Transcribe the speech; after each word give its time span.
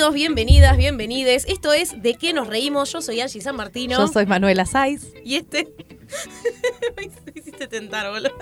Bienvenidos, 0.00 0.14
bienvenidas, 0.14 0.76
bienvenides. 0.78 1.44
Esto 1.46 1.74
es 1.74 2.00
De 2.02 2.14
qué 2.14 2.32
nos 2.32 2.46
reímos. 2.46 2.90
Yo 2.90 3.02
soy 3.02 3.20
Angie 3.20 3.42
San 3.42 3.54
Martino. 3.54 3.98
Yo 3.98 4.08
soy 4.08 4.24
Manuela 4.24 4.64
Saiz. 4.64 5.12
Y 5.26 5.36
este. 5.36 5.68
Me 6.96 7.02
hiciste 7.34 7.68
tentar, 7.68 8.10
boludo. 8.10 8.32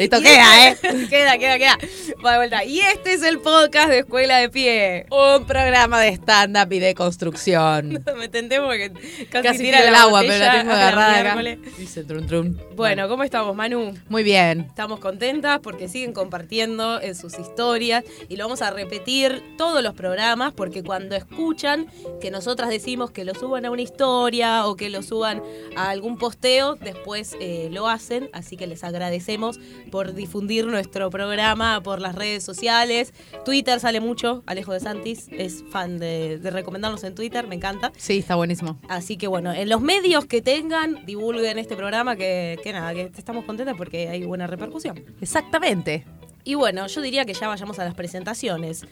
Listo, 0.00 0.18
Y 0.18 0.22
queda, 0.24 0.66
¿eh? 0.68 0.70
este- 0.72 1.06
Queda, 1.08 1.38
queda, 1.38 1.58
queda. 1.58 1.78
De 2.26 2.38
vuelta. 2.38 2.64
Y 2.64 2.80
este 2.80 3.12
es 3.12 3.22
el 3.22 3.38
podcast 3.38 3.88
de 3.88 4.00
Escuela 4.00 4.38
de 4.38 4.48
Pie. 4.48 5.06
Un 5.10 5.46
programa 5.46 6.00
de 6.00 6.08
stand-up 6.08 6.72
y 6.72 6.80
de 6.80 6.92
construcción. 6.92 8.02
Me 8.18 8.28
tenté 8.28 8.60
porque 8.60 8.90
casi, 9.30 9.46
Casi 9.46 9.58
tira 9.60 9.86
el 9.86 9.94
agua, 9.94 10.22
pero 10.22 10.36
la 10.44 10.52
tengo 10.58 10.72
agarrada 10.72 11.20
acá. 11.20 11.56
Dice 11.78 12.02
trun 12.02 12.26
trun. 12.26 12.60
Bueno, 12.74 13.08
¿cómo 13.08 13.22
estamos, 13.22 13.54
Manu? 13.54 13.94
Muy 14.08 14.24
bien. 14.24 14.62
Estamos 14.62 14.98
contentas 14.98 15.60
porque 15.62 15.88
siguen 15.88 16.12
compartiendo 16.12 17.00
en 17.00 17.14
sus 17.14 17.38
historias 17.38 18.02
y 18.28 18.34
lo 18.34 18.44
vamos 18.44 18.60
a 18.60 18.72
repetir 18.72 19.40
todos 19.56 19.80
los 19.80 19.94
programas 19.94 20.52
porque 20.52 20.82
cuando 20.82 21.14
escuchan 21.14 21.86
que 22.20 22.32
nosotras 22.32 22.70
decimos 22.70 23.12
que 23.12 23.24
lo 23.24 23.36
suban 23.36 23.66
a 23.66 23.70
una 23.70 23.82
historia 23.82 24.66
o 24.66 24.74
que 24.74 24.90
lo 24.90 25.02
suban 25.02 25.42
a 25.76 25.90
algún 25.90 26.18
posteo, 26.18 26.74
después 26.74 27.36
eh, 27.40 27.68
lo 27.70 27.86
hacen, 27.86 28.30
así 28.32 28.56
que 28.56 28.66
les 28.66 28.82
agradecemos 28.82 29.60
por 29.92 30.12
difundir 30.12 30.66
nuestro 30.66 31.08
programa 31.08 31.80
por 31.84 32.00
las 32.00 32.15
redes 32.16 32.42
sociales. 32.42 33.14
Twitter 33.44 33.78
sale 33.78 34.00
mucho, 34.00 34.42
Alejo 34.46 34.72
de 34.72 34.80
Santis 34.80 35.28
es 35.30 35.62
fan 35.70 35.98
de, 35.98 36.38
de 36.38 36.50
recomendarnos 36.50 37.04
en 37.04 37.14
Twitter, 37.14 37.46
me 37.46 37.54
encanta. 37.54 37.92
Sí, 37.96 38.18
está 38.18 38.34
buenísimo. 38.34 38.78
Así 38.88 39.16
que 39.16 39.26
bueno, 39.28 39.52
en 39.52 39.68
los 39.68 39.80
medios 39.80 40.24
que 40.26 40.42
tengan, 40.42 41.04
divulguen 41.06 41.58
este 41.58 41.76
programa 41.76 42.16
que, 42.16 42.58
que 42.62 42.72
nada, 42.72 42.92
que 42.94 43.10
estamos 43.16 43.44
contentas 43.44 43.76
porque 43.76 44.08
hay 44.08 44.24
buena 44.24 44.46
repercusión. 44.46 45.04
Exactamente. 45.20 46.04
Y 46.46 46.54
bueno, 46.54 46.86
yo 46.86 47.00
diría 47.02 47.24
que 47.24 47.34
ya 47.34 47.48
vayamos 47.48 47.76
a 47.80 47.84
las 47.84 47.94
presentaciones. 47.94 48.86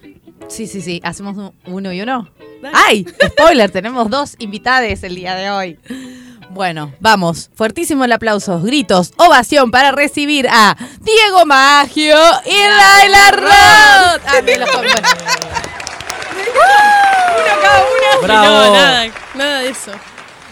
Sí, 0.48 0.66
sí, 0.66 0.80
sí. 0.82 1.00
Hacemos 1.04 1.36
un- 1.36 1.54
uno 1.66 1.92
y 1.92 2.00
uno. 2.00 2.28
Dale. 2.60 2.76
¡Ay! 2.76 3.06
Spoiler, 3.28 3.70
tenemos 3.70 4.10
dos 4.10 4.34
invitades 4.40 5.04
el 5.04 5.14
día 5.14 5.36
de 5.36 5.50
hoy. 5.50 5.78
Bueno, 6.50 6.92
vamos. 6.98 7.50
Fuertísimo 7.54 8.04
el 8.04 8.10
aplauso, 8.12 8.60
gritos, 8.60 9.12
ovación 9.18 9.70
para 9.70 9.92
recibir 9.92 10.48
a 10.50 10.76
Diego 11.00 11.46
Magio 11.46 12.16
y 12.44 12.50
Laila 12.56 13.30
Roth. 13.30 14.22
Ah, 14.26 14.40
me 14.44 14.58
los 14.58 14.70
compré. 14.72 14.90
Uno 14.90 15.04
cada 17.62 17.78
una. 17.84 18.20
Bravo. 18.26 18.46
No, 18.66 18.72
nada, 18.74 19.04
nada 19.34 19.58
de 19.60 19.68
eso. 19.68 19.92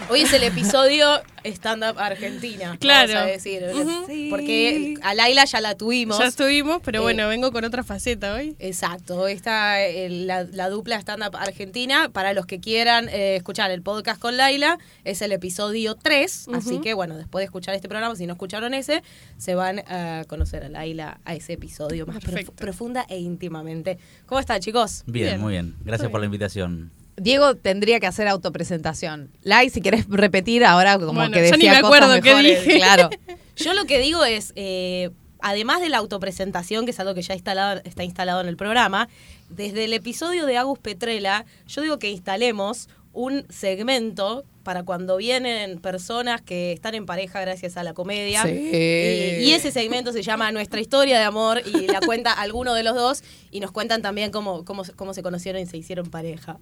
Hoy 0.09 0.21
es 0.21 0.31
el 0.31 0.43
episodio 0.43 1.21
Stand 1.45 1.83
Up 1.83 1.99
Argentina. 1.99 2.77
Claro. 2.79 3.13
Vamos 3.13 3.29
a 3.29 3.31
decir. 3.31 3.63
Ujú. 3.73 4.29
Porque 4.29 4.95
a 5.01 5.13
Laila 5.13 5.45
ya 5.45 5.61
la 5.61 5.75
tuvimos. 5.75 6.17
Ya 6.17 6.25
estuvimos, 6.25 6.81
pero 6.83 6.99
Eh, 6.99 7.01
bueno, 7.01 7.27
vengo 7.27 7.51
con 7.51 7.63
otra 7.65 7.83
faceta 7.83 8.33
hoy. 8.33 8.55
Exacto, 8.59 9.27
está 9.27 9.83
eh, 9.85 10.09
la, 10.09 10.43
la 10.43 10.69
dupla 10.69 10.97
Stand 10.99 11.23
Up 11.27 11.35
Argentina. 11.37 12.09
Para 12.09 12.33
los 12.33 12.45
que 12.45 12.59
quieran 12.59 13.09
eh, 13.09 13.35
escuchar 13.35 13.71
el 13.71 13.81
podcast 13.81 14.19
con 14.21 14.37
Laila, 14.37 14.77
es 15.03 15.21
el 15.21 15.31
episodio 15.31 15.95
3. 15.95 16.47
Así 16.53 16.79
que 16.79 16.93
bueno, 16.93 17.15
después 17.17 17.41
de 17.41 17.45
escuchar 17.45 17.75
este 17.75 17.89
programa, 17.89 18.15
si 18.15 18.25
no 18.25 18.33
escucharon 18.33 18.73
ese, 18.73 19.03
se 19.37 19.55
van 19.55 19.79
a 19.87 20.23
conocer 20.27 20.63
a 20.63 20.69
Laila 20.69 21.19
a 21.25 21.35
ese 21.35 21.53
episodio 21.53 22.05
más 22.05 22.23
profunda 22.55 23.05
e 23.09 23.19
íntimamente. 23.19 23.97
¿Cómo 24.25 24.39
están, 24.39 24.59
chicos? 24.61 25.03
Bien, 25.05 25.25
Bien. 25.27 25.41
muy 25.41 25.51
bien. 25.51 25.75
Gracias 25.83 26.07
Muy 26.07 26.11
por 26.11 26.19
la 26.21 26.25
invitación. 26.25 27.02
Diego 27.17 27.55
tendría 27.55 27.99
que 27.99 28.07
hacer 28.07 28.27
autopresentación. 28.27 29.29
Lai, 29.43 29.69
si 29.69 29.81
querés 29.81 30.05
repetir 30.09 30.65
ahora 30.65 30.97
como 30.97 31.13
Bueno, 31.13 31.33
que 31.33 31.41
decía 31.41 31.57
ni 31.57 31.65
me 31.65 31.81
cosas 31.81 31.85
acuerdo 31.85 32.21
qué 32.21 32.29
mejores, 32.29 32.65
dije. 32.65 32.77
Claro. 32.77 33.09
Yo 33.55 33.73
lo 33.73 33.85
que 33.85 33.99
digo 33.99 34.25
es, 34.25 34.51
eh, 34.55 35.11
además 35.39 35.81
de 35.81 35.89
la 35.89 35.99
autopresentación, 35.99 36.85
que 36.85 36.91
es 36.91 36.99
algo 36.99 37.13
que 37.13 37.21
ya 37.21 37.35
instalado, 37.35 37.81
está 37.83 38.03
instalado 38.03 38.41
en 38.41 38.47
el 38.47 38.57
programa, 38.57 39.09
desde 39.49 39.83
el 39.83 39.93
episodio 39.93 40.45
de 40.47 40.57
Agus 40.57 40.79
Petrela, 40.79 41.45
yo 41.67 41.81
digo 41.83 41.99
que 41.99 42.09
instalemos 42.09 42.89
un 43.13 43.45
segmento 43.49 44.43
para 44.63 44.83
cuando 44.83 45.17
vienen 45.17 45.79
personas 45.79 46.41
que 46.41 46.71
están 46.71 46.95
en 46.95 47.05
pareja 47.05 47.41
gracias 47.41 47.75
a 47.77 47.83
la 47.83 47.93
comedia. 47.93 48.43
Sí. 48.43 48.49
Y 48.71 49.51
ese 49.51 49.71
segmento 49.71 50.13
se 50.13 50.23
llama 50.23 50.51
Nuestra 50.53 50.79
historia 50.79 51.19
de 51.19 51.25
amor 51.25 51.61
y 51.65 51.85
la 51.87 51.99
cuenta 51.99 52.31
alguno 52.41 52.73
de 52.73 52.81
los 52.83 52.95
dos 52.95 53.23
y 53.51 53.59
nos 53.59 53.71
cuentan 53.71 54.01
también 54.01 54.31
cómo, 54.31 54.63
cómo, 54.63 54.85
se- 54.85 54.93
cómo 54.93 55.13
se 55.13 55.21
conocieron 55.21 55.61
y 55.61 55.65
se 55.65 55.75
hicieron 55.77 56.09
pareja. 56.09 56.57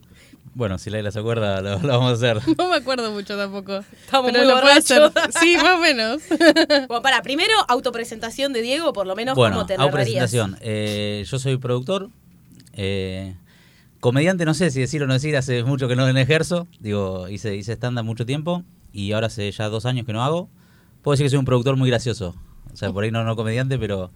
Bueno, 0.56 0.78
si 0.80 0.90
Laila 0.90 1.12
se 1.12 1.20
acuerda, 1.20 1.62
lo, 1.62 1.78
lo 1.80 1.88
vamos 1.88 2.12
a 2.12 2.16
hacer. 2.16 2.42
No 2.58 2.70
me 2.70 2.76
acuerdo 2.78 3.12
mucho 3.12 3.38
tampoco. 3.38 3.84
Estamos 4.04 4.32
pero 4.32 4.44
muy 4.44 4.54
lo 4.54 4.60
puedo 4.62 4.74
hacer. 4.76 5.12
Sí, 5.40 5.56
más 5.58 5.78
o 5.78 5.80
menos. 5.80 6.22
Bueno, 6.88 7.02
para, 7.04 7.22
primero 7.22 7.54
autopresentación 7.68 8.52
de 8.52 8.62
Diego, 8.64 8.92
por 8.94 9.06
lo 9.08 9.16
menos 9.16 9.36
bueno, 9.36 9.56
cómo 9.58 9.68
te 9.68 9.76
hago 9.76 9.86
narrarías. 9.86 10.30
presentación. 10.32 10.58
Eh, 10.62 11.24
yo 11.30 11.38
soy 11.40 11.58
productor. 11.58 12.10
eh, 12.74 13.36
comediante, 14.02 14.44
no 14.44 14.54
sé 14.54 14.70
si 14.72 14.82
decir 14.82 15.02
o 15.04 15.08
no 15.08 15.14
decir, 15.14 15.38
hace 15.38 15.64
mucho 15.64 15.88
que 15.88 15.96
no 15.96 16.06
ejerzo. 16.10 16.68
Digo, 16.80 17.30
hice, 17.30 17.56
hice 17.56 17.74
stand-up 17.74 18.04
mucho 18.04 18.26
tiempo 18.26 18.66
y 18.92 19.14
ahora 19.14 19.28
hace 19.28 19.50
ya 19.50 19.70
dos 19.70 19.86
años 19.86 20.06
que 20.06 20.12
no 20.12 20.22
hago. 20.24 20.50
Puedo 21.02 21.14
decir 21.14 21.26
que 21.26 21.30
soy 21.30 21.40
un 21.40 21.46
productor 21.46 21.78
muy 21.78 21.90
gracioso. 21.90 22.36
O 22.74 22.76
sea, 22.76 22.92
por 22.92 23.06
ahí 23.06 23.12
no, 23.12 23.24
no 23.24 23.38
comediante, 23.38 23.80
pero... 23.80 24.12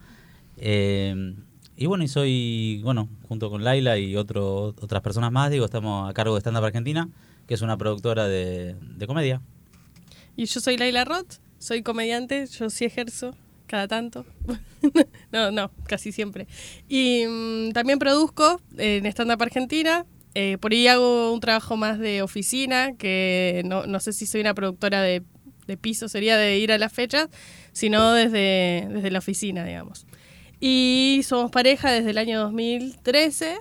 eh, 0.57 1.35
y 1.77 1.87
bueno, 1.87 2.05
y 2.05 2.07
soy, 2.07 2.81
bueno, 2.83 3.09
junto 3.27 3.49
con 3.49 3.63
Laila 3.63 3.97
y 3.97 4.15
otro, 4.15 4.67
otras 4.79 5.01
personas 5.01 5.31
más, 5.31 5.51
digo, 5.51 5.65
estamos 5.65 6.09
a 6.09 6.13
cargo 6.13 6.35
de 6.35 6.39
Stand 6.39 6.57
Up 6.57 6.63
Argentina, 6.63 7.09
que 7.47 7.53
es 7.53 7.61
una 7.61 7.77
productora 7.77 8.27
de, 8.27 8.75
de 8.79 9.07
comedia. 9.07 9.41
Y 10.37 10.45
yo 10.45 10.61
soy 10.61 10.77
Laila 10.77 11.03
Roth, 11.03 11.35
soy 11.59 11.83
comediante, 11.83 12.47
yo 12.47 12.69
sí 12.69 12.85
ejerzo 12.85 13.35
cada 13.67 13.87
tanto. 13.87 14.25
no, 15.31 15.51
no, 15.51 15.71
casi 15.87 16.11
siempre. 16.11 16.47
Y 16.87 17.25
mm, 17.27 17.71
también 17.71 17.99
produzco 17.99 18.61
en 18.77 19.05
Stand 19.05 19.31
Up 19.31 19.41
Argentina. 19.41 20.05
Eh, 20.33 20.57
por 20.59 20.73
ahí 20.73 20.87
hago 20.87 21.33
un 21.33 21.39
trabajo 21.39 21.77
más 21.77 21.97
de 21.97 22.21
oficina, 22.21 22.95
que 22.97 23.63
no, 23.65 23.85
no 23.85 23.99
sé 23.99 24.11
si 24.11 24.25
soy 24.25 24.41
una 24.41 24.53
productora 24.53 25.01
de, 25.01 25.23
de 25.65 25.77
piso, 25.77 26.09
sería 26.09 26.37
de 26.37 26.57
ir 26.57 26.71
a 26.71 26.77
las 26.77 26.91
fechas, 26.91 27.29
sino 27.71 28.11
desde, 28.13 28.87
desde 28.89 29.11
la 29.11 29.19
oficina, 29.19 29.63
digamos. 29.63 30.05
Y 30.59 31.21
somos 31.23 31.51
pareja 31.51 31.91
desde 31.91 32.11
el 32.11 32.17
año 32.17 32.39
2013. 32.41 33.59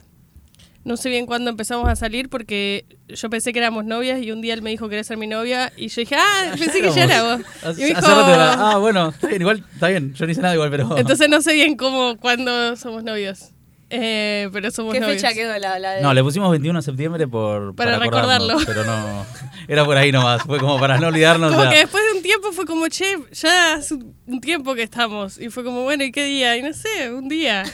No 0.85 0.99
sé 0.99 1.09
bien 1.09 1.25
cuándo 1.25 1.51
empezamos 1.51 1.89
a 1.89 1.97
salir 1.97 2.29
porque 2.29 2.85
yo 3.09 3.31
pensé 3.31 3.53
que 3.53 3.59
éramos 3.59 3.87
novias 3.87 4.21
y 4.21 4.31
un 4.33 4.43
día 4.43 4.53
él 4.53 4.61
me 4.61 4.71
dijo 4.71 4.85
que 4.87 4.91
quería 4.91 5.05
ser 5.05 5.17
mi 5.17 5.27
novia 5.27 5.73
y 5.77 5.89
yo 5.89 6.03
dije, 6.03 6.17
ah, 6.17 6.55
pensé 6.59 6.83
que 6.83 6.91
ya 6.91 7.05
era 7.05 7.23
vos. 7.23 7.79
Y 7.79 7.81
me 7.81 7.87
dijo, 7.87 8.01
ah, 8.05 8.77
bueno, 8.79 9.09
está 9.09 9.29
bien, 9.29 9.41
igual, 9.41 9.65
está 9.73 9.89
bien, 9.89 10.13
yo 10.13 10.27
no 10.27 10.33
hice 10.33 10.43
nada 10.43 10.55
igual, 10.55 10.71
pero... 10.71 10.99
entonces 10.99 11.29
no 11.29 11.41
sé 11.41 11.55
bien 11.55 11.77
cómo, 11.77 12.19
cuándo 12.19 12.77
somos 12.77 13.03
novios. 13.03 13.54
Eh, 13.97 14.49
pero 14.53 14.71
somos 14.71 14.93
¿Qué 14.93 14.99
novios. 15.01 15.21
fecha 15.23 15.33
quedó 15.35 15.57
la, 15.59 15.79
la 15.79 15.93
de- 15.93 16.03
No, 16.03 16.13
le 16.13 16.23
pusimos 16.23 16.51
21 16.51 16.79
de 16.81 16.83
septiembre 16.83 17.29
por, 17.29 17.75
Para 17.77 17.97
acordarnos, 17.97 18.65
recordarlo. 18.65 18.67
Pero 18.67 18.85
no, 18.85 19.27
era 19.69 19.85
por 19.85 19.97
ahí 19.97 20.11
nomás, 20.11 20.43
fue 20.43 20.59
como 20.59 20.81
para 20.81 20.99
no 20.99 21.07
olvidarnos. 21.09 21.55
Como 21.55 21.71
que 21.71 21.77
después 21.79 22.03
de 22.11 22.17
un 22.19 22.23
tiempo 22.23 22.53
fue 22.53 22.67
como, 22.67 22.89
che, 22.89 23.17
ya 23.33 23.75
hace 23.75 23.95
un 23.95 24.41
tiempo 24.41 24.75
que 24.75 24.83
estamos. 24.83 25.41
Y 25.41 25.49
fue 25.51 25.63
como, 25.65 25.83
bueno, 25.85 26.03
¿y 26.05 26.11
qué 26.13 26.25
día? 26.25 26.57
Y 26.57 26.63
no 26.63 26.73
sé, 26.73 27.13
un 27.13 27.29
día. 27.29 27.65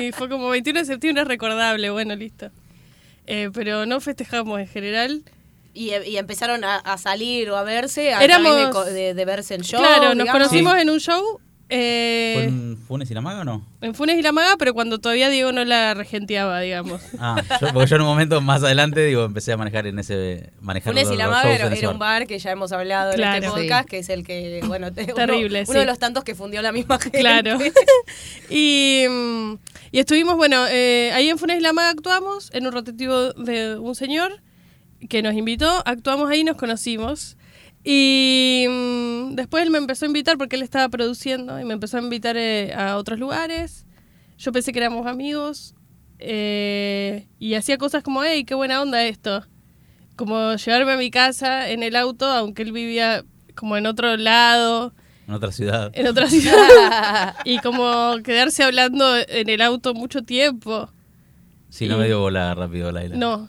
Y 0.00 0.12
fue 0.12 0.28
como 0.28 0.48
21 0.50 0.80
de 0.80 0.84
septiembre 0.86 1.22
es 1.22 1.28
recordable, 1.28 1.88
bueno, 1.90 2.14
listo. 2.14 2.50
Eh, 3.26 3.50
pero 3.52 3.86
no 3.86 4.00
festejamos 4.00 4.60
en 4.60 4.68
general. 4.68 5.22
y, 5.74 5.94
y 5.94 6.16
empezaron 6.18 6.64
a, 6.64 6.76
a 6.76 6.98
salir 6.98 7.50
o 7.50 7.56
a 7.56 7.62
verse, 7.62 8.12
a 8.12 8.22
Éramos- 8.24 8.86
de, 8.86 8.92
de- 8.92 9.14
de 9.14 9.24
verse 9.24 9.54
en 9.54 9.62
show. 9.62 9.80
claro, 9.80 10.14
nos 10.14 10.24
digamos. 10.24 10.32
conocimos 10.32 10.74
Sí. 10.74 10.80
en 10.80 10.90
un 10.90 10.98
show 11.00 11.40
eh, 11.70 12.32
¿Fue 12.34 12.44
en 12.44 12.78
Funes 12.78 13.10
y 13.10 13.14
la 13.14 13.20
Maga 13.20 13.40
o 13.40 13.44
no? 13.44 13.66
en 13.80 13.94
Funes 13.94 14.18
y 14.18 14.22
La 14.22 14.32
Maga, 14.32 14.56
pero 14.58 14.72
cuando 14.74 14.98
todavía 14.98 15.28
Diego 15.28 15.52
no 15.52 15.64
la 15.64 15.92
regenteaba, 15.94 16.60
digamos. 16.60 17.00
Ah, 17.18 17.42
yo, 17.60 17.68
porque 17.72 17.88
yo 17.90 17.96
en 17.96 18.02
un 18.02 18.08
momento 18.08 18.40
más 18.40 18.62
adelante, 18.62 19.04
digo, 19.04 19.24
empecé 19.24 19.52
a 19.52 19.56
manejar 19.56 19.86
en 19.86 19.98
ese... 19.98 20.50
Manejar 20.60 20.92
Funes 20.92 21.04
los- 21.08 21.14
y 21.14 21.18
la 21.18 21.28
Maga 21.28 21.52
era, 21.54 21.90
un 21.90 21.98
bar 21.98 22.26
que 22.26 22.38
ya 22.38 22.50
hemos 22.52 22.72
hablado 22.72 23.12
en 23.12 23.20
este 23.22 23.48
podcast, 23.48 23.82
Sí. 23.84 23.88
que 23.90 23.98
es 23.98 24.08
el 24.08 24.24
que, 24.24 24.60
bueno, 24.66 24.92
te- 24.92 25.04
uno- 25.04 25.14
Terrible, 25.14 25.64
uno, 25.66 25.72
sí. 25.72 25.78
de 25.78 25.84
los 25.86 25.98
tantos 25.98 26.24
que 26.24 26.34
fundió 26.34 26.62
la 26.62 26.72
misma 26.72 26.98
gente. 26.98 27.20
Claro. 27.20 27.58
y, 28.50 29.04
mm, 29.08 29.54
y 29.92 29.98
estuvimos, 29.98 30.36
bueno, 30.36 30.66
eh, 30.68 31.10
ahí 31.14 31.28
en 31.28 31.38
Funes 31.38 31.58
y 31.58 31.60
La 31.60 31.72
Maga 31.72 31.90
actuamos, 31.90 32.50
en 32.52 32.66
un 32.66 32.72
rotativo 32.72 33.32
de 33.34 33.76
un 33.78 33.94
señor 33.94 34.40
que 35.08 35.22
nos 35.22 35.34
invitó, 35.34 35.82
actuamos 35.86 36.30
ahí 36.30 36.40
y 36.40 36.44
nos 36.44 36.56
conocimos. 36.56 37.36
Y 37.84 38.66
mm, 38.68 39.34
después 39.34 39.62
él 39.62 39.70
me 39.70 39.78
empezó 39.78 40.04
a 40.04 40.08
invitar 40.08 40.36
porque 40.36 40.56
él 40.56 40.62
estaba 40.62 40.88
produciendo 40.88 41.58
y 41.60 41.64
me 41.64 41.74
empezó 41.74 41.98
a 41.98 42.00
invitar 42.00 42.36
eh, 42.36 42.72
a 42.74 42.96
otros 42.96 43.18
lugares. 43.18 43.86
Yo 44.38 44.52
pensé 44.52 44.72
que 44.72 44.78
éramos 44.78 45.06
amigos 45.06 45.74
eh, 46.18 47.28
y 47.38 47.54
hacía 47.54 47.78
cosas 47.78 48.02
como, 48.02 48.22
hey, 48.22 48.44
qué 48.44 48.54
buena 48.54 48.82
onda 48.82 49.04
esto. 49.04 49.46
Como 50.16 50.54
llevarme 50.54 50.92
a 50.92 50.96
mi 50.96 51.10
casa 51.10 51.70
en 51.70 51.82
el 51.82 51.96
auto, 51.96 52.26
aunque 52.26 52.62
él 52.62 52.72
vivía 52.72 53.24
como 53.54 53.76
en 53.76 53.86
otro 53.86 54.16
lado 54.16 54.92
en 55.28 55.34
otra 55.34 55.52
ciudad. 55.52 55.90
en 55.92 56.06
otra 56.06 56.28
ciudad 56.28 57.36
y 57.44 57.58
como 57.58 58.16
quedarse 58.24 58.64
hablando 58.64 59.04
en 59.16 59.48
el 59.50 59.60
auto 59.60 59.92
mucho 59.92 60.22
tiempo. 60.22 60.90
Sí, 61.70 61.86
no 61.86 61.98
me 61.98 62.06
dio 62.06 62.20
bola 62.20 62.54
rápido, 62.54 62.90
Laila. 62.90 63.16
No. 63.16 63.48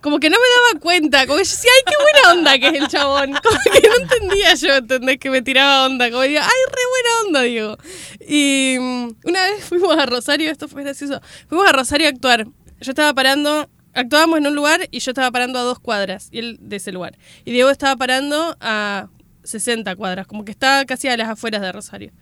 Como 0.00 0.20
que 0.20 0.30
no 0.30 0.36
me 0.36 0.72
daba 0.72 0.80
cuenta. 0.80 1.26
Como 1.26 1.38
que 1.38 1.44
yo 1.44 1.50
decía, 1.50 1.70
ay, 1.76 1.82
qué 1.86 1.94
buena 2.00 2.38
onda 2.38 2.58
que 2.58 2.68
es 2.68 2.82
el 2.82 2.88
chabón. 2.88 3.32
Como 3.42 3.58
que 3.72 3.88
no 3.88 3.94
entendía 4.02 4.54
yo, 4.54 4.74
¿entendés? 4.76 5.18
Que 5.18 5.30
me 5.30 5.42
tiraba 5.42 5.86
onda. 5.86 6.10
Como 6.10 6.22
digo, 6.22 6.40
ay, 6.40 6.48
re 6.68 6.82
buena 6.90 7.26
onda, 7.26 7.42
digo. 7.42 7.76
Y 8.20 8.76
mm, 8.78 9.08
una 9.24 9.42
vez 9.42 9.64
fuimos 9.64 9.96
a 9.98 10.06
Rosario, 10.06 10.50
esto 10.50 10.68
fue 10.68 10.84
gracioso. 10.84 11.20
Fuimos 11.48 11.68
a 11.68 11.72
Rosario 11.72 12.06
a 12.06 12.10
actuar. 12.10 12.46
Yo 12.80 12.90
estaba 12.92 13.12
parando 13.12 13.68
actuábamos 13.92 14.38
en 14.38 14.46
un 14.46 14.54
lugar 14.54 14.88
y 14.90 15.00
yo 15.00 15.10
estaba 15.10 15.30
parando 15.30 15.58
a 15.58 15.62
dos 15.62 15.80
cuadras 15.80 16.28
y 16.30 16.38
él 16.38 16.58
de 16.60 16.76
ese 16.76 16.92
lugar. 16.92 17.18
Y 17.44 17.52
Diego 17.52 17.70
estaba 17.70 17.96
parando 17.96 18.56
a 18.60 19.08
60 19.42 19.96
cuadras, 19.96 20.26
como 20.26 20.44
que 20.44 20.52
estaba 20.52 20.84
casi 20.84 21.08
a 21.08 21.16
las 21.16 21.28
afueras 21.28 21.60
de 21.60 21.72
Rosario. 21.72 22.12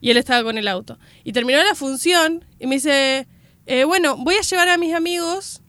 Y 0.00 0.10
él 0.10 0.16
estaba 0.18 0.42
con 0.42 0.58
el 0.58 0.68
auto. 0.68 0.98
Y 1.22 1.32
terminó 1.32 1.62
la 1.62 1.74
función 1.74 2.44
y 2.58 2.66
me 2.66 2.74
dice, 2.74 3.26
eh, 3.66 3.84
bueno, 3.84 4.16
voy 4.16 4.36
a 4.36 4.40
llevar 4.42 4.68
a 4.68 4.78
mis 4.78 4.94
amigos, 4.94 5.60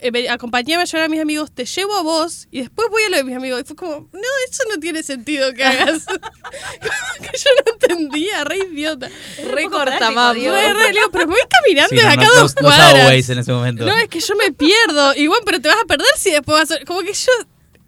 eh, 0.00 0.28
acompáñame 0.30 0.82
a 0.82 0.86
llevar 0.86 1.04
a 1.04 1.08
mis 1.08 1.20
amigos, 1.20 1.52
te 1.52 1.66
llevo 1.66 1.94
a 1.96 2.02
vos 2.02 2.48
y 2.50 2.60
después 2.60 2.88
voy 2.90 3.02
a 3.04 3.10
lo 3.10 3.16
de 3.18 3.24
mis 3.24 3.36
amigos. 3.36 3.60
Y 3.60 3.64
fue 3.64 3.76
como, 3.76 4.08
no, 4.12 4.20
eso 4.50 4.62
no 4.72 4.80
tiene 4.80 5.02
sentido 5.02 5.52
que 5.52 5.62
hagas. 5.64 6.04
Como 6.06 7.30
que 7.30 7.38
yo 7.38 7.50
no 7.66 7.72
entendía, 7.72 8.44
re 8.44 8.58
idiota. 8.58 9.10
Re 9.50 9.64
corta, 9.64 9.96
práctico, 9.98 10.12
mam. 10.12 10.34
Diego. 10.36 10.54
Re, 10.54 10.94
pero 11.12 11.26
voy 11.26 11.36
caminando 11.50 11.90
Sí, 11.90 11.96
no, 11.96 12.08
acá 12.08 12.24
no, 12.24 12.40
dos 12.40 12.54
no- 12.56 12.62
cuadras. 12.62 13.08
Waze 13.08 13.32
en 13.32 13.38
ese 13.40 13.52
momento. 13.52 13.84
No, 13.84 13.96
es 13.98 14.08
que 14.08 14.20
yo 14.20 14.34
me 14.36 14.52
pierdo. 14.52 15.14
Igual, 15.16 15.40
pero 15.44 15.60
te 15.60 15.68
vas 15.68 15.78
a 15.82 15.86
perder 15.86 16.06
si 16.16 16.30
después 16.30 16.58
vas 16.68 16.70
a... 16.80 16.84
Como 16.84 17.00
que 17.00 17.12
yo, 17.12 17.32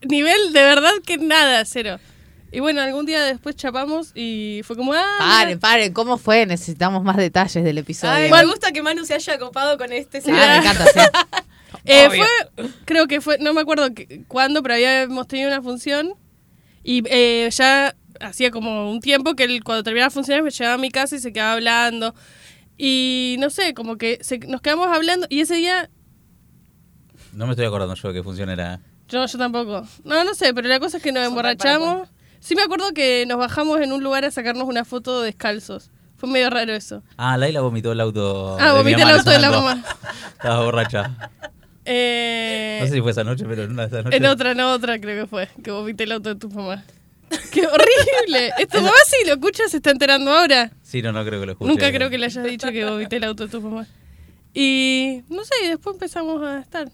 nivel 0.03 0.53
de 0.53 0.63
verdad 0.63 0.93
que 1.05 1.17
nada, 1.19 1.65
cero. 1.65 1.99
Y 2.57 2.61
bueno, 2.61 2.81
algún 2.81 3.05
día 3.05 3.23
después 3.23 3.55
chapamos 3.55 4.13
y 4.15 4.63
fue 4.65 4.77
como, 4.77 4.95
ah, 4.95 5.05
Paren, 5.19 5.61
paren, 5.61 5.93
¿cómo 5.93 6.17
fue? 6.17 6.47
Necesitamos 6.47 7.05
más 7.05 7.19
detalles 7.19 7.63
del 7.63 7.77
episodio. 7.77 8.15
Ay, 8.15 8.31
me 8.31 8.47
gusta 8.47 8.73
que 8.73 8.83
Manu 8.83 9.05
se 9.05 9.13
haya 9.13 9.39
copado 9.39 9.77
con 9.77 9.93
este 9.93 10.23
Ah, 10.29 10.61
me 10.63 10.67
encanta, 10.67 10.87
sí. 10.87 11.01
Eh, 11.85 12.07
fue, 12.09 12.27
creo 12.87 13.07
que 13.09 13.21
fue, 13.21 13.37
no 13.41 13.53
me 13.53 13.61
acuerdo 13.61 13.93
qué- 13.93 14.23
cuándo, 14.27 14.63
pero 14.63 14.75
habíamos 14.77 15.29
tenido 15.29 15.51
una 15.51 15.61
función 15.61 16.15
y 16.83 17.03
eh, 17.11 17.51
ya 17.53 17.95
hacía 18.21 18.51
como 18.51 18.91
un 18.91 19.01
tiempo 19.03 19.35
que 19.35 19.45
él, 19.45 19.63
cuando 19.63 19.83
terminaba 19.85 20.09
funciones 20.11 20.43
me 20.43 20.51
llevaba 20.51 20.77
a 20.77 20.79
mi 20.79 20.91
casa 20.91 21.15
y 21.17 21.19
se 21.19 21.35
quedaba 21.35 21.53
hablando. 21.53 22.15
Y 22.79 23.37
no 23.39 23.51
sé, 23.51 23.75
como 23.75 23.99
que 23.99 24.19
se- 24.23 24.39
nos 24.39 24.63
quedamos 24.63 24.89
hablando 24.89 25.27
y 25.29 25.41
ese 25.41 25.57
día 25.57 25.91
No 27.33 27.45
me 27.45 27.53
estoy 27.53 27.67
acordando 27.67 27.95
yo 27.95 28.09
de 28.09 28.15
qué 28.15 28.23
función 28.23 28.49
era. 28.49 28.81
Yo, 29.09 29.27
yo 29.27 29.39
tampoco. 29.39 29.87
No, 30.05 30.25
no 30.25 30.33
sé, 30.35 30.55
pero 30.55 30.69
la 30.69 30.81
cosa 30.81 30.97
es 30.97 31.03
que 31.03 31.13
nos 31.13 31.27
emborrachamos. 31.27 32.09
Sí 32.41 32.55
me 32.55 32.63
acuerdo 32.63 32.93
que 32.93 33.25
nos 33.27 33.39
bajamos 33.39 33.81
en 33.81 33.93
un 33.93 34.03
lugar 34.03 34.25
a 34.25 34.31
sacarnos 34.31 34.69
una 34.69 34.85
foto 34.85 35.23
descalzos. 35.23 35.91
Fue 36.17 36.29
medio 36.29 36.49
raro 36.51 36.73
eso. 36.73 37.03
Ah, 37.17 37.37
Laila 37.37 37.61
vomitó 37.61 37.93
el 37.93 38.01
auto. 38.01 38.57
Ah, 38.59 38.69
de 38.69 38.73
mi 38.73 38.79
vomité 38.79 39.03
el 39.03 39.07
mamá 39.07 39.19
auto 39.19 39.31
de 39.31 39.39
la 39.39 39.51
mamá. 39.51 39.85
Estaba 40.33 40.65
borracha. 40.65 41.31
Eh, 41.85 42.79
No 42.81 42.87
sé 42.87 42.93
si 42.95 43.01
fue 43.01 43.11
esa 43.13 43.23
noche, 43.25 43.45
pero 43.49 43.65
en 43.65 43.71
una 43.73 43.83
de 43.83 43.89
esas 43.89 44.05
noches. 44.05 44.21
en 44.21 44.27
otra, 44.27 44.55
no 44.55 44.73
otra 44.73 44.99
creo 44.99 45.25
que 45.25 45.29
fue. 45.29 45.49
Que 45.63 45.71
vomité 45.71 46.05
el 46.05 46.13
auto 46.13 46.31
de 46.31 46.37
tu 46.37 46.49
mamá. 46.51 46.85
¡Qué 47.53 47.67
horrible! 47.67 48.53
Esto 48.59 48.81
mamá 48.81 48.97
si 49.07 49.27
lo 49.27 49.35
escucha 49.35 49.69
se 49.69 49.77
está 49.79 49.91
enterando 49.91 50.31
ahora. 50.33 50.71
Sí, 50.83 51.03
no, 51.03 51.13
no 51.13 51.25
creo 51.25 51.41
que 51.41 51.47
lo 51.47 51.53
escuche. 51.53 51.69
Nunca 51.71 51.93
creo 51.93 52.09
que 52.11 52.19
le 52.19 52.27
hayas 52.27 52.45
dicho 52.45 52.71
que 52.71 52.85
vomité 52.85 53.17
el 53.17 53.25
auto 53.25 53.45
de 53.47 53.51
tu 53.51 53.61
mamá. 53.61 53.87
Y 54.55 55.23
no 55.29 55.45
sé, 55.45 55.55
y 55.65 55.69
después 55.69 55.95
empezamos 55.95 56.43
a 56.43 56.61
estar. 56.61 56.89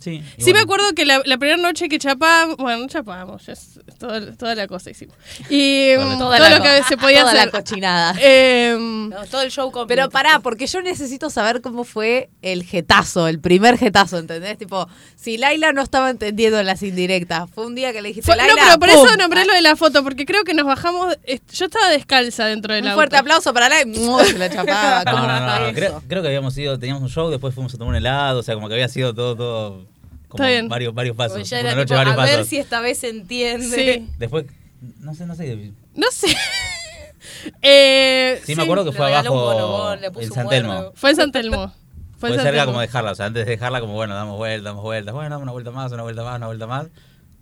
Sí, 0.00 0.22
Sí 0.38 0.52
me 0.52 0.60
acuerdo 0.60 0.92
que 0.94 1.04
la, 1.04 1.22
la 1.24 1.38
primera 1.38 1.56
noche 1.60 1.88
que 1.88 1.98
chapábamos, 1.98 2.56
bueno, 2.56 2.82
no 2.82 2.88
chapábamos, 2.88 3.44
ya 3.46 3.52
es- 3.52 3.80
toda, 3.98 4.34
toda 4.36 4.54
la 4.54 4.66
cosa 4.68 4.90
hicimos. 4.90 5.16
Y 5.50 5.94
la- 5.96 6.04
mm, 6.04 6.18
Toda 6.18 6.36
todo 6.38 6.48
la 6.50 6.56
lo 6.58 6.62
que 6.62 6.82
se 6.84 6.96
podía 6.96 7.20
toda 7.20 7.32
hacer. 7.32 7.46
la 7.46 7.50
cochinada. 7.52 8.14
No, 9.08 9.24
todo 9.30 9.42
el 9.42 9.50
show 9.50 9.70
completo. 9.70 9.88
Pero 10.02 10.10
pará, 10.10 10.40
porque 10.40 10.66
yo 10.66 10.82
necesito 10.82 11.30
saber 11.30 11.60
cómo 11.60 11.84
fue 11.84 12.28
el 12.42 12.62
jetazo, 12.64 13.26
el 13.28 13.40
primer 13.40 13.78
jetazo, 13.78 14.18
¿entendés? 14.18 14.58
Tipo, 14.58 14.86
si 15.16 15.38
Laila 15.38 15.72
no 15.72 15.82
estaba 15.82 16.10
entendiendo 16.10 16.62
las 16.62 16.82
indirectas, 16.82 17.48
fue 17.54 17.66
un 17.66 17.74
día 17.74 17.92
que 17.92 18.02
le 18.02 18.08
dijiste, 18.08 18.26
fue- 18.32 18.36
no, 18.40 18.46
Laila, 18.46 18.62
pero 18.64 18.78
por 18.78 18.88
¡pum! 18.90 19.06
eso 19.06 19.16
nombré 19.16 19.44
lo 19.46 19.54
de 19.54 19.62
la 19.62 19.76
foto, 19.76 20.02
porque 20.04 20.26
creo 20.26 20.44
que 20.44 20.54
nos 20.54 20.66
bajamos. 20.66 21.16
Yo 21.52 21.64
estaba 21.66 21.88
descalza 21.88 22.44
dentro 22.46 22.74
del 22.74 22.84
Un 22.84 22.88
auto. 22.90 22.98
fuerte 22.98 23.16
aplauso 23.16 23.52
para 23.54 23.68
Laila. 23.68 24.24
Se 24.24 24.38
la 24.38 24.50
chapaba. 24.50 25.04
No, 25.04 25.10
¿cómo 25.12 25.26
no, 25.26 25.60
no. 25.68 25.72
Creo, 25.74 26.02
creo 26.06 26.22
que 26.22 26.28
habíamos 26.28 26.56
ido, 26.58 26.78
teníamos 26.78 27.02
un 27.02 27.08
show, 27.08 27.30
después 27.30 27.54
fuimos 27.54 27.74
a 27.74 27.78
tomar 27.78 27.90
un 27.92 27.96
helado, 27.96 28.40
o 28.40 28.42
sea, 28.42 28.54
como 28.54 28.68
que 28.68 28.74
había 28.74 28.88
sido 28.88 29.14
todo, 29.14 29.36
todo. 29.36 29.86
Como 30.28 30.44
Está 30.44 30.48
bien. 30.50 30.68
varios, 30.68 30.94
varios 30.94 31.16
pasos. 31.16 31.48
Ya 31.48 31.60
una 31.60 31.70
era 31.70 31.76
noche, 31.76 31.86
tipo, 31.94 31.96
varios 31.96 32.16
a 32.18 32.22
ver 32.22 32.30
pasos. 32.34 32.48
si 32.48 32.56
esta 32.58 32.80
vez 32.80 32.98
se 32.98 33.08
entiende. 33.08 33.66
Sí. 34.04 34.08
Después, 34.18 34.44
no 35.00 35.14
sé, 35.14 35.26
no 35.26 35.34
sé. 35.34 35.72
No 35.94 36.06
sé. 36.10 36.28
eh, 37.62 38.40
Sí, 38.44 38.54
me 38.54 38.62
acuerdo 38.62 38.84
que 38.84 38.92
fue 38.92 39.06
regaló 39.06 39.32
un 39.32 39.38
abajo 39.38 39.54
bonobón, 39.54 40.00
le 40.00 40.10
puso 40.10 40.24
en 40.24 40.30
un 40.30 40.34
San 40.34 40.48
Telmo. 40.48 40.92
Fue 40.94 41.10
en 41.10 41.16
San 41.16 41.32
Telmo. 41.32 41.68
Fue 42.18 42.18
Fue 42.18 42.28
en 42.30 42.34
San 42.36 42.44
cerca 42.44 42.58
Telmo. 42.60 42.72
como 42.72 42.80
dejarla, 42.80 43.12
o 43.12 43.14
sea, 43.14 43.26
antes 43.26 43.46
de 43.46 43.50
dejarla 43.52 43.80
como, 43.80 43.94
bueno, 43.94 44.14
damos 44.14 44.36
vuelta, 44.36 44.68
damos 44.70 44.82
vueltas, 44.82 45.14
bueno, 45.14 45.30
damos 45.30 45.42
una 45.44 45.52
vuelta 45.52 45.70
más, 45.70 45.92
una 45.92 46.02
vuelta 46.02 46.22
más, 46.24 46.36
una 46.36 46.46
vuelta 46.46 46.66
más. 46.66 46.86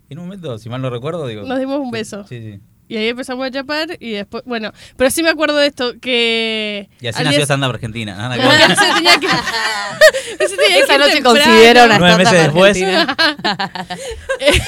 Y 0.09 0.13
en 0.13 0.19
un 0.19 0.25
momento, 0.25 0.57
si 0.57 0.69
mal 0.69 0.81
no 0.81 0.89
recuerdo, 0.89 1.27
digo... 1.27 1.43
Nos 1.43 1.59
dimos 1.59 1.79
un 1.79 1.91
beso. 1.91 2.25
Sí, 2.27 2.39
sí. 2.41 2.59
Y 2.89 2.95
ahí 2.97 3.09
empezamos 3.09 3.45
a 3.45 3.51
chapar 3.51 3.97
y 3.99 4.11
después, 4.11 4.43
bueno, 4.45 4.71
pero 4.95 5.11
sí 5.11 5.21
me 5.21 5.29
acuerdo 5.29 5.57
de 5.57 5.67
esto, 5.67 5.93
que... 5.99 6.89
Y 7.01 7.07
así 7.07 7.21
nació 7.23 7.43
Stand 7.43 7.63
Up 7.65 7.71
Argentina. 7.71 8.15
nada 8.15 8.37
que 8.37 8.47
ver. 8.47 8.75
se 8.77 8.93
tenía 8.93 9.19
que... 9.19 9.27
se 10.47 10.55
tenía 10.55 10.77
que 10.77 10.83
Esa 10.83 10.97
noche 10.97 11.21
considera 11.21 11.85
una 11.85 11.99
Nueve 11.99 12.17
meses 12.23 12.43
después. 12.43 12.77
argentina. 12.81 13.17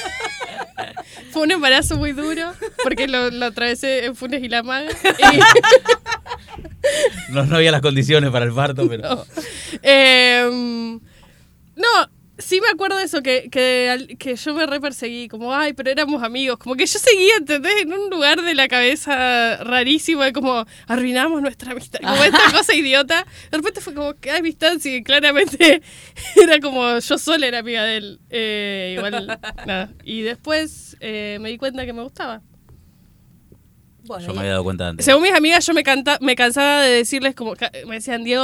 Fue 1.31 1.43
un 1.43 1.51
embarazo 1.51 1.95
muy 1.97 2.11
duro 2.11 2.53
porque 2.83 3.07
lo, 3.07 3.29
lo 3.29 3.45
atravesé 3.47 4.05
en 4.05 4.15
Funes 4.15 4.43
y 4.43 4.49
La 4.49 4.63
Maga. 4.63 4.89
Y, 5.33 5.39
No, 7.33 7.45
no 7.45 7.55
había 7.57 7.71
las 7.71 7.81
condiciones 7.81 8.31
para 8.31 8.45
el 8.45 8.53
parto, 8.53 8.87
pero... 8.89 9.09
no. 9.09 9.25
Em, 9.83 10.99
no, 11.75 12.09
sí 12.39 12.59
me 12.61 12.67
acuerdo 12.69 12.97
de 12.97 13.03
eso, 13.03 13.21
que, 13.21 13.49
que, 13.49 14.15
que 14.17 14.35
yo 14.35 14.53
me 14.53 14.65
re 14.65 14.79
perseguí, 14.79 15.27
como, 15.27 15.53
ay, 15.53 15.73
pero 15.73 15.91
éramos 15.91 16.23
amigos. 16.23 16.57
Como 16.57 16.75
que 16.75 16.85
yo 16.85 16.99
seguía, 16.99 17.35
¿entendés? 17.37 17.81
En 17.81 17.93
un 17.93 18.09
lugar 18.09 18.41
de 18.41 18.55
la 18.55 18.67
cabeza 18.67 19.57
rarísimo, 19.57 20.23
de 20.23 20.33
como, 20.33 20.65
arruinamos 20.87 21.41
nuestra 21.41 21.71
amistad. 21.71 21.99
Como 21.99 22.23
esta 22.23 22.51
cosa 22.51 22.73
idiota. 22.73 23.25
De 23.51 23.57
repente 23.57 23.81
fue 23.81 23.93
como, 23.93 24.15
que 24.15 24.31
amistad, 24.31 24.77
sí, 24.79 25.03
claramente 25.03 25.81
era 26.35 26.59
como, 26.59 26.99
yo 26.99 27.17
sola 27.17 27.45
era 27.45 27.59
amiga 27.59 27.83
de 27.83 27.97
él. 27.97 28.19
Eh, 28.29 28.95
igual, 28.97 29.39
nada. 29.65 29.91
Y 30.03 30.21
después 30.21 30.97
eh, 30.99 31.37
me 31.41 31.49
di 31.49 31.57
cuenta 31.57 31.85
que 31.85 31.93
me 31.93 32.03
gustaba. 32.03 32.41
Bueno, 34.09 34.25
Yo 34.25 34.33
me 34.33 34.39
había 34.39 34.53
dado 34.53 34.63
cuenta 34.63 34.87
antes. 34.87 35.05
Según 35.05 35.21
mis 35.21 35.33
amigas, 35.33 35.63
yo 35.67 35.73
me, 35.75 35.83
canta, 35.83 36.17
me 36.19 36.35
cansaba 36.35 36.81
de 36.81 36.89
decirles 36.89 37.35
como, 37.35 37.53
me 37.85 37.97
decían, 37.97 38.23
Diego, 38.23 38.43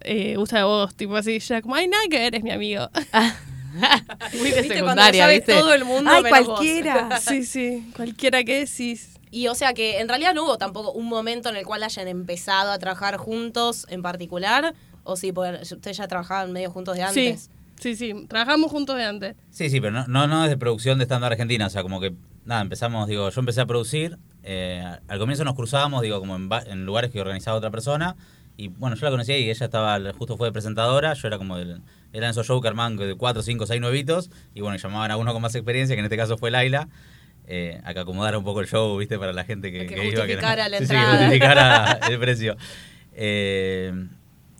eh, 0.00 0.38
usa 0.38 0.60
de 0.60 0.64
vos, 0.64 0.94
tipo 0.94 1.14
así, 1.14 1.38
yo 1.40 1.54
era 1.54 1.60
como, 1.60 1.74
ay, 1.74 1.88
nada 1.88 2.04
que 2.08 2.18
ver, 2.18 2.34
es 2.34 2.42
mi 2.42 2.50
amigo. 2.50 2.88
Muy 4.38 4.50
de 4.50 4.62
¿Viste 4.62 4.80
cuando 4.80 5.02
secundaria, 5.02 5.28
¿viste? 5.28 5.52
todo 5.52 5.74
el 5.74 5.84
mundo 5.84 6.10
Ay, 6.10 6.22
menos 6.22 6.46
vos? 6.46 6.56
cualquiera. 6.56 7.20
sí, 7.20 7.44
sí, 7.44 7.86
cualquiera 7.94 8.42
que 8.44 8.60
decís. 8.60 9.10
Y 9.30 9.48
o 9.48 9.54
sea 9.54 9.74
que 9.74 10.00
en 10.00 10.08
realidad 10.08 10.32
no 10.32 10.44
hubo 10.44 10.56
tampoco 10.56 10.92
un 10.92 11.06
momento 11.06 11.50
en 11.50 11.56
el 11.56 11.66
cual 11.66 11.82
hayan 11.82 12.08
empezado 12.08 12.72
a 12.72 12.78
trabajar 12.78 13.18
juntos 13.18 13.86
en 13.90 14.00
particular. 14.00 14.72
O 15.02 15.16
sí, 15.16 15.32
porque 15.32 15.58
ustedes 15.60 15.98
ya 15.98 16.08
trabajaban 16.08 16.50
medio 16.50 16.70
juntos 16.70 16.96
de 16.96 17.02
antes. 17.02 17.50
Sí, 17.78 17.94
sí, 17.94 18.14
sí, 18.14 18.26
trabajamos 18.26 18.70
juntos 18.70 18.96
de 18.96 19.04
antes. 19.04 19.36
Sí, 19.50 19.68
sí, 19.68 19.82
pero 19.82 19.92
no, 19.92 20.06
no, 20.06 20.26
no 20.26 20.44
es 20.44 20.50
de 20.50 20.56
producción 20.56 20.96
de 20.96 21.04
Stand 21.04 21.24
Up 21.24 21.32
Argentina. 21.32 21.66
O 21.66 21.70
sea, 21.70 21.82
como 21.82 22.00
que, 22.00 22.14
nada, 22.46 22.62
empezamos, 22.62 23.06
digo, 23.06 23.28
yo 23.28 23.38
empecé 23.38 23.60
a 23.60 23.66
producir. 23.66 24.16
Eh, 24.44 24.84
al 25.08 25.18
comienzo 25.18 25.42
nos 25.44 25.54
cruzábamos, 25.54 26.02
digo, 26.02 26.20
como 26.20 26.36
en, 26.36 26.48
en 26.66 26.84
lugares 26.86 27.10
que 27.10 27.20
organizaba 27.20 27.56
otra 27.56 27.70
persona. 27.70 28.14
Y 28.56 28.68
bueno, 28.68 28.94
yo 28.94 29.04
la 29.06 29.10
conocía 29.10 29.36
y 29.38 29.50
ella 29.50 29.64
estaba, 29.64 29.98
justo 30.12 30.36
fue 30.36 30.48
de 30.48 30.52
presentadora. 30.52 31.14
Yo 31.14 31.26
era 31.26 31.38
como 31.38 31.56
del. 31.58 31.80
Eran 32.12 32.30
esos 32.30 32.46
show 32.46 32.60
que 32.60 32.68
armaban 32.68 32.96
de 32.96 33.16
4, 33.16 33.42
5, 33.42 33.66
6 33.66 33.80
nuevitos. 33.80 34.30
Y 34.54 34.60
bueno, 34.60 34.76
llamaban 34.76 35.10
a 35.10 35.16
uno 35.16 35.32
con 35.32 35.42
más 35.42 35.54
experiencia, 35.56 35.96
que 35.96 36.00
en 36.00 36.04
este 36.04 36.16
caso 36.16 36.36
fue 36.38 36.50
Laila. 36.52 36.88
Eh, 37.46 37.80
a 37.84 37.92
que 37.92 38.00
acomodara 38.00 38.38
un 38.38 38.44
poco 38.44 38.60
el 38.60 38.66
show, 38.68 38.96
¿viste? 38.96 39.18
Para 39.18 39.32
la 39.32 39.44
gente 39.44 39.72
que, 39.72 39.80
Que 39.80 39.94
que 39.94 40.08
iba. 40.08 40.20
justificara 40.22 40.68
la 40.68 40.78
sí, 40.78 40.86
sí, 40.86 40.92
entrada. 40.94 41.10
que 41.18 41.24
justificara 41.24 41.92
el 42.10 42.18
precio. 42.18 42.56
Eh, 43.12 43.92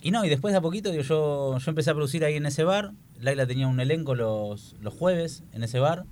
y 0.02 0.10
no, 0.10 0.24
y 0.24 0.28
después 0.28 0.52
de 0.52 0.58
a 0.58 0.60
poquito, 0.60 0.90
digo, 0.90 1.02
yo, 1.02 1.56
yo 1.58 1.70
empecé 1.70 1.90
a 1.90 1.94
producir 1.94 2.24
ahí 2.24 2.36
en 2.36 2.46
ese 2.46 2.64
bar. 2.64 2.90
Laila 3.20 3.46
tenía 3.46 3.68
un 3.68 3.80
elenco 3.80 4.14
los, 4.14 4.74
los 4.80 4.92
jueves 4.92 5.44
en 5.52 5.62
ese 5.62 5.78
bar. 5.78 6.04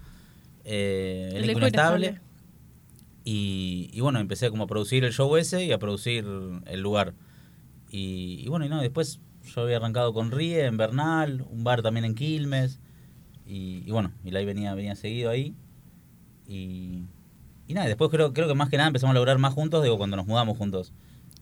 Eh, 0.64 1.26
elenco 1.32 1.44
Elenco 1.44 1.60
inestable. 1.60 2.20
Y, 3.24 3.90
y 3.92 4.00
bueno, 4.00 4.18
empecé 4.18 4.50
como 4.50 4.64
a 4.64 4.66
producir 4.66 5.04
el 5.04 5.12
show 5.12 5.36
ese 5.36 5.64
y 5.64 5.72
a 5.72 5.78
producir 5.78 6.26
el 6.66 6.80
lugar. 6.80 7.14
Y, 7.90 8.42
y 8.44 8.48
bueno, 8.48 8.64
y 8.64 8.68
no, 8.68 8.80
después 8.80 9.20
yo 9.54 9.62
había 9.62 9.76
arrancado 9.76 10.12
con 10.12 10.30
Rie 10.30 10.64
en 10.64 10.76
Bernal, 10.76 11.44
un 11.50 11.64
bar 11.64 11.82
también 11.82 12.04
en 12.04 12.14
Quilmes. 12.14 12.80
Y, 13.46 13.82
y 13.86 13.90
bueno, 13.90 14.12
y 14.24 14.30
Lai 14.30 14.44
venía, 14.44 14.74
venía 14.74 14.96
seguido 14.96 15.30
ahí. 15.30 15.54
Y, 16.48 17.04
y 17.66 17.74
nada, 17.74 17.86
después 17.86 18.10
creo, 18.10 18.32
creo 18.32 18.48
que 18.48 18.54
más 18.54 18.68
que 18.68 18.76
nada 18.76 18.88
empezamos 18.88 19.12
a 19.12 19.14
lograr 19.14 19.38
más 19.38 19.54
juntos, 19.54 19.82
digo, 19.82 19.98
cuando 19.98 20.16
nos 20.16 20.26
mudamos 20.26 20.56
juntos. 20.56 20.92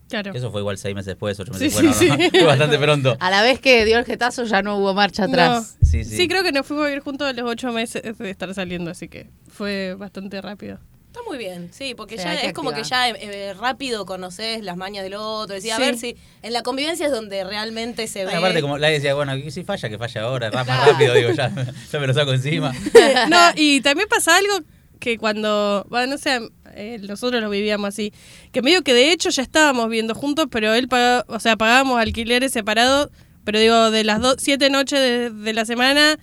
Claro. 0.09 0.33
Eso 0.33 0.51
fue 0.51 0.59
igual 0.59 0.77
seis 0.77 0.93
meses 0.93 1.07
después, 1.07 1.39
ocho 1.39 1.53
meses 1.53 1.73
sí, 1.73 1.81
después. 1.83 2.09
no, 2.09 2.17
no, 2.17 2.23
sí. 2.23 2.29
fue 2.31 2.43
bastante 2.43 2.77
pronto. 2.77 3.15
A 3.19 3.31
la 3.31 3.41
vez 3.41 3.59
que 3.61 3.85
dio 3.85 3.97
el 3.97 4.03
jetazo 4.03 4.43
ya 4.43 4.61
no 4.61 4.77
hubo 4.77 4.93
marcha 4.93 5.23
atrás. 5.23 5.77
No. 5.79 5.87
Sí, 5.87 6.03
sí. 6.03 6.17
Sí, 6.17 6.27
creo 6.27 6.43
que 6.43 6.51
nos 6.51 6.65
fuimos 6.65 6.83
a 6.85 6.87
vivir 6.87 7.01
juntos 7.01 7.27
a 7.27 7.33
los 7.33 7.49
ocho 7.49 7.71
meses 7.71 8.17
de 8.17 8.29
estar 8.29 8.53
saliendo, 8.53 8.91
así 8.91 9.07
que 9.07 9.29
fue 9.47 9.95
bastante 9.95 10.41
rápido. 10.41 10.79
Está 11.11 11.19
muy 11.27 11.37
bien, 11.37 11.69
sí, 11.73 11.93
porque 11.93 12.17
Sí, 12.17 12.23
ya 12.23 12.35
es 12.35 12.53
como 12.53 12.71
que 12.71 12.83
ya 12.83 13.09
eh, 13.09 13.53
rápido 13.53 14.05
conoces 14.05 14.63
las 14.63 14.77
mañas 14.77 15.03
del 15.03 15.15
otro. 15.15 15.53
Decía, 15.53 15.75
Sí. 15.75 15.81
a 15.81 15.85
ver 15.85 15.97
si 15.97 16.15
en 16.41 16.53
la 16.53 16.63
convivencia 16.63 17.05
es 17.05 17.11
donde 17.11 17.43
realmente 17.43 18.07
se 18.07 18.23
ve. 18.23 18.31
Ah, 18.33 18.37
aparte, 18.37 18.61
como 18.61 18.77
Lai 18.77 18.93
decía, 18.93 19.13
bueno, 19.13 19.33
si 19.51 19.65
falla, 19.65 19.89
que 19.89 19.97
falla 19.97 20.21
ahora, 20.21 20.49
ra- 20.49 20.63
más 20.63 20.87
rápido, 20.87 21.13
digo, 21.13 21.31
ya, 21.31 21.51
ya 21.91 21.99
me 21.99 22.07
lo 22.07 22.13
saco 22.13 22.31
encima. 22.33 22.71
No, 23.29 23.37
y 23.57 23.81
también 23.81 24.07
pasa 24.07 24.37
algo 24.37 24.61
que 25.01 25.17
cuando, 25.17 25.85
bueno, 25.89 26.13
no 26.13 26.17
sé, 26.17 26.39
eh, 26.75 26.97
nosotros 27.01 27.41
lo 27.41 27.49
vivíamos 27.49 27.89
así, 27.89 28.13
que 28.53 28.61
medio 28.61 28.81
que 28.81 28.93
de 28.93 29.11
hecho 29.11 29.31
ya 29.31 29.41
estábamos 29.43 29.89
viendo 29.89 30.15
juntos, 30.15 30.45
pero 30.49 30.73
él 30.73 30.87
pagaba, 30.87 31.25
o 31.27 31.41
sea, 31.41 31.57
pagábamos 31.57 31.99
alquileres 31.99 32.53
separados 32.53 33.09
Pero 33.43 33.59
digo, 33.59 33.91
de 33.91 34.03
las 34.05 34.21
do- 34.21 34.35
siete 34.37 34.69
noches 34.69 34.99
de, 34.99 35.29
de 35.31 35.53
la 35.53 35.65
semana, 35.65 36.19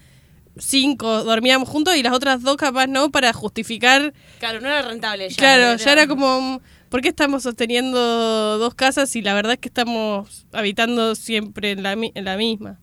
cinco 0.59 1.25
dormíamos 1.25 1.69
juntos 1.69 1.97
y 1.97 2.03
las 2.03 2.13
otras 2.13 2.43
dos 2.43 2.57
capaz 2.57 2.87
no 2.87 3.11
para 3.11 3.33
justificar. 3.33 4.13
Claro, 4.39 4.61
no 4.61 4.69
era 4.69 4.83
rentable 4.83 5.29
ya. 5.29 5.37
claro, 5.37 5.77
ya 5.77 5.93
era 5.93 6.07
como, 6.07 6.61
¿por 6.89 7.01
qué 7.01 7.09
estamos 7.09 7.43
sosteniendo 7.43 8.59
dos 8.59 8.75
casas 8.75 9.15
y 9.17 9.23
la 9.23 9.35
verdad 9.35 9.55
es 9.55 9.59
que 9.59 9.69
estamos 9.69 10.47
habitando 10.53 11.15
siempre 11.15 11.73
en 11.73 11.83
la, 11.83 11.93
en 11.93 12.25
la 12.25 12.37
misma? 12.37 12.81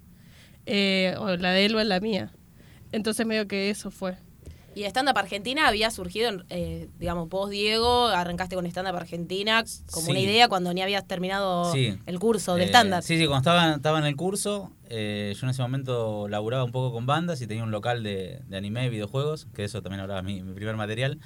Eh, 0.66 1.16
o 1.20 1.36
la 1.36 1.52
de 1.52 1.66
él 1.66 1.76
o 1.76 1.80
en 1.80 1.90
la 1.90 2.00
mía. 2.00 2.32
Entonces 2.92 3.26
medio 3.26 3.48
que 3.48 3.70
eso 3.70 3.92
fue. 3.92 4.18
Y 4.76 4.84
Stand 4.84 5.10
Up 5.10 5.18
Argentina 5.18 5.68
había 5.68 5.90
surgido, 5.90 6.30
en, 6.30 6.44
eh, 6.50 6.90
digamos, 7.00 7.30
vos, 7.30 7.50
Diego, 7.50 8.08
arrancaste 8.08 8.56
con 8.56 8.66
Stand 8.66 8.90
Up 8.90 8.96
Argentina 8.98 9.64
como 9.90 10.06
Sí. 10.08 10.12
una 10.12 10.20
idea 10.20 10.48
cuando 10.50 10.74
ni 10.74 10.82
habías 10.82 11.08
terminado 11.08 11.72
Sí. 11.72 11.98
el 12.06 12.20
curso 12.20 12.56
de 12.56 12.64
Eh, 12.66 12.68
stand-up. 12.68 13.02
Sí, 13.02 13.18
sí, 13.18 13.26
cuando 13.26 13.38
estaba, 13.50 13.76
estaba 13.76 14.00
en 14.00 14.06
el 14.06 14.16
curso, 14.18 14.72
eh, 14.90 15.34
yo 15.40 15.46
en 15.46 15.50
ese 15.52 15.62
momento 15.62 16.28
laburaba 16.28 16.66
un 16.66 16.72
poco 16.74 16.92
con 16.92 17.06
bandas 17.06 17.42
y 17.42 17.48
tenía 17.48 17.64
un 17.64 17.72
local 17.72 18.04
de, 18.04 18.42
de 18.50 18.58
anime 18.58 18.86
y 18.86 18.90
videojuegos, 18.90 19.48
que 19.56 19.64
eso 19.64 19.82
también 19.82 20.02
hablaba 20.02 20.22
mi, 20.22 20.44
mi 20.44 20.54
primer 20.54 20.76
material. 20.76 21.20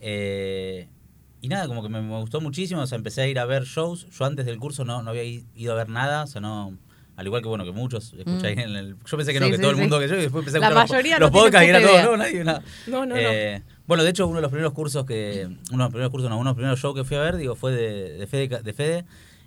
Eh, 0.00 0.88
y 1.40 1.48
nada, 1.48 1.68
como 1.68 1.82
que 1.84 1.88
me, 1.88 2.02
me 2.02 2.18
gustó 2.18 2.40
muchísimo, 2.40 2.80
o 2.82 2.86
sea, 2.88 2.96
empecé 2.96 3.22
a 3.22 3.26
ir 3.28 3.38
a 3.38 3.44
ver 3.44 3.62
shows. 3.64 4.08
Yo 4.10 4.24
antes 4.24 4.44
del 4.44 4.58
curso 4.58 4.84
no, 4.84 5.02
no 5.02 5.10
había 5.10 5.22
ido 5.22 5.72
a 5.72 5.76
ver 5.76 5.88
nada, 5.88 6.24
o 6.24 6.26
sea, 6.26 6.40
no... 6.40 6.76
Al 7.18 7.26
igual 7.26 7.42
que 7.42 7.48
bueno, 7.48 7.64
que 7.64 7.72
muchos 7.72 8.14
escucháis 8.16 8.56
en 8.58 8.76
el. 8.76 8.94
Yo 9.04 9.16
pensé 9.16 9.32
que 9.32 9.40
no, 9.40 9.46
Mm. 9.46 9.48
Sí, 9.48 9.50
que 9.50 9.56
sí, 9.56 9.62
todo 9.62 9.70
el 9.72 9.76
mundo 9.76 9.98
que 9.98 10.06
yo, 10.08 10.14
y 10.14 10.20
después 10.20 10.42
empecé 10.42 10.58
a 10.58 10.60
La 10.60 10.66
escuchar 10.68 10.82
los- 10.84 10.90
mayoría 10.90 11.18
los, 11.18 11.30
no 11.32 11.38
podcasts 11.38 11.66
y 11.66 11.70
era 11.70 11.80
todo, 11.80 12.02
no, 12.02 12.16
nadie, 12.16 12.44
nada. 12.44 12.62
No, 12.86 13.04
no, 13.04 13.14
no. 13.16 13.20
Eh, 13.20 13.62
Bueno, 13.88 14.04
de 14.04 14.10
hecho, 14.10 14.26
uno 14.28 14.36
de 14.36 14.42
los 14.42 14.50
primeros 14.52 14.72
cursos 14.72 15.04
que. 15.04 15.46
Uno 15.46 15.58
de 15.70 15.76
los 15.78 15.88
primeros 15.90 16.10
cursos, 16.12 16.30
no, 16.30 16.36
uno 16.38 16.44
de 16.44 16.50
los 16.50 16.56
primeros 16.56 16.78
shows 16.80 16.94
que 16.94 17.02
fui 17.04 17.16
a 17.16 17.20
ver, 17.20 17.36
digo, 17.36 17.56
fue 17.56 17.72
de, 17.72 18.12
de 18.18 18.26
Fede, 18.28 18.62
de 18.62 18.72
Fede 18.72 19.04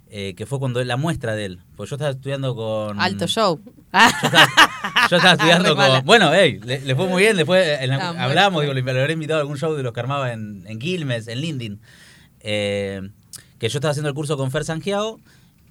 eh, 0.09 0.33
que 0.35 0.45
fue 0.45 0.59
cuando 0.59 0.83
la 0.83 0.97
muestra 0.97 1.33
de 1.33 1.45
él. 1.45 1.59
Pues 1.77 1.89
yo 1.89 1.95
estaba 1.95 2.11
estudiando 2.11 2.53
con. 2.55 2.99
Alto 2.99 3.25
show. 3.27 3.61
Yo 5.09 5.15
estaba 5.17 5.33
estudiando 5.33 5.69
Re 5.69 5.75
mala. 5.75 5.95
con. 5.99 6.05
Bueno, 6.05 6.31
hey, 6.33 6.59
le, 6.65 6.81
le 6.81 6.95
fue 6.95 7.07
muy 7.07 7.21
bien. 7.23 7.37
Después 7.37 7.79
en 7.79 7.89
la- 7.89 8.09
Ah, 8.09 8.23
hablamos, 8.25 8.61
digo, 8.63 8.73
le, 8.73 8.81
le 8.81 8.99
habré 8.99 9.13
invitado 9.13 9.39
a 9.39 9.41
algún 9.43 9.57
show 9.57 9.73
de 9.75 9.83
los 9.83 9.93
que 9.93 9.99
armaba 10.01 10.33
en, 10.33 10.65
en 10.67 10.77
Quilmes, 10.79 11.27
en 11.29 11.39
Lindin. 11.39 11.79
Eh, 12.41 13.01
que 13.59 13.69
yo 13.69 13.77
estaba 13.77 13.91
haciendo 13.91 14.09
el 14.09 14.15
curso 14.15 14.35
con 14.37 14.51
Fer 14.51 14.65
Sangiao. 14.65 15.19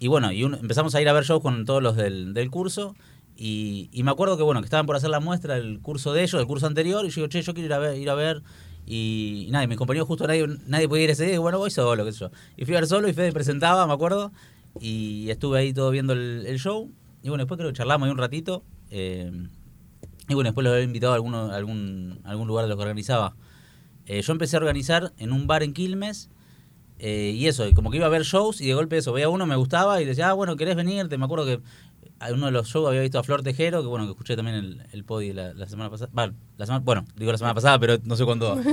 Y 0.00 0.09
bueno, 0.09 0.33
y 0.33 0.42
un- 0.42 0.54
empezamos 0.54 0.95
a 0.97 1.00
ir 1.00 1.09
a 1.09 1.12
ver 1.12 1.23
shows 1.25 1.42
con 1.42 1.64
todos 1.64 1.80
los 1.83 1.95
del, 1.95 2.35
del 2.35 2.50
curso. 2.50 2.97
Y, 3.37 3.88
y 3.92 4.02
me 4.02 4.11
acuerdo 4.11 4.37
que 4.37 4.42
bueno, 4.42 4.61
que 4.61 4.64
estaban 4.64 4.87
por 4.87 4.97
hacer 4.97 5.11
la 5.11 5.21
muestra 5.21 5.54
del 5.54 5.78
curso 5.80 6.12
de 6.12 6.23
ellos, 6.23 6.38
del 6.40 6.47
curso 6.49 6.66
anterior. 6.66 7.04
Y 7.07 7.11
yo 7.11 7.14
digo, 7.16 7.28
che, 7.28 7.42
yo 7.42 7.54
quiero 7.54 7.66
ir 7.66 7.73
a 7.75 7.78
ver. 7.78 7.97
Ir 7.99 8.11
a 8.11 8.14
ver 8.14 8.42
y, 8.87 9.45
y 9.47 9.50
nada, 9.52 9.62
y 9.64 9.69
mis 9.69 9.76
compañeros 9.78 10.09
justo 10.09 10.26
nadie, 10.26 10.47
nadie 10.66 10.88
podía 10.88 11.04
ir 11.04 11.11
ese 11.11 11.26
día. 11.26 11.35
Y 11.37 11.38
bueno, 11.38 11.59
voy 11.59 11.71
solo, 11.71 12.04
qué 12.04 12.12
sé 12.12 12.19
yo. 12.19 12.30
Y 12.57 12.64
fui 12.64 12.75
a 12.75 12.80
ver 12.80 12.88
solo 12.88 13.09
y 13.09 13.12
Fede 13.12 13.30
presentaba, 13.33 13.87
me 13.87 13.92
acuerdo. 13.92 14.33
Y 14.80 15.30
estuve 15.30 15.59
ahí 15.61 15.73
todo 15.73 15.90
viendo 15.90 16.12
el, 16.14 16.45
el 16.47 16.59
show. 16.59 16.90
Y 17.23 17.28
bueno, 17.28 17.42
después 17.45 17.59
creo 17.59 17.71
que 17.71 17.76
charlamos 17.76 18.07
ahí 18.07 18.12
un 18.12 18.19
ratito. 18.19 18.64
eh, 18.90 19.30
y 20.28 20.35
bueno, 20.35 20.49
después 20.49 20.64
lo 20.64 20.71
había 20.71 20.85
invitado 20.85 21.12
a, 21.12 21.16
alguno, 21.16 21.50
algún, 21.52 22.21
algún 22.25 22.47
lugar 22.49 22.64
de 22.64 22.69
los 22.69 22.76
que 22.76 22.83
organizaba. 22.83 23.35
Eh, 24.07 24.23
yo 24.23 24.33
empecé 24.33 24.57
a 24.57 24.61
organizar 24.61 25.12
en 25.19 25.33
un 25.33 25.47
bar 25.47 25.62
en 25.62 25.73
Quilmes. 25.73 26.30
Eh, 27.02 27.33
y 27.35 27.47
eso, 27.47 27.64
como 27.75 27.90
que 27.90 27.97
iba 27.97 28.07
a 28.07 28.11
ver 28.11 28.23
shows 28.23 28.61
y 28.61 28.66
de 28.66 28.75
golpe 28.75 28.99
eso, 28.99 29.12
veía 29.12 29.30
uno, 29.30 29.47
me 29.47 29.57
gustaba 29.57 30.02
y 30.02 30.04
decía, 30.04 30.28
ah, 30.28 30.33
bueno, 30.35 30.57
¿querés 30.57 30.76
venirte? 30.76 31.16
Me 31.16 31.25
acuerdo 31.25 31.47
que 31.47 31.61
uno 32.30 32.47
de 32.47 32.52
los 32.52 32.69
shows 32.69 32.87
había 32.87 33.00
visto 33.00 33.19
a 33.19 33.23
Flor 33.23 33.42
Tejero, 33.42 33.80
que 33.80 33.88
bueno, 33.88 34.04
que 34.04 34.11
escuché 34.11 34.37
también 34.37 34.57
el, 34.57 34.87
el 34.92 35.04
podi 35.04 35.33
la, 35.33 35.54
la 35.54 35.66
semana 35.66 35.88
pasada. 35.88 36.11
Va, 36.16 36.30
la 36.59 36.66
semana, 36.66 36.85
bueno, 36.85 37.07
digo 37.16 37.33
la 37.33 37.38
semana 37.38 37.54
pasada, 37.54 37.78
pero 37.78 37.97
no 38.04 38.16
sé 38.16 38.25
cuándo. 38.25 38.59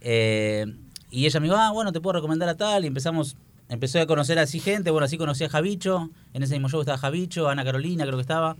Eh, 0.00 0.64
y 1.10 1.26
ella 1.26 1.40
me 1.40 1.48
dijo, 1.48 1.56
ah, 1.58 1.72
bueno, 1.72 1.90
te 1.90 2.00
puedo 2.00 2.12
recomendar 2.12 2.48
a 2.48 2.56
tal. 2.56 2.84
Y 2.84 2.86
empezamos, 2.86 3.36
empecé 3.68 3.98
a 3.98 4.06
conocer 4.06 4.38
así 4.38 4.60
gente. 4.60 4.92
Bueno, 4.92 5.06
así 5.06 5.18
conocí 5.18 5.42
a 5.42 5.48
Javicho. 5.48 6.10
En 6.34 6.44
ese 6.44 6.54
mismo 6.54 6.68
show 6.68 6.78
estaba 6.78 6.98
Javicho, 6.98 7.48
Ana 7.48 7.64
Carolina, 7.64 8.04
creo 8.04 8.16
que 8.16 8.22
estaba. 8.22 8.56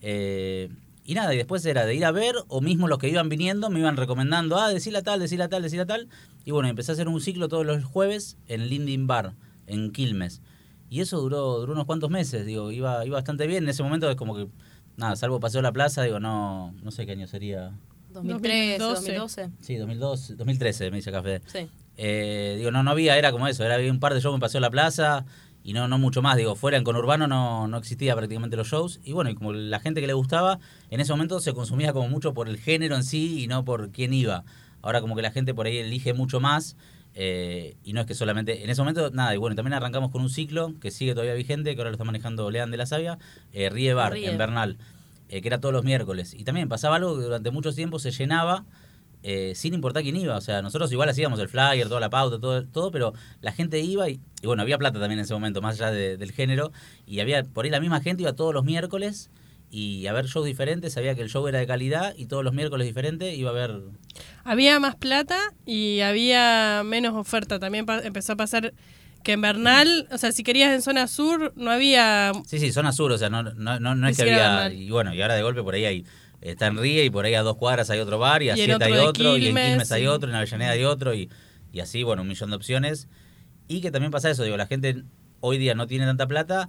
Eh, 0.00 0.68
y 1.04 1.14
nada, 1.14 1.34
y 1.34 1.36
después 1.36 1.64
era 1.64 1.86
de 1.86 1.94
ir 1.94 2.04
a 2.04 2.12
ver, 2.12 2.36
o 2.48 2.60
mismo 2.60 2.86
los 2.86 2.98
que 2.98 3.08
iban 3.08 3.28
viniendo 3.28 3.70
me 3.70 3.80
iban 3.80 3.96
recomendando, 3.96 4.58
ah, 4.58 4.68
decir 4.68 4.96
a 4.96 5.02
tal, 5.02 5.20
decir 5.20 5.40
a 5.42 5.48
tal, 5.48 5.62
decir 5.62 5.80
a 5.80 5.86
tal. 5.86 6.08
Y 6.44 6.50
bueno, 6.50 6.68
empecé 6.68 6.92
a 6.92 6.94
hacer 6.94 7.08
un 7.08 7.20
ciclo 7.20 7.48
todos 7.48 7.66
los 7.66 7.84
jueves 7.84 8.36
en 8.46 8.68
Lindin 8.68 9.06
Bar, 9.06 9.34
en 9.66 9.92
Quilmes. 9.92 10.42
Y 10.88 11.00
eso 11.00 11.20
duró, 11.20 11.58
duró 11.60 11.72
unos 11.72 11.86
cuantos 11.86 12.10
meses, 12.10 12.44
digo, 12.44 12.70
iba, 12.72 13.04
iba 13.06 13.16
bastante 13.16 13.46
bien. 13.46 13.64
En 13.64 13.70
ese 13.70 13.82
momento 13.82 14.10
es 14.10 14.16
como 14.16 14.34
que, 14.34 14.48
nada, 14.96 15.16
salvo 15.16 15.40
Paseo 15.40 15.62
la 15.62 15.72
Plaza, 15.72 16.02
digo, 16.02 16.20
no, 16.20 16.74
no 16.82 16.90
sé 16.90 17.06
qué 17.06 17.12
año 17.12 17.26
sería. 17.26 17.72
2013, 18.10 18.78
2012. 18.78 19.14
2012. 19.14 19.50
Sí, 19.60 19.76
2002, 19.76 20.36
2013, 20.36 20.90
me 20.90 20.96
dice 20.96 21.12
Café. 21.12 21.42
Sí. 21.46 21.68
Eh, 21.96 22.56
digo, 22.58 22.70
no, 22.70 22.82
no 22.82 22.90
había, 22.90 23.16
era 23.16 23.30
como 23.30 23.46
eso, 23.46 23.64
era 23.64 23.74
había 23.76 23.90
un 23.90 24.00
par 24.00 24.14
de 24.14 24.20
shows 24.20 24.34
en 24.34 24.40
Paseo 24.40 24.60
la 24.60 24.70
Plaza 24.70 25.26
y 25.62 25.72
no, 25.72 25.88
no 25.88 25.98
mucho 25.98 26.22
más. 26.22 26.36
Digo, 26.36 26.54
fuera 26.54 26.76
en 26.78 26.84
Conurbano 26.84 27.26
no, 27.26 27.68
no 27.68 27.76
existía 27.78 28.14
prácticamente 28.16 28.56
los 28.56 28.68
shows. 28.68 29.00
Y 29.04 29.12
bueno, 29.12 29.30
y 29.30 29.34
como 29.34 29.52
la 29.52 29.80
gente 29.80 30.00
que 30.00 30.06
le 30.06 30.12
gustaba, 30.14 30.58
en 30.90 31.00
ese 31.00 31.12
momento 31.12 31.40
se 31.40 31.52
consumía 31.54 31.92
como 31.92 32.08
mucho 32.08 32.34
por 32.34 32.48
el 32.48 32.58
género 32.58 32.96
en 32.96 33.04
sí 33.04 33.42
y 33.42 33.46
no 33.46 33.64
por 33.64 33.90
quién 33.90 34.12
iba. 34.14 34.44
Ahora 34.82 35.00
como 35.00 35.14
que 35.16 35.22
la 35.22 35.30
gente 35.30 35.54
por 35.54 35.66
ahí 35.66 35.76
elige 35.78 36.14
mucho 36.14 36.40
más. 36.40 36.76
eh, 37.14 37.76
y 37.82 37.92
no 37.92 38.00
es 38.00 38.06
que 38.06 38.14
solamente, 38.14 38.62
en 38.64 38.70
ese 38.70 38.80
momento, 38.82 39.10
nada, 39.10 39.34
y 39.34 39.38
bueno, 39.38 39.56
también 39.56 39.74
arrancamos 39.74 40.10
con 40.10 40.22
un 40.22 40.30
ciclo 40.30 40.74
que 40.80 40.90
sigue 40.92 41.12
todavía 41.12 41.34
vigente, 41.34 41.74
que 41.74 41.80
ahora 41.80 41.90
lo 41.90 41.94
está 41.94 42.04
manejando 42.04 42.50
Lean 42.50 42.70
de 42.70 42.76
la 42.76 42.86
Sabia, 42.86 43.18
eh, 43.52 43.68
Rie 43.68 43.94
Bar, 43.94 44.12
Rie. 44.12 44.30
en 44.30 44.38
Bernal, 44.38 44.78
eh, 45.28 45.40
que 45.42 45.48
era 45.48 45.60
todos 45.60 45.72
los 45.72 45.84
miércoles. 45.84 46.34
Y 46.34 46.44
también 46.44 46.68
pasaba 46.68 46.96
algo 46.96 47.16
que 47.18 47.24
durante 47.24 47.50
mucho 47.50 47.72
tiempo 47.74 47.98
se 47.98 48.12
llenaba, 48.12 48.64
eh, 49.22 49.52
sin 49.54 49.74
importar 49.74 50.02
quién 50.02 50.16
iba. 50.16 50.36
O 50.36 50.40
sea, 50.40 50.62
nosotros 50.62 50.90
igual 50.92 51.08
hacíamos 51.08 51.38
el 51.40 51.48
flyer, 51.48 51.88
toda 51.88 52.00
la 52.00 52.10
pauta, 52.10 52.38
todo, 52.40 52.64
todo 52.66 52.90
pero 52.90 53.12
la 53.40 53.52
gente 53.52 53.80
iba 53.80 54.08
y, 54.08 54.20
y 54.42 54.46
bueno, 54.46 54.62
había 54.62 54.78
plata 54.78 54.98
también 54.98 55.18
en 55.18 55.24
ese 55.24 55.34
momento, 55.34 55.60
más 55.60 55.80
allá 55.80 55.90
de- 55.90 56.16
del 56.16 56.32
género. 56.32 56.72
Y 57.06 57.20
había, 57.20 57.42
por 57.44 57.64
ahí 57.64 57.70
la 57.70 57.80
misma 57.80 58.00
gente 58.00 58.22
iba 58.22 58.32
todos 58.34 58.54
los 58.54 58.64
miércoles 58.64 59.30
y 59.72 60.06
a 60.08 60.12
ver 60.12 60.26
shows 60.26 60.46
diferentes, 60.46 60.94
sabía 60.94 61.14
que 61.14 61.22
el 61.22 61.28
show 61.28 61.46
era 61.46 61.60
de 61.60 61.66
calidad 61.66 62.14
y 62.16 62.26
todos 62.26 62.42
los 62.42 62.52
miércoles 62.52 62.86
diferentes 62.88 63.36
iba 63.38 63.50
a 63.50 63.52
ver... 63.52 63.80
Había 64.42 64.80
más 64.80 64.96
plata 64.96 65.38
y 65.64 66.00
había 66.00 66.82
menos 66.84 67.14
oferta. 67.14 67.60
También 67.60 67.86
empezó 68.02 68.32
a 68.32 68.36
pasar 68.36 68.74
que 69.22 69.32
en 69.32 69.42
Bernal, 69.42 70.08
o 70.10 70.18
sea, 70.18 70.32
si 70.32 70.42
querías 70.42 70.74
en 70.74 70.82
zona 70.82 71.06
sur, 71.06 71.52
no 71.54 71.70
había... 71.70 72.32
Sí, 72.46 72.58
sí, 72.58 72.72
zona 72.72 72.90
sur, 72.90 73.12
o 73.12 73.18
sea, 73.18 73.28
no, 73.30 73.42
no, 73.42 73.78
no, 73.78 73.94
no 73.94 74.08
es 74.08 74.16
que 74.16 74.22
había... 74.22 74.36
Bernal. 74.38 74.72
Y 74.72 74.90
bueno, 74.90 75.14
y 75.14 75.20
ahora 75.22 75.34
de 75.34 75.42
golpe 75.42 75.62
por 75.62 75.74
ahí 75.74 75.84
hay... 75.84 76.04
Está 76.40 76.66
en 76.68 76.78
Ríe 76.78 77.04
y 77.04 77.10
por 77.10 77.24
ahí 77.24 77.34
a 77.34 77.42
dos 77.42 77.56
cuadras 77.56 77.90
hay 77.90 77.98
otro 78.00 78.18
bar 78.18 78.42
y 78.42 78.50
a 78.50 78.54
Y 78.56 78.64
siete 78.64 78.82
hay 78.84 78.92
otro 78.94 79.36
y 79.36 79.48
en 79.48 79.54
Quilmes, 79.54 79.92
hay 79.92 80.06
otro, 80.06 80.30
en 80.30 80.36
Avellaneda 80.36 80.70
hay 80.72 80.84
otro 80.84 81.14
y, 81.14 81.28
y 81.72 81.80
así, 81.80 82.02
bueno, 82.02 82.22
un 82.22 82.28
millón 82.28 82.50
de 82.50 82.56
opciones. 82.56 83.08
Y 83.68 83.80
que 83.82 83.90
también 83.90 84.10
pasa 84.10 84.30
eso, 84.30 84.42
digo, 84.42 84.56
la 84.56 84.66
gente 84.66 85.04
hoy 85.40 85.58
día 85.58 85.74
no 85.74 85.86
tiene 85.86 86.06
tanta 86.06 86.26
plata 86.26 86.68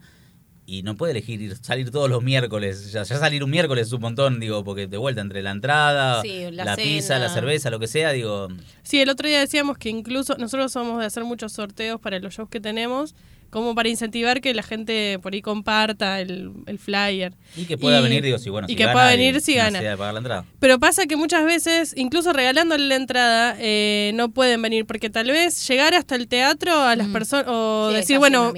y 0.65 0.83
no 0.83 0.95
puede 0.95 1.11
elegir 1.11 1.41
ir- 1.41 1.55
salir 1.61 1.89
todos 1.89 2.09
los 2.09 2.21
miércoles. 2.23 2.91
Ya, 2.91 3.03
ya 3.03 3.17
salir 3.17 3.43
un 3.43 3.49
miércoles 3.49 3.87
es 3.87 3.93
un 3.93 4.01
montón, 4.01 4.39
digo, 4.39 4.63
porque 4.63 4.87
de 4.87 4.97
vuelta 4.97 5.21
entre 5.21 5.41
la 5.41 5.51
entrada, 5.51 6.21
Sí, 6.21 6.51
la 6.51 6.65
la, 6.65 6.75
pizza, 6.75 7.17
la 7.17 7.29
cerveza, 7.29 7.69
lo 7.69 7.79
que 7.79 7.87
sea, 7.87 8.11
digo, 8.11 8.49
Sí, 8.83 8.99
el 9.01 9.09
otro 9.09 9.27
día 9.27 9.39
decíamos 9.39 9.77
que 9.77 9.89
incluso 9.89 10.35
nosotros 10.37 10.71
somos 10.71 10.99
de 10.99 11.05
hacer 11.05 11.23
muchos 11.23 11.53
sorteos 11.53 11.99
para 11.99 12.19
los 12.19 12.33
shows 12.35 12.49
que 12.49 12.59
tenemos, 12.59 13.15
como 13.51 13.75
para 13.75 13.89
incentivar 13.89 14.41
que 14.41 14.53
la 14.55 14.63
gente 14.63 15.19
por 15.21 15.33
ahí 15.33 15.41
comparta 15.43 16.19
el, 16.21 16.51
el 16.65 16.79
flyer. 16.79 17.35
y 17.55 17.65
que 17.65 17.77
pueda 17.77 17.99
Y- 17.99 18.03
venir, 18.03 18.23
digo, 18.23 18.39
si 18.39 18.49
bueno, 18.49 18.65
y 18.67 18.71
si 18.71 18.75
que 18.77 18.83
gana 18.85 18.93
pueda 18.93 19.07
venir 19.09 19.39
si 19.41 19.53
gana. 19.53 19.79
de 19.79 19.95
pagar 19.97 20.13
la 20.15 20.19
entrada. 20.21 20.45
Pero 20.59 20.79
pasa 20.79 21.05
que 21.05 21.15
muchas 21.17 21.45
veces, 21.45 21.93
incluso 21.95 22.33
regalándole 22.33 22.87
la 22.87 22.95
entrada, 22.95 23.55
eh, 23.59 24.11
no 24.15 24.29
pueden 24.31 24.61
venir 24.61 24.85
porque 24.87 25.09
tal 25.11 25.27
vez 25.27 25.67
llegar 25.67 25.93
hasta 25.93 26.15
el 26.15 26.27
teatro 26.27 26.73
a 26.81 26.95
las 26.95 27.07
personas 27.09 27.45
o 27.49 27.89
Sí, 27.91 27.97
decir, 27.97 28.17
bueno, 28.17 28.51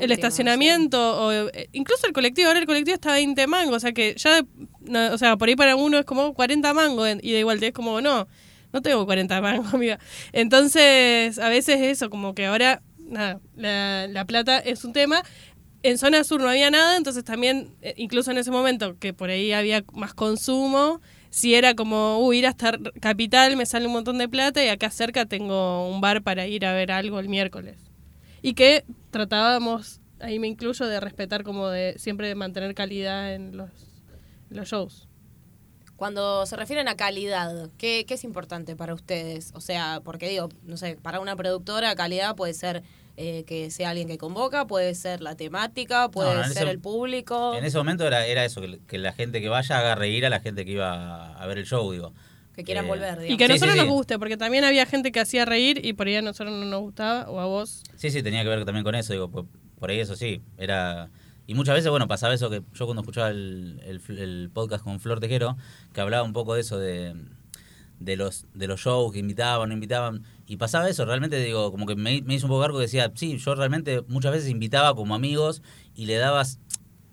el 0.00 0.10
estacionamiento 0.12 1.18
o 1.26 1.32
eh, 1.32 1.68
incluso 1.72 2.06
el 2.06 2.12
colectivo, 2.12 2.48
ahora 2.48 2.60
el 2.60 2.66
colectivo 2.66 2.94
está 2.94 3.10
a 3.10 3.14
20 3.14 3.46
mangos, 3.48 3.76
o 3.76 3.80
sea 3.80 3.92
que 3.92 4.14
ya, 4.16 4.42
no, 4.82 5.12
o 5.12 5.18
sea, 5.18 5.36
por 5.36 5.48
ahí 5.48 5.56
para 5.56 5.76
uno 5.76 5.98
es 5.98 6.04
como 6.04 6.32
40 6.34 6.72
mangos 6.72 7.08
y 7.20 7.32
de 7.32 7.40
igual 7.40 7.62
es 7.62 7.72
como, 7.72 8.00
no, 8.00 8.28
no 8.72 8.82
tengo 8.82 9.04
40 9.06 9.40
mangos, 9.40 9.74
amiga. 9.74 9.98
Entonces, 10.32 11.38
a 11.38 11.48
veces 11.48 11.80
eso, 11.80 12.08
como 12.10 12.34
que 12.34 12.46
ahora, 12.46 12.80
nada, 13.06 13.40
la, 13.56 14.06
la 14.08 14.24
plata 14.24 14.58
es 14.58 14.84
un 14.84 14.92
tema. 14.92 15.22
En 15.82 15.98
zona 15.98 16.24
sur 16.24 16.40
no 16.40 16.48
había 16.48 16.70
nada, 16.70 16.96
entonces 16.96 17.22
también, 17.22 17.74
eh, 17.80 17.94
incluso 17.96 18.30
en 18.30 18.38
ese 18.38 18.50
momento 18.50 18.98
que 18.98 19.12
por 19.12 19.30
ahí 19.30 19.52
había 19.52 19.84
más 19.92 20.14
consumo, 20.14 21.00
si 21.30 21.54
era 21.54 21.74
como, 21.74 22.18
uy, 22.18 22.38
ir 22.38 22.46
hasta 22.46 22.78
Capital 23.00 23.56
me 23.56 23.66
sale 23.66 23.86
un 23.86 23.92
montón 23.92 24.18
de 24.18 24.28
plata 24.28 24.64
y 24.64 24.68
acá 24.68 24.90
cerca 24.90 25.26
tengo 25.26 25.88
un 25.88 26.00
bar 26.00 26.22
para 26.22 26.46
ir 26.46 26.64
a 26.64 26.72
ver 26.72 26.90
algo 26.90 27.20
el 27.20 27.28
miércoles. 27.28 27.76
Y 28.42 28.54
que 28.54 28.84
tratábamos, 29.10 30.00
ahí 30.20 30.38
me 30.38 30.46
incluyo, 30.46 30.86
de 30.86 30.98
respetar 30.98 31.44
como 31.44 31.68
de 31.68 31.94
siempre 31.98 32.28
de 32.28 32.34
mantener 32.34 32.74
calidad 32.74 33.34
en 33.34 33.56
los 33.56 34.68
shows. 34.68 35.08
Cuando 35.96 36.44
se 36.46 36.56
refieren 36.56 36.88
a 36.88 36.96
calidad, 36.96 37.70
¿qué, 37.78 38.04
¿qué 38.06 38.14
es 38.14 38.24
importante 38.24 38.76
para 38.76 38.92
ustedes? 38.94 39.50
O 39.54 39.60
sea, 39.60 40.00
porque 40.04 40.28
digo, 40.28 40.48
no 40.64 40.76
sé, 40.76 40.98
para 41.00 41.20
una 41.20 41.36
productora 41.36 41.94
calidad 41.96 42.36
puede 42.36 42.52
ser 42.54 42.82
eh, 43.16 43.44
que 43.46 43.70
sea 43.70 43.90
alguien 43.90 44.06
que 44.08 44.18
convoca, 44.18 44.66
puede 44.66 44.94
ser 44.94 45.22
la 45.22 45.36
temática, 45.36 46.10
puede 46.10 46.28
No, 46.30 46.34
no, 46.40 46.44
en 46.44 46.52
ser 46.52 46.64
ese- 46.64 46.70
el 46.72 46.80
público. 46.80 47.54
En 47.54 47.64
ese 47.64 47.78
momento 47.78 48.06
era, 48.06 48.26
era 48.26 48.44
eso, 48.44 48.60
que, 48.60 48.78
que 48.86 48.98
la 48.98 49.12
gente 49.14 49.40
que 49.40 49.48
vaya 49.48 49.78
haga 49.78 49.94
reír 49.94 50.26
a 50.26 50.30
la 50.30 50.40
gente 50.40 50.66
que 50.66 50.72
iba 50.72 51.32
a 51.34 51.46
ver 51.46 51.56
el 51.56 51.64
show, 51.64 51.90
digo. 51.90 52.12
que 52.54 52.62
quieran 52.62 52.84
Eh, 52.84 52.88
volver, 52.88 53.12
digamos. 53.20 53.30
Y 53.30 53.36
que 53.38 53.44
a 53.44 53.48
nosotros 53.48 53.72
sí, 53.74 53.80
sí. 53.80 53.86
nos 53.86 53.94
guste, 53.94 54.18
porque 54.18 54.36
también 54.36 54.64
había 54.64 54.84
gente 54.84 55.12
que 55.12 55.20
hacía 55.20 55.46
reír 55.46 55.80
y 55.84 55.94
por 55.94 56.06
ahí 56.08 56.16
a 56.16 56.22
nosotros 56.22 56.52
no 56.52 56.64
nos 56.66 56.80
gustaba, 56.82 57.30
o 57.30 57.40
a 57.40 57.46
vos. 57.46 57.82
Sí, 57.96 58.10
sí, 58.10 58.22
tenía 58.22 58.42
que 58.42 58.48
ver 58.50 58.64
también 58.66 58.84
con 58.84 58.94
eso, 58.94 59.14
digo, 59.14 59.30
por, 59.30 59.46
por 59.78 59.90
ahí 59.90 60.00
eso 60.00 60.14
sí, 60.14 60.42
era... 60.58 61.08
Y 61.46 61.54
muchas 61.54 61.74
veces, 61.76 61.90
bueno, 61.90 62.08
pasaba 62.08 62.34
eso 62.34 62.50
que 62.50 62.62
yo 62.74 62.86
cuando 62.86 63.02
escuchaba 63.02 63.30
el, 63.30 63.80
el- 63.84 64.18
el 64.18 64.50
podcast 64.52 64.82
con 64.84 64.98
Flor 65.00 65.20
Tejero, 65.20 65.56
que 65.92 66.00
hablaba 66.00 66.22
un 66.24 66.32
poco 66.32 66.54
de 66.54 66.60
eso 66.62 66.78
de, 66.78 67.14
de 68.00 68.16
los 68.16 68.46
de 68.54 68.66
los 68.66 68.80
shows 68.80 69.12
que 69.12 69.20
invitaban, 69.20 69.68
no 69.68 69.74
invitaban, 69.74 70.24
y 70.46 70.56
pasaba 70.56 70.88
eso, 70.88 71.04
realmente 71.04 71.38
digo, 71.40 71.70
como 71.70 71.86
que 71.86 71.94
me, 71.96 72.20
me 72.22 72.34
hizo 72.34 72.46
un 72.46 72.50
poco 72.50 72.62
cargo 72.62 72.78
que 72.78 72.82
decía, 72.82 73.12
sí, 73.14 73.38
yo 73.38 73.54
realmente 73.54 74.02
muchas 74.08 74.32
veces 74.32 74.50
invitaba 74.50 74.94
como 74.94 75.14
amigos 75.14 75.62
y 75.94 76.06
le 76.06 76.16
dabas, 76.16 76.58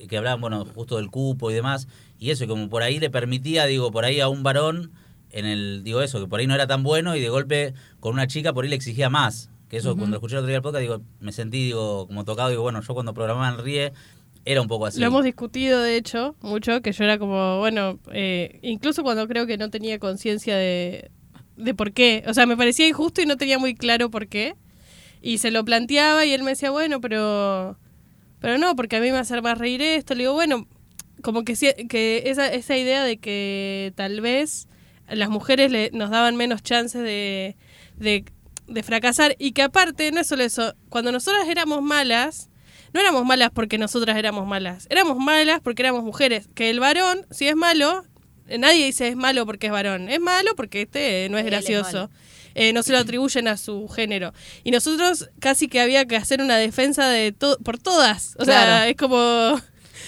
que 0.09 0.17
hablaban, 0.17 0.41
bueno, 0.41 0.65
justo 0.65 0.97
del 0.97 1.09
cupo 1.11 1.51
y 1.51 1.53
demás, 1.53 1.87
y 2.19 2.31
eso, 2.31 2.43
y 2.43 2.47
como 2.47 2.69
por 2.69 2.81
ahí 2.83 2.99
le 2.99 3.09
permitía, 3.09 3.65
digo, 3.65 3.91
por 3.91 4.03
ahí 4.03 4.19
a 4.19 4.27
un 4.29 4.41
varón, 4.43 4.91
en 5.29 5.45
el, 5.45 5.83
digo 5.83 6.01
eso, 6.01 6.19
que 6.19 6.27
por 6.27 6.39
ahí 6.39 6.47
no 6.47 6.53
era 6.55 6.67
tan 6.67 6.83
bueno 6.83 7.15
y 7.15 7.21
de 7.21 7.29
golpe 7.29 7.73
con 7.99 8.13
una 8.13 8.27
chica 8.27 8.53
por 8.53 8.63
ahí 8.65 8.69
le 8.69 8.75
exigía 8.75 9.09
más. 9.09 9.49
Que 9.67 9.77
eso, 9.77 9.97
cuando 9.97 10.17
escuché 10.17 10.33
el 10.35 10.39
otro 10.39 10.47
día 10.49 10.57
el 10.57 10.61
podcast, 10.61 10.81
digo, 10.81 11.01
me 11.19 11.31
sentí, 11.31 11.57
digo, 11.65 12.05
como 12.05 12.23
tocado, 12.25 12.49
digo, 12.49 12.61
bueno, 12.61 12.81
yo 12.81 12.93
cuando 12.93 13.15
programaba 13.15 13.49
en 13.49 13.57
Rie, 13.65 13.93
era 14.45 14.61
un 14.61 14.67
poco 14.67 14.85
así. 14.85 14.99
Lo 14.99 15.07
hemos 15.07 15.23
discutido, 15.23 15.81
de 15.81 15.95
hecho, 15.95 16.35
mucho, 16.41 16.81
que 16.81 16.91
yo 16.91 17.03
era 17.03 17.17
como, 17.17 17.59
bueno, 17.59 17.99
eh, 18.11 18.59
incluso 18.61 19.03
cuando 19.03 19.27
creo 19.27 19.47
que 19.47 19.57
no 19.57 19.69
tenía 19.69 19.99
conciencia 19.99 20.55
de, 20.57 21.11
de 21.55 21.73
por 21.73 21.93
qué. 21.93 22.23
O 22.27 22.33
sea, 22.33 22.45
me 22.45 22.57
parecía 22.57 22.87
injusto 22.87 23.21
y 23.21 23.25
no 23.25 23.37
tenía 23.37 23.57
muy 23.57 23.75
claro 23.75 24.09
por 24.09 24.27
qué. 24.27 24.55
Y 25.21 25.37
se 25.37 25.51
lo 25.51 25.63
planteaba 25.63 26.25
y 26.25 26.33
él 26.33 26.43
me 26.43 26.51
decía, 26.51 26.71
bueno, 26.71 26.99
pero 26.99 27.77
pero 28.43 28.57
no, 28.57 28.75
porque 28.75 28.97
a 28.97 28.99
mí 28.99 29.05
me 29.05 29.13
va 29.13 29.19
a 29.19 29.21
hacer 29.21 29.41
más 29.41 29.57
reír 29.57 29.81
esto. 29.81 30.15
Le 30.15 30.23
digo, 30.23 30.33
bueno, 30.33 30.67
como 31.21 31.45
que, 31.45 31.55
que 31.87 32.23
esa, 32.25 32.51
esa 32.51 32.75
idea 32.75 33.05
de 33.05 33.15
que 33.15 33.93
tal 33.95 34.19
vez 34.19 34.67
las 35.07 35.29
mujeres 35.29 35.71
le, 35.71 35.91
nos 35.93 36.09
daban 36.09 36.35
menos 36.35 36.61
chances 36.61 37.01
de, 37.01 37.55
de, 37.95 38.25
de 38.67 38.83
fracasar 38.83 39.37
y 39.39 39.53
que 39.53 39.61
aparte, 39.61 40.11
no 40.11 40.19
es 40.19 40.27
solo 40.27 40.43
eso, 40.43 40.75
cuando 40.89 41.13
nosotras 41.13 41.47
éramos 41.47 41.81
malas, 41.81 42.49
no 42.93 42.99
éramos 42.99 43.25
malas 43.25 43.49
porque 43.53 43.77
nosotras 43.77 44.15
éramos 44.17 44.45
malas, 44.47 44.87
éramos 44.89 45.17
malas 45.17 45.59
porque 45.61 45.81
éramos 45.81 46.03
mujeres. 46.03 46.47
Que 46.55 46.69
el 46.69 46.79
varón, 46.79 47.25
si 47.31 47.47
es 47.47 47.55
malo, 47.55 48.03
eh, 48.47 48.57
nadie 48.57 48.85
dice 48.85 49.07
es 49.07 49.15
malo 49.15 49.45
porque 49.45 49.67
es 49.67 49.73
varón, 49.73 50.09
es 50.09 50.19
malo 50.19 50.55
porque 50.55 50.83
este 50.83 51.27
no 51.29 51.37
es 51.37 51.45
gracioso. 51.45 52.09
Eh, 52.55 52.71
no 52.71 52.83
se 52.83 52.91
lo 52.91 52.99
atribuyen 52.99 53.47
a 53.47 53.57
su 53.57 53.87
género. 53.87 54.31
Y 54.63 54.69
nosotros 54.69 55.27
casi 55.39 55.67
que 55.67 55.81
había 55.81 56.05
que 56.05 56.15
hacer 56.15 56.39
una 56.39 56.55
defensa 56.57 57.07
de 57.09 57.31
to- 57.31 57.57
por 57.63 57.79
todas. 57.79 58.35
O 58.37 58.45
sea, 58.45 58.87
es 58.89 58.95
como... 58.95 59.59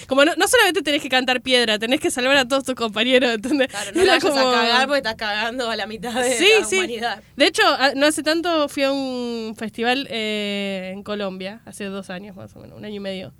Como 0.06 0.24
no, 0.24 0.34
no 0.36 0.46
solamente 0.48 0.82
tenés 0.82 1.02
que 1.02 1.08
cantar 1.08 1.40
piedra, 1.42 1.78
tenés 1.78 2.00
que 2.00 2.10
salvar 2.10 2.36
a 2.36 2.46
todos 2.46 2.64
tus 2.64 2.74
compañeros, 2.74 3.32
¿entendés? 3.34 3.68
Claro, 3.68 3.90
no 3.94 4.04
la 4.04 4.20
como- 4.20 4.38
a 4.38 4.52
cagar 4.52 4.86
porque 4.86 4.98
estás 4.98 5.14
cagando 5.16 5.68
a 5.70 5.76
la 5.76 5.86
mitad 5.86 6.14
de 6.14 6.32
Sí, 6.34 6.46
la 6.60 6.64
sí. 6.66 6.76
humanidad. 6.76 7.22
De 7.36 7.46
hecho, 7.46 7.62
no 7.96 8.06
hace 8.06 8.22
tanto 8.22 8.68
fui 8.68 8.84
a 8.84 8.92
un 8.92 9.54
festival 9.58 10.06
eh, 10.10 10.92
en 10.94 11.02
Colombia, 11.02 11.60
hace 11.64 11.84
dos 11.84 12.10
años 12.10 12.36
más 12.36 12.54
o 12.56 12.60
menos, 12.60 12.78
un 12.78 12.84
año 12.84 12.96
y 12.96 13.00
medio. 13.00 13.34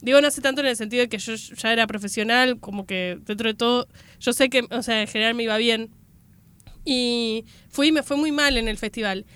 Digo 0.00 0.20
no 0.20 0.26
hace 0.28 0.40
tanto 0.40 0.60
en 0.62 0.66
el 0.68 0.76
sentido 0.76 1.02
de 1.02 1.08
que 1.08 1.18
yo 1.18 1.34
ya 1.34 1.72
era 1.72 1.86
profesional, 1.86 2.58
como 2.58 2.86
que 2.86 3.18
dentro 3.24 3.48
de 3.48 3.54
todo, 3.54 3.86
yo 4.18 4.32
sé 4.32 4.48
que, 4.50 4.64
o 4.70 4.82
sea, 4.82 5.00
en 5.00 5.06
general 5.08 5.34
me 5.34 5.44
iba 5.44 5.56
bien. 5.58 5.90
Y 6.84 7.44
fui 7.68 7.92
me 7.92 8.02
fue 8.02 8.16
muy 8.16 8.32
mal 8.32 8.56
en 8.56 8.68
el 8.68 8.78
festival. 8.78 9.26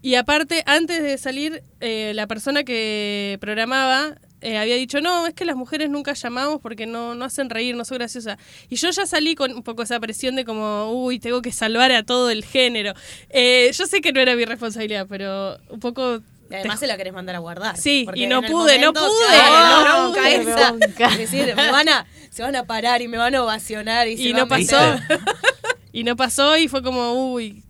Y 0.00 0.14
aparte, 0.14 0.62
antes 0.66 1.02
de 1.02 1.18
salir, 1.18 1.62
eh, 1.80 2.12
la 2.14 2.28
persona 2.28 2.62
que 2.62 3.36
programaba 3.40 4.16
eh, 4.40 4.56
había 4.56 4.76
dicho, 4.76 5.00
no, 5.00 5.26
es 5.26 5.34
que 5.34 5.44
las 5.44 5.56
mujeres 5.56 5.90
nunca 5.90 6.12
llamamos 6.12 6.60
porque 6.60 6.86
no, 6.86 7.14
no 7.14 7.24
hacen 7.24 7.50
reír, 7.50 7.74
no 7.74 7.84
soy 7.84 7.98
graciosa. 7.98 8.38
Y 8.68 8.76
yo 8.76 8.90
ya 8.90 9.04
salí 9.06 9.34
con 9.34 9.52
un 9.52 9.62
poco 9.62 9.82
esa 9.82 9.98
presión 9.98 10.36
de 10.36 10.44
como, 10.44 10.92
uy, 10.92 11.18
tengo 11.18 11.42
que 11.42 11.50
salvar 11.50 11.90
a 11.90 12.04
todo 12.04 12.30
el 12.30 12.44
género. 12.44 12.94
Eh, 13.30 13.70
yo 13.72 13.86
sé 13.86 14.00
que 14.00 14.12
no 14.12 14.20
era 14.20 14.36
mi 14.36 14.44
responsabilidad, 14.44 15.06
pero 15.08 15.58
un 15.70 15.80
poco... 15.80 16.22
Y 16.50 16.54
además 16.54 16.80
se 16.80 16.86
la 16.86 16.96
querés 16.96 17.12
mandar 17.12 17.34
a 17.36 17.40
guardar. 17.40 17.76
Sí, 17.76 18.04
Porque 18.06 18.20
y 18.20 18.26
no 18.26 18.40
pude, 18.40 18.78
no 18.78 18.94
pude, 18.94 19.08
claro, 19.28 20.08
no 20.08 20.14
pude, 20.14 20.44
bronca. 20.44 21.08
Es 21.08 21.18
decir, 21.18 21.54
me 21.54 21.70
van 21.70 21.88
a, 21.90 22.06
se 22.30 22.42
van 22.42 22.56
a 22.56 22.64
parar 22.64 23.02
y 23.02 23.08
me 23.08 23.18
van 23.18 23.34
a 23.34 23.42
ovacionar 23.42 24.08
y, 24.08 24.16
se 24.16 24.22
Y 24.22 24.32
va 24.32 24.38
no 24.40 24.48
pasó. 24.48 24.78
y 25.92 26.04
no 26.04 26.16
pasó 26.16 26.56
y 26.56 26.68
fue 26.68 26.82
como, 26.82 27.32
uy, 27.32 27.64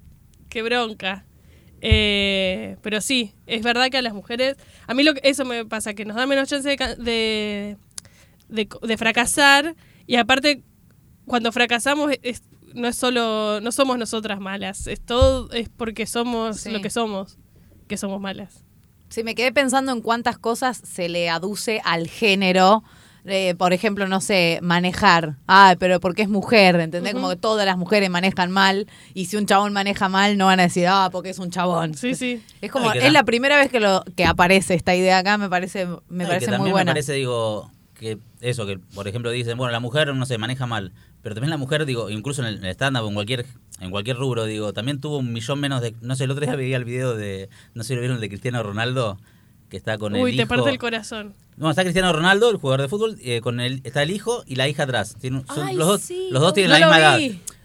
qué 0.49 0.63
bronca. 0.63 1.25
Eh, 1.81 2.77
pero 2.83 3.01
sí, 3.01 3.33
es 3.47 3.63
verdad 3.63 3.89
que 3.91 3.99
a 3.99 4.03
las 4.03 4.15
mujeres, 4.15 4.57
a 4.87 4.95
mí 4.95 5.03
lo 5.05 5.15
que, 5.15 5.21
eso 5.25 5.45
me 5.45 5.65
pasa, 5.65 5.95
que 5.95 6.05
nos 6.05 6.17
da 6.17 6.27
menos 6.27 6.49
chance 6.49 6.69
de, 6.69 6.77
de, 6.97 7.77
de, 8.49 8.69
de 8.83 8.97
fracasar 8.97 9.77
y 10.07 10.17
aparte 10.17 10.63
cuando 11.27 11.53
fracasamos 11.53 12.13
es- 12.23 12.43
no 12.75 12.89
es 12.89 12.97
solo, 12.97 13.61
no 13.63 13.73
somos 13.73 13.97
nosotras 13.99 14.41
malas, 14.41 14.87
es 14.89 15.01
todo, 15.01 15.51
es 15.53 15.69
porque 15.69 16.07
somos 16.07 16.61
Sí. 16.61 16.71
lo 16.71 16.81
que 16.83 16.91
somos, 16.91 17.39
que 17.87 17.97
somos 17.97 18.21
malas. 18.21 18.65
Sí, 19.09 19.25
me 19.25 19.35
quedé 19.35 19.53
pensando 19.53 19.91
en 19.93 20.03
cuántas 20.03 20.37
cosas 20.39 20.77
se 20.85 21.09
le 21.09 21.31
aduce 21.31 21.81
al 21.85 22.09
género. 22.09 22.85
Eh, 23.29 23.55
por 23.57 23.73
ejemplo, 23.73 24.09
no 24.09 24.21
sé, 24.21 24.59
manejar. 24.63 25.37
Ah, 25.47 25.77
pero 25.79 26.01
porque 26.01 26.23
es 26.23 26.29
mujer, 26.29 26.77
¿entendés? 26.81 27.13
Como 27.13 27.31
que 27.31 27.37
todas 27.37 27.67
las 27.67 27.77
mujeres 27.77 28.09
manejan 28.11 28.51
mal. 28.51 28.87
Y 29.15 29.27
si 29.27 29.37
un 29.37 29.47
chabón 29.47 29.73
maneja 29.73 30.09
mal, 30.09 30.37
no 30.39 30.47
van 30.47 30.61
a 30.61 30.65
decir, 30.65 30.87
ah, 30.89 31.09
porque 31.13 31.31
es 31.31 31.39
un 31.39 31.51
chabón. 31.51 31.95
Sí, 31.95 32.15
sí. 32.15 32.43
Es 32.61 32.71
como, 32.71 32.91
Ay, 32.91 33.01
es 33.03 33.13
la 33.13 33.25
primera 33.25 33.57
vez 33.57 33.71
que 33.71 33.81
lo 33.81 34.03
que 34.17 34.25
aparece 34.25 34.75
esta 34.75 34.95
idea 34.95 35.19
acá, 35.19 35.39
me 35.39 35.49
parece, 35.49 35.87
me 36.09 36.25
que 36.25 36.29
parece 36.29 36.47
muy 36.47 36.57
también 36.57 36.73
buena. 36.73 36.91
Me 36.91 36.95
parece, 36.95 37.13
digo, 37.13 37.71
que 37.95 38.19
eso, 38.41 38.67
que 38.67 38.79
por 38.79 39.09
ejemplo 39.09 39.31
dicen, 39.31 39.59
bueno, 39.59 39.73
la 39.73 39.81
mujer, 39.81 40.15
no 40.15 40.25
sé, 40.27 40.39
maneja 40.39 40.67
mal. 40.67 40.93
Pero 41.23 41.35
también 41.35 41.51
la 41.51 41.57
mujer, 41.57 41.85
digo, 41.85 42.11
incluso 42.11 42.47
en 42.47 42.65
el 42.65 42.71
stand-up 42.71 43.05
o 43.05 43.09
en 43.09 43.15
cualquier, 43.15 43.45
en 43.81 43.91
cualquier 43.91 44.17
rubro, 44.17 44.45
digo, 44.45 44.73
también 44.73 45.01
tuvo 45.01 45.19
un 45.19 45.33
millón 45.33 45.61
menos 45.61 45.83
de. 45.83 45.95
No 46.01 46.15
sé, 46.17 46.25
el 46.25 46.31
otro 46.31 46.47
día 46.47 46.55
veía 46.57 46.77
el 46.77 46.85
video 46.85 47.17
de. 47.17 47.51
No 47.75 47.83
sé 47.83 47.89
si 47.89 47.95
lo 47.95 48.01
vieron, 48.01 48.17
el 48.17 48.21
de 48.21 48.29
Cristiano 48.29 48.63
Ronaldo, 48.63 49.19
que 49.69 49.77
está 49.77 49.99
con 49.99 50.15
el 50.15 50.23
Uy, 50.23 50.37
te 50.37 50.43
hijo. 50.43 50.49
parte 50.49 50.71
el 50.71 50.79
corazón. 50.79 51.35
No, 51.59 51.69
está 51.71 51.83
Cristiano 51.83 52.13
Ronaldo, 52.13 52.51
el 52.51 52.57
jugador 52.57 52.83
de 52.83 52.89
fútbol, 52.89 53.19
eh, 53.23 53.41
con 53.41 53.61
el, 53.61 53.81
está 53.85 54.03
el 54.03 54.11
hijo 54.11 54.45
y 54.47 54.55
la 54.57 54.69
hija 54.69 54.85
atrás. 54.85 55.17
Son- 55.21 55.45
Ay, 55.49 55.75
los, 55.77 55.87
dos, 55.89 56.01
sí, 56.01 56.29
los 56.31 56.41
dos 56.41 56.55
tienen 56.55 56.71
no 56.71 56.79
la 56.79 56.87
misma 56.87 56.99
edad. 57.01 57.21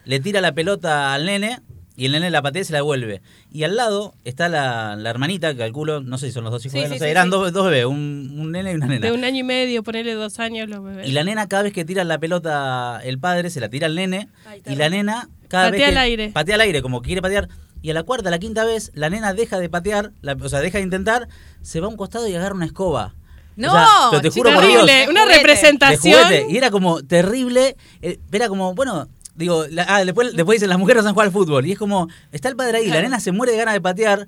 Le 0.06 0.20
tira 0.20 0.42
la 0.42 0.54
pelota 0.54 1.14
al 1.14 1.26
nene 1.26 1.60
y 1.96 2.06
el 2.08 2.12
nene 2.14 2.32
la 2.32 2.42
patea 2.42 2.64
y 2.64 2.66
se 2.66 2.74
la 2.74 2.80
devuelve. 2.80 3.22
Y 3.52 3.64
al 3.64 3.76
lado 3.76 4.16
está 4.24 4.50
la, 4.50 4.96
la 4.96 5.10
hermanita, 5.12 5.52
que 5.54 5.60
calculo, 5.60 6.02
no 6.02 6.18
sé 6.18 6.26
si 6.28 6.32
son 6.32 6.44
los 6.44 6.52
dos 6.52 6.66
hijos, 6.66 6.74
Sí, 6.74 6.80
de 6.80 6.86
él, 6.86 6.90
sí, 6.94 6.96
no 7.00 7.06
sé, 7.06 7.12
eran. 7.12 7.30
Dos, 7.30 7.54
dos 7.54 7.66
bebés, 7.66 7.86
un, 7.86 8.36
un 8.38 8.52
nene 8.52 8.72
y 8.72 8.76
una 8.76 8.88
nena. 8.88 9.06
De 9.08 9.14
un 9.14 9.24
año 9.24 9.40
y 9.42 9.44
medio, 9.44 9.84
ponerle 9.84 10.14
dos 10.16 10.40
años 10.40 10.68
los 10.68 10.84
bebés. 10.84 11.08
Y 11.08 11.12
la 11.12 11.24
nena 11.24 11.48
cada 11.48 11.62
vez 11.64 11.72
que 11.74 11.86
tira 11.86 12.04
la 12.04 12.18
pelota 12.20 13.00
el 13.04 13.20
padre, 13.20 13.52
se 13.52 13.60
la 13.60 13.70
tira 13.70 13.86
al 13.86 13.94
nene. 13.96 14.28
Ay, 14.46 14.64
y 14.66 14.76
la 14.76 14.90
nena 14.90 15.30
cada 15.50 15.66
Patea 15.70 15.72
vez 15.72 15.80
que 15.82 15.86
al 15.86 15.98
aire. 16.00 16.30
patea 16.34 16.56
al 16.56 16.62
aire, 16.62 16.82
como 16.82 17.02
que 17.04 17.08
quiere 17.08 17.22
patear. 17.22 17.48
Y 17.84 17.92
a 17.92 17.94
la 17.94 18.02
cuarta, 18.04 18.30
a 18.30 18.32
la 18.32 18.40
quinta 18.40 18.66
vez, 18.66 18.92
la 18.96 19.10
nena 19.12 19.34
deja 19.34 19.60
de 19.60 19.70
patear, 19.70 20.14
la- 20.22 20.34
o 20.42 20.50
sea, 20.50 20.62
deja 20.62 20.80
de 20.80 20.84
intentar, 20.86 21.28
se 21.62 21.80
va 21.80 21.86
a 21.86 21.90
un 21.90 21.96
costado 21.98 22.28
y 22.28 22.34
agarra 22.34 22.56
una 22.56 22.66
escoba. 22.66 23.14
No, 23.56 23.70
O 23.70 23.72
sea, 23.74 23.88
pero 24.12 24.22
te 24.22 24.30
juro 24.30 24.52
por 24.54 24.66
Dios, 24.66 24.86
Terrible, 24.86 25.10
una 25.12 25.26
de 25.26 25.38
representación. 25.38 26.30
Y 26.50 26.58
era 26.58 26.72
como 26.72 27.04
terrible. 27.04 27.76
eh, 28.02 28.20
Era 28.32 28.50
como, 28.50 28.74
bueno, 28.74 29.08
digo, 29.36 29.66
la- 29.70 29.86
ah, 29.88 30.04
después, 30.06 30.36
después 30.36 30.58
dicen 30.58 30.70
las 30.70 30.80
mujeres 30.80 30.98
no 30.98 31.04
saben 31.04 31.14
jugar 31.14 31.28
al 31.28 31.34
fútbol. 31.34 31.66
Y 31.66 31.72
es 31.74 31.78
como, 31.80 32.08
está 32.32 32.50
el 32.50 32.56
padre 32.56 32.80
ahí, 32.80 32.88
la 32.88 33.02
nena 33.02 33.20
se 33.20 33.32
muere 33.32 33.52
de 33.54 33.58
ganas 33.60 33.74
de 33.76 33.82
patear. 33.82 34.28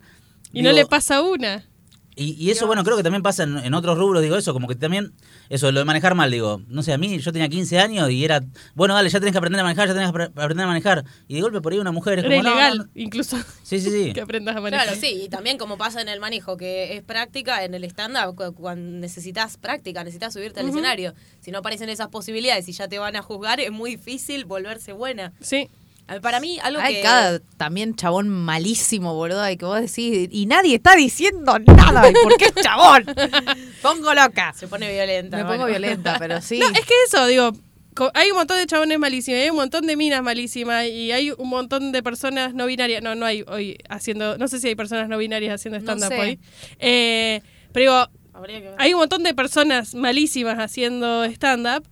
Y 0.53 0.61
no 0.61 0.71
le 0.71 0.85
pasa 0.85 1.21
una. 1.21 1.65
Y, 2.15 2.33
y 2.33 2.51
eso, 2.51 2.65
bueno, 2.67 2.83
creo 2.83 2.95
que 2.97 3.03
también 3.03 3.21
pasa 3.21 3.43
en, 3.43 3.57
en 3.57 3.73
otros 3.73 3.97
rubros, 3.97 4.21
digo 4.23 4.37
eso, 4.37 4.53
como 4.53 4.67
que 4.67 4.75
también, 4.75 5.13
eso, 5.49 5.71
lo 5.71 5.79
de 5.79 5.85
manejar 5.85 6.15
mal, 6.15 6.31
digo, 6.31 6.61
no 6.67 6.81
sé, 6.83 6.93
a 6.93 6.97
mí 6.97 7.19
yo 7.19 7.31
tenía 7.33 7.49
15 7.49 7.79
años 7.79 8.09
y 8.09 8.23
era, 8.23 8.43
bueno, 8.73 8.93
dale, 8.93 9.09
ya 9.09 9.19
tenés 9.19 9.33
que 9.33 9.37
aprender 9.39 9.59
a 9.59 9.63
manejar, 9.63 9.87
ya 9.87 9.93
tenés 9.93 10.11
que 10.11 10.17
apre- 10.17 10.31
aprender 10.35 10.63
a 10.63 10.67
manejar. 10.67 11.05
Y 11.27 11.35
de 11.35 11.41
golpe 11.41 11.61
por 11.61 11.73
ahí 11.73 11.79
una 11.79 11.91
mujer 11.91 12.19
es 12.19 12.23
como, 12.25 12.35
ilegal, 12.35 12.77
no, 12.77 12.83
no. 12.85 12.89
incluso, 12.95 13.37
Sí, 13.63 13.79
sí, 13.79 13.89
sí. 13.91 14.13
que 14.13 14.21
aprendas 14.21 14.55
a 14.55 14.61
manejar. 14.61 14.85
Claro, 14.87 14.99
sí, 14.99 15.21
y 15.23 15.29
también 15.29 15.57
como 15.57 15.77
pasa 15.77 16.01
en 16.01 16.07
el 16.09 16.19
manejo, 16.19 16.57
que 16.57 16.95
es 16.95 17.03
práctica 17.03 17.63
en 17.63 17.73
el 17.73 17.83
stand-up, 17.85 18.35
cu- 18.35 18.53
cuando 18.53 18.97
necesitas 18.99 19.57
práctica, 19.57 20.03
necesitas 20.03 20.33
subirte 20.33 20.59
al 20.61 20.69
escenario. 20.69 21.13
Si 21.41 21.51
no 21.51 21.59
aparecen 21.59 21.89
esas 21.89 22.07
posibilidades 22.07 22.67
y 22.69 22.71
ya 22.71 22.87
te 22.87 22.97
van 22.99 23.15
a 23.15 23.21
juzgar, 23.21 23.59
es 23.59 23.71
muy 23.71 23.91
difícil 23.91 24.45
volverse 24.45 24.93
buena. 24.93 25.33
Sí. 25.41 25.69
Ver, 26.07 26.21
Para 26.21 26.39
mí, 26.39 26.59
algo 26.61 26.79
Hay 26.81 26.95
que... 26.95 27.01
cada 27.01 27.39
también 27.57 27.95
chabón 27.95 28.29
malísimo, 28.29 29.15
boludo, 29.15 29.49
y 29.49 29.57
que 29.57 29.65
vos 29.65 29.81
decís, 29.81 30.29
y 30.31 30.45
nadie 30.45 30.75
está 30.75 30.95
diciendo 30.95 31.57
nada, 31.59 32.09
¿y 32.09 32.13
por 32.13 32.37
qué 32.37 32.45
es 32.45 32.55
chabón? 32.63 33.05
Pongo 33.81 34.13
loca. 34.13 34.53
Se 34.55 34.67
pone 34.67 34.91
violenta. 34.91 35.37
Me 35.37 35.45
pongo 35.45 35.65
violenta, 35.65 36.17
pero 36.19 36.41
sí. 36.41 36.59
No, 36.59 36.67
es 36.67 36.85
que 36.85 36.93
eso, 37.07 37.25
digo, 37.25 37.51
hay 38.13 38.29
un 38.31 38.37
montón 38.37 38.57
de 38.57 38.65
chabones 38.67 38.99
malísimos, 38.99 39.39
hay 39.41 39.49
un 39.49 39.55
montón 39.55 39.87
de 39.87 39.95
minas 39.95 40.21
malísimas 40.21 40.85
y 40.85 41.11
hay 41.11 41.31
un 41.31 41.49
montón 41.49 41.91
de 41.91 42.03
personas 42.03 42.53
no 42.53 42.65
binarias. 42.65 43.01
No, 43.01 43.15
no 43.15 43.25
hay 43.25 43.43
hoy 43.47 43.77
haciendo, 43.89 44.37
no 44.37 44.47
sé 44.47 44.59
si 44.59 44.67
hay 44.67 44.75
personas 44.75 45.07
no 45.09 45.17
binarias 45.17 45.55
haciendo 45.55 45.79
No 45.79 45.83
stand-up 45.83 46.09
sé. 46.09 46.19
hoy. 46.19 46.39
Eh, 46.79 47.41
pero 47.71 48.09
digo, 48.47 48.75
hay 48.77 48.93
un 48.93 48.99
montón 48.99 49.23
de 49.23 49.33
personas 49.33 49.95
malísimas 49.95 50.59
haciendo 50.59 51.23
stand-up. 51.23 51.87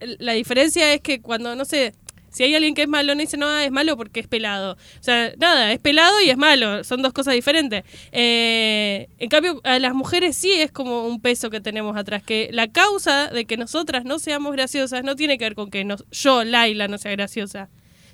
La 0.00 0.32
diferencia 0.32 0.94
es 0.94 1.00
que 1.00 1.20
cuando, 1.20 1.56
no 1.56 1.64
sé, 1.64 1.92
si 2.38 2.44
hay 2.44 2.54
alguien 2.54 2.72
que 2.76 2.82
es 2.82 2.88
malo, 2.88 3.16
no 3.16 3.20
dice, 3.20 3.36
no, 3.36 3.48
ah, 3.48 3.64
es 3.64 3.72
malo 3.72 3.96
porque 3.96 4.20
es 4.20 4.28
pelado. 4.28 4.74
O 4.74 5.02
sea, 5.02 5.32
nada, 5.38 5.72
es 5.72 5.80
pelado 5.80 6.20
y 6.24 6.30
es 6.30 6.36
malo. 6.36 6.84
Son 6.84 7.02
dos 7.02 7.12
cosas 7.12 7.34
diferentes. 7.34 7.82
Eh, 8.12 9.08
en 9.18 9.28
cambio, 9.28 9.60
a 9.64 9.80
las 9.80 9.92
mujeres 9.92 10.36
sí 10.36 10.52
es 10.52 10.70
como 10.70 11.04
un 11.08 11.20
peso 11.20 11.50
que 11.50 11.60
tenemos 11.60 11.96
atrás. 11.96 12.22
Que 12.22 12.48
la 12.52 12.68
causa 12.68 13.26
de 13.26 13.44
que 13.44 13.56
nosotras 13.56 14.04
no 14.04 14.20
seamos 14.20 14.52
graciosas 14.52 15.02
no 15.02 15.16
tiene 15.16 15.36
que 15.36 15.46
ver 15.46 15.54
con 15.56 15.68
que 15.68 15.84
nos- 15.84 16.04
yo, 16.12 16.44
Laila, 16.44 16.86
no 16.86 16.96
sea 16.98 17.10
graciosa, 17.10 17.68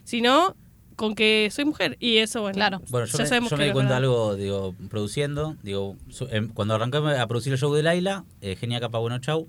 sino 0.04 0.56
con 0.96 1.14
que 1.14 1.48
soy 1.52 1.66
mujer. 1.66 1.96
Y 2.00 2.16
eso, 2.16 2.40
bueno, 2.40 2.54
Claro. 2.54 2.80
Bueno, 2.88 3.06
yo 3.06 3.18
ya 3.18 3.24
me, 3.24 3.28
sabemos 3.28 3.50
yo 3.50 3.56
me 3.58 3.66
di 3.66 3.72
cuenta 3.72 3.94
verdad. 3.94 4.04
algo, 4.10 4.36
digo, 4.36 4.74
produciendo, 4.88 5.56
digo, 5.62 5.96
su- 6.08 6.28
em, 6.30 6.48
cuando 6.48 6.74
arranqué 6.76 6.96
a 6.98 7.26
producir 7.26 7.52
el 7.52 7.58
show 7.58 7.74
de 7.74 7.82
Laila, 7.82 8.24
eh, 8.40 8.56
Genia 8.56 8.80
Capa 8.80 8.98
Bueno 9.00 9.18
Chau, 9.18 9.48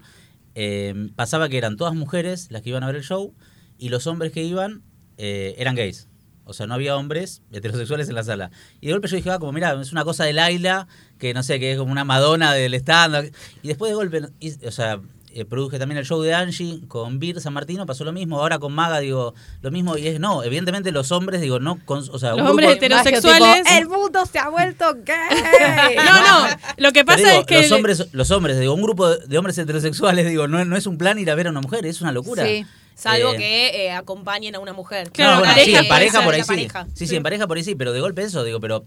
eh, 0.56 0.94
pasaba 1.16 1.48
que 1.48 1.58
eran 1.58 1.78
todas 1.78 1.94
mujeres 1.96 2.48
las 2.50 2.62
que 2.62 2.70
iban 2.72 2.84
a 2.84 2.88
ver 2.88 2.96
el 2.98 3.04
show 3.04 3.34
y 3.78 3.90
los 3.90 4.08
hombres 4.08 4.32
que 4.32 4.44
iban 4.44 4.82
eh, 5.18 5.56
eran 5.58 5.76
gays. 5.76 6.08
O 6.48 6.54
sea, 6.54 6.68
no 6.68 6.76
había 6.76 6.96
hombres 6.96 7.42
heterosexuales 7.52 8.08
en 8.10 8.16
la 8.16 8.24
sala. 8.24 8.52
Y 8.80 8.88
de 8.88 8.94
golpe 8.94 9.08
yo 9.08 9.16
dije, 9.16 9.32
ah, 9.32 9.40
como 9.40 9.52
mira, 9.52 9.80
es 9.82 9.92
una 9.92 10.04
cosa 10.04 10.26
de 10.26 10.34
Laila, 10.34 10.88
que 11.18 11.34
no 11.34 11.42
sé, 11.42 11.60
que 11.60 11.72
es 11.72 11.78
como 11.80 11.92
una 11.92 12.04
Madonna 12.04 12.54
del 12.54 12.74
stand. 12.76 13.32
Y 13.64 13.68
después 13.70 13.90
de 13.92 13.96
golpe, 13.96 14.22
y- 14.40 14.64
o 14.66 14.72
sea, 14.72 15.00
eh, 15.34 15.44
produje 15.44 15.80
también 15.80 15.98
el 15.98 16.06
show 16.06 16.22
de 16.22 16.34
Angie 16.36 16.82
con 16.88 17.20
Bir 17.20 17.42
San 17.42 17.52
Martino, 17.54 17.86
pasó 17.88 18.04
lo 18.06 18.14
mismo. 18.14 18.40
Ahora 18.40 18.60
con 18.60 18.74
Maga, 18.74 19.00
digo, 19.00 19.34
lo 19.62 19.72
mismo. 19.72 19.98
Y 19.98 20.06
es, 20.08 20.20
no, 20.20 20.44
evidentemente 20.44 20.92
los 20.92 21.12
hombres, 21.12 21.42
digo, 21.42 21.60
no, 21.60 21.84
con, 21.84 22.08
o 22.12 22.20
sea, 22.20 22.36
Los 22.36 22.48
hombres 22.50 22.74
heterosexuales. 22.76 23.64
Tipo, 23.64 23.78
el 23.80 23.88
mundo 23.90 24.26
se 24.32 24.38
ha 24.38 24.48
vuelto 24.50 24.86
gay. 25.04 25.96
No, 25.96 26.48
no. 26.48 26.56
Lo 26.78 26.92
que 26.92 27.04
pasa 27.04 27.28
digo, 27.28 27.42
es 27.42 27.46
que. 27.48 27.62
los 27.64 27.72
hombres, 27.72 28.08
los 28.12 28.30
hombres, 28.32 28.60
digo, 28.60 28.74
un 28.76 28.82
grupo 28.84 29.10
de 29.10 29.26
de 29.26 29.38
hombres 29.40 29.58
heterosexuales, 29.58 30.28
digo, 30.30 30.48
no, 30.48 30.64
no 30.64 30.78
es 30.78 30.86
un 30.86 30.98
plan 31.00 31.18
ir 31.18 31.32
a 31.32 31.36
ver 31.36 31.48
a 31.48 31.50
una 31.50 31.62
mujer, 31.62 31.86
es 31.88 32.02
una 32.02 32.12
locura. 32.12 32.46
Sí. 32.46 32.66
Salvo 32.96 33.34
Eh, 33.34 33.38
que 33.38 33.86
eh, 33.86 33.92
acompañen 33.92 34.56
a 34.56 34.60
una 34.60 34.74
mujer. 34.74 35.12
Claro, 35.12 35.34
no, 35.34 35.40
bueno, 35.40 35.54
pareja 35.54 35.80
sí, 35.80 35.86
en 35.86 35.88
pareja 35.90 36.24
por 36.24 36.34
ahí 36.34 36.42
sí. 36.42 36.48
pareja. 36.48 36.88
Sí, 36.94 37.08
sí, 37.08 37.16
en 37.16 37.24
pareja 37.24 37.46
por 37.48 37.58
ahí 37.58 37.64
sí, 37.64 37.76
pero 37.76 37.94
de 37.94 38.00
golpe 38.00 38.24
eso, 38.24 38.44
digo, 38.44 38.60
pero 38.60 38.86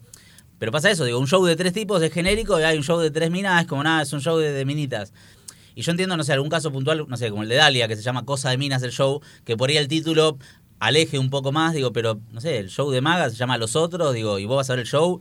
pero 0.59 0.73
pasa 0.73 0.91
eso, 0.91 1.05
digo, 1.05 1.21
un 1.21 1.29
show 1.29 1.45
de 1.45 1.55
tres 1.55 1.73
tipos 1.73 2.03
es 2.03 2.13
genérico 2.13 2.59
y 2.59 2.65
hay 2.65 2.77
un 2.77 2.83
show 2.83 2.99
de 2.99 3.13
tres 3.13 3.31
minas, 3.31 3.61
es 3.63 3.69
como 3.69 3.85
nada, 3.85 4.03
es 4.03 4.13
un 4.13 4.21
show 4.21 4.39
de, 4.39 4.51
de 4.51 4.65
minitas. 4.65 5.13
Y 5.77 5.83
yo 5.83 5.93
entiendo, 5.93 6.17
no 6.17 6.25
sé, 6.25 6.33
algún 6.33 6.49
caso 6.49 6.73
puntual, 6.73 7.07
no 7.07 7.17
sé, 7.17 7.31
como 7.31 7.45
el 7.45 7.49
de 7.49 7.55
Dalia, 7.55 7.87
que 7.87 7.95
se 7.95 8.03
llama 8.03 8.25
Cosa 8.25 8.51
de 8.51 8.59
Minas 8.59 8.83
el 8.83 8.91
show, 8.91 9.21
que 9.45 9.57
por 9.57 9.71
ahí 9.71 9.77
el 9.77 9.87
título 9.87 10.37
aleje 10.81 11.19
un 11.21 11.31
poco 11.31 11.53
más, 11.53 11.75
digo, 11.75 11.93
pero 11.93 12.19
no 12.33 12.41
sé, 12.41 12.59
el 12.59 12.71
show 12.71 12.91
de 12.91 13.01
Maga 13.01 13.31
se 13.31 13.37
llama 13.37 13.57
Los 13.59 13.77
Otros, 13.77 14.13
digo, 14.15 14.41
y 14.41 14.47
vos 14.47 14.57
vas 14.57 14.71
a 14.71 14.73
ver 14.73 14.81
el 14.81 14.87
show 14.87 15.21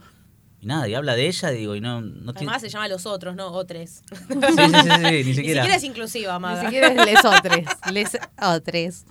y 0.67 0.69
nada, 0.69 0.87
y 0.89 0.93
habla 0.95 1.15
de 1.15 1.27
ella, 1.27 1.49
digo, 1.51 1.75
y 1.75 1.81
no, 1.81 2.01
no 2.01 2.33
tiene- 2.33 2.49
Además 2.51 2.61
se 2.61 2.67
llama 2.69 2.87
los 2.89 3.05
otros, 3.05 3.35
no 3.35 3.47
otros. 3.47 3.89
Sí, 3.89 4.03
sí, 4.09 4.23
sí, 4.27 4.37
sí, 4.37 4.89
ni 5.01 5.23
Ni 5.23 5.33
siquiera. 5.33 5.61
siquiera 5.63 5.75
es 5.75 5.83
inclusiva, 5.85 6.37
Maga. 6.39 6.59
Ni 6.61 6.67
siquiera 6.67 6.87
es 6.89 7.05
les 7.05 7.23
otres. 7.25 7.65
Les 7.93 8.17
otres. 8.41 9.05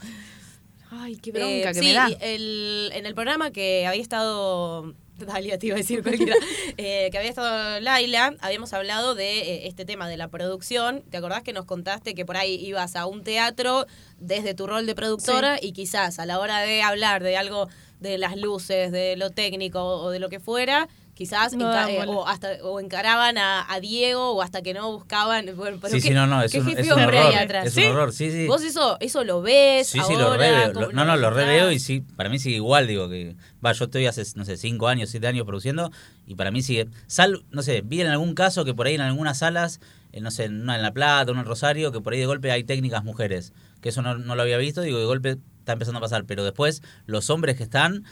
Ay, 0.90 1.16
qué 1.16 1.33
bronca 1.33 1.71
Eh, 1.71 1.73
que 1.73 1.75
sí, 1.75 1.87
me 1.87 1.92
da. 1.95 2.09
el- 2.21 2.90
en 2.95 3.07
el 3.07 3.14
programa 3.14 3.51
que 3.51 3.87
había 3.87 4.03
estado. 4.03 4.95
Dalia, 5.19 5.59
te 5.59 5.69
iba 5.69 5.77
a 5.77 5.79
decir 5.79 6.03
cualquiera. 6.03 6.37
eh, 6.77 7.09
que 7.11 7.16
había 7.19 7.31
estado 7.31 7.81
Laila, 7.81 8.35
habíamos 8.40 8.75
hablado 8.75 9.14
de 9.14 9.38
eh, 9.40 9.66
este 9.66 9.87
tema 9.87 10.09
de 10.09 10.19
la 10.19 10.29
producción. 10.29 11.03
¿Te 11.11 11.16
acordás 11.16 11.42
que 11.42 11.55
nos 11.55 11.64
contaste 11.64 12.14
que 12.14 12.27
por 12.27 12.37
ahí 12.37 12.55
ibas 12.57 12.97
a 12.97 13.07
un 13.07 13.25
teatro 13.25 13.87
desde 14.21 14.53
tu 14.55 14.66
rol 14.66 14.85
de 14.85 14.95
productora 14.95 15.59
y 15.61 15.73
quizás 15.73 16.19
a 16.19 16.27
la 16.27 16.38
hora 16.38 16.61
de 16.61 16.83
hablar 16.83 17.23
de 17.23 17.37
algo 17.38 17.69
de 17.99 18.19
las 18.19 18.37
luces, 18.37 18.92
de 18.92 19.16
lo 19.16 19.31
técnico 19.31 19.83
o 19.83 20.11
de 20.11 20.19
lo 20.19 20.29
que 20.29 20.38
fuera, 20.38 20.87
quizás 21.17 21.55
No 21.55 21.65
enca- 21.65 21.73
daban 21.89 21.91
eh, 21.91 22.05
o 22.07 22.29
hasta 22.29 22.49
o 22.63 22.79
encaraban 22.79 23.39
a, 23.39 23.73
a 23.73 23.81
Diego 23.81 24.33
o 24.33 24.43
hasta 24.43 24.61
que 24.63 24.75
no 24.75 24.93
buscaban 24.93 25.47
bueno, 25.57 25.79
pero 25.81 25.93
Sí, 25.95 26.03
qué- 26.03 26.09
sí, 26.09 26.15
no, 26.15 26.27
no, 26.27 26.43
es 26.43 26.55
un, 26.55 26.69
es 26.69 26.87
un 26.93 27.01
horror. 27.01 27.35
atrás. 27.35 27.67
Es 27.67 27.73
¿Sí? 27.73 27.85
un 27.85 27.93
horror, 27.93 28.13
sí, 28.13 28.31
sí. 28.31 28.47
Vos 28.47 28.63
eso 28.63 28.99
eso 29.01 29.25
lo 29.25 29.41
ves 29.43 29.89
Sí, 29.89 29.99
sí, 30.07 30.13
lo 30.13 30.27
ahora, 30.29 30.37
reveo. 30.37 30.73
¿Cómo 30.75 30.87
Lo- 30.87 30.93
no, 30.93 31.05
no, 31.07 31.17
lo 31.17 31.31
reveo 31.31 31.73
y 31.73 31.79
sí, 31.81 32.03
para 32.17 32.29
mí 32.29 32.39
sigue 32.39 32.57
igual, 32.57 32.87
digo 32.87 33.09
que. 33.09 33.35
Va, 33.65 33.73
yo 33.73 33.87
estoy 33.87 34.07
hace, 34.07 34.23
no 34.37 34.45
sé, 34.45 34.57
cinco 34.59 34.87
años, 34.89 35.09
siete 35.11 35.27
años 35.27 35.47
produciendo 35.47 35.91
y 36.27 36.35
para 36.37 36.51
mí 36.51 36.63
sigue. 36.63 36.87
Sal, 37.07 37.45
no 37.51 37.63
sé, 37.63 37.81
vi 37.83 38.03
en 38.03 38.09
algún 38.09 38.35
caso 38.35 38.65
que 38.67 38.75
por 38.75 38.87
ahí 38.87 38.95
en 38.95 39.01
algunas 39.01 39.39
salas, 39.39 39.81
eh, 40.13 40.21
no 40.21 40.31
sé, 40.31 40.45
en 40.45 40.61
una 40.63 40.77
en 40.77 40.83
La 40.83 40.93
Plata, 40.93 41.33
una 41.33 41.41
en 41.41 41.47
Rosario, 41.47 41.91
que 41.93 42.01
por 42.01 42.13
ahí 42.13 42.21
de 42.21 42.27
golpe 42.27 42.53
hay 42.53 42.63
técnicas 42.63 43.03
mujeres. 43.03 43.53
Que 43.81 43.89
eso 43.89 44.03
no, 44.03 44.17
no 44.19 44.37
lo 44.37 44.43
había 44.43 44.59
visto, 44.59 44.83
digo, 44.83 44.99
de 44.99 45.05
golpe 45.07 45.39
está 45.61 45.73
empezando 45.73 45.99
a 45.99 46.03
pasar. 46.03 46.25
Pero 46.27 46.45
después, 46.45 46.83
los 47.07 47.31
hombres 47.31 47.57
que 47.57 47.63
están. 47.63 48.05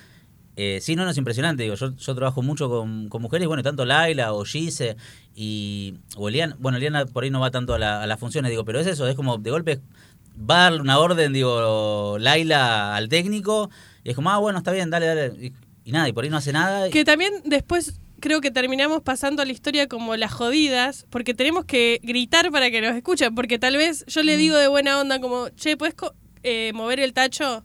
Eh, 0.56 0.78
sí, 0.80 0.94
no, 0.96 1.04
no, 1.04 1.10
es 1.10 1.16
impresionante. 1.18 1.62
Digo, 1.64 1.74
yo, 1.74 1.96
yo 1.96 2.14
trabajo 2.14 2.40
mucho 2.42 2.68
con, 2.68 3.08
con 3.08 3.20
mujeres, 3.22 3.48
bueno, 3.48 3.62
tanto 3.62 3.84
Laila 3.84 4.32
o 4.32 4.44
Gise 4.44 4.96
y. 5.34 5.94
O 6.16 6.28
Eliana, 6.28 6.56
bueno, 6.60 6.78
Eliana 6.78 7.06
por 7.06 7.24
ahí 7.24 7.30
no 7.30 7.40
va 7.40 7.50
tanto 7.50 7.74
a, 7.74 7.78
la- 7.78 8.02
a 8.02 8.06
las 8.06 8.20
funciones, 8.20 8.50
digo, 8.50 8.64
pero 8.64 8.78
es 8.80 8.86
eso, 8.86 9.06
es 9.08 9.16
como 9.16 9.38
de 9.38 9.50
golpe 9.50 9.80
va 10.38 10.58
a 10.58 10.62
darle 10.64 10.80
una 10.80 10.98
orden, 10.98 11.32
digo, 11.32 12.16
Laila 12.18 12.96
al 12.96 13.08
técnico, 13.08 13.70
y 14.02 14.10
es 14.10 14.16
como, 14.16 14.30
ah, 14.30 14.38
bueno, 14.38 14.58
está 14.58 14.72
bien, 14.72 14.90
dale, 14.90 15.06
dale. 15.06 15.26
Y, 15.40 15.52
y 15.84 15.92
nada, 15.92 16.08
y 16.08 16.12
por 16.12 16.24
ahí 16.24 16.30
no 16.30 16.36
hace 16.38 16.52
nada. 16.52 16.90
Que 16.90 17.04
también 17.04 17.32
después 17.44 18.00
creo 18.20 18.40
que 18.40 18.50
terminamos 18.50 19.02
pasando 19.02 19.42
a 19.42 19.44
la 19.44 19.52
historia 19.52 19.86
como 19.86 20.16
las 20.16 20.32
jodidas, 20.32 21.06
porque 21.10 21.34
tenemos 21.34 21.66
que 21.66 22.00
gritar 22.02 22.50
para 22.50 22.70
que 22.70 22.80
nos 22.80 22.96
escuchen, 22.96 23.34
porque 23.34 23.58
tal 23.58 23.76
vez 23.76 24.04
yo 24.06 24.22
Mm. 24.22 24.26
le 24.26 24.36
digo 24.36 24.56
de 24.56 24.66
buena 24.68 24.98
onda 25.00 25.20
como, 25.20 25.48
che, 25.50 25.76
¿puedes 25.76 25.94
eh, 26.42 26.72
mover 26.74 27.00
el 27.00 27.12
tacho? 27.12 27.64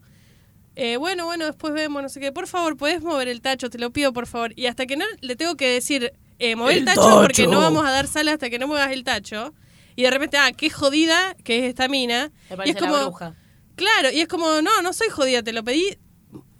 Eh, 0.81 0.95
bueno, 0.95 1.25
bueno, 1.25 1.45
después 1.45 1.73
vemos, 1.73 2.01
no 2.01 2.07
sé 2.07 2.21
qué. 2.21 2.31
Por 2.31 2.47
favor, 2.47 2.77
¿puedes 2.77 3.01
mover 3.01 3.27
el 3.27 3.41
tacho? 3.41 3.69
Te 3.69 3.77
lo 3.77 3.91
pido, 3.91 4.13
por 4.13 4.27
favor. 4.27 4.53
Y 4.55 4.67
hasta 4.67 4.85
que 4.85 4.95
no 4.95 5.03
le 5.19 5.35
tengo 5.35 5.55
que 5.55 5.67
decir, 5.67 6.13
eh, 6.39 6.55
mover 6.55 6.77
el, 6.77 6.79
¡El 6.79 6.85
tacho, 6.85 7.01
tacho! 7.01 7.21
porque 7.21 7.47
no 7.47 7.59
vamos 7.59 7.85
a 7.85 7.91
dar 7.91 8.07
sala 8.07 8.31
hasta 8.31 8.49
que 8.49 8.59
no 8.59 8.67
muevas 8.67 8.89
el 8.93 9.03
tacho. 9.03 9.53
Y 9.97 10.03
de 10.03 10.09
repente, 10.09 10.37
ah, 10.37 10.53
qué 10.53 10.69
jodida 10.69 11.35
que 11.43 11.59
es 11.59 11.65
esta 11.65 11.89
mina. 11.89 12.31
Me 12.49 12.53
y 12.53 12.57
parece 12.57 12.77
es 12.77 12.81
como, 12.81 12.95
la 12.95 13.03
bruja. 13.03 13.35
Claro, 13.75 14.09
y 14.09 14.21
es 14.21 14.29
como, 14.29 14.61
no, 14.61 14.81
no 14.81 14.93
soy 14.93 15.09
jodida, 15.09 15.43
te 15.43 15.51
lo 15.51 15.65
pedí 15.65 15.97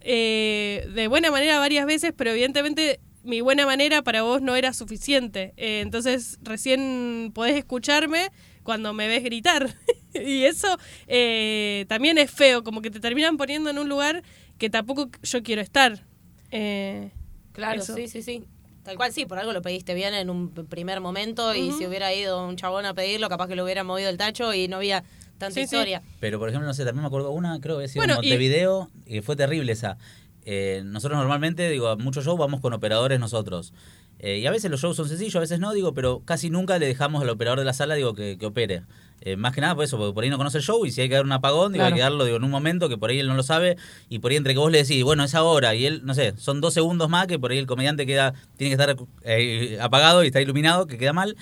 eh, 0.02 0.86
de 0.94 1.08
buena 1.08 1.32
manera 1.32 1.58
varias 1.58 1.86
veces, 1.86 2.14
pero 2.14 2.32
evidentemente 2.32 3.00
mi 3.24 3.40
buena 3.40 3.66
manera 3.66 4.02
para 4.02 4.24
vos 4.24 4.42
no 4.42 4.58
era 4.58 4.74
suficiente. 4.74 5.54
Eh, 5.56 5.80
entonces 5.80 6.40
recién 6.42 7.32
podés 7.34 7.56
escucharme 7.56 8.32
cuando 8.70 8.94
me 8.94 9.08
ves 9.08 9.24
gritar. 9.24 9.76
y 10.14 10.44
eso 10.44 10.78
eh, 11.08 11.86
también 11.90 12.20
es 12.20 12.30
feo, 12.30 12.64
como 12.64 12.84
que 12.84 12.92
te 12.92 13.00
terminan 13.00 13.36
poniendo 13.36 13.72
en 13.72 13.80
un 13.80 13.90
lugar 13.90 14.22
que 14.60 14.70
tampoco 14.70 15.10
yo 15.24 15.42
quiero 15.42 15.60
estar. 15.64 16.06
Eh, 16.52 17.10
Claro, 17.52 17.82
eso. 17.82 17.96
sí, 17.96 18.08
sí, 18.08 18.22
sí. 18.22 18.44
Tal 18.84 18.96
cual, 18.96 19.12
sí, 19.12 19.26
por 19.26 19.40
algo 19.40 19.54
lo 19.54 19.64
pediste 19.64 19.96
bien 19.96 20.14
en 20.14 20.30
un 20.30 20.52
primer 20.52 21.02
momento 21.02 21.56
y 21.56 21.72
si 21.72 21.88
hubiera 21.88 22.14
ido 22.14 22.48
un 22.48 22.58
chabón 22.58 22.86
a 22.86 22.94
pedirlo, 22.94 23.28
capaz 23.28 23.48
que 23.48 23.56
lo 23.56 23.64
hubiera 23.64 23.84
movido 23.84 24.08
el 24.12 24.18
tacho 24.18 24.54
y 24.54 24.68
no 24.68 24.76
había 24.78 25.04
tanta 25.40 25.56
Sí, 25.56 25.62
sí. 25.62 25.64
historia. 25.64 26.04
Pero, 26.20 26.38
por 26.38 26.50
ejemplo, 26.50 26.68
no 26.68 26.74
sé, 26.76 26.86
también 26.86 27.02
me 27.02 27.08
acuerdo 27.08 27.32
una, 27.32 27.60
creo 27.60 27.80
que 27.80 27.88
sido 27.88 28.02
Bueno, 28.02 28.14
en 28.20 28.26
y- 28.26 28.30
Montevideo, 28.30 28.92
y 29.08 29.22
fue 29.22 29.36
terrible 29.36 29.72
esa. 29.72 29.98
Eh, 30.46 30.84
nosotros 30.86 31.18
normalmente, 31.18 31.68
digo, 31.72 31.88
a 31.88 31.96
muchos 31.98 32.24
shows 32.24 32.38
vamos 32.38 32.62
con 32.62 32.72
operadores 32.74 33.20
nosotros. 33.20 33.74
Eh, 34.20 34.40
y 34.40 34.46
a 34.48 34.52
veces 34.52 34.70
los 34.70 34.82
shows 34.82 34.98
son 34.98 35.08
sencillos, 35.08 35.36
a 35.38 35.40
veces 35.40 35.60
no, 35.60 35.72
digo, 35.74 35.94
pero 35.94 36.22
casi 36.26 36.50
nunca 36.50 36.78
le 36.78 36.86
dejamos 36.88 37.22
al 37.22 37.30
operador 37.30 37.60
de 37.60 37.66
la 37.66 37.74
sala, 37.74 37.96
digo, 37.96 38.14
que, 38.14 38.38
que 38.38 38.46
opere. 38.46 38.84
Eh, 39.22 39.36
más 39.36 39.54
que 39.54 39.60
nada 39.62 39.76
por 39.76 39.84
eso, 39.84 39.98
porque 39.98 40.14
por 40.14 40.24
ahí 40.24 40.30
no 40.30 40.38
conoce 40.38 40.60
el 40.60 40.64
show 40.64 40.86
y 40.86 40.92
si 40.92 41.02
hay 41.02 41.10
que 41.10 41.16
dar 41.16 41.26
un 41.26 41.32
apagón, 41.34 41.74
digo, 41.74 41.82
Claro. 41.84 41.94
hay 41.96 42.00
que 42.00 42.04
darlo 42.04 42.24
digo, 42.24 42.38
en 42.38 42.44
un 42.46 42.52
momento 42.52 42.88
que 42.88 42.98
por 42.98 43.10
ahí 43.10 43.20
él 43.20 43.28
no 43.28 43.36
lo 43.36 43.44
sabe 43.44 43.76
y 44.08 44.20
por 44.20 44.32
ahí 44.32 44.38
entre 44.38 44.54
que 44.54 44.60
vos 44.60 44.72
le 44.72 44.78
decís, 44.78 45.04
bueno, 45.04 45.24
es 45.26 45.36
ahora 45.36 45.76
y 45.76 45.86
él, 45.86 46.02
no 46.06 46.14
sé, 46.14 46.34
son 46.38 46.62
dos 46.62 46.74
segundos 46.74 47.10
más 47.10 47.28
que 47.28 47.38
por 47.38 47.52
ahí 47.52 47.58
el 47.58 47.66
comediante 47.68 48.06
queda, 48.06 48.34
tiene 48.56 48.76
que 48.76 48.82
estar 48.82 48.96
eh, 49.24 49.78
apagado 49.82 50.24
y 50.24 50.28
está 50.28 50.40
iluminado, 50.42 50.88
que 50.88 50.98
queda 50.98 51.12
mal. 51.12 51.36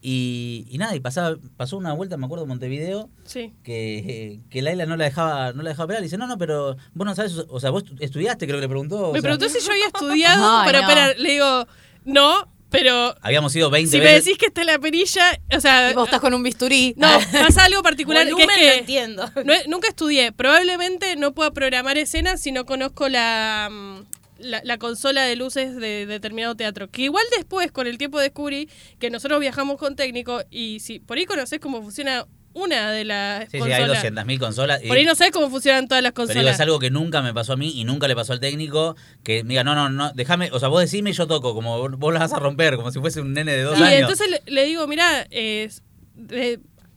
Y, 0.00 0.64
y 0.70 0.78
nada, 0.78 0.94
y 0.94 1.00
pasaba, 1.00 1.36
pasó 1.56 1.76
una 1.76 1.92
vuelta, 1.92 2.16
me 2.16 2.24
acuerdo, 2.26 2.44
en 2.44 2.48
Montevideo, 2.50 3.10
sí. 3.24 3.52
que, 3.64 4.40
que 4.48 4.62
Laila 4.62 4.86
no 4.86 4.96
la 4.96 5.04
dejaba 5.04 5.52
no 5.52 5.62
la 5.62 5.70
dejaba 5.70 5.84
operar. 5.86 6.02
Y 6.02 6.04
dice, 6.04 6.16
no, 6.18 6.26
no, 6.28 6.38
pero 6.38 6.76
vos 6.94 7.04
no 7.06 7.14
sabes, 7.16 7.44
o 7.48 7.58
sea, 7.60 7.70
vos 7.70 7.84
estudiaste, 7.98 8.46
creo 8.46 8.58
que 8.58 8.62
le 8.62 8.68
preguntó. 8.68 9.08
o 9.08 9.12
Me 9.12 9.20
sea, 9.20 9.30
preguntó 9.32 9.48
si 9.48 9.58
yo 9.64 9.72
había 9.72 9.86
estudiado 9.88 10.44
Ay, 10.60 10.66
para 10.66 10.80
no. 10.80 10.86
operar. 10.86 11.18
Le 11.18 11.30
digo, 11.32 11.66
no, 12.08 12.52
pero 12.70 13.14
Habíamos 13.22 13.54
ido 13.56 13.70
20 13.70 13.90
si 13.90 13.98
me 13.98 14.04
veces. 14.04 14.24
decís 14.26 14.38
que 14.38 14.46
está 14.46 14.60
en 14.60 14.66
la 14.66 14.78
perilla, 14.78 15.38
o 15.56 15.60
sea, 15.60 15.90
Y 15.90 15.94
vos 15.94 16.06
estás 16.06 16.20
con 16.20 16.34
un 16.34 16.42
bisturí. 16.42 16.94
no, 16.96 17.08
pasa 17.32 17.64
algo 17.64 17.82
particular 17.82 18.26
que 18.26 18.42
es 18.42 18.76
entiendo. 18.78 19.30
No 19.44 19.54
nunca 19.68 19.88
estudié. 19.88 20.32
Probablemente 20.32 21.16
no 21.16 21.32
pueda 21.34 21.50
programar 21.52 21.96
escenas 21.96 22.40
si 22.42 22.52
no 22.52 22.66
conozco 22.66 23.08
la, 23.08 23.68
mm, 23.70 24.00
la, 24.40 24.60
la 24.64 24.78
consola 24.78 25.22
de 25.24 25.36
luces 25.36 25.76
de 25.76 26.04
determinado 26.06 26.54
teatro. 26.56 26.90
Que 26.90 27.02
igual 27.02 27.24
después, 27.36 27.72
con 27.72 27.86
el 27.86 27.96
tiempo, 27.96 28.18
descubrí 28.20 28.68
que 28.98 29.08
nosotros 29.10 29.40
viajamos 29.40 29.78
con 29.78 29.96
técnico 29.96 30.42
y 30.50 30.80
si 30.80 30.98
por 30.98 31.16
ahí 31.16 31.24
conoces 31.24 31.60
cómo 31.60 31.80
funciona 31.82 32.26
una 32.58 32.90
de 32.92 33.04
las 33.04 33.44
Sí, 33.50 33.58
sí, 33.60 33.70
hay 33.72 33.80
consolas. 33.86 34.02
200.000 34.04 34.38
consolas. 34.38 34.84
y- 34.84 34.88
por 34.88 34.96
ahí 34.96 35.04
no 35.04 35.14
sabes 35.14 35.32
cómo 35.32 35.48
funcionan 35.50 35.88
todas 35.88 36.02
las 36.02 36.12
pero 36.12 36.26
digo, 36.26 36.34
consolas. 36.34 36.54
es 36.56 36.60
algo 36.60 36.78
que 36.78 36.90
nunca 36.90 37.22
me 37.22 37.32
pasó 37.34 37.54
a 37.54 37.56
mí 37.56 37.72
y 37.74 37.84
nunca 37.84 38.08
le 38.08 38.14
pasó 38.14 38.32
al 38.32 38.40
técnico. 38.40 38.96
Que 39.22 39.42
me 39.44 39.50
diga, 39.50 39.64
no, 39.64 39.74
no, 39.74 39.88
no, 39.88 40.12
déjame, 40.12 40.50
o 40.52 40.58
sea, 40.58 40.68
vos 40.68 40.80
decime 40.80 41.10
y 41.10 41.12
yo 41.14 41.26
toco, 41.26 41.54
como 41.54 41.88
vos 41.96 42.12
las 42.12 42.20
vas 42.20 42.32
a 42.34 42.38
romper, 42.38 42.76
como 42.76 42.90
si 42.92 42.98
fuese 43.00 43.20
un 43.20 43.32
nene 43.32 43.52
de 43.52 43.62
dos 43.62 43.78
y 43.78 43.82
años. 43.82 44.00
entonces 44.00 44.28
le, 44.30 44.42
le 44.46 44.64
digo, 44.64 44.86
mira, 44.86 45.26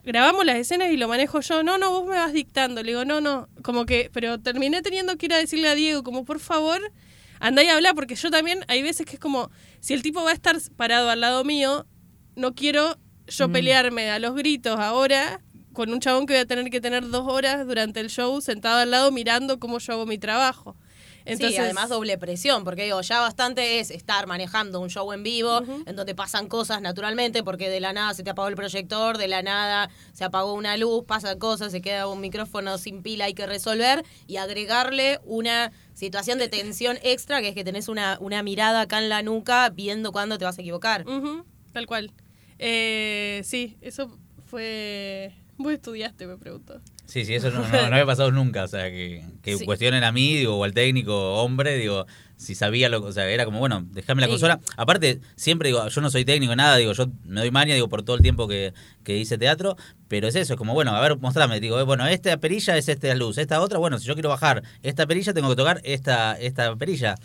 grabamos 0.03 0.45
las 0.45 0.55
escenas 0.57 0.91
y 0.91 0.97
lo 0.97 1.07
manejo 1.07 1.41
yo. 1.41 1.63
No, 1.63 1.77
no, 1.77 1.91
vos 1.91 2.05
me 2.07 2.15
vas 2.15 2.33
dictando. 2.33 2.81
Le 2.83 2.89
digo, 2.91 3.05
no, 3.05 3.21
no. 3.21 3.47
Como 3.63 3.85
que, 3.85 4.09
pero 4.13 4.39
terminé 4.39 4.81
teniendo 4.81 5.15
que 5.17 5.27
ir 5.27 5.33
a 5.33 5.37
decirle 5.37 5.67
a 5.69 5.75
Diego, 5.75 6.03
como, 6.03 6.25
por 6.25 6.39
favor, 6.39 6.79
andá 7.39 7.63
y 7.63 7.67
habla, 7.67 7.93
porque 7.93 8.15
yo 8.15 8.29
también, 8.31 8.65
hay 8.67 8.81
veces 8.81 9.05
que 9.05 9.13
es 9.13 9.19
como, 9.19 9.51
si 9.79 9.93
el 9.93 10.01
tipo 10.01 10.23
va 10.23 10.31
a 10.31 10.33
estar 10.33 10.57
parado 10.75 11.09
al 11.09 11.21
lado 11.21 11.43
mío, 11.43 11.85
no 12.35 12.53
quiero 12.55 12.97
yo 13.27 13.47
Mm. 13.47 13.51
pelearme 13.51 14.09
a 14.11 14.19
los 14.19 14.35
gritos 14.35 14.79
ahora 14.79 15.39
con 15.73 15.91
un 15.91 15.99
chabón 15.99 16.25
que 16.25 16.33
voy 16.33 16.41
a 16.41 16.45
tener 16.45 16.69
que 16.69 16.81
tener 16.81 17.09
dos 17.09 17.27
horas 17.27 17.65
durante 17.65 17.99
el 17.99 18.09
show 18.09 18.41
sentado 18.41 18.79
al 18.79 18.91
lado 18.91 19.11
mirando 19.11 19.59
cómo 19.59 19.79
yo 19.79 19.93
hago 19.93 20.05
mi 20.05 20.17
trabajo. 20.17 20.75
Entonces, 21.23 21.55
sí, 21.55 21.57
además 21.57 21.89
doble 21.89 22.17
presión, 22.17 22.63
porque 22.63 22.85
digo, 22.85 22.99
ya 23.01 23.19
bastante 23.19 23.79
es 23.79 23.91
estar 23.91 24.25
manejando 24.25 24.79
un 24.79 24.89
show 24.89 25.11
en 25.13 25.21
vivo, 25.21 25.61
en 25.85 25.95
donde 25.95 26.15
pasan 26.15 26.47
cosas 26.47 26.81
naturalmente, 26.81 27.43
porque 27.43 27.69
de 27.69 27.79
la 27.79 27.93
nada 27.93 28.13
se 28.13 28.23
te 28.23 28.31
apagó 28.31 28.47
el 28.47 28.55
proyector, 28.55 29.19
de 29.19 29.27
la 29.27 29.43
nada 29.43 29.89
se 30.13 30.23
apagó 30.23 30.53
una 30.53 30.77
luz, 30.77 31.05
pasan 31.05 31.37
cosas, 31.37 31.71
se 31.71 31.81
queda 31.81 32.07
un 32.07 32.21
micrófono 32.21 32.77
sin 32.79 33.03
pila, 33.03 33.25
hay 33.25 33.35
que 33.35 33.45
resolver, 33.45 34.03
y 34.25 34.37
agregarle 34.37 35.19
una 35.23 35.71
situación 35.93 36.39
de 36.39 36.47
tensión 36.47 36.97
extra, 37.03 37.41
que 37.41 37.49
es 37.49 37.55
que 37.55 37.63
tenés 37.63 37.87
una, 37.87 38.17
una 38.19 38.41
mirada 38.41 38.81
acá 38.81 38.97
en 38.97 39.09
la 39.09 39.21
nuca 39.21 39.69
viendo 39.69 40.11
cuándo 40.11 40.39
te 40.39 40.45
vas 40.45 40.57
a 40.57 40.61
equivocar. 40.61 41.07
Ujú, 41.07 41.45
tal 41.71 41.85
cual. 41.85 42.11
Eh, 42.57 43.41
sí, 43.43 43.77
eso 43.81 44.17
fue 44.45 45.33
Vos 45.61 45.73
estudiaste, 45.73 46.27
me 46.27 46.37
preguntó. 46.37 46.81
Sí, 47.05 47.25
sí, 47.25 47.33
eso 47.35 47.49
no, 47.51 47.59
no, 47.67 47.89
no 47.89 47.93
había 47.95 48.05
pasado 48.05 48.31
nunca. 48.31 48.63
O 48.63 48.67
sea, 48.67 48.89
que, 48.89 49.23
que 49.41 49.57
Sí. 49.57 49.65
cuestionen 49.65 50.03
a 50.03 50.11
mí, 50.11 50.35
digo, 50.37 50.55
o 50.57 50.63
al 50.63 50.73
técnico 50.73 51.35
hombre, 51.43 51.77
digo, 51.77 52.05
si 52.37 52.55
sabía 52.55 52.89
lo 52.89 53.03
O 53.03 53.11
sea, 53.11 53.29
era 53.29 53.45
como, 53.45 53.59
bueno, 53.59 53.85
déjame 53.91 54.21
la 54.21 54.27
Sí. 54.27 54.31
consola. 54.31 54.59
Aparte, 54.77 55.19
siempre 55.35 55.67
digo, 55.69 55.87
yo 55.87 56.01
no 56.01 56.09
soy 56.09 56.25
técnico, 56.25 56.55
nada, 56.55 56.77
digo, 56.77 56.93
yo 56.93 57.07
me 57.25 57.41
doy 57.41 57.51
maña, 57.51 57.73
digo, 57.75 57.89
por 57.89 58.03
todo 58.03 58.15
el 58.15 58.21
tiempo 58.21 58.47
que, 58.47 58.73
que 59.03 59.17
hice 59.17 59.37
teatro, 59.37 59.75
pero 60.07 60.27
es 60.27 60.35
eso, 60.35 60.53
es 60.53 60.57
como, 60.57 60.73
bueno, 60.73 60.95
a 60.95 61.01
ver, 61.01 61.17
mostrame, 61.19 61.59
digo, 61.59 61.79
eh, 61.79 61.83
bueno, 61.83 62.07
esta 62.07 62.35
perilla 62.37 62.77
es 62.77 62.87
esta 62.89 63.13
luz, 63.15 63.37
esta 63.37 63.61
otra, 63.61 63.77
bueno, 63.77 63.99
si 63.99 64.07
yo 64.07 64.13
quiero 64.13 64.29
bajar 64.29 64.63
esta 64.81 65.05
perilla, 65.05 65.33
tengo 65.33 65.49
que 65.49 65.55
tocar 65.55 65.81
esta, 65.83 66.33
esta 66.39 66.75
perilla. 66.75 67.15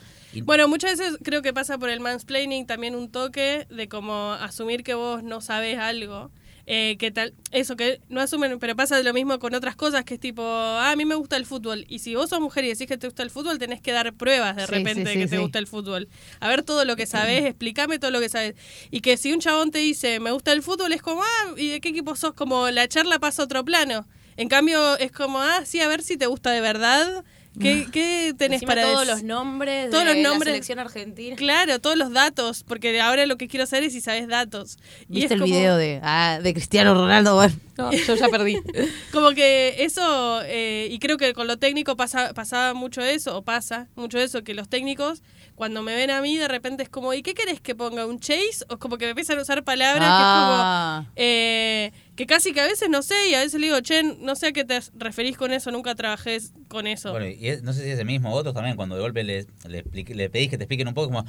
Bueno, 0.43 0.69
muchas 0.69 0.99
veces 0.99 1.17
creo 1.23 1.41
que 1.41 1.55
pasa 1.55 1.79
por 1.79 1.89
el 1.89 2.01
mansplaining 2.01 2.67
también 2.67 2.95
un 2.95 3.11
toque 3.11 3.67
de 3.71 3.89
como 3.89 4.33
asumir 4.33 4.83
que 4.83 4.95
vos 4.95 5.23
no 5.23 5.41
sabés 5.41 5.79
algo. 5.79 6.31
Eh, 6.69 6.97
que 6.99 7.13
tal, 7.13 7.33
eso 7.53 7.77
que 7.77 8.01
no 8.09 8.21
asumen, 8.21 8.59
pero 8.59 8.75
pasa 8.75 9.01
lo 9.01 9.13
mismo 9.15 9.39
con 9.39 9.55
otras 9.55 9.77
cosas 9.77 10.05
que 10.05 10.15
es 10.15 10.21
tipo, 10.21 10.43
ah, 10.45 10.91
a 10.91 10.97
mí 10.97 11.05
me 11.05 11.15
gusta 11.15 11.37
el 11.37 11.47
fútbol. 11.47 11.85
Y 11.89 12.01
si 12.01 12.17
vos 12.17 12.29
sos 12.31 12.41
mujer 12.41 12.65
y 12.65 12.69
decís 12.71 12.89
que 12.89 12.99
te 12.99 13.07
gusta 13.07 13.23
el 13.23 13.31
fútbol, 13.31 13.59
tenés 13.61 13.81
que 13.81 13.93
dar 13.93 14.13
pruebas 14.15 14.57
de 14.57 14.67
Sí, 14.67 14.73
repente 14.73 15.05
de 15.05 15.13
sí, 15.13 15.19
que 15.21 15.27
te 15.29 15.39
gusta 15.39 15.61
el 15.61 15.69
fútbol. 15.69 16.09
A 16.41 16.49
ver 16.49 16.65
todo 16.65 16.85
lo 16.85 16.97
que 16.97 17.07
sabés, 17.07 17.45
explícame 17.45 18.01
todo 18.01 18.11
lo 18.11 18.19
que 18.19 18.29
sabés. 18.29 18.57
Y 18.91 19.01
que 19.01 19.17
si 19.17 19.33
un 19.33 19.39
chabón 19.39 19.71
te 19.71 19.79
dice, 19.79 20.19
me 20.19 20.33
gusta 20.33 20.53
el 20.53 20.63
fútbol, 20.63 20.93
es 20.93 21.03
como, 21.03 21.23
ah, 21.23 21.55
¿y 21.57 21.69
de 21.69 21.81
qué 21.81 21.91
equipo 21.91 22.17
sos? 22.17 22.35
Como 22.35 22.69
la 22.71 22.89
charla 22.89 23.21
pasa 23.21 23.43
a 23.43 23.45
otro 23.45 23.65
plano. 23.65 24.07
En 24.37 24.49
cambio, 24.49 24.99
es 24.99 25.13
como, 25.13 25.39
ah, 25.41 25.63
sí, 25.65 25.81
a 25.81 25.87
ver 25.89 26.03
si 26.03 26.17
te 26.17 26.27
gusta 26.27 26.51
de 26.51 26.61
verdad. 26.61 27.25
¿Qué, 27.61 27.87
qué 27.91 28.35
tenés 28.37 28.61
Decime 28.61 28.67
para 28.75 28.83
todos 28.83 29.07
los 29.07 29.23
nombres 29.23 29.91
Todos 29.91 30.05
de 30.05 30.15
los 30.15 30.23
la 30.23 30.29
nombres. 30.29 30.53
selección 30.53 30.79
argentina. 30.79 31.37
Claro, 31.37 31.79
todos 31.81 31.97
los 31.97 32.13
datos, 32.13 32.65
porque 32.65 33.01
ahora 33.01 33.25
lo 33.27 33.37
que 33.37 33.49
quiero 33.49 33.65
hacer 33.65 33.83
es 33.83 33.93
si 33.93 34.01
sabes 34.01 34.29
datos. 34.29 34.79
Y 35.09 35.15
¿Viste 35.15 35.27
es 35.27 35.31
el 35.33 35.41
como, 35.41 35.55
video 35.55 35.77
de, 35.77 36.01
ah, 36.03 36.39
de 36.43 36.53
Cristiano 36.53 36.95
Ronaldo? 36.95 37.35
Bueno, 37.35 37.55
no, 37.79 37.93
yo 37.93 38.15
ya 38.15 38.29
perdí. 38.29 38.59
Como 39.13 39.31
que 39.31 39.77
eso, 39.85 40.41
eh, 40.45 40.89
y 40.91 40.99
creo 40.99 41.17
que 41.17 41.33
con 41.35 41.47
lo 41.47 41.57
técnico 41.57 41.97
pasa, 41.97 42.33
pasaba 42.35 42.75
mucho 42.75 43.01
eso, 43.03 43.37
o 43.37 43.43
pasa 43.43 43.89
mucho 43.97 44.19
eso, 44.19 44.43
que 44.45 44.55
los 44.55 44.69
técnicos, 44.69 45.23
cuando 45.57 45.83
me 45.83 45.95
ven 45.97 46.11
a 46.11 46.21
mí, 46.23 46.37
de 46.37 46.47
repente 46.47 46.85
es 46.85 46.89
como, 46.89 47.13
¿y 47.15 47.23
qué 47.23 47.35
querés 47.35 47.61
que 47.61 47.75
ponga? 47.75 48.07
¿Un 48.07 48.21
chase? 48.21 48.65
O 48.69 48.79
como 48.79 48.97
que 48.99 49.07
me 49.07 49.11
empiezan 49.11 49.39
a 49.39 49.43
usar 49.43 49.65
palabras 49.65 50.07
Ah. 50.09 51.03
que 51.05 51.11
es 51.11 51.11
como, 51.11 51.13
eh, 51.17 51.93
que 52.15 52.27
casi 52.27 52.53
que 52.53 52.61
a 52.61 52.67
veces 52.67 52.89
no 52.89 53.03
sé, 53.03 53.15
y 53.31 53.35
a 53.35 53.41
veces 53.41 53.59
le 53.61 53.67
digo, 53.67 53.81
che, 53.81 54.03
no 54.03 54.37
sé 54.37 54.49
a 54.49 54.53
qué 54.53 54.65
te 54.65 54.79
referís 54.95 55.37
con 55.37 55.53
eso, 55.53 55.71
nunca 55.73 55.95
trabajé 55.95 56.39
con 56.69 56.87
eso. 56.87 57.11
Bueno, 57.11 57.27
y 57.27 57.49
es- 57.49 57.63
no 57.63 57.73
sé 57.73 57.83
si 57.85 57.91
es 57.91 57.99
el 57.99 58.07
mismo, 58.07 58.33
otros 58.33 58.55
también, 58.55 58.77
cuando 58.77 58.95
de 58.97 59.01
golpe 59.01 59.25
le, 59.25 59.47
le, 59.69 59.79
explique- 59.79 60.15
le 60.15 60.31
pedís 60.31 60.51
que 60.51 60.59
te 60.59 60.65
expliquen 60.65 60.89
un 60.89 60.95
poco, 60.95 61.09
como, 61.09 61.25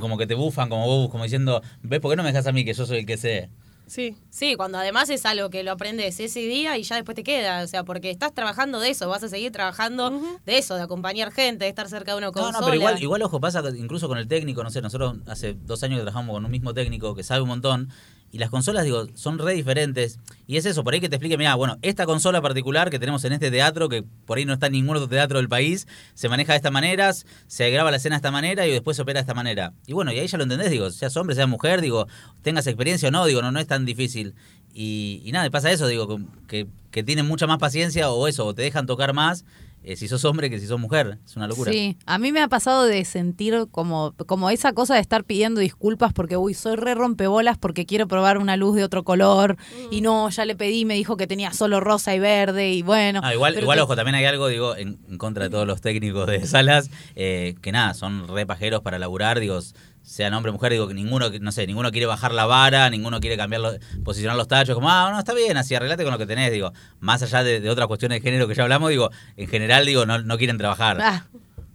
como 0.00 0.18
que 0.18 0.26
te 0.26 0.34
bufan, 0.34 0.68
como 0.68 0.86
vos, 0.86 1.10
como 1.10 1.24
diciendo, 1.24 1.62
¿ves 1.82 2.00
por 2.00 2.10
qué 2.10 2.16
no 2.16 2.22
me 2.22 2.30
dejas 2.32 2.46
a 2.46 2.52
mí, 2.52 2.64
que 2.64 2.74
yo 2.74 2.86
soy 2.86 2.98
el 3.00 3.06
que 3.06 3.16
sé? 3.16 3.50
Sí. 3.90 4.16
Sí, 4.30 4.54
cuando 4.56 4.78
además 4.78 5.10
es 5.10 5.26
algo 5.26 5.50
que 5.50 5.62
lo 5.64 5.72
aprendes 5.72 6.18
ese 6.20 6.40
día 6.40 6.78
y 6.78 6.82
ya 6.84 6.96
después 6.96 7.14
te 7.16 7.24
queda. 7.24 7.62
O 7.62 7.66
sea, 7.66 7.84
porque 7.84 8.10
estás 8.10 8.32
trabajando 8.32 8.80
de 8.80 8.90
eso, 8.90 9.08
vas 9.08 9.22
a 9.22 9.28
seguir 9.28 9.52
trabajando 9.52 10.10
de 10.46 10.58
eso, 10.58 10.76
de 10.76 10.82
acompañar 10.82 11.32
gente, 11.32 11.64
de 11.64 11.68
estar 11.68 11.88
cerca 11.88 12.12
de 12.12 12.18
una 12.18 12.28
No, 12.28 12.32
consola. 12.32 12.58
no, 12.60 12.64
pero 12.64 12.76
igual, 12.76 13.02
igual, 13.02 13.22
ojo, 13.22 13.40
pasa 13.40 13.62
que 13.62 13.70
incluso 13.76 14.08
con 14.08 14.16
el 14.18 14.28
técnico, 14.28 14.62
no 14.62 14.70
sé, 14.70 14.80
nosotros 14.80 15.16
hace 15.26 15.54
dos 15.54 15.82
años 15.82 15.98
que 15.98 16.02
trabajamos 16.04 16.34
con 16.34 16.44
un 16.44 16.50
mismo 16.50 16.72
técnico 16.72 17.14
que 17.14 17.22
sabe 17.24 17.42
un 17.42 17.48
montón, 17.48 17.90
y 18.32 18.38
las 18.38 18.50
consolas, 18.50 18.84
digo, 18.84 19.06
son 19.14 19.38
re 19.38 19.54
diferentes. 19.54 20.18
Y 20.46 20.56
es 20.56 20.66
eso, 20.66 20.84
por 20.84 20.94
ahí 20.94 21.00
que 21.00 21.08
te 21.08 21.16
explique, 21.16 21.36
mira, 21.36 21.54
bueno, 21.56 21.78
esta 21.82 22.06
consola 22.06 22.40
particular 22.40 22.88
que 22.88 22.98
tenemos 22.98 23.24
en 23.24 23.32
este 23.32 23.50
teatro, 23.50 23.88
que 23.88 24.02
por 24.02 24.38
ahí 24.38 24.44
no 24.44 24.52
está 24.52 24.66
en 24.66 24.72
ningún 24.72 24.96
otro 24.96 25.08
teatro 25.08 25.38
del 25.38 25.48
país, 25.48 25.88
se 26.14 26.28
maneja 26.28 26.52
de 26.52 26.58
esta 26.58 26.70
manera, 26.70 27.12
se 27.12 27.70
graba 27.70 27.90
la 27.90 27.96
escena 27.96 28.16
de 28.16 28.18
esta 28.18 28.30
manera 28.30 28.66
y 28.66 28.70
después 28.70 28.96
se 28.96 29.02
opera 29.02 29.18
de 29.18 29.22
esta 29.22 29.34
manera. 29.34 29.72
Y 29.86 29.94
bueno, 29.94 30.12
y 30.12 30.18
ahí 30.18 30.26
ya 30.28 30.38
lo 30.38 30.44
entendés, 30.44 30.70
digo, 30.70 30.90
seas 30.90 31.16
hombre, 31.16 31.34
seas 31.34 31.48
mujer, 31.48 31.80
digo, 31.80 32.06
tengas 32.42 32.66
experiencia 32.66 33.08
o 33.08 33.12
no, 33.12 33.26
digo, 33.26 33.42
no, 33.42 33.50
no 33.50 33.58
es 33.58 33.66
tan 33.66 33.84
difícil. 33.84 34.34
Y, 34.72 35.22
y 35.24 35.32
nada, 35.32 35.50
pasa 35.50 35.72
eso, 35.72 35.88
digo, 35.88 36.20
que, 36.46 36.68
que 36.92 37.02
tienen 37.02 37.26
mucha 37.26 37.48
más 37.48 37.58
paciencia 37.58 38.10
o 38.10 38.28
eso, 38.28 38.46
o 38.46 38.54
te 38.54 38.62
dejan 38.62 38.86
tocar 38.86 39.12
más 39.12 39.44
eh, 39.82 39.96
si 39.96 40.08
sos 40.08 40.24
hombre 40.24 40.50
que 40.50 40.58
si 40.60 40.66
sos 40.66 40.78
mujer. 40.78 41.18
Es 41.24 41.36
una 41.36 41.46
locura. 41.46 41.72
Sí, 41.72 41.96
a 42.06 42.18
mí 42.18 42.32
me 42.32 42.40
ha 42.40 42.48
pasado 42.48 42.84
de 42.84 43.04
sentir 43.04 43.66
como, 43.70 44.14
como 44.26 44.50
esa 44.50 44.72
cosa 44.72 44.94
de 44.94 45.00
estar 45.00 45.24
pidiendo 45.24 45.60
disculpas 45.60 46.12
porque, 46.12 46.36
uy, 46.36 46.54
soy 46.54 46.76
re 46.76 46.94
rompebolas 46.94 47.56
porque 47.58 47.86
quiero 47.86 48.06
probar 48.08 48.38
una 48.38 48.56
luz 48.56 48.76
de 48.76 48.84
otro 48.84 49.04
color 49.04 49.56
y 49.90 50.00
no, 50.00 50.28
ya 50.30 50.44
le 50.44 50.54
pedí, 50.56 50.84
me 50.84 50.94
dijo 50.94 51.16
que 51.16 51.26
tenía 51.26 51.52
solo 51.52 51.80
rosa 51.80 52.14
y 52.14 52.18
verde 52.18 52.70
y 52.72 52.82
bueno. 52.82 53.20
Ah, 53.22 53.32
igual, 53.34 53.58
igual 53.58 53.78
te- 53.78 53.82
ojo, 53.82 53.96
también 53.96 54.14
hay 54.16 54.24
algo, 54.24 54.48
digo, 54.48 54.76
en, 54.76 54.98
en 55.08 55.18
contra 55.18 55.44
de 55.44 55.50
todos 55.50 55.66
los 55.66 55.80
técnicos 55.80 56.26
de 56.26 56.46
salas, 56.46 56.90
eh, 57.16 57.54
que 57.62 57.72
nada, 57.72 57.94
son 57.94 58.28
re 58.28 58.46
pajeros 58.46 58.82
para 58.82 58.98
laburar, 58.98 59.40
digo, 59.40 59.58
sean 60.02 60.34
hombre 60.34 60.50
o 60.50 60.52
mujer, 60.52 60.72
digo, 60.72 60.88
que 60.88 60.94
ninguno, 60.94 61.28
no 61.40 61.52
sé, 61.52 61.66
ninguno 61.66 61.90
quiere 61.92 62.06
bajar 62.06 62.32
la 62.32 62.46
vara, 62.46 62.90
ninguno 62.90 63.20
quiere 63.20 63.36
cambiar, 63.36 63.60
los- 63.62 63.78
posicionar 64.04 64.36
los 64.36 64.48
tachos, 64.48 64.74
como, 64.74 64.90
ah, 64.90 65.10
no, 65.12 65.18
está 65.18 65.34
bien, 65.34 65.56
así 65.56 65.74
arreglate 65.74 66.02
con 66.02 66.12
lo 66.12 66.18
que 66.18 66.26
tenés, 66.26 66.50
digo, 66.52 66.72
más 66.98 67.22
allá 67.22 67.42
de, 67.44 67.60
de 67.60 67.70
otras 67.70 67.86
cuestiones 67.86 68.16
de 68.20 68.22
género 68.22 68.48
que 68.48 68.54
ya 68.54 68.62
hablamos, 68.64 68.90
digo, 68.90 69.10
en 69.36 69.46
general, 69.48 69.86
digo, 69.86 70.06
no, 70.06 70.18
no 70.20 70.36
quieren 70.38 70.58
trabajar. 70.58 70.98
Ah, 71.00 71.26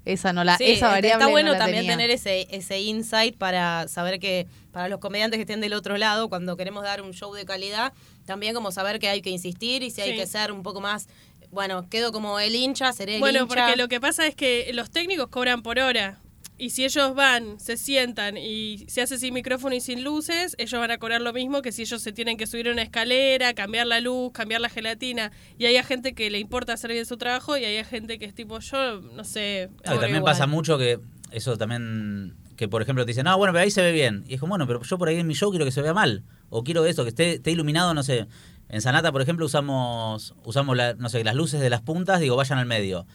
esa 0.04 0.34
no 0.34 0.44
la, 0.44 0.58
Sí, 0.58 0.66
esa 0.66 0.90
variable 0.90 1.24
está 1.24 1.32
bueno 1.32 1.48
no 1.48 1.54
la 1.54 1.60
también 1.60 1.84
tenía. 1.84 1.94
tener 1.94 2.10
ese, 2.12 2.48
ese 2.52 2.80
insight 2.82 3.38
para 3.38 3.88
saber 3.88 4.20
que 4.20 4.46
para 4.72 4.88
los 4.90 5.00
comediantes 5.00 5.38
que 5.38 5.42
estén 5.42 5.62
del 5.62 5.74
otro 5.74 5.98
lado, 5.98 6.28
cuando 6.30 6.58
queremos 6.58 6.84
dar 6.84 7.02
un 7.02 7.12
show 7.14 7.34
de 7.34 7.46
calidad, 7.46 7.92
también 8.26 8.54
como 8.54 8.72
saber 8.72 9.00
que 9.00 9.08
hay 9.10 9.22
que 9.22 9.30
insistir 9.32 9.82
y 9.82 9.90
si 9.92 10.02
hay 10.02 10.16
que 10.16 10.28
ser 10.28 10.52
un 10.52 10.62
poco 10.62 10.80
más, 10.82 11.08
bueno, 11.52 11.88
quedo 11.90 12.12
como 12.12 12.40
el 12.40 12.54
hincha, 12.54 12.92
seré 12.92 13.16
el 13.16 13.20
Bueno, 13.22 13.44
hincha. 13.44 13.56
porque 13.56 13.76
lo 13.78 13.88
que 13.88 14.00
pasa 14.02 14.28
es 14.28 14.36
que 14.36 14.70
los 14.74 14.92
técnicos 14.92 15.30
cobran 15.30 15.64
por 15.64 15.80
hora. 15.80 16.20
Y 16.58 16.70
si 16.70 16.86
ellos 16.86 17.14
van, 17.16 17.60
se 17.60 17.76
sientan 17.76 18.38
y 18.38 18.86
se 18.88 19.02
hace 19.02 19.18
sin 19.20 19.34
micrófono 19.34 19.76
y 19.76 19.82
sin 19.82 20.04
luces, 20.06 20.56
ellos 20.58 20.80
van 20.80 20.90
a 20.92 20.98
cobrar 20.98 21.20
lo 21.22 21.34
mismo 21.34 21.62
que 21.62 21.74
si 21.74 21.82
ellos 21.82 22.02
se 22.02 22.14
tienen 22.14 22.38
que 22.38 22.48
subir 22.48 22.70
a 22.70 22.72
una 22.72 22.82
escalera, 22.82 23.54
cambiar 23.54 23.88
la 23.88 24.00
luz, 24.00 24.32
cambiar 24.32 24.62
la 24.62 24.70
gelatina. 24.70 25.34
Y 25.58 25.66
hay 25.66 25.82
gente 25.84 26.14
que 26.14 26.30
le 26.30 26.40
importa 26.40 26.72
hacer 26.74 26.92
bien 26.94 27.06
su 27.06 27.18
trabajo 27.18 27.58
y 27.58 27.66
hay 27.66 27.84
gente 27.84 28.18
que 28.20 28.26
es 28.26 28.34
tipo, 28.34 28.60
yo 28.60 29.02
no 29.02 29.24
sé. 29.26 29.70
Ah, 29.84 29.92
también 29.92 30.18
igual. 30.18 30.32
pasa 30.32 30.48
mucho 30.48 30.78
que 30.78 31.00
eso 31.32 31.58
también, 31.58 32.36
que 32.56 32.70
por 32.70 32.82
ejemplo 32.82 33.04
te 33.04 33.10
dicen, 33.10 33.26
no, 33.26 33.38
bueno, 33.38 33.52
pero 33.52 33.64
ahí 33.64 33.72
se 33.72 33.82
ve 33.82 33.92
bien. 33.92 34.24
Y 34.28 34.36
es 34.36 34.40
como, 34.40 34.52
bueno, 34.52 34.66
pero 34.66 34.82
yo 34.82 34.98
por 34.98 35.10
ahí 35.10 35.18
en 35.20 35.28
mi 35.28 35.34
show 35.34 35.50
quiero 35.50 35.66
que 35.66 35.72
se 35.74 35.82
vea 35.82 35.94
mal. 35.94 36.24
O 36.50 36.64
quiero 36.64 36.86
eso, 36.86 37.04
que 37.04 37.10
esté, 37.10 37.34
esté 37.34 37.52
iluminado, 37.52 37.94
no 37.94 38.02
sé. 38.04 38.28
En 38.70 38.82
Sanata, 38.82 39.12
por 39.12 39.22
ejemplo, 39.22 39.46
usamos, 39.46 40.34
usamos 40.46 40.78
la- 40.78 40.94
no 40.94 41.10
sé, 41.10 41.22
las 41.26 41.36
luces 41.36 41.60
de 41.60 41.70
las 41.70 41.82
puntas, 41.82 42.22
digo, 42.22 42.38
vayan 42.38 42.60
al 42.60 42.66
medio. 42.66 43.06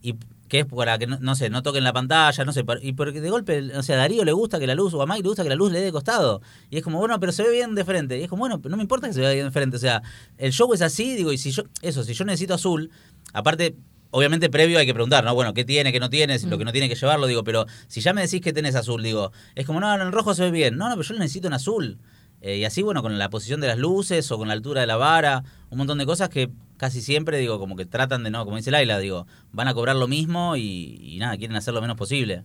Y 0.00 0.14
que 0.54 0.60
es 0.60 0.66
para 0.66 0.96
que, 0.98 1.08
no, 1.08 1.18
no 1.18 1.34
sé, 1.34 1.50
no 1.50 1.64
toquen 1.64 1.82
la 1.82 1.92
pantalla, 1.92 2.44
no 2.44 2.52
sé. 2.52 2.64
Y 2.80 2.92
porque 2.92 3.20
de 3.20 3.28
golpe, 3.28 3.76
o 3.76 3.82
sea, 3.82 3.96
a 3.96 3.98
Darío 3.98 4.24
le 4.24 4.30
gusta 4.30 4.60
que 4.60 4.68
la 4.68 4.76
luz, 4.76 4.94
o 4.94 5.02
a 5.02 5.06
Mike 5.06 5.22
le 5.24 5.28
gusta 5.30 5.42
que 5.42 5.48
la 5.48 5.56
luz 5.56 5.72
le 5.72 5.80
dé 5.80 5.86
de 5.86 5.90
costado. 5.90 6.42
Y 6.70 6.76
es 6.76 6.84
como, 6.84 7.00
bueno, 7.00 7.18
pero 7.18 7.32
se 7.32 7.42
ve 7.42 7.50
bien 7.50 7.74
de 7.74 7.84
frente. 7.84 8.20
Y 8.20 8.22
es 8.22 8.28
como, 8.28 8.38
bueno, 8.38 8.60
no 8.62 8.76
me 8.76 8.84
importa 8.84 9.08
que 9.08 9.14
se 9.14 9.20
vea 9.20 9.32
bien 9.32 9.46
de 9.46 9.50
frente. 9.50 9.76
O 9.76 9.80
sea, 9.80 10.00
el 10.38 10.52
show 10.52 10.72
es 10.72 10.80
así, 10.80 11.16
digo, 11.16 11.32
y 11.32 11.38
si 11.38 11.50
yo, 11.50 11.64
eso, 11.82 12.04
si 12.04 12.14
yo 12.14 12.24
necesito 12.24 12.54
azul, 12.54 12.92
aparte, 13.32 13.74
obviamente 14.12 14.48
previo 14.48 14.78
hay 14.78 14.86
que 14.86 14.94
preguntar, 14.94 15.24
¿no? 15.24 15.34
Bueno, 15.34 15.54
¿qué 15.54 15.64
tiene, 15.64 15.90
qué 15.90 15.98
no 15.98 16.08
tiene? 16.08 16.38
Si 16.38 16.46
Lo 16.46 16.56
que 16.56 16.64
no 16.64 16.70
tiene 16.70 16.88
que 16.88 16.94
llevarlo, 16.94 17.26
digo, 17.26 17.42
pero 17.42 17.66
si 17.88 18.00
ya 18.00 18.12
me 18.12 18.20
decís 18.22 18.40
que 18.40 18.52
tenés 18.52 18.76
azul, 18.76 19.02
digo, 19.02 19.32
es 19.56 19.66
como, 19.66 19.80
no, 19.80 19.92
en 19.92 20.02
el 20.02 20.12
rojo 20.12 20.34
se 20.34 20.42
ve 20.44 20.52
bien. 20.52 20.76
No, 20.76 20.88
no, 20.88 20.94
pero 20.94 21.02
yo 21.02 21.14
lo 21.14 21.18
necesito 21.18 21.48
en 21.48 21.54
azul. 21.54 21.98
Eh, 22.42 22.58
y 22.58 22.64
así, 22.64 22.80
bueno, 22.82 23.02
con 23.02 23.18
la 23.18 23.28
posición 23.28 23.60
de 23.60 23.66
las 23.66 23.78
luces 23.78 24.30
o 24.30 24.38
con 24.38 24.46
la 24.46 24.54
altura 24.54 24.82
de 24.82 24.86
la 24.86 24.96
vara, 24.96 25.42
un 25.70 25.78
montón 25.78 25.98
de 25.98 26.06
cosas 26.06 26.28
que 26.28 26.48
casi 26.84 27.00
siempre, 27.00 27.38
digo, 27.38 27.58
como 27.58 27.76
que 27.76 27.86
tratan 27.86 28.24
de, 28.24 28.30
no, 28.30 28.44
como 28.44 28.58
dice 28.58 28.70
Laila, 28.70 28.98
digo, 28.98 29.26
van 29.52 29.68
a 29.68 29.72
cobrar 29.72 29.96
lo 29.96 30.06
mismo 30.06 30.54
y, 30.54 30.98
y 31.00 31.16
nada, 31.18 31.34
quieren 31.38 31.56
hacer 31.56 31.72
lo 31.72 31.80
menos 31.80 31.96
posible. 31.96 32.44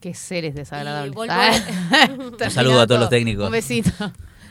Qué 0.00 0.14
seres 0.14 0.54
desagradables. 0.54 1.14
Ah, 1.28 1.52
Un 2.18 2.50
saludo 2.50 2.80
a 2.80 2.86
todos 2.86 2.98
los 2.98 3.10
técnicos. 3.10 3.44
Un 3.44 3.52
besito. 3.52 3.90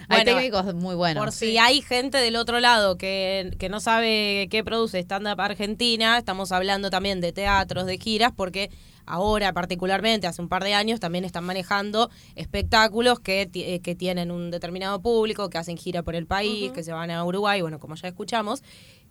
Hay 0.07 0.23
Bueno, 0.23 0.35
técnicos 0.35 0.75
muy 0.75 0.93
buenos. 0.93 1.23
Por 1.23 1.31
si 1.31 1.57
hay 1.57 1.81
gente 1.81 2.19
del 2.19 2.35
otro 2.35 2.59
lado 2.59 2.95
que, 2.95 3.55
que 3.57 3.69
no 3.69 3.79
sabe 3.79 4.47
qué 4.51 4.63
produce 4.63 4.99
stand-up 4.99 5.41
Argentina, 5.41 6.19
estamos 6.19 6.51
hablando 6.51 6.91
también 6.91 7.19
de 7.19 7.31
teatros, 7.31 7.87
de 7.87 7.97
giras, 7.97 8.33
porque 8.35 8.69
ahora 9.05 9.53
particularmente, 9.53 10.27
hace 10.27 10.41
un 10.41 10.49
par 10.49 10.63
de 10.63 10.73
años, 10.73 10.99
también 10.99 11.25
están 11.25 11.43
manejando 11.43 12.09
espectáculos 12.35 13.19
que, 13.19 13.49
eh, 13.53 13.79
que 13.81 13.95
tienen 13.95 14.31
un 14.31 14.51
determinado 14.51 15.01
público, 15.01 15.49
que 15.49 15.57
hacen 15.57 15.77
gira 15.77 16.03
por 16.03 16.15
el 16.15 16.25
país, 16.25 16.71
que 16.71 16.83
se 16.83 16.93
van 16.93 17.11
a 17.11 17.23
Uruguay, 17.23 17.61
bueno, 17.61 17.79
como 17.79 17.95
ya 17.95 18.07
escuchamos, 18.07 18.63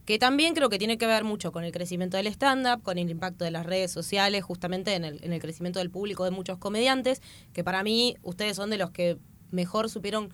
que 0.04 0.18
también 0.18 0.54
creo 0.54 0.68
que 0.68 0.78
tiene 0.78 0.98
que 0.98 1.06
ver 1.06 1.24
mucho 1.24 1.52
con 1.52 1.64
el 1.64 1.72
crecimiento 1.72 2.16
del 2.16 2.26
stand-up, 2.28 2.82
con 2.82 2.98
el 2.98 3.08
impacto 3.10 3.44
de 3.44 3.50
las 3.52 3.64
redes 3.66 3.90
sociales, 3.92 4.42
justamente 4.44 4.94
en 4.94 5.04
el, 5.04 5.22
en 5.24 5.32
el 5.32 5.40
crecimiento 5.40 5.78
del 5.78 5.90
público 5.90 6.24
de 6.24 6.30
muchos 6.32 6.58
comediantes, 6.58 7.22
que 7.52 7.62
para 7.62 7.82
mí 7.82 8.16
ustedes 8.22 8.56
son 8.56 8.70
de 8.70 8.78
los 8.78 8.90
que 8.90 9.18
mejor 9.50 9.88
supieron 9.90 10.30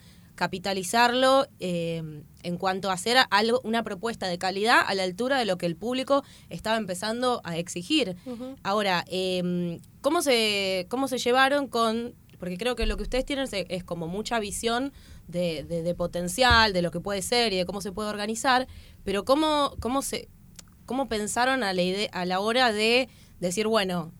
capitalizarlo 0.53 1.47
eh, 1.61 2.23
en 2.43 2.57
cuanto 2.57 2.91
a 2.91 2.95
hacer 2.95 3.19
algo, 3.31 3.61
una 3.65 3.83
propuesta 3.83 4.27
de 4.29 4.39
calidad 4.39 4.81
a 4.87 4.95
la 4.95 5.03
altura 5.03 5.39
de 5.39 5.45
lo 5.45 5.59
que 5.59 5.67
el 5.67 5.77
público 5.77 6.25
estaba 6.49 6.77
empezando 6.79 7.41
a 7.45 7.59
exigir. 7.59 8.17
Ahora, 8.63 9.05
eh, 9.09 9.79
¿cómo, 10.01 10.23
se, 10.23 10.87
¿cómo 10.89 11.07
se 11.09 11.19
llevaron 11.19 11.69
con...? 11.69 12.15
Porque 12.39 12.57
creo 12.57 12.77
que 12.77 12.87
lo 12.87 12.97
que 12.97 13.03
ustedes 13.03 13.25
tienen 13.27 13.47
es, 13.47 13.53
es 13.69 13.83
como 13.83 14.07
mucha 14.07 14.39
visión 14.39 14.93
de, 15.27 15.65
de- 15.65 15.83
de 15.83 15.95
potencial, 15.97 16.73
de 16.73 16.83
lo 16.83 16.93
que 16.93 17.01
puede 17.01 17.21
ser 17.21 17.53
y 17.53 17.57
de 17.57 17.67
cómo 17.67 17.81
se 17.81 17.91
puede 17.91 18.09
organizar, 18.09 18.69
pero 19.09 19.25
¿cómo, 19.25 19.75
cómo, 19.81 20.03
se, 20.03 20.29
cómo 20.85 21.09
pensaron 21.09 21.63
a 21.63 21.73
la, 21.73 21.81
idea, 21.81 22.11
a 22.13 22.27
la 22.27 22.41
hora 22.41 22.73
de 22.73 23.09
decir, 23.41 23.67
bueno, 23.67 24.13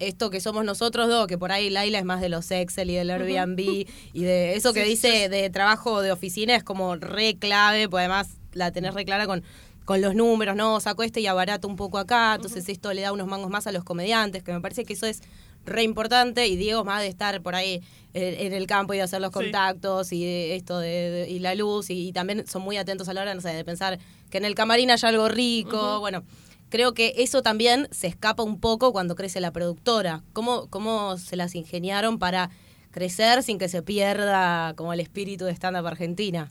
esto 0.00 0.28
que 0.28 0.38
somos 0.38 0.66
nosotros 0.66 1.08
dos, 1.08 1.26
que 1.28 1.38
por 1.38 1.50
ahí 1.50 1.70
Laila 1.70 1.98
es 1.98 2.04
más 2.04 2.20
de 2.20 2.28
los 2.28 2.50
Excel 2.50 2.90
y 2.90 2.94
del 2.94 3.08
Airbnb 3.08 3.58
y 4.12 4.22
de 4.22 4.54
eso 4.54 4.74
que 4.74 4.82
Sí, 4.84 4.90
dice 4.90 5.22
sí. 5.22 5.28
de 5.28 5.48
trabajo 5.48 6.02
de 6.02 6.12
oficina 6.12 6.54
es 6.56 6.62
como 6.62 6.94
re 6.96 7.38
clave, 7.38 7.88
pues 7.88 8.02
además 8.02 8.36
la 8.52 8.70
tenés 8.70 8.92
re 8.92 9.06
clara 9.06 9.26
con, 9.26 9.42
con 9.86 10.02
los 10.02 10.14
números, 10.14 10.56
¿no? 10.56 10.78
Saco 10.78 11.04
este 11.04 11.22
y 11.22 11.26
abarato 11.26 11.66
un 11.66 11.76
poco 11.76 11.96
acá, 11.96 12.34
entonces 12.34 12.68
esto 12.68 12.92
le 12.92 13.00
da 13.00 13.12
unos 13.12 13.26
mangos 13.26 13.48
más 13.48 13.66
a 13.66 13.72
los 13.72 13.82
comediantes, 13.82 14.42
que 14.42 14.52
me 14.52 14.60
parece 14.60 14.84
que 14.84 14.92
eso 14.92 15.06
es 15.06 15.22
re 15.64 15.82
importante 15.82 16.46
y 16.46 16.56
Diego 16.56 16.84
más 16.84 17.00
de 17.02 17.08
estar 17.08 17.40
por 17.42 17.54
ahí 17.54 17.82
en, 18.12 18.46
en 18.46 18.52
el 18.52 18.66
campo 18.66 18.94
y 18.94 18.98
de 18.98 19.02
hacer 19.02 19.20
los 19.20 19.30
Sí. 19.30 19.34
contactos 19.34 20.12
y 20.12 20.24
de 20.24 20.56
esto 20.56 20.78
de, 20.78 20.88
de- 21.10 21.30
y 21.30 21.38
la 21.40 21.54
luz 21.54 21.90
y, 21.90 22.08
y 22.08 22.12
también 22.12 22.46
son 22.46 22.62
muy 22.62 22.76
atentos 22.76 23.08
a 23.08 23.14
la 23.14 23.22
hora, 23.22 23.34
no 23.34 23.40
sé, 23.40 23.48
de 23.50 23.64
pensar 23.64 23.98
que 24.30 24.38
en 24.38 24.44
el 24.44 24.54
camarín 24.54 24.90
hay 24.90 24.98
algo 25.02 25.28
rico, 25.28 26.00
bueno, 26.00 26.22
creo 26.68 26.92
que 26.94 27.14
eso 27.18 27.42
también 27.42 27.88
se 27.92 28.06
escapa 28.06 28.42
un 28.42 28.58
poco 28.60 28.92
cuando 28.92 29.14
crece 29.16 29.40
la 29.40 29.52
productora. 29.52 30.22
¿Cómo, 30.32 30.68
cómo 30.68 31.16
se 31.18 31.36
las 31.36 31.54
ingeniaron 31.54 32.18
para 32.18 32.50
crecer 32.90 33.42
sin 33.42 33.58
que 33.58 33.68
se 33.68 33.82
pierda 33.82 34.74
como 34.76 34.92
el 34.92 35.00
espíritu 35.00 35.44
de 35.44 35.52
stand-up 35.52 35.86
argentina? 35.86 36.50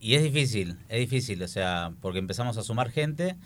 Y 0.00 0.14
es 0.14 0.22
difícil, 0.22 0.76
es 0.88 1.00
difícil, 1.00 1.42
o 1.42 1.48
sea, 1.48 1.92
porque 2.00 2.20
empezamos 2.20 2.56
a 2.56 2.62
sumar 2.62 2.90
gente 2.90 3.36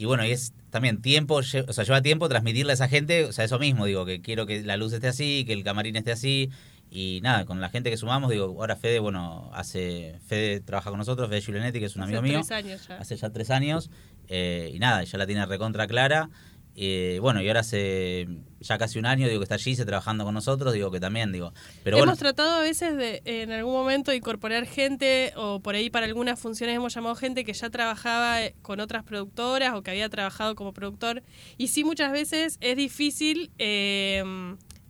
y 0.00 0.06
bueno, 0.06 0.24
y 0.24 0.30
es 0.30 0.54
también 0.70 1.02
tiempo, 1.02 1.34
o 1.34 1.42
sea, 1.42 1.62
lleva 1.84 2.00
tiempo 2.00 2.26
transmitirle 2.26 2.72
a 2.72 2.74
esa 2.74 2.88
gente, 2.88 3.26
o 3.26 3.32
sea, 3.32 3.44
eso 3.44 3.58
mismo, 3.58 3.84
digo, 3.84 4.06
que 4.06 4.22
quiero 4.22 4.46
que 4.46 4.62
la 4.62 4.78
luz 4.78 4.94
esté 4.94 5.08
así, 5.08 5.44
que 5.44 5.52
el 5.52 5.62
camarín 5.62 5.94
esté 5.94 6.10
así 6.10 6.48
y 6.90 7.20
nada, 7.22 7.44
con 7.44 7.60
la 7.60 7.68
gente 7.68 7.90
que 7.90 7.98
sumamos, 7.98 8.30
digo, 8.30 8.46
ahora 8.46 8.76
Fede, 8.76 8.98
bueno, 8.98 9.50
hace, 9.52 10.18
Fede 10.26 10.60
trabaja 10.60 10.88
con 10.88 10.98
nosotros, 10.98 11.28
Fede 11.28 11.42
Giulianetti, 11.42 11.80
que 11.80 11.84
es 11.84 11.96
un 11.96 12.04
Hace 12.04 12.16
amigo 12.16 12.22
mío, 12.22 12.40
tres 12.40 12.50
años 12.50 12.88
ya. 12.88 12.96
hace 12.96 13.14
ya 13.14 13.28
tres 13.28 13.50
años 13.50 13.90
eh, 14.28 14.70
y 14.72 14.78
nada, 14.78 15.04
ya 15.04 15.18
la 15.18 15.26
tiene 15.26 15.44
recontra 15.44 15.86
clara. 15.86 16.30
Eh, 16.76 17.18
bueno, 17.20 17.42
y 17.42 17.48
ahora 17.48 17.60
hace 17.60 18.28
ya 18.60 18.78
casi 18.78 18.98
un 18.98 19.06
año, 19.06 19.26
digo, 19.26 19.40
que 19.40 19.44
está 19.44 19.58
Gise 19.58 19.84
trabajando 19.84 20.24
con 20.24 20.34
nosotros, 20.34 20.72
digo 20.72 20.90
que 20.90 21.00
también, 21.00 21.32
digo, 21.32 21.52
pero 21.82 21.96
hemos 21.96 22.06
bueno, 22.06 22.18
tratado 22.18 22.60
a 22.60 22.60
veces 22.60 22.96
de 22.96 23.22
en 23.24 23.52
algún 23.52 23.72
momento 23.72 24.12
incorporar 24.12 24.66
gente 24.66 25.32
o 25.36 25.60
por 25.60 25.74
ahí 25.74 25.90
para 25.90 26.06
algunas 26.06 26.38
funciones 26.38 26.76
hemos 26.76 26.94
llamado 26.94 27.14
gente 27.16 27.44
que 27.44 27.52
ya 27.52 27.70
trabajaba 27.70 28.42
eh, 28.42 28.54
con 28.62 28.80
otras 28.80 29.02
productoras 29.02 29.74
o 29.74 29.82
que 29.82 29.90
había 29.90 30.08
trabajado 30.08 30.54
como 30.54 30.72
productor. 30.72 31.22
Y 31.56 31.68
sí 31.68 31.84
muchas 31.84 32.12
veces 32.12 32.58
es 32.60 32.76
difícil 32.76 33.50
eh, 33.58 34.22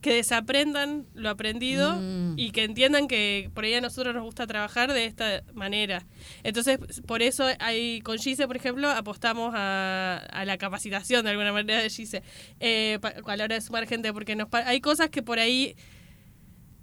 que 0.01 0.15
desaprendan 0.15 1.07
lo 1.15 1.29
aprendido 1.29 1.97
Mm. 1.97 2.39
y 2.39 2.53
que 2.53 2.65
entiendan 2.65 3.07
que 3.07 3.51
por 3.55 3.65
ahí 3.65 3.75
a 3.75 3.81
nosotros 3.81 4.15
nos 4.15 4.25
gusta 4.25 4.47
trabajar 4.47 4.93
de 4.93 5.05
esta 5.05 5.43
manera. 5.53 6.07
Entonces, 6.43 6.79
por 7.07 7.21
eso 7.23 7.47
hay, 7.59 8.01
con 8.01 8.19
Gise, 8.19 8.47
por 8.47 8.57
ejemplo, 8.57 8.89
apostamos 8.91 9.53
a, 9.55 10.17
a 10.33 10.45
la 10.45 10.57
capacitación 10.57 11.25
de 11.25 11.31
alguna 11.33 11.53
manera 11.53 11.83
de 11.83 11.91
Gise 11.91 12.23
eh, 12.61 12.99
a 13.03 13.37
la 13.37 13.45
hora 13.45 13.55
de 13.57 13.61
sumar 13.61 13.87
gente, 13.87 14.13
porque 14.13 14.37
nos, 14.37 14.49
hay 14.53 14.81
cosas 14.81 15.11
que 15.11 15.23
por 15.23 15.39
ahí 15.39 15.77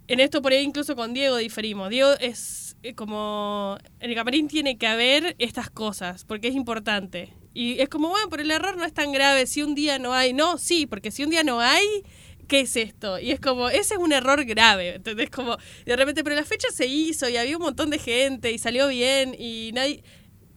en 0.08 0.20
esto 0.22 0.42
por 0.42 0.54
ahí 0.54 0.64
incluso 0.64 0.96
con 0.96 1.14
Diego 1.14 1.36
diferimos. 1.38 1.90
Diego 1.90 2.12
es 2.20 2.78
eh, 2.84 2.94
como... 2.96 3.78
En 4.00 4.10
el 4.10 4.16
camarín 4.16 4.48
tiene 4.48 4.78
que 4.78 4.88
haber 4.88 5.36
estas 5.38 5.70
cosas, 5.70 6.24
porque 6.24 6.48
es 6.48 6.56
importante. 6.56 7.34
Y 7.54 7.80
es 7.82 7.90
como, 7.90 8.10
bueno, 8.10 8.30
pero 8.30 8.44
el 8.44 8.52
error 8.52 8.78
no 8.78 8.86
es 8.86 8.94
tan 8.94 9.12
grave. 9.12 9.48
Si 9.48 9.64
un 9.64 9.76
día 9.76 10.00
no 10.00 10.14
hay... 10.14 10.32
No, 10.32 10.58
sí, 10.58 10.86
porque 10.86 11.12
si 11.12 11.24
un 11.24 11.30
día 11.30 11.44
no 11.44 11.60
hay, 11.60 11.84
¿qué 12.48 12.62
es 12.62 12.76
esto? 12.76 13.20
Y 13.20 13.32
es 13.32 13.40
como, 13.40 13.70
ese 13.70 13.96
es 13.96 14.00
un 14.00 14.14
error 14.14 14.44
grave. 14.46 14.96
¿Entendés? 14.96 15.30
Como, 15.30 15.58
de 15.86 15.96
repente, 15.96 16.24
pero 16.24 16.36
la 16.36 16.44
fecha 16.44 16.70
se 16.74 16.88
hizo 16.88 17.30
y 17.30 17.38
había 17.38 17.58
un 17.58 17.64
montón 17.64 17.90
de 17.90 18.00
gente 18.00 18.52
y 18.52 18.58
salió 18.58 18.88
bien 18.88 19.36
y 19.38 19.72
nadie... 19.74 20.04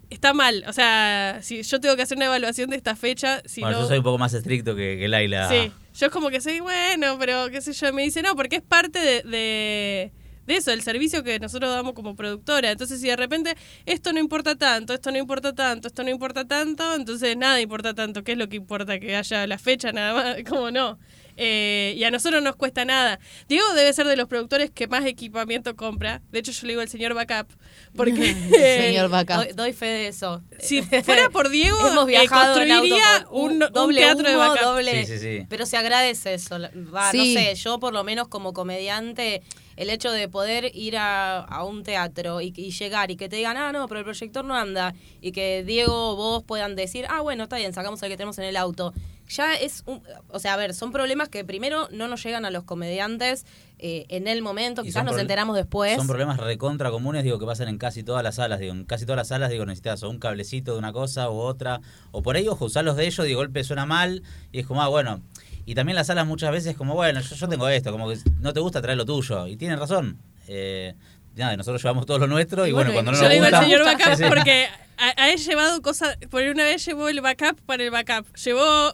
Está 0.09 0.35
mal, 0.35 0.65
o 0.67 0.73
sea, 0.73 1.39
si 1.41 1.63
yo 1.63 1.79
tengo 1.79 1.95
que 1.95 2.03
hacer 2.03 2.17
una 2.17 2.27
evaluación 2.27 2.69
de 2.69 2.75
esta 2.75 2.97
fecha, 2.97 3.43
si 3.45 3.61
bueno, 3.61 3.77
no... 3.77 3.83
yo 3.85 3.89
soy 3.89 3.99
un 3.99 4.03
poco 4.03 4.19
más 4.19 4.35
estricto 4.35 4.75
que, 4.75 4.99
que 4.99 5.07
Laila. 5.07 5.49
Sí, 5.49 5.71
yo 5.95 6.07
es 6.07 6.13
como 6.13 6.31
que 6.31 6.41
soy 6.41 6.59
bueno, 6.59 7.17
pero 7.17 7.49
qué 7.49 7.61
sé 7.61 7.73
yo, 7.73 7.93
me 7.93 8.03
dice 8.03 8.21
no, 8.21 8.35
porque 8.35 8.57
es 8.57 8.63
parte 8.63 8.99
de, 8.99 9.23
de, 9.23 10.13
de 10.47 10.57
eso, 10.57 10.73
del 10.73 10.83
servicio 10.83 11.23
que 11.23 11.39
nosotros 11.39 11.73
damos 11.73 11.93
como 11.93 12.17
productora. 12.17 12.73
Entonces, 12.73 13.01
si 13.01 13.07
de 13.07 13.15
repente 13.15 13.55
esto 13.87 14.13
no 14.13 14.19
importa 14.19 14.57
tanto, 14.57 14.95
esto 14.95 15.13
no 15.13 15.19
importa 15.19 15.55
tanto, 15.55 15.87
esto 15.87 16.03
no 16.03 16.11
importa 16.11 16.45
tanto, 16.45 16.97
entonces 16.97 17.37
nada 17.37 17.61
importa 17.61 17.95
tanto. 17.95 18.25
¿Qué 18.25 18.33
es 18.33 18.39
lo 18.39 18.49
que 18.49 18.57
importa? 18.57 18.99
Que 18.99 19.15
haya 19.15 19.47
la 19.47 19.59
fecha 19.59 19.93
nada 19.93 20.13
más, 20.13 20.37
como 20.49 20.73
no. 20.73 20.99
Eh, 21.43 21.95
y 21.97 22.05
a 22.05 22.11
nosotros 22.11 22.43
nos 22.43 22.55
cuesta 22.55 22.85
nada. 22.85 23.19
Diego 23.49 23.73
debe 23.73 23.91
ser 23.95 24.07
de 24.07 24.15
los 24.17 24.29
productores 24.29 24.71
que 24.71 24.87
más 24.89 25.07
equipamiento 25.07 25.75
compra. 25.75 26.21
De 26.31 26.41
hecho, 26.41 26.53
yo 26.53 26.67
le 26.67 26.73
digo 26.75 26.83
el 26.83 26.89
señor 26.91 27.15
backup. 27.15 27.51
Porque 27.97 28.35
Señor 28.51 29.09
Backup. 29.09 29.37
Doy, 29.37 29.53
doy 29.55 29.73
fe 29.73 29.87
de 29.87 30.09
eso. 30.09 30.43
si 30.59 30.83
fuera 30.83 31.31
por 31.31 31.49
Diego, 31.51 31.79
Hemos 31.81 32.05
eh, 32.05 32.09
viajado 32.09 32.61
en 32.61 32.71
auto 32.73 32.89
construiría 32.89 33.25
con 33.25 33.41
un, 33.43 33.53
un 33.63 33.73
doble 33.73 34.01
teatro 34.01 34.29
de 34.29 34.37
backup. 34.37 34.61
doble- 34.63 35.07
Sí, 35.07 35.19
sí, 35.19 35.19
sí. 35.39 35.47
Pero 35.49 35.65
se 35.65 35.77
agradece 35.79 36.35
eso. 36.35 36.59
Va, 36.95 37.11
Sí. 37.11 37.35
No 37.35 37.41
sé, 37.41 37.55
yo 37.55 37.81
por 37.81 37.95
lo 37.95 38.05
menos 38.05 38.29
como 38.29 38.53
comediante, 38.53 39.43
el 39.77 39.89
hecho 39.89 40.13
de 40.13 40.29
poder 40.29 40.71
ir 40.77 40.99
a, 40.99 41.39
a 41.39 41.65
un 41.65 41.83
teatro 41.85 42.41
y, 42.43 42.53
y 42.55 42.71
llegar 42.71 43.11
y 43.11 43.17
que 43.17 43.29
te 43.31 43.37
digan, 43.37 43.57
ah, 43.57 43.73
no, 43.73 43.89
pero 43.89 44.01
el 44.01 44.05
proyector 44.05 44.45
no 44.45 44.55
anda. 44.55 44.95
Y 45.23 45.33
que 45.33 45.65
Diego 45.65 46.11
o 46.11 46.17
vos 46.17 46.45
puedan 46.45 46.77
decir, 46.77 47.07
ah, 47.09 47.23
bueno, 47.23 47.45
está 47.45 47.57
bien, 47.57 47.73
sacamos 47.73 48.03
el 48.03 48.11
que 48.11 48.17
tenemos 48.19 48.39
en 48.39 48.45
el 48.45 48.57
auto. 48.57 48.93
Ya 49.31 49.55
es 49.55 49.83
un. 49.87 50.03
O 50.29 50.39
sea, 50.39 50.55
a 50.55 50.57
ver, 50.57 50.75
son 50.75 50.93
problemas 50.93 51.29
que 51.29 51.45
primero 51.45 51.89
no 51.93 52.09
nos 52.09 52.23
llegan 52.23 52.45
a 52.45 52.51
los 52.51 52.65
comediantes 52.65 53.47
eh, 53.79 54.05
en 54.09 54.29
el 54.29 54.43
momento, 54.43 54.83
Y 54.83 54.87
quizás 54.87 55.05
nos 55.05 55.17
enteramos 55.19 55.57
después. 55.57 55.97
Son 55.97 56.07
problemas 56.07 56.37
recontra 56.39 56.91
comunes, 56.91 57.25
digo, 57.25 57.39
que 57.39 57.47
pasan 57.47 57.69
en 57.69 57.79
casi 57.79 58.03
todas 58.03 58.23
las 58.23 58.35
salas. 58.35 58.59
Digo, 58.61 58.73
en 58.75 58.85
casi 58.85 59.05
todas 59.07 59.17
las 59.19 59.29
salas, 59.29 59.49
digo, 59.51 59.65
necesitas 59.65 60.03
o 60.03 60.11
un 60.11 60.19
cablecito 60.19 60.73
de 60.73 60.79
una 60.79 60.93
cosa 60.93 61.31
u 61.31 61.39
otra. 61.39 61.81
O 62.11 62.23
por 62.23 62.37
ahí, 62.37 62.47
ojo, 62.49 62.65
usar 62.67 62.85
los 62.85 62.97
de 62.97 63.07
ellos, 63.07 63.25
de 63.27 63.35
golpe 63.35 63.65
suena 63.65 63.87
mal. 63.87 64.23
Y 64.53 64.61
es 64.61 64.67
como, 64.67 64.83
ah, 64.83 64.89
bueno. 64.89 65.23
Y 65.65 65.75
también 65.75 65.95
las 65.95 66.09
salas 66.09 66.27
muchas 66.27 66.51
veces, 66.51 66.77
como, 66.77 66.95
bueno, 66.95 67.21
yo, 67.21 67.37
yo 67.37 67.49
tengo 67.49 67.69
esto, 67.69 67.93
como 67.93 68.09
que 68.09 68.19
no 68.41 68.53
te 68.53 68.61
gusta 68.61 68.83
traer 68.83 68.99
lo 68.99 69.05
tuyo. 69.07 69.47
Y 69.47 69.57
tienen 69.57 69.79
razón. 69.79 70.19
Eh, 70.49 70.95
nada, 71.37 71.57
nosotros 71.57 71.81
llevamos 71.81 72.07
todo 72.07 72.19
lo 72.19 72.27
nuestro. 72.27 72.67
Y, 72.67 72.71
Y 72.71 72.73
bueno, 72.73 72.91
bueno, 72.93 72.95
cuando 73.05 73.13
no 73.13 73.17
Yo 73.19 73.23
nos 73.23 73.29
le 73.29 73.35
digo 73.37 73.47
al 73.47 73.53
gusta. 73.53 73.65
señor 73.65 73.85
backup 73.85 74.17
Sí, 74.17 74.23
sí. 74.25 74.29
porque 74.29 74.67
ha, 74.99 75.09
ha 75.25 75.35
llevado 75.35 75.81
cosas. 75.83 76.17
Por 76.29 76.43
una 76.43 76.65
vez 76.65 76.85
llevó 76.85 77.09
el 77.09 77.21
backup 77.21 77.61
para 77.67 77.85
el 77.85 77.91
backup. 77.91 78.27
Llevó, 78.37 78.93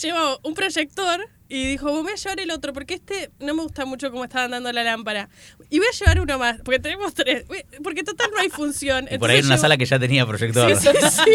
llevó 0.00 0.38
un 0.42 0.54
proyector 0.54 1.26
y 1.48 1.66
dijo: 1.66 1.90
Voy 1.90 2.12
a 2.12 2.16
llevar 2.16 2.40
el 2.40 2.50
otro 2.50 2.72
porque 2.72 2.94
este 2.94 3.30
no 3.40 3.54
me 3.54 3.62
gusta 3.62 3.84
mucho 3.84 4.10
cómo 4.10 4.24
está 4.24 4.44
andando 4.44 4.72
la 4.72 4.84
lámpara. 4.84 5.28
Y 5.68 5.78
voy 5.78 5.88
a 5.92 5.96
llevar 5.96 6.20
uno 6.20 6.38
más 6.38 6.58
porque 6.64 6.78
tenemos 6.78 7.12
tres. 7.14 7.44
Porque 7.82 8.02
total 8.04 8.30
no 8.34 8.40
hay 8.40 8.50
función. 8.50 9.08
Y 9.10 9.18
por 9.18 9.30
ahí 9.30 9.38
en 9.38 9.46
una 9.46 9.54
Entonces 9.54 9.60
sala 9.60 9.76
que 9.76 9.84
ya 9.86 9.98
tenía 9.98 10.26
proyector. 10.26 10.76
Sí, 10.76 10.88
sí, 10.88 11.06
sí. 11.24 11.30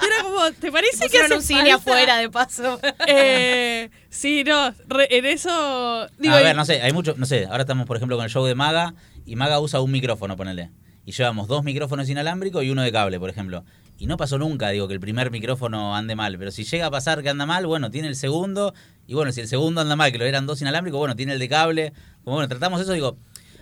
Y 0.00 0.04
era 0.06 0.22
como, 0.22 0.50
¿te 0.52 0.72
parece 0.72 1.08
que 1.08 1.18
hace 1.20 1.34
un 1.34 1.42
cine 1.42 1.60
falta? 1.72 1.74
afuera, 1.76 2.16
de 2.18 2.30
paso. 2.30 2.80
Eh, 3.08 3.90
sí, 4.10 4.44
no, 4.44 4.74
re- 4.88 5.08
en 5.18 5.26
eso. 5.26 6.06
Digo, 6.18 6.34
a 6.34 6.40
y- 6.40 6.44
ver, 6.44 6.56
no 6.56 6.64
sé, 6.64 6.80
hay 6.82 6.92
mucho, 6.92 7.14
no 7.16 7.26
sé, 7.26 7.46
ahora 7.46 7.60
estamos 7.62 7.86
por 7.86 7.96
ejemplo 7.96 8.16
con 8.16 8.24
el 8.24 8.30
show 8.30 8.44
de 8.46 8.54
Maga 8.54 8.94
y 9.26 9.36
Maga 9.36 9.60
usa 9.60 9.80
un 9.80 9.90
micrófono, 9.90 10.36
ponele. 10.36 10.70
Y 11.04 11.12
llevamos 11.12 11.48
dos 11.48 11.64
micrófonos 11.64 12.08
inalámbricos 12.08 12.62
y 12.64 12.70
uno 12.70 12.82
de 12.82 12.92
cable, 12.92 13.18
por 13.18 13.28
ejemplo. 13.28 13.64
Y 14.02 14.06
no 14.06 14.16
pasó 14.16 14.36
nunca, 14.36 14.70
digo, 14.70 14.88
que 14.88 14.94
el 14.94 14.98
primer 14.98 15.30
micrófono 15.30 15.94
ande 15.94 16.16
mal. 16.16 16.36
Pero 16.36 16.50
si 16.50 16.64
llega 16.64 16.86
a 16.86 16.90
pasar 16.90 17.22
que 17.22 17.28
anda 17.28 17.46
mal, 17.46 17.66
bueno, 17.66 17.88
tiene 17.88 18.08
el 18.08 18.16
segundo. 18.16 18.74
Y 19.06 19.14
bueno, 19.14 19.30
si 19.30 19.40
el 19.40 19.46
segundo 19.46 19.80
anda 19.80 19.94
mal, 19.94 20.10
que 20.10 20.18
lo 20.18 20.24
eran 20.24 20.44
dos 20.44 20.60
inalámbricos, 20.60 20.98
bueno, 20.98 21.14
tiene 21.14 21.34
el 21.34 21.38
de 21.38 21.48
cable. 21.48 21.92
Como 22.24 22.34
bueno, 22.34 22.48
tratamos 22.48 22.80
eso, 22.80 22.94
digo. 22.94 23.16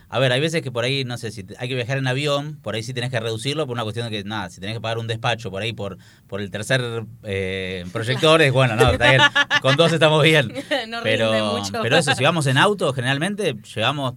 A 0.08 0.18
ver, 0.18 0.32
hay 0.32 0.40
veces 0.40 0.62
que 0.62 0.72
por 0.72 0.82
ahí, 0.82 1.04
no 1.04 1.18
sé, 1.18 1.30
si 1.30 1.44
hay 1.58 1.68
que 1.68 1.74
viajar 1.74 1.98
en 1.98 2.06
avión, 2.06 2.58
por 2.62 2.74
ahí 2.74 2.82
sí 2.82 2.94
tenés 2.94 3.10
que 3.10 3.20
reducirlo 3.20 3.66
por 3.66 3.74
una 3.74 3.82
cuestión 3.82 4.10
de 4.10 4.16
que, 4.16 4.24
nada, 4.24 4.48
si 4.48 4.60
tenés 4.62 4.76
que 4.76 4.80
pagar 4.80 4.96
un 4.96 5.08
despacho 5.08 5.50
por 5.50 5.60
ahí 5.60 5.74
por, 5.74 5.98
por 6.26 6.40
el 6.40 6.50
tercer 6.50 7.04
eh, 7.22 7.84
proyector, 7.92 8.40
es 8.40 8.50
bueno, 8.50 8.76
no, 8.76 8.92
está 8.92 9.10
bien. 9.10 9.20
Con 9.60 9.76
dos 9.76 9.92
estamos 9.92 10.22
bien. 10.22 10.54
no 10.88 11.00
Pero, 11.02 11.58
mucho. 11.58 11.82
pero 11.82 11.98
eso, 11.98 12.14
si 12.14 12.24
vamos 12.24 12.46
en 12.46 12.56
auto, 12.56 12.94
generalmente 12.94 13.56
llegamos 13.74 14.14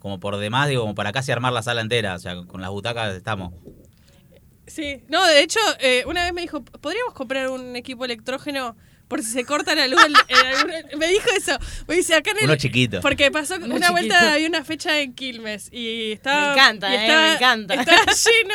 como 0.00 0.18
por 0.18 0.36
demás, 0.36 0.68
digo, 0.68 0.82
como 0.82 0.96
para 0.96 1.12
casi 1.12 1.30
armar 1.30 1.52
la 1.52 1.62
sala 1.62 1.80
entera. 1.80 2.16
O 2.16 2.18
sea, 2.18 2.34
con 2.44 2.60
las 2.60 2.70
butacas 2.70 3.14
estamos. 3.14 3.52
Sí, 4.70 5.02
no, 5.08 5.26
de 5.26 5.42
hecho, 5.42 5.58
eh, 5.80 6.04
una 6.06 6.24
vez 6.24 6.32
me 6.32 6.42
dijo, 6.42 6.62
¿podríamos 6.64 7.12
comprar 7.14 7.48
un 7.50 7.74
equipo 7.76 8.04
electrógeno 8.04 8.76
por 9.08 9.22
si 9.22 9.30
se 9.30 9.44
corta 9.44 9.74
la 9.74 9.88
luz? 9.88 10.00
algún- 10.04 10.98
me 10.98 11.08
dijo 11.08 11.28
eso. 11.36 11.58
Me 11.88 11.96
dice, 11.96 12.14
acá 12.14 12.30
en 12.30 12.38
el... 12.38 12.44
Uno 12.44 12.56
chiquito. 12.56 13.00
Porque 13.00 13.30
pasó 13.30 13.56
Uno 13.56 13.66
una 13.66 13.74
chiquito. 13.88 13.92
vuelta, 13.92 14.32
había 14.34 14.46
una 14.48 14.64
fecha 14.64 15.00
en 15.00 15.12
Quilmes 15.14 15.68
y 15.72 16.12
estaba... 16.12 16.46
Me 16.46 16.52
encanta, 16.52 16.90
y 16.92 16.96
eh, 16.96 17.08
me 17.08 17.32
encanta. 17.34 17.74
Estaba 17.74 18.04
lleno 18.06 18.54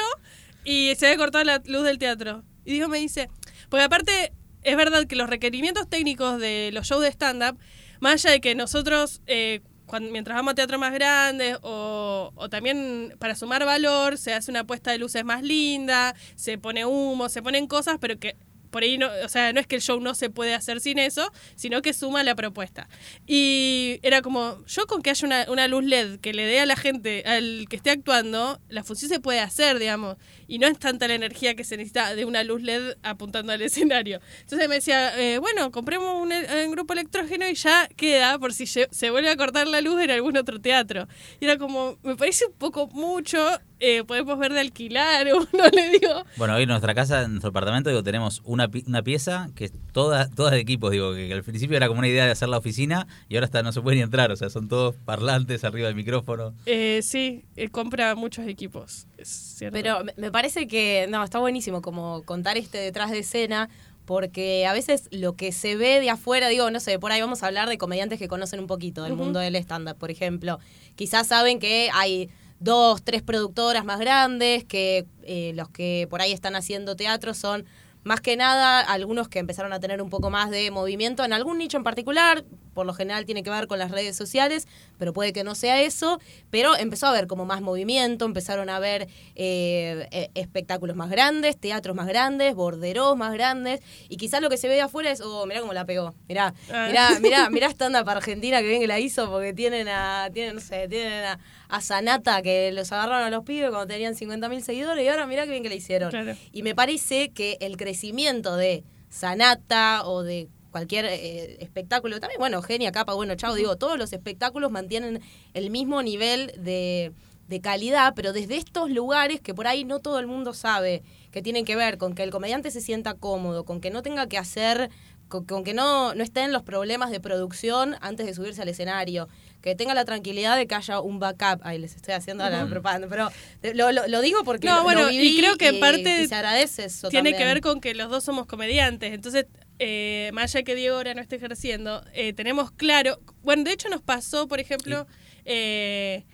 y 0.64 0.94
se 0.98 1.08
había 1.08 1.18
cortado 1.18 1.44
la 1.44 1.62
luz 1.66 1.84
del 1.84 1.98
teatro. 1.98 2.44
Y 2.64 2.74
dijo, 2.74 2.88
me 2.88 2.98
dice, 3.00 3.30
porque 3.70 3.84
aparte 3.84 4.32
es 4.64 4.76
verdad 4.78 5.06
que 5.08 5.16
los 5.18 5.30
requerimientos 5.30 5.90
técnicos 5.90 6.40
de 6.40 6.70
los 6.74 6.88
shows 6.88 7.04
de 7.04 7.10
stand-up, 7.10 7.60
más 8.00 8.24
allá 8.26 8.32
de 8.32 8.42
que 8.42 8.56
nosotros... 8.56 9.22
eh, 9.28 9.62
cuando, 9.86 10.12
mientras 10.12 10.36
vamos 10.36 10.52
a 10.52 10.56
teatros 10.56 10.80
más 10.80 10.94
grandes 10.94 11.58
o, 11.62 12.32
o 12.36 12.50
también 12.50 13.16
para 13.20 13.36
sumar 13.36 13.66
valor 13.66 14.18
se 14.18 14.34
hace 14.34 14.52
una 14.52 14.66
puesta 14.66 14.92
de 14.92 14.98
luces 14.98 15.24
más 15.26 15.44
linda, 15.44 16.16
se 16.36 16.58
pone 16.58 16.86
humo, 16.86 17.30
se 17.30 17.42
ponen 17.42 17.68
cosas, 17.68 17.98
pero 18.00 18.20
que 18.20 18.36
por 18.76 18.84
ahí 18.84 18.98
no, 18.98 19.08
o 19.24 19.30
sea, 19.30 19.54
no 19.54 19.62
es 19.62 19.68
que 19.68 19.78
el 19.78 19.82
show 19.82 20.02
no 20.02 20.16
se 20.16 20.30
puede 20.30 20.54
hacer 20.54 20.82
sin 20.82 21.00
eso, 21.00 21.32
sino 21.56 21.82
que 21.82 21.94
suma 21.94 22.24
la 22.24 22.36
propuesta. 22.36 22.90
Y 23.26 24.00
era 24.04 24.22
como, 24.22 24.66
yo 24.66 24.86
con 24.86 25.02
que 25.02 25.12
haya 25.12 25.26
una, 25.26 25.46
una 25.48 25.70
luz 25.70 25.86
LED 25.86 26.20
que 26.20 26.34
le 26.34 26.44
dé 26.44 26.60
a 26.60 26.66
la 26.66 26.76
gente, 26.76 27.24
al 27.26 27.68
que 27.70 27.78
esté 27.78 27.92
actuando, 27.92 28.60
la 28.68 28.84
función 28.84 29.08
se 29.08 29.22
puede 29.22 29.40
hacer, 29.40 29.80
digamos, 29.80 30.18
y 30.48 30.60
no 30.60 30.68
es 30.68 30.78
tanta 30.80 31.08
la 31.08 31.16
energía 31.16 31.56
que 31.56 31.64
se 31.64 31.78
necesita 31.78 32.16
de 32.16 32.26
una 32.26 32.44
luz 32.44 32.62
LED 32.62 32.96
apuntando 33.04 33.52
al 33.52 33.62
escenario. 33.62 34.20
Entonces 34.42 34.68
me 34.70 34.76
decía, 34.76 35.20
eh, 35.20 35.40
bueno, 35.40 35.72
compremos 35.72 36.22
un, 36.22 36.32
un 36.32 36.72
grupo 36.72 36.94
electrógeno 36.94 37.48
y 37.48 37.56
ya 37.56 37.88
queda 37.96 38.38
por 38.40 38.54
si 38.54 38.66
se 38.68 39.10
vuelve 39.12 39.30
a 39.30 39.38
cortar 39.38 39.68
la 39.68 39.82
luz 39.82 40.02
en 40.02 40.12
algún 40.12 40.38
otro 40.38 40.60
teatro. 40.60 41.08
Y 41.40 41.46
era 41.46 41.58
como, 41.58 41.98
me 42.04 42.16
parece 42.16 42.46
un 42.46 42.54
poco 42.54 42.88
mucho 42.88 43.40
eh, 43.80 44.04
podemos 44.06 44.40
ver 44.40 44.54
de 44.54 44.62
alquilar, 44.62 45.28
uno 45.34 45.64
le 45.72 45.90
digo. 45.90 46.24
Bueno, 46.38 46.56
hoy 46.56 46.64
en 46.64 46.70
nuestra 46.70 46.94
casa, 46.94 47.24
en 47.24 47.32
nuestro 47.32 47.50
apartamento, 47.50 47.90
digo, 47.90 48.04
tenemos 48.04 48.42
una, 48.46 48.70
una 48.88 49.04
pieza 49.04 49.50
que 49.56 49.66
es 49.66 49.74
toda, 49.92 50.30
toda 50.30 50.52
de 50.52 50.60
equipos, 50.60 50.92
digo, 50.92 51.14
que, 51.14 51.32
al 51.34 51.44
principio 51.44 51.76
era 51.76 51.88
como 51.88 52.00
una 52.00 52.08
idea 52.08 52.26
de 52.26 52.32
hacer 52.32 52.50
la 52.50 52.58
oficina 52.58 53.08
y 53.28 53.36
ahora 53.36 53.46
hasta 53.46 53.64
no 53.64 53.72
se 53.72 53.82
puede 53.82 53.98
ni 53.98 54.04
entrar, 54.04 54.32
o 54.32 54.36
sea, 54.36 54.50
son 54.50 54.70
todos 54.70 54.96
parlantes 55.06 55.64
arriba 55.64 55.88
del 55.88 55.96
micrófono. 55.96 56.54
Eh, 56.66 57.02
sí, 57.04 57.44
eh, 57.58 57.70
compra 57.70 58.16
muchos 58.16 58.48
equipos, 58.48 59.08
cierto. 59.24 59.74
Pero 59.74 60.00
me- 60.18 60.32
parece 60.32 60.68
que, 60.68 61.08
no, 61.10 61.24
está 61.24 61.40
buenísimo 61.40 61.82
como 61.82 62.24
contar 62.24 62.58
este 62.58 62.78
detrás 62.78 63.12
de 63.12 63.20
escena, 63.20 63.70
porque 64.06 64.66
a 64.68 64.74
veces 64.74 65.08
lo 65.12 65.34
que 65.34 65.52
se 65.52 65.76
ve 65.76 66.00
de 66.00 66.10
afuera, 66.10 66.48
digo, 66.50 66.70
no 66.70 66.80
sé, 66.80 67.00
por 67.00 67.12
ahí 67.12 67.22
vamos 67.22 67.42
a 67.44 67.48
hablar 67.48 67.70
de 67.70 67.78
comediantes 67.78 68.20
que 68.20 68.28
conocen 68.28 68.60
un 68.60 68.68
poquito 68.68 69.04
del 69.04 69.14
mundo 69.16 69.40
del 69.40 69.56
stand-up, 69.56 69.98
por 69.98 70.12
ejemplo. 70.12 70.60
Quizás 70.96 71.28
saben 71.28 71.60
que 71.60 71.90
hay 71.94 72.30
dos, 72.60 73.04
tres 73.04 73.22
productoras 73.24 73.84
más 73.84 74.00
grandes, 74.00 74.64
que 74.64 75.06
eh, 75.24 75.54
los 75.56 75.70
que 75.70 76.08
por 76.10 76.22
ahí 76.22 76.32
están 76.34 76.56
haciendo 76.56 76.96
teatro 76.96 77.34
son 77.34 77.66
más 78.04 78.22
que 78.22 78.38
nada 78.38 78.80
algunos 78.82 79.28
que 79.28 79.40
empezaron 79.40 79.74
a 79.74 79.80
tener 79.80 80.00
un 80.02 80.12
poco 80.12 80.30
más 80.30 80.52
de 80.52 80.70
movimiento 80.70 81.24
en 81.26 81.34
algún 81.34 81.58
nicho 81.58 81.78
en 81.78 81.84
particular, 81.84 82.46
por 82.76 82.86
lo 82.86 82.94
general 82.94 83.26
tiene 83.26 83.42
que 83.42 83.50
ver 83.50 83.66
con 83.66 83.80
las 83.80 83.90
redes 83.90 84.16
sociales, 84.16 84.68
pero 85.00 85.14
puede 85.14 85.34
que 85.34 85.44
no 85.44 85.56
sea 85.56 85.82
eso, 85.82 86.20
pero 86.52 86.78
empezó 86.78 87.08
a 87.08 87.10
haber 87.10 87.26
como 87.26 87.46
más 87.46 87.62
movimiento, 87.62 88.26
empezaron 88.26 88.70
a 88.70 88.76
haber 88.76 89.08
eh, 89.34 90.08
eh, 90.12 90.30
espectáculos 90.36 90.96
más 90.96 91.10
grandes, 91.10 91.58
teatros 91.58 91.96
más 91.96 92.06
grandes, 92.06 92.54
borderos 92.54 93.18
más 93.18 93.34
grandes, 93.34 93.80
y 94.10 94.18
quizás 94.18 94.42
lo 94.42 94.50
que 94.52 94.58
se 94.58 94.68
ve 94.68 94.76
de 94.76 94.82
afuera 94.82 95.10
es, 95.10 95.22
oh, 95.22 95.48
mirá 95.48 95.62
cómo 95.62 95.74
la 95.74 95.86
pegó, 95.86 96.14
mirá, 96.28 96.54
Ah. 96.72 96.86
mirá, 96.90 97.20
mirá, 97.20 97.50
mirá 97.50 97.70
stand-up 97.70 98.08
Argentina 98.10 98.60
que 98.62 98.68
bien 98.68 98.82
que 98.82 98.88
la 98.88 99.00
hizo, 99.00 99.32
porque 99.32 99.54
tienen 99.54 99.88
a, 99.88 100.30
tienen, 100.34 100.56
no 100.56 100.62
sé, 100.62 100.88
tienen 100.88 101.24
a, 101.24 101.40
a 101.70 101.82
Sanata 101.82 102.42
que 102.42 102.72
los 102.74 102.92
agarraron 102.92 103.24
a 103.26 103.30
los 103.30 103.44
pibes 103.46 103.70
cuando 103.70 103.88
tenían 103.88 104.14
50.000 104.16 104.60
seguidores, 104.62 105.04
y 105.04 105.08
ahora 105.08 105.26
mirá 105.26 105.46
qué 105.46 105.52
bien 105.52 105.64
que 105.64 105.70
la 105.70 105.76
hicieron. 105.76 106.10
Claro. 106.12 106.36
Y 106.52 106.62
me 106.62 106.76
parece 106.76 107.30
que 107.32 107.58
el 107.62 107.78
crecimiento 107.78 108.58
de 108.58 108.84
Sanata 109.10 110.02
o 110.06 110.24
de 110.24 110.50
cualquier 110.76 111.06
eh, 111.06 111.56
espectáculo, 111.62 112.20
también, 112.20 112.38
bueno, 112.38 112.62
Genia, 112.62 112.92
Capa, 112.92 113.14
bueno, 113.14 113.36
chao, 113.36 113.56
digo, 113.56 113.78
todos 113.78 113.98
los 113.98 114.12
espectáculos 114.12 114.72
mantienen 114.72 115.22
el 115.54 115.70
mismo 115.70 116.04
nivel 116.04 116.52
de, 116.58 117.14
de 117.48 117.62
calidad, 117.62 118.12
pero 118.14 118.34
desde 118.34 118.58
estos 118.58 118.90
lugares 118.90 119.40
que 119.40 119.54
por 119.54 119.68
ahí 119.68 119.86
no 119.86 120.00
todo 120.00 120.20
el 120.20 120.28
mundo 120.28 120.54
sabe, 120.54 121.02
que 121.32 121.42
tienen 121.42 121.64
que 121.64 121.78
ver 121.78 121.98
con 121.98 122.14
que 122.14 122.24
el 122.24 122.30
comediante 122.30 122.72
se 122.72 122.82
sienta 122.82 123.14
cómodo, 123.14 123.64
con 123.64 123.80
que 123.80 123.90
no 123.90 124.02
tenga 124.02 124.28
que 124.28 124.38
hacer, 124.38 124.90
con, 125.38 125.46
con 125.46 125.64
que 125.64 125.74
no, 125.74 126.14
no 126.16 126.24
estén 126.24 126.52
los 126.52 126.64
problemas 126.64 127.12
de 127.12 127.20
producción 127.20 127.96
antes 128.02 128.26
de 128.26 128.34
subirse 128.34 128.62
al 128.62 128.70
escenario, 128.70 129.28
que 129.62 129.76
tenga 129.76 129.94
la 129.94 130.06
tranquilidad 130.06 130.56
de 130.58 130.68
que 130.68 130.76
haya 130.76 131.00
un 131.00 131.20
backup. 131.20 131.62
Ay, 131.64 131.80
les 131.80 131.96
estoy 131.96 132.14
haciendo 132.14 132.48
la 132.50 132.68
propaganda, 132.68 133.08
pero 133.10 133.30
lo, 133.74 133.92
lo- 133.92 134.08
lo 134.08 134.22
digo 134.22 134.44
porque 134.44 134.68
No, 134.68 134.78
lo- 134.78 134.84
bueno, 134.84 135.12
y 135.12 135.38
creo 135.38 135.56
que 135.58 135.70
en 135.70 135.80
parte 135.80 136.22
y 136.24 136.28
se 136.28 136.36
agradece 136.36 136.86
eso 136.86 137.10
tiene 137.10 137.32
también. 137.32 137.38
que 137.48 137.54
ver 137.54 137.62
con 137.62 137.82
que 137.82 137.94
los 137.96 138.10
dos 138.10 138.24
somos 138.24 138.46
comediantes. 138.46 139.14
Entonces, 139.14 139.46
eh, 139.80 140.30
más 140.34 140.54
allá 140.56 140.64
que 140.64 140.76
Diego 140.76 140.98
ahora 140.98 141.14
no 141.16 141.22
esté 141.22 141.36
ejerciendo, 141.38 142.04
eh, 142.14 142.34
tenemos 142.34 142.72
claro. 142.72 143.20
Bueno, 143.44 143.64
de 143.64 143.72
hecho, 143.74 143.90
nos 143.90 144.02
pasó, 144.02 144.48
por 144.48 144.60
ejemplo, 144.60 145.06
eh, 145.46 146.26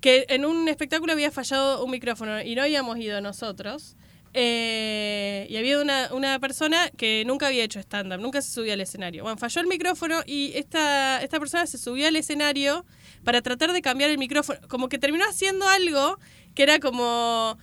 que 0.00 0.26
en 0.28 0.44
un 0.44 0.68
espectáculo 0.68 1.12
había 1.12 1.30
fallado 1.30 1.84
un 1.84 1.90
micrófono 1.90 2.42
y 2.42 2.54
no 2.54 2.62
habíamos 2.62 2.98
ido 2.98 3.20
nosotros. 3.20 3.96
Eh, 4.36 5.46
y 5.48 5.56
había 5.56 5.80
una, 5.80 6.12
una 6.12 6.40
persona 6.40 6.90
que 6.96 7.22
nunca 7.24 7.46
había 7.46 7.62
hecho 7.62 7.78
stand-up, 7.78 8.20
nunca 8.20 8.42
se 8.42 8.50
subía 8.50 8.74
al 8.74 8.80
escenario. 8.80 9.22
Bueno, 9.22 9.38
falló 9.38 9.60
el 9.60 9.68
micrófono 9.68 10.22
y 10.26 10.52
esta, 10.56 11.22
esta 11.22 11.38
persona 11.38 11.66
se 11.66 11.78
subió 11.78 12.08
al 12.08 12.16
escenario 12.16 12.84
para 13.22 13.42
tratar 13.42 13.72
de 13.72 13.80
cambiar 13.80 14.10
el 14.10 14.18
micrófono. 14.18 14.58
Como 14.68 14.88
que 14.88 14.98
terminó 14.98 15.24
haciendo 15.24 15.68
algo 15.68 16.18
que 16.54 16.64
era 16.64 16.80
como 16.80 17.58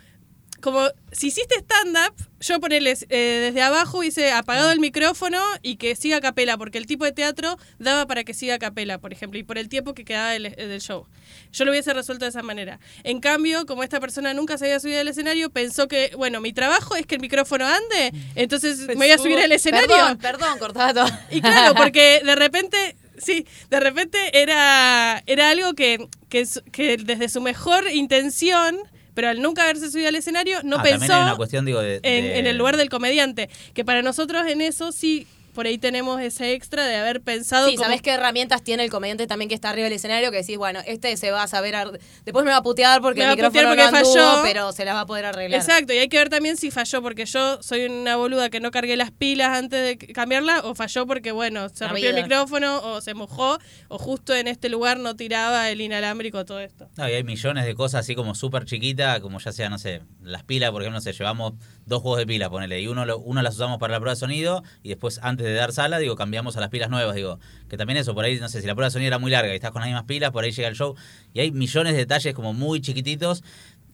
como 0.62 0.88
si 1.12 1.28
hiciste 1.28 1.56
stand-up, 1.60 2.14
yo 2.40 2.60
ponerle 2.60 2.96
desde 2.96 3.62
abajo 3.62 4.00
hubiese 4.00 4.32
apagado 4.32 4.72
el 4.72 4.80
micrófono 4.80 5.40
y 5.62 5.76
que 5.76 5.96
siga 5.96 6.18
a 6.18 6.22
capela, 6.22 6.58
porque 6.58 6.78
el 6.78 6.88
tipo 6.88 7.06
de 7.06 7.12
teatro 7.12 7.58
daba 7.80 8.08
para 8.08 8.24
que 8.24 8.34
siga 8.34 8.56
a 8.56 8.60
capela, 8.60 8.98
por 9.00 9.14
ejemplo, 9.14 9.38
y 9.40 9.44
por 9.44 9.58
el 9.58 9.70
tiempo 9.70 9.94
que 9.94 10.06
quedaba 10.06 10.32
del, 10.32 10.44
del 10.56 10.82
show. 10.82 11.08
Yo 11.52 11.66
lo 11.66 11.72
hubiese 11.72 11.94
resuelto 11.94 12.26
de 12.26 12.30
esa 12.30 12.42
manera. 12.42 12.80
En 13.04 13.20
cambio, 13.20 13.66
como 13.66 13.84
esta 13.84 14.00
persona 14.00 14.34
nunca 14.34 14.58
se 14.58 14.66
había 14.66 14.80
subido 14.80 15.02
al 15.02 15.08
escenario, 15.08 15.50
pensó 15.50 15.88
que, 15.88 16.12
bueno, 16.18 16.42
mi 16.42 16.54
trabajo 16.54 16.96
es 16.96 17.06
que 17.06 17.16
el 17.16 17.22
micrófono 17.22 17.66
ande, 17.66 18.14
entonces 18.36 18.88
me 18.88 18.96
voy 18.96 19.12
a 19.12 19.18
subir 19.18 19.40
al 19.40 19.52
escenario. 19.52 19.90
Perdón, 19.90 20.18
perdón, 20.18 20.60
cortaba 20.60 20.94
todo. 20.94 21.20
Y 21.30 21.42
claro, 21.42 21.76
porque 21.78 22.22
de 22.24 22.36
repente, 22.36 22.96
sí, 23.18 23.46
de 23.70 23.80
repente 23.80 24.42
era, 24.42 25.22
era 25.26 25.50
algo 25.50 25.74
que, 25.74 26.08
que 26.30 26.98
desde 26.98 27.30
su 27.30 27.42
mejor 27.42 27.90
intención, 27.92 28.80
pero 29.14 29.30
al 29.30 29.42
nunca 29.42 29.64
haberse 29.64 29.90
subido 29.92 30.08
al 30.10 30.16
escenario, 30.16 30.60
no 30.64 30.78
Ah, 30.78 30.84
pensó 30.84 31.06
una 31.22 31.36
cuestión, 31.36 31.66
digo, 31.66 31.82
de, 31.82 31.96
en, 31.96 32.02
de- 32.26 32.40
en 32.40 32.48
el 32.48 32.58
lugar 32.58 32.78
del 32.78 32.90
comediante. 32.90 33.50
Que 33.74 33.84
para 33.86 34.02
nosotros 34.02 34.46
en 34.48 34.62
eso 34.62 34.92
sí, 34.92 35.28
por 35.54 35.66
ahí 35.68 35.78
tenemos 35.78 36.20
ese 36.22 36.54
extra 36.54 36.86
de 36.86 36.96
haber 36.96 37.22
pensado 37.22 37.68
Sí, 37.70 37.76
como- 37.76 37.86
¿sabés 37.88 38.02
qué 38.02 38.12
herramientas 38.12 38.64
tiene 38.64 38.84
el 38.84 38.90
comediante 38.90 39.28
también 39.28 39.50
que 39.50 39.56
está 39.56 39.70
arriba 39.70 39.86
del 39.86 39.94
escenario? 39.94 40.32
Que 40.32 40.38
decís, 40.38 40.58
bueno, 40.58 40.80
este 40.86 41.16
se 41.18 41.32
va 41.32 41.44
a 41.44 41.48
saber... 41.48 41.76
ar- 41.76 42.00
Después 42.26 42.46
me 42.46 42.52
va 42.52 42.58
a 42.58 42.64
putear 42.64 43.02
porque 43.02 43.20
Me 43.20 43.26
el 43.26 43.30
va 43.32 43.36
micrófono 43.36 43.68
porque 43.70 43.82
no 43.92 43.98
anduvo, 43.98 44.14
falló. 44.14 44.44
pero 44.44 44.72
se 44.72 44.86
la 44.86 44.94
va 44.94 45.02
a 45.02 45.06
poder 45.06 45.26
arreglar. 45.26 45.60
Exacto, 45.62 45.94
y 45.94 45.98
hay 45.98 46.08
que 46.10 46.18
ver 46.18 46.30
también 46.30 46.58
si 46.58 46.72
falló 46.72 47.02
porque 47.02 47.26
yo 47.26 47.62
soy 47.62 47.86
una 47.86 48.16
boluda 48.16 48.50
que 48.50 48.60
no 48.60 48.72
cargué 48.72 48.96
las 48.96 49.12
pilas 49.12 49.58
antes 49.58 50.00
de 50.00 50.14
cambiarla 50.14 50.62
o 50.64 50.76
falló 50.76 51.06
porque, 51.06 51.32
bueno, 51.32 51.70
se 51.70 51.84
La 51.84 51.90
rompió 51.92 52.10
el 52.10 52.16
micrófono 52.16 52.80
o 52.84 53.02
se 53.02 53.14
mojó 53.14 53.58
o 53.88 53.98
justo 53.98 54.36
en 54.36 54.48
este 54.48 54.70
lugar 54.70 54.98
no 55.00 55.16
tiraba 55.16 55.70
el 55.70 55.82
inalámbrico, 55.82 56.46
todo 56.46 56.60
esto. 56.60 56.90
No, 56.98 57.10
y 57.10 57.14
hay 57.14 57.24
millones 57.24 57.66
de 57.66 57.76
cosas 57.76 58.02
así 58.02 58.16
como 58.16 58.36
súper 58.36 58.66
chiquitas, 58.66 59.20
como 59.20 59.40
ya 59.40 59.52
sea, 59.52 59.70
no 59.70 59.78
sé, 59.78 60.02
las 60.24 60.44
pilas, 60.44 60.72
por 60.72 60.82
ejemplo, 60.82 60.98
no 60.98 61.02
sé, 61.02 61.14
llevamos 61.14 61.54
dos 61.86 62.02
juegos 62.02 62.20
de 62.20 62.28
pila, 62.28 62.50
ponele, 62.50 62.82
y 62.82 62.88
uno, 62.88 63.04
uno 63.18 63.42
las 63.42 63.56
usamos 63.56 63.78
para 63.78 63.94
la 63.94 64.00
prueba 64.00 64.14
de 64.14 64.20
sonido, 64.20 64.64
y 64.84 64.90
después, 64.90 65.20
antes 65.24 65.46
de 65.46 65.54
dar 65.54 65.72
sala, 65.72 66.00
digo, 66.00 66.16
cambiamos 66.16 66.58
a 66.58 66.60
las 66.60 66.70
pilas 66.70 66.90
nuevas, 66.90 67.16
digo, 67.16 67.40
que 67.70 67.78
también 67.78 67.98
eso, 67.98 68.14
por 68.14 68.26
ahí, 68.26 68.40
no 68.40 68.50
sé, 68.50 68.62
si 68.62 68.68
la 68.68 68.76
prueba 68.76 68.88
de 68.88 68.92
sonido 68.92 69.08
era 69.08 69.20
muy 69.20 69.32
larga 69.32 69.52
y 69.52 69.56
estás 69.56 69.72
con 69.72 69.82
las 69.82 69.88
mismas 69.88 70.06
pilas, 70.06 70.32
por 70.32 70.44
ahí 70.44 70.52
llega 70.52 70.68
el 70.68 70.76
show, 70.76 70.96
y 71.34 71.40
hay 71.40 71.52
millones 71.52 71.94
de 71.94 72.00
detalles 72.00 72.34
como 72.34 72.54
muy 72.54 72.82
chiquititos, 72.82 73.44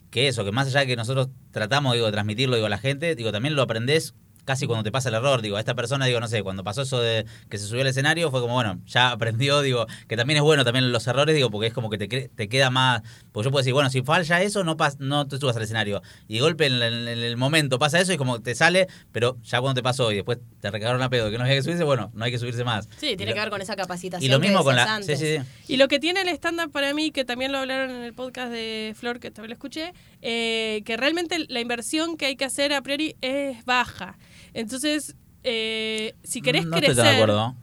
que 0.09 0.27
eso, 0.27 0.45
que 0.45 0.51
más 0.51 0.67
allá 0.67 0.81
de 0.81 0.87
que 0.87 0.95
nosotros 0.95 1.29
tratamos, 1.51 1.93
digo, 1.93 2.05
de 2.05 2.11
transmitirlo, 2.11 2.55
digo, 2.55 2.67
a 2.67 2.69
la 2.69 2.77
gente, 2.77 3.15
digo, 3.15 3.31
también 3.31 3.55
lo 3.55 3.61
aprendés 3.61 4.13
casi 4.47 4.65
cuando 4.65 4.83
te 4.83 4.91
pasa 4.93 5.09
el 5.09 5.15
error, 5.15 5.41
digo, 5.41 5.57
a 5.57 5.59
esta 5.59 5.75
persona, 5.75 6.05
digo, 6.05 6.21
no 6.21 6.27
sé, 6.29 6.41
cuando 6.41 6.63
pasó 6.63 6.83
eso 6.83 7.01
de 7.01 7.25
que 7.49 7.57
se 7.57 7.67
subió 7.67 7.81
al 7.81 7.87
escenario, 7.87 8.31
fue 8.31 8.39
como, 8.39 8.53
bueno, 8.53 8.79
ya 8.87 9.11
aprendió, 9.11 9.61
digo, 9.61 9.85
que 10.07 10.15
también 10.15 10.37
es 10.37 10.43
bueno 10.43 10.63
también 10.63 10.89
los 10.93 11.05
errores, 11.05 11.35
digo, 11.35 11.51
porque 11.51 11.67
es 11.67 11.73
como 11.73 11.89
que 11.89 11.97
te, 11.97 12.07
te 12.29 12.47
queda 12.49 12.69
más, 12.69 13.01
porque 13.33 13.45
yo 13.47 13.51
puedo 13.51 13.61
decir, 13.61 13.73
bueno, 13.73 13.89
si 13.89 14.01
falla 14.03 14.41
eso, 14.41 14.63
no 14.63 14.77
pas 14.77 14.99
no 14.99 15.27
te 15.27 15.37
subas 15.37 15.57
al 15.57 15.63
escenario, 15.63 16.01
y 16.29 16.35
de 16.35 16.39
golpe 16.39 16.65
en, 16.65 16.73
el- 16.81 17.07
en 17.09 17.19
el 17.19 17.35
momento 17.35 17.77
pasa 17.77 17.99
eso 17.99 18.13
y 18.13 18.17
como 18.17 18.41
te 18.41 18.55
sale, 18.55 18.87
pero 19.11 19.37
ya 19.43 19.59
cuando 19.59 19.75
te 19.79 19.83
pasó 19.83 20.11
y 20.13 20.15
después 20.15 20.37
te 20.61 20.71
recagaron 20.71 21.01
a 21.01 21.09
pedo 21.09 21.29
que 21.29 21.37
no 21.37 21.43
había 21.43 21.55
que 21.55 21.63
subirse, 21.63 21.83
bueno, 21.83 22.09
no 22.13 22.23
hay 22.23 22.31
que 22.31 22.39
subirse 22.39 22.63
más. 22.63 22.87
Sí, 22.97 23.09
Y 23.09 23.17
tiene 23.17 23.31
lo- 23.31 23.35
que 23.35 23.39
ver 23.41 23.49
con 23.49 23.61
esa 23.61 23.75
capacitación 23.75 24.25
Y 24.25 24.31
lo 24.33 24.39
que 24.39 24.47
mismo 24.47 24.63
con 24.63 24.75
la... 24.77 25.01
Sí, 25.03 25.17
sí, 25.17 25.37
sí. 25.37 25.43
Y 25.67 25.75
lo 25.77 25.89
que 25.89 25.99
tiene 25.99 26.21
el 26.21 26.29
stand-up 26.29 26.71
para 26.71 26.93
mí, 26.93 27.11
que 27.11 27.25
también 27.25 27.51
lo 27.51 27.57
hablaron 27.57 27.89
en 27.91 28.03
el 28.03 28.13
podcast 28.13 28.51
de 28.51 28.95
Flor, 28.97 29.19
que 29.19 29.29
también 29.29 29.49
lo 29.49 29.53
escuché, 29.55 29.93
eh, 30.21 30.81
que 30.85 30.95
realmente 30.95 31.45
la 31.49 31.59
inversión 31.59 32.15
que 32.15 32.27
hay 32.27 32.35
que 32.37 32.45
hacer 32.45 32.71
a 32.73 32.81
priori 32.81 33.15
es 33.21 33.65
baja. 33.65 34.17
Entonces, 34.57 35.15
eh, 35.43 36.15
si 36.23 36.41
querés 36.41 36.65
no 36.65 36.77
crecer... 36.77 36.91
estoy 36.91 37.05
de 37.05 37.13
acuerdo. 37.15 37.55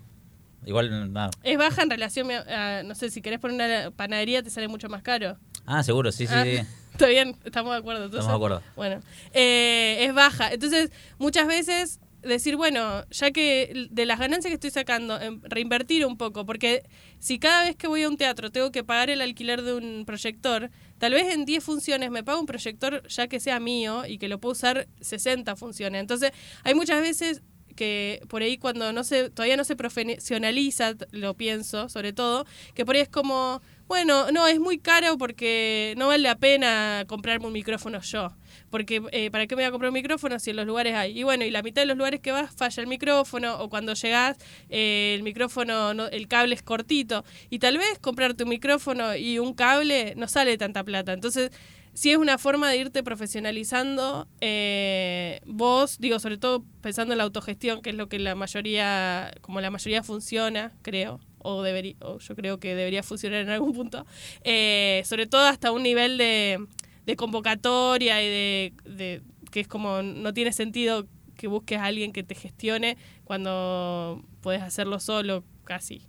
Igual, 0.65 1.13
nada. 1.13 1.31
Es 1.43 1.59
baja 1.59 1.83
en 1.83 1.91
relación 1.91 2.31
a, 2.31 2.83
no 2.85 2.95
sé, 2.95 3.11
si 3.11 3.21
querés 3.21 3.41
poner 3.41 3.57
una 3.57 3.91
panadería 3.91 4.43
te 4.43 4.51
sale 4.51 4.69
mucho 4.69 4.89
más 4.89 5.03
caro. 5.03 5.37
Ah, 5.67 5.83
seguro, 5.83 6.13
sí, 6.13 6.27
sí, 6.27 6.33
Ah, 6.35 6.45
sí. 6.45 6.61
Está 6.93 7.09
bien, 7.09 7.37
estamos 7.45 7.73
de 7.73 7.79
acuerdo. 7.79 8.05
entonces. 8.05 8.25
Estamos 8.25 8.41
de 8.41 8.47
acuerdo. 8.57 8.73
Bueno, 8.77 9.01
eh, 9.33 10.05
es 10.07 10.15
baja. 10.15 10.53
Entonces, 10.53 10.93
muchas 11.19 11.49
veces 11.49 11.99
decir, 12.25 12.57
bueno, 12.57 13.05
ya 13.11 13.31
que 13.31 13.89
de 13.91 14.07
las 14.07 14.19
ganancias 14.19 14.51
que 14.51 14.55
estoy 14.55 14.71
sacando, 14.71 15.21
em, 15.21 15.41
reinvertir 15.43 16.07
un 16.07 16.17
poco, 16.17 16.45
porque 16.47 16.83
si 17.19 17.39
cada 17.39 17.65
vez 17.65 17.77
que 17.77 17.87
voy 17.87 18.03
a 18.03 18.09
un 18.09 18.17
teatro 18.17 18.51
tengo 18.51 18.71
que 18.73 18.85
pagar 18.85 19.11
el 19.11 19.21
alquiler 19.21 19.63
de 19.63 19.75
un 19.75 20.05
proyector, 20.07 20.71
tal 20.99 21.13
vez 21.13 21.35
en 21.35 21.45
10 21.45 21.63
funciones 21.63 22.11
me 22.11 22.25
pago 22.25 22.41
un 22.41 22.47
proyector 22.47 23.07
ya 23.09 23.29
que 23.29 23.41
sea 23.41 23.61
mío 23.61 24.07
y 24.07 24.19
que 24.19 24.29
lo 24.29 24.41
puedo 24.41 24.53
usar 24.53 24.89
60 25.01 25.57
funciones. 25.57 26.01
Entonces, 26.01 26.33
hay 26.63 26.75
muchas 26.75 27.01
veces 27.01 27.43
que 27.75 28.21
por 28.29 28.43
ahí 28.43 28.59
cuando 28.59 28.93
no 28.93 29.05
se 29.05 29.31
todavía 29.31 29.57
no 29.57 29.65
se 29.65 29.77
profesionaliza, 29.77 30.95
lo 31.11 31.35
pienso, 31.35 31.89
sobre 31.89 32.13
todo, 32.13 32.47
que 32.75 32.85
por 32.85 32.95
ahí 32.97 33.03
es 33.03 33.09
como, 33.09 33.61
bueno, 33.89 34.31
no, 34.33 34.47
es 34.47 34.59
muy 34.61 34.79
caro 34.79 35.19
porque 35.19 35.95
no 35.97 36.09
vale 36.09 36.23
la 36.23 36.37
pena 36.37 37.05
comprarme 37.07 37.47
un 37.47 37.53
micrófono 37.53 38.01
yo. 38.01 38.33
Porque, 38.71 39.03
eh, 39.13 39.31
¿para 39.31 39.47
qué 39.47 39.55
me 39.57 39.63
voy 39.63 39.69
a 39.69 39.71
comprar 39.71 39.91
un 39.91 39.95
micrófono 39.95 40.39
si 40.39 40.51
en 40.51 40.57
los 40.57 40.67
lugares 40.67 40.95
hay? 40.95 41.19
Y 41.19 41.23
bueno, 41.23 41.45
y 41.45 41.51
la 41.51 41.63
mitad 41.63 41.83
de 41.83 41.87
los 41.87 41.97
lugares 41.97 42.21
que 42.21 42.33
vas 42.33 42.55
falla 42.55 42.81
el 42.83 42.89
micrófono, 42.89 43.59
o 43.61 43.69
cuando 43.69 43.95
llegás, 43.95 44.37
eh, 44.69 45.13
el 45.17 45.23
micrófono, 45.23 45.95
no- 45.95 46.09
el 46.09 46.27
cable 46.29 46.55
es 46.55 46.63
cortito. 46.63 47.25
Y 47.51 47.59
tal 47.61 47.79
vez 47.79 47.99
comprarte 48.01 48.43
un 48.45 48.51
micrófono 48.51 49.15
y 49.17 49.39
un 49.39 49.55
cable 49.55 50.15
no 50.17 50.27
sale 50.29 50.57
tanta 50.59 50.83
plata. 50.85 51.13
Entonces, 51.13 51.51
sí 51.95 52.11
es 52.11 52.19
una 52.19 52.39
forma 52.39 52.69
de 52.69 52.79
irte 52.79 53.03
profesionalizando 53.03 54.29
eh, 54.41 55.41
vos, 55.47 55.99
digo, 55.99 56.19
sobre 56.19 56.37
todo 56.37 56.65
pensando 56.81 57.15
en 57.15 57.19
la 57.19 57.25
autogestión, 57.25 57.81
que 57.81 57.91
es 57.91 57.97
lo 57.97 58.09
que 58.09 58.19
la 58.19 58.35
mayoría, 58.35 59.33
como 59.41 59.61
la 59.61 59.71
mayoría 59.71 60.03
funciona, 60.03 60.73
creo, 60.83 61.21
o 61.39 61.63
debería, 61.63 61.95
o 62.01 62.19
yo 62.19 62.35
creo 62.35 62.59
que 62.59 62.75
debería 62.75 63.03
funcionar 63.03 63.41
en 63.41 63.51
algún 63.51 63.73
punto, 63.73 64.07
eh, 64.43 65.03
sobre 65.05 65.27
todo 65.27 65.47
hasta 65.47 65.73
un 65.73 65.83
nivel 65.83 66.19
de, 66.19 66.67
de 67.07 67.17
convocatoria 67.17 68.23
y 68.23 68.29
de, 68.29 68.73
de 68.85 69.23
que 69.51 69.61
es 69.61 69.69
como 69.69 70.03
no 70.03 70.35
tiene 70.35 70.53
sentido 70.53 71.07
que 71.37 71.47
busques 71.47 71.79
a 71.79 71.85
alguien 71.85 72.13
que 72.13 72.23
te 72.23 72.35
gestione 72.35 72.97
cuando 73.25 74.25
puedes 74.41 74.63
hacerlo 74.63 75.01
solo 75.01 75.45
casi. 75.65 76.07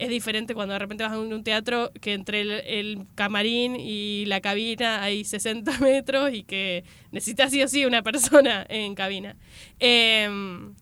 Es 0.00 0.08
diferente 0.08 0.54
cuando 0.54 0.72
de 0.72 0.78
repente 0.78 1.04
vas 1.04 1.12
a 1.12 1.18
un 1.18 1.44
teatro 1.44 1.92
que 2.00 2.14
entre 2.14 2.40
el, 2.40 2.50
el 2.52 3.06
camarín 3.16 3.76
y 3.76 4.24
la 4.24 4.40
cabina 4.40 5.02
hay 5.02 5.24
60 5.24 5.78
metros 5.80 6.32
y 6.32 6.42
que 6.42 6.84
necesitas 7.12 7.50
sí 7.50 7.62
o 7.62 7.68
sí 7.68 7.84
una 7.84 8.02
persona 8.02 8.64
en 8.70 8.94
cabina. 8.94 9.36
Em, 9.78 10.74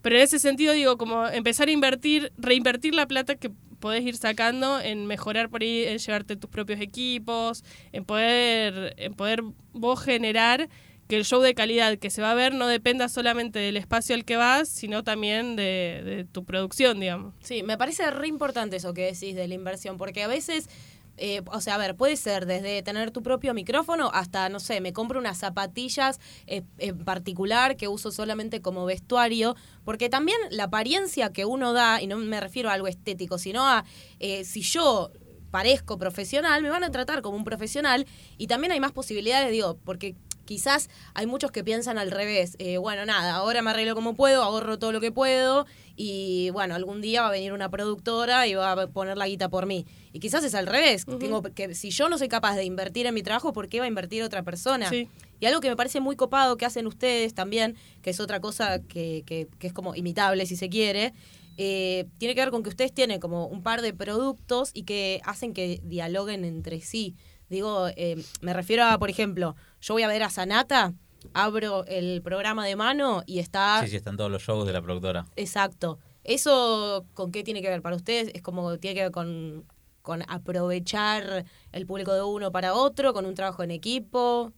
pero 0.00 0.16
en 0.16 0.22
ese 0.22 0.38
sentido 0.38 0.72
digo, 0.72 0.96
como 0.96 1.28
empezar 1.28 1.68
a 1.68 1.72
invertir, 1.72 2.32
reinvertir 2.38 2.94
la 2.94 3.06
plata 3.06 3.34
que 3.34 3.50
podés 3.80 4.02
ir 4.02 4.16
sacando 4.16 4.80
en 4.80 5.04
mejorar 5.04 5.50
por 5.50 5.60
ahí, 5.60 5.84
en 5.84 5.98
llevarte 5.98 6.34
tus 6.36 6.48
propios 6.48 6.80
equipos, 6.80 7.64
en 7.92 8.06
poder, 8.06 8.94
en 8.96 9.12
poder 9.12 9.42
vos 9.74 10.02
generar 10.02 10.70
que 11.08 11.16
el 11.16 11.24
show 11.24 11.40
de 11.40 11.54
calidad 11.54 11.98
que 11.98 12.10
se 12.10 12.22
va 12.22 12.30
a 12.30 12.34
ver 12.34 12.54
no 12.54 12.66
dependa 12.66 13.08
solamente 13.08 13.58
del 13.58 13.76
espacio 13.76 14.14
al 14.14 14.24
que 14.24 14.36
vas, 14.36 14.68
sino 14.68 15.04
también 15.04 15.56
de, 15.56 16.26
tu 16.32 16.44
producción, 16.44 17.00
digamos. 17.00 17.34
Sí, 17.40 17.62
me 17.62 17.76
parece 17.76 18.10
re 18.10 18.28
importante 18.28 18.76
eso 18.76 18.94
que 18.94 19.12
decís 19.12 19.34
de 19.34 19.46
la 19.46 19.54
inversión, 19.54 19.98
porque 19.98 20.22
a 20.22 20.28
veces, 20.28 20.68
eh, 21.16 21.42
o 21.46 21.60
sea, 21.60 21.74
a 21.74 21.78
ver, 21.78 21.94
puede 21.94 22.16
ser 22.16 22.46
desde 22.46 22.82
tener 22.82 23.10
tu 23.10 23.22
propio 23.22 23.52
micrófono 23.52 24.10
hasta, 24.14 24.48
no 24.48 24.60
sé, 24.60 24.80
me 24.80 24.92
compro 24.92 25.20
unas 25.20 25.38
zapatillas 25.38 26.20
eh, 26.46 26.62
en 26.78 27.04
particular 27.04 27.76
que 27.76 27.88
uso 27.88 28.10
solamente 28.10 28.62
como 28.62 28.86
vestuario, 28.86 29.56
porque 29.84 30.08
también 30.08 30.38
la 30.50 30.64
apariencia 30.64 31.32
que 31.32 31.44
uno 31.44 31.72
da, 31.72 32.00
y 32.00 32.06
no 32.06 32.16
me 32.16 32.40
refiero 32.40 32.70
a 32.70 32.72
algo 32.72 32.88
estético, 32.88 33.38
sino 33.38 33.66
a 33.66 33.84
eh, 34.20 34.44
si 34.44 34.62
yo 34.62 35.12
parezco 35.54 35.98
profesional, 35.98 36.62
me 36.62 36.68
van 36.68 36.82
a 36.82 36.90
tratar 36.90 37.22
como 37.22 37.36
un 37.36 37.44
profesional 37.44 38.08
y 38.38 38.48
también 38.48 38.72
hay 38.72 38.80
más 38.80 38.90
posibilidades, 38.90 39.52
digo, 39.52 39.78
porque 39.84 40.16
quizás 40.44 40.88
hay 41.14 41.26
muchos 41.26 41.50
que 41.50 41.64
piensan 41.64 41.98
al 41.98 42.10
revés, 42.10 42.56
eh, 42.58 42.78
bueno, 42.78 43.04
nada, 43.06 43.34
ahora 43.34 43.62
me 43.62 43.70
arreglo 43.70 43.94
como 43.94 44.14
puedo, 44.14 44.42
ahorro 44.42 44.78
todo 44.78 44.92
lo 44.92 45.00
que 45.00 45.12
puedo 45.12 45.66
y 45.96 46.50
bueno, 46.50 46.74
algún 46.74 47.00
día 47.00 47.22
va 47.22 47.28
a 47.28 47.30
venir 47.30 47.52
una 47.52 47.70
productora 47.70 48.46
y 48.46 48.54
va 48.54 48.72
a 48.72 48.86
poner 48.88 49.16
la 49.16 49.28
guita 49.28 49.48
por 49.48 49.66
mí. 49.66 49.86
Y 50.12 50.20
quizás 50.20 50.44
es 50.44 50.54
al 50.54 50.66
revés, 50.66 51.06
tengo 51.18 51.42
que 51.42 51.74
si 51.74 51.90
yo 51.90 52.08
no 52.08 52.18
soy 52.18 52.28
capaz 52.28 52.56
de 52.56 52.64
invertir 52.64 53.06
en 53.06 53.14
mi 53.14 53.22
trabajo, 53.22 53.52
¿por 53.52 53.68
qué 53.68 53.78
va 53.78 53.84
a 53.84 53.88
invertir 53.88 54.22
otra 54.22 54.42
persona? 54.42 54.88
Sí. 54.88 55.08
Y 55.40 55.46
algo 55.46 55.60
que 55.60 55.68
me 55.68 55.76
parece 55.76 56.00
muy 56.00 56.16
copado 56.16 56.56
que 56.56 56.64
hacen 56.64 56.86
ustedes 56.86 57.34
también, 57.34 57.76
que 58.02 58.10
es 58.10 58.20
otra 58.20 58.40
cosa 58.40 58.80
que, 58.80 59.24
que, 59.26 59.48
que 59.58 59.66
es 59.66 59.72
como 59.72 59.94
imitable 59.94 60.46
si 60.46 60.56
se 60.56 60.68
quiere, 60.68 61.12
eh, 61.56 62.06
tiene 62.18 62.34
que 62.34 62.40
ver 62.40 62.50
con 62.50 62.62
que 62.62 62.68
ustedes 62.68 62.92
tienen 62.92 63.20
como 63.20 63.46
un 63.46 63.62
par 63.62 63.80
de 63.80 63.92
productos 63.92 64.70
y 64.74 64.82
que 64.82 65.20
hacen 65.24 65.54
que 65.54 65.80
dialoguen 65.84 66.44
entre 66.44 66.80
sí. 66.80 67.14
Digo, 67.48 67.88
eh, 67.96 68.22
me 68.40 68.52
refiero 68.52 68.84
a, 68.84 68.98
por 68.98 69.10
ejemplo, 69.10 69.54
yo 69.80 69.94
voy 69.94 70.02
a 70.02 70.08
ver 70.08 70.22
a 70.22 70.30
Sanata, 70.30 70.94
abro 71.32 71.84
el 71.86 72.22
programa 72.22 72.66
de 72.66 72.76
mano 72.76 73.22
y 73.26 73.38
está... 73.38 73.80
Sí, 73.82 73.88
sí, 73.88 73.96
están 73.96 74.16
todos 74.16 74.30
los 74.30 74.42
shows 74.42 74.66
de 74.66 74.72
la 74.72 74.82
productora. 74.82 75.26
Exacto. 75.36 75.98
¿Eso 76.24 77.06
con 77.14 77.32
qué 77.32 77.42
tiene 77.42 77.62
que 77.62 77.68
ver 77.68 77.82
para 77.82 77.96
ustedes? 77.96 78.30
¿Es 78.34 78.42
como 78.42 78.78
tiene 78.78 78.94
que 78.94 79.02
ver 79.02 79.12
con, 79.12 79.64
con 80.02 80.22
aprovechar 80.28 81.44
el 81.72 81.86
público 81.86 82.14
de 82.14 82.22
uno 82.22 82.50
para 82.50 82.74
otro, 82.74 83.12
con 83.12 83.26
un 83.26 83.34
trabajo 83.34 83.62
en 83.62 83.70
equipo? 83.70 84.52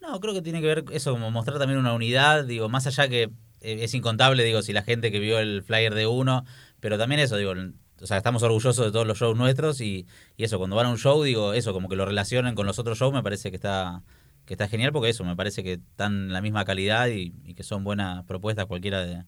No, 0.00 0.20
creo 0.20 0.34
que 0.34 0.42
tiene 0.42 0.60
que 0.60 0.66
ver 0.66 0.84
eso, 0.92 1.12
como 1.12 1.30
mostrar 1.30 1.58
también 1.58 1.78
una 1.78 1.94
unidad, 1.94 2.44
digo, 2.44 2.68
más 2.68 2.86
allá 2.86 3.08
que 3.08 3.30
eh, 3.60 3.78
es 3.80 3.94
incontable, 3.94 4.44
digo, 4.44 4.60
si 4.60 4.74
la 4.74 4.82
gente 4.82 5.10
que 5.10 5.18
vio 5.18 5.38
el 5.38 5.62
flyer 5.62 5.94
de 5.94 6.06
uno, 6.06 6.44
pero 6.80 6.98
también 6.98 7.20
eso, 7.22 7.38
digo, 7.38 7.54
o 8.04 8.06
sea, 8.06 8.18
estamos 8.18 8.42
orgullosos 8.44 8.84
de 8.86 8.92
todos 8.92 9.06
los 9.06 9.18
shows 9.18 9.36
nuestros 9.36 9.80
y, 9.80 10.06
y 10.36 10.44
eso, 10.44 10.58
cuando 10.58 10.76
van 10.76 10.86
a 10.86 10.90
un 10.90 10.98
show, 10.98 11.22
digo, 11.24 11.54
eso, 11.54 11.72
como 11.72 11.88
que 11.88 11.96
lo 11.96 12.04
relacionen 12.06 12.54
con 12.54 12.66
los 12.66 12.78
otros 12.78 12.98
shows, 12.98 13.12
me 13.12 13.22
parece 13.22 13.50
que 13.50 13.56
está 13.56 14.02
que 14.46 14.54
está 14.54 14.68
genial 14.68 14.92
porque 14.92 15.08
eso, 15.08 15.24
me 15.24 15.34
parece 15.36 15.64
que 15.64 15.72
están 15.74 16.30
la 16.32 16.42
misma 16.42 16.66
calidad 16.66 17.08
y, 17.08 17.32
y 17.44 17.54
que 17.54 17.62
son 17.62 17.82
buenas 17.82 18.24
propuestas 18.26 18.66
cualquiera 18.66 19.02
de, 19.04 19.24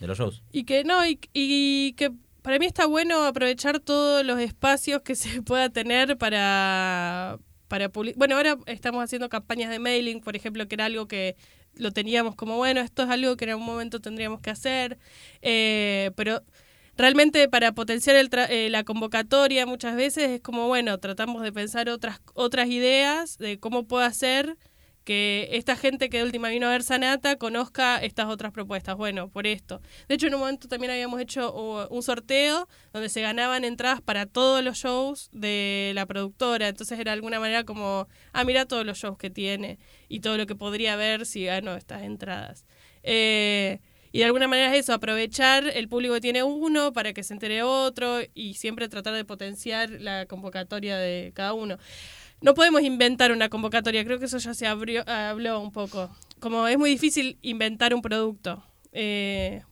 de 0.00 0.06
los 0.06 0.18
shows. 0.18 0.42
Y 0.52 0.64
que 0.64 0.84
no, 0.84 1.04
y, 1.06 1.18
y 1.32 1.94
que 1.94 2.12
para 2.42 2.58
mí 2.58 2.66
está 2.66 2.84
bueno 2.86 3.24
aprovechar 3.24 3.80
todos 3.80 4.22
los 4.24 4.38
espacios 4.38 5.00
que 5.00 5.14
se 5.16 5.40
pueda 5.42 5.70
tener 5.70 6.18
para, 6.18 7.38
para 7.68 7.90
publi- 7.90 8.14
Bueno, 8.16 8.36
ahora 8.36 8.58
estamos 8.66 9.02
haciendo 9.02 9.30
campañas 9.30 9.70
de 9.70 9.78
mailing, 9.78 10.20
por 10.20 10.36
ejemplo, 10.36 10.68
que 10.68 10.74
era 10.74 10.84
algo 10.84 11.08
que 11.08 11.36
lo 11.74 11.90
teníamos 11.92 12.34
como, 12.36 12.56
bueno, 12.58 12.80
esto 12.80 13.04
es 13.04 13.08
algo 13.08 13.36
que 13.38 13.44
en 13.46 13.52
algún 13.52 13.64
momento 13.64 14.00
tendríamos 14.00 14.40
que 14.42 14.50
hacer, 14.50 14.98
eh, 15.40 16.10
pero 16.16 16.42
realmente 17.00 17.48
para 17.48 17.72
potenciar 17.72 18.16
el 18.16 18.30
tra- 18.30 18.48
eh, 18.50 18.68
la 18.70 18.84
convocatoria 18.84 19.66
muchas 19.66 19.96
veces 19.96 20.30
es 20.30 20.40
como, 20.40 20.68
bueno, 20.68 20.98
tratamos 20.98 21.42
de 21.42 21.52
pensar 21.52 21.88
otras, 21.88 22.20
otras 22.34 22.68
ideas 22.68 23.38
de 23.38 23.58
cómo 23.58 23.86
puedo 23.86 24.04
hacer 24.04 24.56
que 25.02 25.48
esta 25.52 25.76
gente 25.76 26.10
que 26.10 26.18
de 26.18 26.24
última 26.24 26.50
vino 26.50 26.66
a 26.66 26.70
ver 26.70 26.82
Sanata 26.82 27.36
conozca 27.36 27.96
estas 27.98 28.26
otras 28.26 28.52
propuestas. 28.52 28.96
Bueno, 28.96 29.30
por 29.30 29.46
esto. 29.46 29.80
De 30.08 30.14
hecho, 30.14 30.26
en 30.26 30.34
un 30.34 30.40
momento 30.40 30.68
también 30.68 30.92
habíamos 30.92 31.20
hecho 31.20 31.88
un 31.88 32.02
sorteo 32.02 32.68
donde 32.92 33.08
se 33.08 33.22
ganaban 33.22 33.64
entradas 33.64 34.02
para 34.02 34.26
todos 34.26 34.62
los 34.62 34.76
shows 34.76 35.30
de 35.32 35.92
la 35.94 36.04
productora. 36.06 36.68
Entonces 36.68 36.98
era 36.98 37.12
de 37.12 37.14
alguna 37.14 37.40
manera 37.40 37.64
como, 37.64 38.08
ah, 38.32 38.44
mira 38.44 38.66
todos 38.66 38.84
los 38.84 38.98
shows 38.98 39.16
que 39.16 39.30
tiene 39.30 39.78
y 40.08 40.20
todo 40.20 40.36
lo 40.36 40.46
que 40.46 40.54
podría 40.54 40.96
ver 40.96 41.24
si 41.24 41.46
gano 41.46 41.74
estas 41.76 42.02
entradas. 42.02 42.66
Eh, 43.02 43.80
y 44.12 44.18
de 44.18 44.24
alguna 44.24 44.48
manera 44.48 44.74
es 44.74 44.80
eso, 44.84 44.92
aprovechar 44.92 45.66
el 45.66 45.88
público 45.88 46.14
que 46.14 46.20
tiene 46.20 46.42
uno 46.42 46.92
para 46.92 47.12
que 47.12 47.22
se 47.22 47.32
entere 47.34 47.62
otro 47.62 48.18
y 48.34 48.54
siempre 48.54 48.88
tratar 48.88 49.14
de 49.14 49.24
potenciar 49.24 49.90
la 49.90 50.26
convocatoria 50.26 50.96
de 50.98 51.32
cada 51.34 51.52
uno. 51.52 51.78
No 52.40 52.54
podemos 52.54 52.82
inventar 52.82 53.32
una 53.32 53.48
convocatoria, 53.48 54.04
creo 54.04 54.18
que 54.18 54.24
eso 54.24 54.38
ya 54.38 54.54
se 54.54 54.66
abrió, 54.66 55.08
habló 55.08 55.60
un 55.60 55.72
poco. 55.72 56.10
Como 56.40 56.66
es 56.66 56.78
muy 56.78 56.90
difícil 56.90 57.38
inventar 57.42 57.94
un 57.94 58.02
producto, 58.02 58.64
eh, 58.92 59.62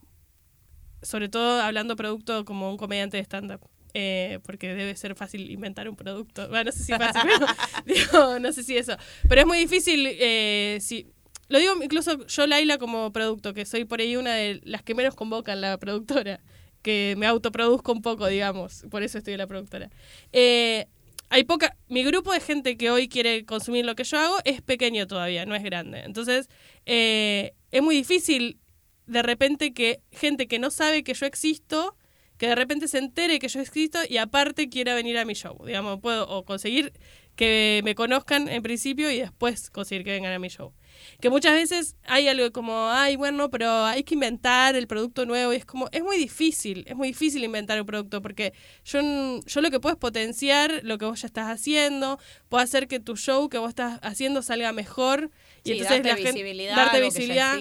sobre 1.01 1.29
todo 1.29 1.61
hablando 1.61 1.95
producto 1.95 2.45
como 2.45 2.69
un 2.69 2.77
comediante 2.77 3.17
de 3.17 3.23
stand-up. 3.23 3.61
eh, 3.95 4.39
porque 4.43 4.67
debe 4.75 4.95
ser 4.95 5.15
fácil 5.15 5.49
inventar 5.49 5.89
un 5.89 5.95
producto. 5.95 6.47
Bueno, 6.49 6.65
no 6.65 6.71
sé 6.71 6.83
si 6.83 6.91
fácil, 6.93 7.21
pero 7.85 8.39
no 8.39 8.53
sé 8.53 8.63
si 8.63 8.77
eso. 8.77 8.95
Pero 9.27 9.41
es 9.41 9.47
muy 9.47 9.57
difícil, 9.57 10.05
eh, 10.07 10.77
si, 10.79 11.11
lo 11.49 11.59
digo 11.59 11.73
incluso 11.83 12.25
yo, 12.25 12.47
Laila, 12.47 12.77
como 12.77 13.11
producto, 13.11 13.53
que 13.53 13.65
soy 13.65 13.85
por 13.85 13.99
ahí 13.99 14.15
una 14.15 14.33
de 14.35 14.61
las 14.63 14.83
que 14.83 14.95
menos 14.95 15.15
convocan 15.15 15.61
la 15.61 15.77
productora, 15.77 16.41
que 16.81 17.15
me 17.17 17.25
autoproduzco 17.25 17.91
un 17.91 18.01
poco, 18.01 18.27
digamos, 18.27 18.85
por 18.89 19.03
eso 19.03 19.17
estoy 19.17 19.33
en 19.33 19.39
la 19.39 19.47
productora. 19.47 19.89
Eh, 20.31 20.85
hay 21.29 21.43
poca. 21.43 21.75
Mi 21.87 22.03
grupo 22.03 22.31
de 22.33 22.39
gente 22.39 22.77
que 22.77 22.89
hoy 22.89 23.07
quiere 23.07 23.45
consumir 23.45 23.85
lo 23.85 23.95
que 23.95 24.03
yo 24.03 24.17
hago 24.17 24.37
es 24.45 24.61
pequeño 24.61 25.07
todavía, 25.07 25.45
no 25.45 25.55
es 25.55 25.63
grande. 25.63 26.01
Entonces, 26.05 26.49
eh, 26.85 27.53
es 27.71 27.81
muy 27.83 27.95
difícil 27.95 28.59
de 29.05 29.23
repente 29.23 29.73
que 29.73 30.01
gente 30.11 30.47
que 30.47 30.59
no 30.59 30.71
sabe 30.71 31.03
que 31.03 31.13
yo 31.13 31.25
existo, 31.25 31.95
que 32.37 32.47
de 32.47 32.55
repente 32.55 32.87
se 32.87 32.99
entere 32.99 33.39
que 33.39 33.47
yo 33.47 33.59
existo 33.59 33.99
y 34.07 34.17
aparte 34.17 34.69
quiera 34.69 34.95
venir 34.95 35.17
a 35.17 35.25
mi 35.25 35.33
show. 35.33 35.57
Digamos, 35.65 35.99
puedo 35.99 36.27
o 36.29 36.45
conseguir 36.45 36.93
que 37.35 37.81
me 37.83 37.95
conozcan 37.95 38.49
en 38.49 38.61
principio 38.63 39.11
y 39.11 39.19
después 39.19 39.69
conseguir 39.69 40.03
que 40.03 40.11
vengan 40.11 40.33
a 40.33 40.39
mi 40.39 40.49
show. 40.49 40.73
Que 41.19 41.29
muchas 41.29 41.53
veces 41.53 41.95
hay 42.05 42.27
algo 42.29 42.51
como, 42.51 42.89
ay, 42.89 43.15
bueno, 43.17 43.49
pero 43.49 43.69
hay 43.85 44.03
que 44.03 44.13
inventar 44.13 44.75
el 44.75 44.87
producto 44.87 45.25
nuevo 45.25 45.51
y 45.53 45.57
es 45.57 45.65
como, 45.65 45.89
es 45.91 46.01
muy 46.03 46.17
difícil, 46.17 46.85
es 46.87 46.95
muy 46.95 47.09
difícil 47.09 47.43
inventar 47.43 47.79
un 47.79 47.85
producto 47.85 48.21
porque 48.21 48.53
yo, 48.85 49.01
yo 49.45 49.61
lo 49.61 49.69
que 49.69 49.79
puedo 49.81 49.93
es 49.95 49.99
potenciar 49.99 50.79
lo 50.83 50.97
que 50.97 51.05
vos 51.05 51.21
ya 51.21 51.27
estás 51.27 51.47
haciendo, 51.47 52.19
puedo 52.47 52.63
hacer 52.63 52.87
que 52.87 52.99
tu 53.01 53.17
show 53.17 53.49
que 53.49 53.57
vos 53.57 53.69
estás 53.69 53.99
haciendo 54.01 54.41
salga 54.41 54.71
mejor 54.71 55.29
y 55.63 55.69
Sí, 55.69 55.71
entonces 55.73 55.89
darte 55.97 56.09
la 56.09 56.15
gente- 56.15 56.31
visibilidad, 56.31 56.75
darte 56.75 57.01
visibilidad 57.01 57.57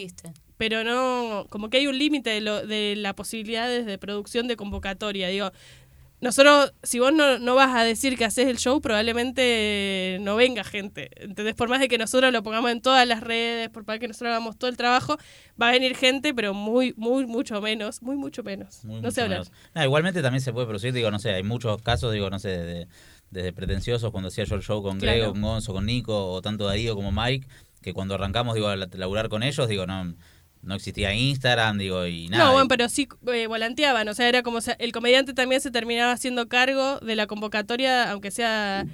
pero 0.57 0.83
no, 0.83 1.47
como 1.51 1.71
que 1.71 1.77
hay 1.79 1.87
un 1.87 1.97
límite 1.97 2.31
de, 2.31 2.41
lo- 2.41 2.67
de 2.67 2.95
las 2.97 3.15
posibilidades 3.15 3.87
de 3.87 3.97
producción 3.97 4.49
de 4.49 4.57
convocatoria. 4.57 5.29
Digo, 5.29 5.53
nosotros, 6.21 6.73
si 6.83 6.99
vos 6.99 7.13
no, 7.13 7.39
no 7.39 7.55
vas 7.55 7.75
a 7.77 7.85
decir 7.85 8.17
que 8.19 8.25
haces 8.25 8.49
el 8.49 8.59
show, 8.59 8.81
probablemente 8.81 10.19
no 10.21 10.37
venga 10.37 10.65
gente. 10.65 11.11
¿Entendés? 11.17 11.55
Por 11.55 11.69
más 11.69 11.81
de 11.81 11.89
que 11.89 11.99
nosotros 11.99 12.33
lo 12.33 12.43
pongamos 12.43 12.71
en 12.71 12.81
todas 12.81 13.07
las 13.07 13.21
redes, 13.21 13.69
por 13.71 13.87
más 13.87 13.99
que 13.99 14.09
nosotros 14.09 14.31
hagamos 14.31 14.57
todo 14.59 14.71
el 14.71 14.77
trabajo, 14.77 15.17
va 15.61 15.69
a 15.69 15.73
venir 15.73 15.97
gente, 15.97 16.35
pero 16.35 16.55
muy, 16.55 16.95
muy, 16.97 17.27
mucho 17.27 17.61
menos. 17.61 18.03
Muy, 18.03 18.17
mucho 18.17 18.43
menos. 18.43 18.85
Muy, 18.85 18.97
no 18.97 19.03
mucho 19.03 19.11
sé 19.13 19.23
hablar. 19.23 19.41
menos. 19.41 19.53
No, 19.75 19.85
igualmente 19.85 20.23
también 20.23 20.41
se 20.41 20.53
puede 20.53 20.67
producir, 20.67 20.93
digo, 20.93 21.11
no 21.11 21.19
sé, 21.19 21.31
hay 21.35 21.43
muchos 21.43 21.81
casos, 21.83 22.13
digo, 22.13 22.31
no 22.31 22.39
sé, 22.39 22.49
de- 22.49 22.89
desde 23.31 23.53
pretenciosos 23.53 24.11
cuando 24.11 24.29
hacía 24.29 24.45
yo 24.45 24.57
el 24.57 24.63
show 24.63 24.83
con 24.83 24.99
Claro. 24.99 25.17
Grego, 25.19 25.33
con 25.33 25.43
Gonzo, 25.43 25.73
con 25.75 25.85
Nico, 25.87 26.33
o 26.33 26.41
tanto 26.43 26.65
Darío 26.67 26.95
como 26.95 27.13
Mike, 27.13 27.47
que 27.83 27.93
cuando 27.93 28.15
arrancamos, 28.15 28.55
digo, 28.55 28.69
a 28.69 28.77
la- 28.77 28.89
laburar 28.93 29.29
con 29.29 29.43
ellos, 29.43 29.69
digo, 29.69 29.87
no, 29.87 30.15
no 30.63 30.75
existía 30.75 31.13
Instagram, 31.15 31.79
digo, 31.79 32.07
y 32.07 32.29
nada. 32.29 32.45
No, 32.47 32.53
bueno, 32.53 32.69
pero 32.69 32.89
sí 32.89 33.09
eh, 33.33 33.47
volanteaban, 33.47 34.09
o 34.09 34.15
sea, 34.15 34.29
era 34.29 34.43
como, 34.43 34.61
se- 34.61 34.77
el 34.79 34.93
comediante 34.93 35.33
también 35.35 35.61
se 35.61 35.71
terminaba 35.71 36.13
haciendo 36.13 36.49
cargo 36.49 36.99
de 37.01 37.17
la 37.17 37.27
convocatoria, 37.27 38.11
aunque 38.11 38.31
sea, 38.31 38.85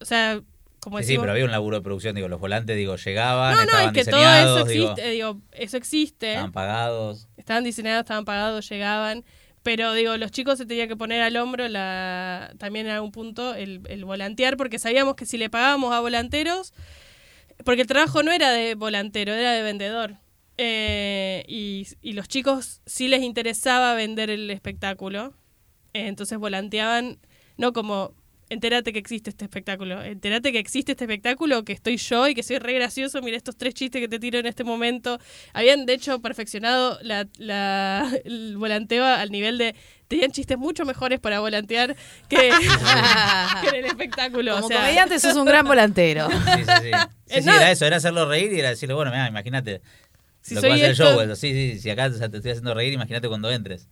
o 0.00 0.04
sea, 0.04 0.40
como 0.80 0.98
Sí, 0.98 1.04
sí, 1.04 1.18
pero 1.18 1.32
había 1.32 1.44
un 1.44 1.50
laburo 1.50 1.76
de 1.76 1.82
producción, 1.82 2.14
digo, 2.14 2.28
los 2.28 2.40
volantes, 2.40 2.74
digo, 2.76 2.96
llegaban, 2.96 3.54
No, 3.54 3.64
no, 3.66 3.78
es 3.80 3.92
que 3.92 4.04
todo 4.10 4.20
eso 4.22 4.64
digo, 4.64 4.90
existe, 4.92 5.10
digo, 5.10 5.40
eso 5.52 5.76
existe. 5.76 6.28
estaban 6.30 6.52
pagados. 6.52 7.28
Estaban 7.36 7.64
diseñados, 7.64 8.00
estaban 8.00 8.24
pagados, 8.24 8.66
llegaban. 8.68 9.24
Pero 9.62 9.92
digo, 9.92 10.16
los 10.16 10.30
chicos 10.30 10.56
se 10.56 10.64
tenían 10.64 10.88
que 10.88 10.96
poner 10.96 11.20
al 11.20 11.36
hombro 11.36 11.68
la, 11.68 12.50
también 12.56 12.86
en 12.86 12.92
algún 12.92 13.12
punto 13.12 13.54
el, 13.54 13.82
el 13.90 14.06
volantear, 14.06 14.56
porque 14.56 14.78
sabíamos 14.78 15.16
que 15.16 15.26
si 15.26 15.36
le 15.36 15.50
pagábamos 15.50 15.92
a 15.92 16.00
volanteros, 16.00 16.72
porque 17.62 17.82
el 17.82 17.86
trabajo 17.86 18.22
no 18.22 18.32
era 18.32 18.50
de 18.50 18.74
volantero, 18.74 19.34
era 19.34 19.52
de 19.52 19.62
vendedor. 19.62 20.14
Eh, 20.62 21.42
y, 21.48 21.86
y 22.02 22.12
los 22.12 22.28
chicos 22.28 22.82
sí 22.84 23.08
les 23.08 23.22
interesaba 23.22 23.94
vender 23.94 24.28
el 24.28 24.50
espectáculo. 24.50 25.32
Eh, 25.94 26.06
entonces 26.06 26.36
volanteaban, 26.38 27.18
no 27.56 27.72
como 27.72 28.12
entérate 28.50 28.92
que 28.92 28.98
existe 28.98 29.30
este 29.30 29.44
espectáculo. 29.46 30.02
Entérate 30.02 30.52
que 30.52 30.58
existe 30.58 30.92
este 30.92 31.04
espectáculo, 31.04 31.64
que 31.64 31.72
estoy 31.72 31.96
yo 31.96 32.28
y 32.28 32.34
que 32.34 32.42
soy 32.42 32.58
re 32.58 32.74
gracioso. 32.74 33.22
Mira 33.22 33.38
estos 33.38 33.56
tres 33.56 33.72
chistes 33.72 34.02
que 34.02 34.08
te 34.08 34.18
tiro 34.18 34.38
en 34.38 34.44
este 34.46 34.62
momento. 34.62 35.18
Habían, 35.54 35.86
de 35.86 35.94
hecho, 35.94 36.20
perfeccionado 36.20 36.98
la, 37.02 37.26
la- 37.38 38.12
el 38.26 38.58
volanteo 38.58 39.04
al 39.06 39.30
nivel 39.30 39.56
de. 39.56 39.74
Tenían 40.08 40.30
chistes 40.32 40.58
mucho 40.58 40.84
mejores 40.84 41.20
para 41.20 41.40
volantear 41.40 41.96
que, 42.28 42.36
que 43.62 43.68
en 43.68 43.74
el 43.76 43.84
espectáculo. 43.86 44.52
Como 44.56 44.66
o 44.66 44.68
sea, 44.68 44.80
comediante 44.80 45.18
sos 45.20 45.36
un 45.36 45.46
gran 45.46 45.64
volantero. 45.64 46.28
Sí, 46.28 46.36
sí, 46.66 46.72
sí. 46.82 46.90
Sí, 47.30 47.36
Eh, 47.36 47.42
sí, 47.42 47.46
no. 47.46 47.54
era 47.54 47.70
eso, 47.70 47.86
era 47.86 47.96
hacerlo 47.98 48.28
reír 48.28 48.52
y 48.52 48.58
era 48.58 48.70
decirle, 48.70 48.92
bueno, 48.96 49.12
mira, 49.12 49.28
imagínate 49.28 49.80
Si 50.42 50.54
lo 50.54 50.60
que 50.62 50.68
va 50.68 50.74
a 50.74 50.76
hacer 50.76 50.86
el 50.86 50.92
esto- 50.92 51.04
show. 51.12 51.20
eso. 51.20 51.36
Sí, 51.36 51.52
sí, 51.52 51.78
si 51.80 51.90
acá 51.90 52.06
o 52.06 52.12
sea, 52.12 52.28
te 52.28 52.38
estoy 52.38 52.52
haciendo 52.52 52.74
reír, 52.74 52.92
imagínate 52.92 53.28
cuando 53.28 53.50
entres. 53.50 53.88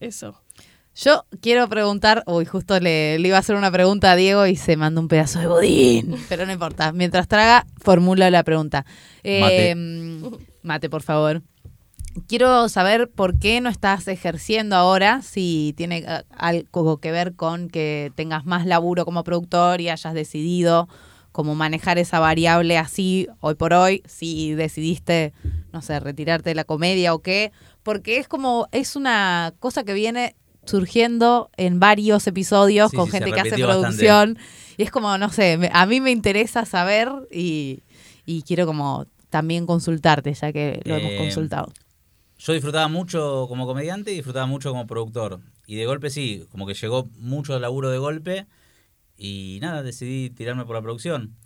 Eso. 0.00 0.40
Yo 0.94 1.24
quiero 1.40 1.68
preguntar, 1.68 2.24
uy, 2.26 2.44
justo 2.44 2.78
le, 2.80 3.18
le 3.20 3.28
iba 3.28 3.36
a 3.36 3.40
hacer 3.40 3.54
una 3.54 3.70
pregunta 3.70 4.10
a 4.12 4.16
Diego 4.16 4.46
y 4.46 4.56
se 4.56 4.76
mandó 4.76 5.00
un 5.00 5.06
pedazo 5.08 5.38
de 5.38 5.46
bodín, 5.46 6.16
pero 6.28 6.44
no 6.44 6.52
importa. 6.52 6.92
Mientras 6.92 7.28
traga, 7.28 7.66
formula 7.80 8.30
la 8.30 8.42
pregunta. 8.42 8.84
Eh, 9.22 9.74
mate, 10.62 10.90
por 10.90 11.02
favor. 11.02 11.42
Quiero 12.26 12.68
saber 12.68 13.08
por 13.08 13.38
qué 13.38 13.60
no 13.60 13.70
estás 13.70 14.08
ejerciendo 14.08 14.74
ahora, 14.74 15.22
si 15.22 15.72
tiene 15.76 15.98
eh, 15.98 16.24
algo 16.36 16.98
que 16.98 17.12
ver 17.12 17.34
con 17.34 17.68
que 17.68 18.10
tengas 18.16 18.44
más 18.44 18.66
laburo 18.66 19.04
como 19.04 19.22
productor 19.22 19.80
y 19.80 19.88
hayas 19.90 20.14
decidido 20.14 20.88
cómo 21.38 21.54
manejar 21.54 21.98
esa 21.98 22.18
variable 22.18 22.78
así 22.78 23.28
hoy 23.38 23.54
por 23.54 23.72
hoy, 23.72 24.02
si 24.06 24.54
decidiste, 24.54 25.32
no 25.72 25.82
sé, 25.82 26.00
retirarte 26.00 26.50
de 26.50 26.56
la 26.56 26.64
comedia 26.64 27.14
o 27.14 27.20
qué, 27.20 27.52
porque 27.84 28.16
es 28.18 28.26
como, 28.26 28.66
es 28.72 28.96
una 28.96 29.54
cosa 29.60 29.84
que 29.84 29.94
viene 29.94 30.34
surgiendo 30.64 31.48
en 31.56 31.78
varios 31.78 32.26
episodios 32.26 32.90
Sí, 32.90 32.96
con 32.96 33.06
sí, 33.06 33.12
gente 33.12 33.30
que 33.30 33.38
hace 33.38 33.50
bastante. 33.50 33.66
producción 33.72 34.36
y 34.76 34.82
es 34.82 34.90
como, 34.90 35.16
no 35.16 35.30
sé, 35.30 35.70
a 35.72 35.86
mí 35.86 36.00
me 36.00 36.10
interesa 36.10 36.64
saber 36.64 37.08
y, 37.30 37.84
y 38.26 38.42
quiero 38.42 38.66
como 38.66 39.06
también 39.30 39.64
consultarte, 39.64 40.34
ya 40.34 40.52
que 40.52 40.80
lo 40.86 40.96
hemos 40.96 41.12
Eh, 41.12 41.18
consultado. 41.18 41.72
Yo 42.40 42.52
disfrutaba 42.52 42.88
mucho 42.88 43.46
como 43.48 43.64
comediante 43.64 44.10
y 44.10 44.16
disfrutaba 44.16 44.46
mucho 44.46 44.70
como 44.70 44.88
productor. 44.88 45.38
Y 45.68 45.76
de 45.76 45.86
golpe 45.86 46.10
sí, 46.10 46.46
como 46.50 46.66
que 46.66 46.74
llegó 46.74 47.08
mucho 47.16 47.56
laburo 47.60 47.90
de 47.90 47.98
golpe 47.98 48.46
y 49.18 49.58
nada, 49.60 49.82
decidí 49.82 50.30
tirarme 50.30 50.64
por 50.64 50.76
la 50.76 50.82
producción. 50.82 51.36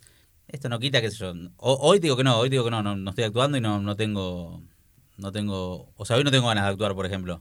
Esto 0.48 0.68
no 0.68 0.78
quita, 0.78 1.00
sé 1.00 1.10
yo. 1.16 1.32
ho- 1.56 1.78
hoy 1.80 1.98
digo 1.98 2.16
que 2.16 2.24
no, 2.24 2.38
hoy 2.38 2.50
digo 2.50 2.64
que 2.64 2.70
no, 2.70 2.82
no, 2.82 2.94
no 2.96 3.10
estoy 3.10 3.24
actuando 3.24 3.58
y 3.58 3.60
no, 3.62 3.80
no 3.80 3.96
tengo, 3.96 4.62
no 5.16 5.32
tengo, 5.32 5.92
o 5.96 6.04
sea, 6.04 6.16
hoy 6.16 6.24
no 6.24 6.30
tengo 6.30 6.46
ganas 6.48 6.64
de 6.64 6.70
actuar, 6.70 6.94
por 6.94 7.06
ejemplo. 7.06 7.40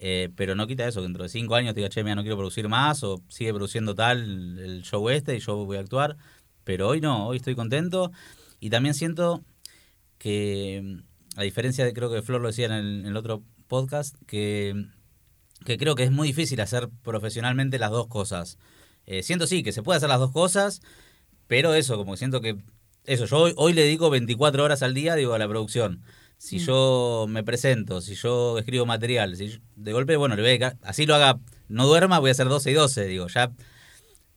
Eh, 0.00 0.30
pero 0.36 0.54
no 0.54 0.66
quita 0.66 0.86
eso, 0.86 1.00
que 1.00 1.04
dentro 1.06 1.22
de 1.24 1.28
cinco 1.28 1.54
años 1.56 1.74
te 1.74 1.80
diga, 1.80 1.88
che, 1.90 2.02
mira, 2.04 2.14
no 2.16 2.22
quiero 2.22 2.36
producir 2.36 2.68
más 2.68 3.02
o 3.04 3.22
sigue 3.28 3.52
produciendo 3.54 3.94
tal 3.94 4.58
el 4.58 4.82
show 4.82 5.08
este 5.10 5.36
y 5.36 5.40
yo 5.40 5.56
voy 5.64 5.76
a 5.76 5.80
actuar. 5.80 6.16
Pero 6.64 6.88
hoy 6.88 7.00
no, 7.00 7.26
hoy 7.28 7.38
estoy 7.38 7.54
contento 7.54 8.12
y 8.60 8.70
también 8.70 8.94
siento 8.94 9.44
que, 10.18 10.98
a 11.36 11.42
diferencia 11.42 11.84
de, 11.84 11.92
creo 11.92 12.10
que 12.10 12.22
Flor 12.22 12.40
lo 12.40 12.48
decía 12.48 12.66
en 12.66 12.72
el, 12.72 13.00
en 13.00 13.06
el 13.06 13.16
otro 13.16 13.42
podcast, 13.68 14.16
que, 14.26 14.86
que 15.64 15.78
creo 15.78 15.94
que 15.94 16.04
es 16.04 16.10
muy 16.12 16.28
difícil 16.28 16.60
hacer 16.60 16.88
profesionalmente 17.02 17.78
las 17.78 17.90
dos 17.90 18.08
cosas. 18.08 18.58
Eh, 19.10 19.22
siento 19.22 19.46
sí, 19.46 19.62
que 19.62 19.72
se 19.72 19.82
puede 19.82 19.96
hacer 19.96 20.10
las 20.10 20.18
dos 20.20 20.32
cosas, 20.32 20.82
pero 21.46 21.72
eso, 21.72 21.96
como 21.96 22.12
que 22.12 22.18
siento 22.18 22.42
que, 22.42 22.58
eso, 23.04 23.24
yo 23.24 23.38
hoy, 23.38 23.54
hoy 23.56 23.72
le 23.72 23.82
dedico 23.82 24.10
24 24.10 24.62
horas 24.62 24.82
al 24.82 24.92
día, 24.92 25.14
digo, 25.14 25.32
a 25.32 25.38
la 25.38 25.48
producción. 25.48 26.02
Si 26.36 26.58
yo 26.58 27.24
me 27.26 27.42
presento, 27.42 28.02
si 28.02 28.14
yo 28.14 28.58
escribo 28.58 28.84
material, 28.84 29.34
si 29.34 29.48
yo- 29.48 29.58
de 29.76 29.92
golpe, 29.94 30.16
bueno, 30.16 30.36
le 30.36 30.42
voy 30.42 30.50
a 30.50 30.52
dedicar- 30.52 30.76
así 30.82 31.06
lo 31.06 31.14
haga, 31.14 31.40
no 31.68 31.86
duerma, 31.86 32.18
voy 32.18 32.28
a 32.28 32.32
hacer 32.32 32.48
12 32.48 32.70
y 32.70 32.74
12, 32.74 33.06
digo, 33.06 33.28
ya, 33.28 33.50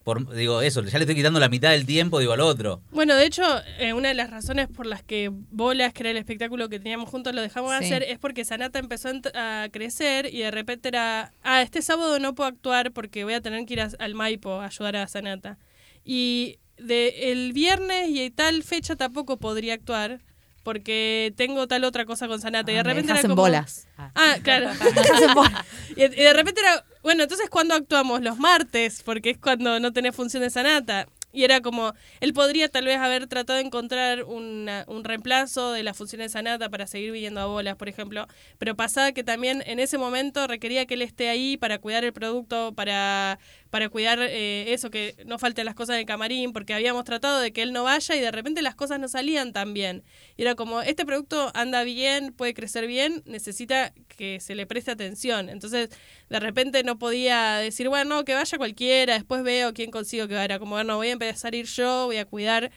por, 0.04 0.34
digo, 0.36 0.62
eso, 0.62 0.82
ya 0.84 0.98
le 0.98 1.04
estoy 1.04 1.16
quitando 1.16 1.40
la 1.40 1.48
mitad 1.50 1.72
del 1.72 1.86
tiempo, 1.86 2.20
digo, 2.20 2.34
al 2.34 2.40
otro. 2.42 2.82
Bueno, 2.92 3.16
de 3.16 3.26
hecho, 3.26 3.44
eh, 3.78 3.94
una 3.94 4.10
de 4.10 4.16
las 4.16 4.30
razones 4.30 4.68
por 4.68 4.86
las 4.88 5.04
que 5.04 5.30
Bolas, 5.32 5.94
que 5.94 6.04
era 6.04 6.10
el 6.12 6.18
espectáculo 6.18 6.70
que 6.70 6.80
teníamos 6.80 7.10
juntos, 7.10 7.36
lo 7.36 7.42
dejamos 7.42 7.72
de 7.72 7.80
Sí. 7.80 7.86
hacer 7.86 8.04
es 8.04 8.18
porque 8.18 8.44
Sanata 8.46 8.80
empezó 8.80 9.10
a, 9.36 9.68
crecer 9.72 10.34
y 10.34 10.40
de 10.40 10.52
repente 10.52 10.88
era, 10.90 11.34
ah, 11.44 11.62
este 11.62 11.82
sábado 11.82 12.18
no 12.20 12.34
puedo 12.36 12.50
actuar 12.50 12.92
porque 12.92 13.24
voy 13.24 13.34
a 13.34 13.42
tener 13.42 13.66
que 13.66 13.74
ir 13.74 13.82
a- 13.82 13.90
al 14.00 14.16
Maipo 14.16 14.54
a 14.62 14.66
ayudar 14.66 14.96
a 14.96 15.08
Sanata. 15.08 15.58
Y 16.04 16.58
de 16.78 17.32
el 17.32 17.54
viernes 17.54 18.10
y 18.10 18.32
tal 18.32 18.64
fecha 18.64 18.96
tampoco 18.96 19.38
podría 19.38 19.76
actuar 19.76 20.20
porque 20.64 21.34
tengo 21.38 21.68
tal 21.68 21.84
otra 21.84 22.06
cosa 22.06 22.28
con 22.28 22.40
Sanata. 22.42 22.72
y 22.72 22.76
de 22.76 22.82
Ah, 22.82 22.84
me 22.84 22.90
repente 22.90 23.08
dejas 23.08 23.20
era 23.24 23.28
en 23.28 23.32
como, 23.36 23.42
bolas. 23.44 23.88
Ah, 23.98 24.36
claro. 24.44 24.70
y 25.96 26.08
de 26.08 26.34
repente 26.34 26.62
era, 26.62 26.84
bueno, 27.04 27.24
entonces 27.24 27.50
¿cuándo 27.50 27.74
actuamos? 27.76 28.22
Los 28.22 28.38
martes, 28.38 29.02
porque 29.04 29.32
es 29.32 29.38
cuando 29.38 29.80
no 29.80 29.92
tenés 29.94 30.16
función 30.16 30.44
de 30.44 30.50
sanata. 30.50 31.08
Y 31.34 31.46
era 31.46 31.62
como, 31.62 31.94
él 32.20 32.34
podría 32.34 32.68
tal 32.68 32.84
vez 32.86 32.98
haber 32.98 33.26
tratado 33.28 33.58
de 33.58 33.66
encontrar 33.66 34.26
una- 34.26 34.84
un 34.88 35.06
reemplazo 35.06 35.72
de 35.72 35.82
la 35.82 35.94
función 35.94 36.22
de 36.22 36.28
sanata 36.28 36.70
para 36.70 36.88
seguir 36.88 37.14
viniendo 37.14 37.40
a 37.40 37.46
bolas, 37.46 37.78
por 37.78 37.88
ejemplo. 37.88 38.28
Pero 38.58 38.76
pasaba 38.76 39.14
que 39.14 39.24
también 39.24 39.64
en 39.66 39.80
ese 39.80 39.98
momento 39.98 40.46
requería 40.46 40.86
que 40.86 40.96
él 40.96 41.02
esté 41.02 41.30
ahí 41.30 41.56
para 41.56 41.78
cuidar 41.80 42.04
el 42.04 42.12
producto, 42.12 42.74
para, 42.76 43.40
para 43.72 43.90
cuidar 43.90 44.20
eh, 44.22 44.74
eso, 44.74 44.92
que 44.92 45.16
no 45.26 45.40
falten 45.40 45.66
las 45.66 45.76
cosas 45.76 45.96
del 45.96 46.06
camarín, 46.06 46.52
porque 46.54 46.74
habíamos 46.74 47.06
tratado 47.06 47.40
de 47.40 47.54
que 47.54 47.64
él 47.64 47.72
no 47.72 47.86
vaya 47.86 48.16
y 48.16 48.20
de 48.20 48.30
repente 48.30 48.62
las 48.62 48.76
cosas 48.76 49.00
no 49.00 49.08
salían 49.08 49.54
tan 49.54 49.74
bien. 49.74 50.04
Y 50.36 50.44
era 50.44 50.56
como, 50.56 50.82
este 50.82 51.06
producto 51.06 51.52
anda 51.56 51.84
bien, 51.84 52.34
puede 52.34 52.54
crecer 52.54 52.86
bien, 52.86 53.24
necesita 53.26 53.94
que 54.10 54.42
se 54.42 54.56
le 54.56 54.68
preste 54.68 54.92
atención. 54.92 55.50
Entonces, 55.50 55.90
de 56.30 56.40
repente 56.40 56.84
no 56.84 57.00
podía 57.00 57.56
decir, 57.56 57.88
bueno, 57.88 58.18
no, 58.18 58.26
que 58.26 58.34
vaya 58.34 58.58
cualquiera, 58.58 59.14
después 59.14 59.42
veo 59.42 59.74
quién 59.74 59.90
consigo 59.90 60.28
que 60.28 60.36
vaya. 60.36 60.60
Como, 60.60 60.76
bueno, 60.76 60.98
voy 60.98 61.08
a 61.08 61.12
empezar 61.14 61.54
a 61.54 61.58
ir 61.58 61.66
yo, 61.66 62.06
voy 62.08 62.18
a 62.18 62.26
cuidar 62.26 62.72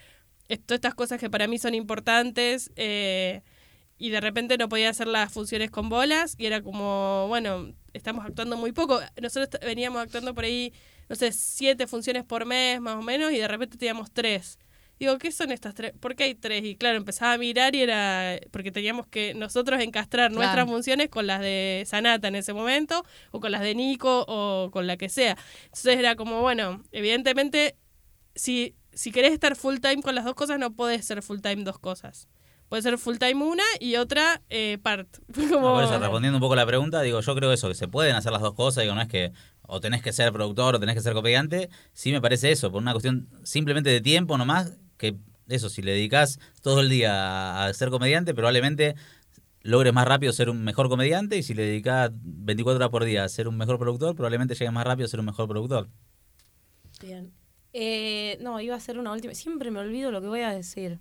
todas 0.47 0.79
estas 0.79 0.95
cosas 0.95 1.19
que 1.19 1.29
para 1.29 1.49
mí 1.49 1.59
son 1.59 1.75
importantes. 1.75 2.71
eh, 2.77 3.43
y 3.99 4.11
de 4.11 4.21
repente 4.21 4.59
no 4.59 4.69
podía 4.69 4.91
hacer 4.91 5.07
las 5.07 5.33
funciones 5.33 5.71
con 5.71 5.89
bolas 5.89 6.35
y 6.39 6.47
era 6.47 6.63
como, 6.63 7.27
bueno, 7.29 7.73
estamos 7.93 8.25
actuando 8.25 8.57
muy 8.57 8.73
poco. 8.73 9.01
Nosotros 9.21 9.61
veníamos 9.63 10.03
actuando 10.03 10.35
por 10.35 10.45
ahí, 10.45 10.73
no 11.09 11.17
sé, 11.17 11.33
siete 11.33 11.87
funciones 11.87 12.25
por 12.25 12.45
mes 12.47 12.81
más 12.81 12.97
o 12.97 13.03
menos 13.03 13.33
y 13.33 13.39
de 13.39 13.49
repente 13.49 13.79
teníamos 13.79 14.11
tres. 14.13 14.59
Digo, 14.99 15.19
¿qué 15.19 15.33
son 15.33 15.51
estas 15.51 15.75
tres? 15.75 15.93
¿Por 15.99 16.15
qué 16.15 16.25
hay 16.25 16.35
tres? 16.37 16.65
Y 16.65 16.77
claro, 16.77 16.97
empezaba 16.97 17.33
a 17.33 17.39
mirar 17.39 17.75
y 17.75 17.83
era 17.83 18.39
porque 18.53 18.71
teníamos 18.71 19.07
que 19.09 19.35
nosotros 19.35 19.81
encastrar 19.81 20.31
Claro. 20.31 20.41
nuestras 20.41 20.67
funciones 20.69 21.09
con 21.09 21.27
las 21.27 21.41
de 21.41 21.83
Sanata 21.87 22.29
en 22.29 22.37
ese 22.37 22.53
momento, 22.53 23.05
o 23.33 23.41
con 23.41 23.51
las 23.51 23.61
de 23.63 23.75
Nico, 23.75 24.25
o 24.29 24.71
con 24.71 24.87
la 24.87 24.97
que 24.97 25.09
sea. 25.09 25.37
Entonces 25.65 25.99
era 25.99 26.15
como, 26.15 26.43
bueno, 26.43 26.81
evidentemente, 26.93 27.77
si, 28.37 28.77
si 28.93 29.11
querés 29.11 29.33
estar 29.33 29.57
full 29.57 29.79
time 29.79 30.01
con 30.01 30.15
las 30.15 30.25
dos 30.25 30.35
cosas, 30.35 30.59
no 30.61 30.73
podés 30.75 31.05
ser 31.05 31.23
full 31.23 31.41
time 31.41 31.65
dos 31.65 31.79
cosas. 31.81 32.29
Puede 32.69 32.83
ser 32.83 32.99
full 32.99 33.17
time 33.19 33.45
una 33.45 33.63
y 33.79 33.97
otra 33.97 34.43
eh, 34.51 34.79
part. 34.83 35.09
Como- 35.51 35.75
por 35.75 35.85
eso, 35.85 35.99
respondiendo 35.99 36.39
un 36.39 36.41
poco 36.41 36.57
la 36.57 36.67
pregunta, 36.67 37.03
digo, 37.03 37.21
yo 37.21 37.35
creo 37.35 37.53
eso, 37.53 37.69
que 37.69 37.75
se 37.75 37.89
pueden 37.89 38.17
hacer 38.17 38.33
las 38.33 38.43
dos 38.43 38.55
cosas, 38.55 38.83
digo, 38.83 38.95
no 38.95 39.03
es 39.03 39.09
que 39.09 39.33
o 39.63 39.81
tenés 39.81 40.03
que 40.03 40.13
ser 40.13 40.33
productor 40.33 40.75
o 40.75 40.81
tenés 40.81 40.95
que 40.95 41.01
ser 41.01 41.15
comediante, 41.15 41.71
sí 41.93 42.13
me 42.13 42.21
parece 42.21 42.51
eso, 42.53 42.71
por 42.71 42.83
una 42.83 42.93
cuestión 42.93 43.29
simplemente 43.45 43.91
de 43.91 44.01
tiempo 44.01 44.37
nomás, 44.37 44.77
que 44.99 45.17
eso, 45.49 45.69
si 45.69 45.83
le 45.83 45.93
dedicas 45.93 46.39
todo 46.63 46.81
el 46.81 46.89
día 46.89 47.13
a, 47.15 47.67
a 47.67 47.75
ser 47.75 47.91
comediante, 47.91 48.35
probablemente 48.35 48.95
logres 49.65 49.93
más 49.95 50.07
rápido 50.07 50.33
ser 50.33 50.51
un 50.51 50.63
mejor 50.63 50.89
comediante 50.89 51.39
y 51.39 51.43
si 51.43 51.55
le 51.55 51.63
dedicas 51.63 52.11
24 52.13 52.77
horas 52.77 52.91
por 52.91 53.05
día 53.05 53.25
a 53.25 53.29
ser 53.29 53.49
un 53.49 53.57
mejor 53.57 53.79
productor, 53.79 54.15
probablemente 54.15 54.55
llegues 54.55 54.73
más 54.73 54.85
rápido 54.87 55.07
a 55.07 55.09
ser 55.09 55.21
un 55.21 55.27
mejor 55.27 55.49
productor. 55.49 55.89
Bien. 57.01 57.33
Eh, 57.73 58.39
no, 58.41 58.61
iba 58.61 58.75
a 58.75 58.79
hacer 58.79 58.99
una 58.99 59.13
última. 59.13 59.35
Siempre 59.35 59.71
me 59.71 59.81
olvido 59.81 60.13
lo 60.13 60.21
que 60.21 60.29
voy 60.29 60.41
a 60.41 60.51
decir. 60.51 61.01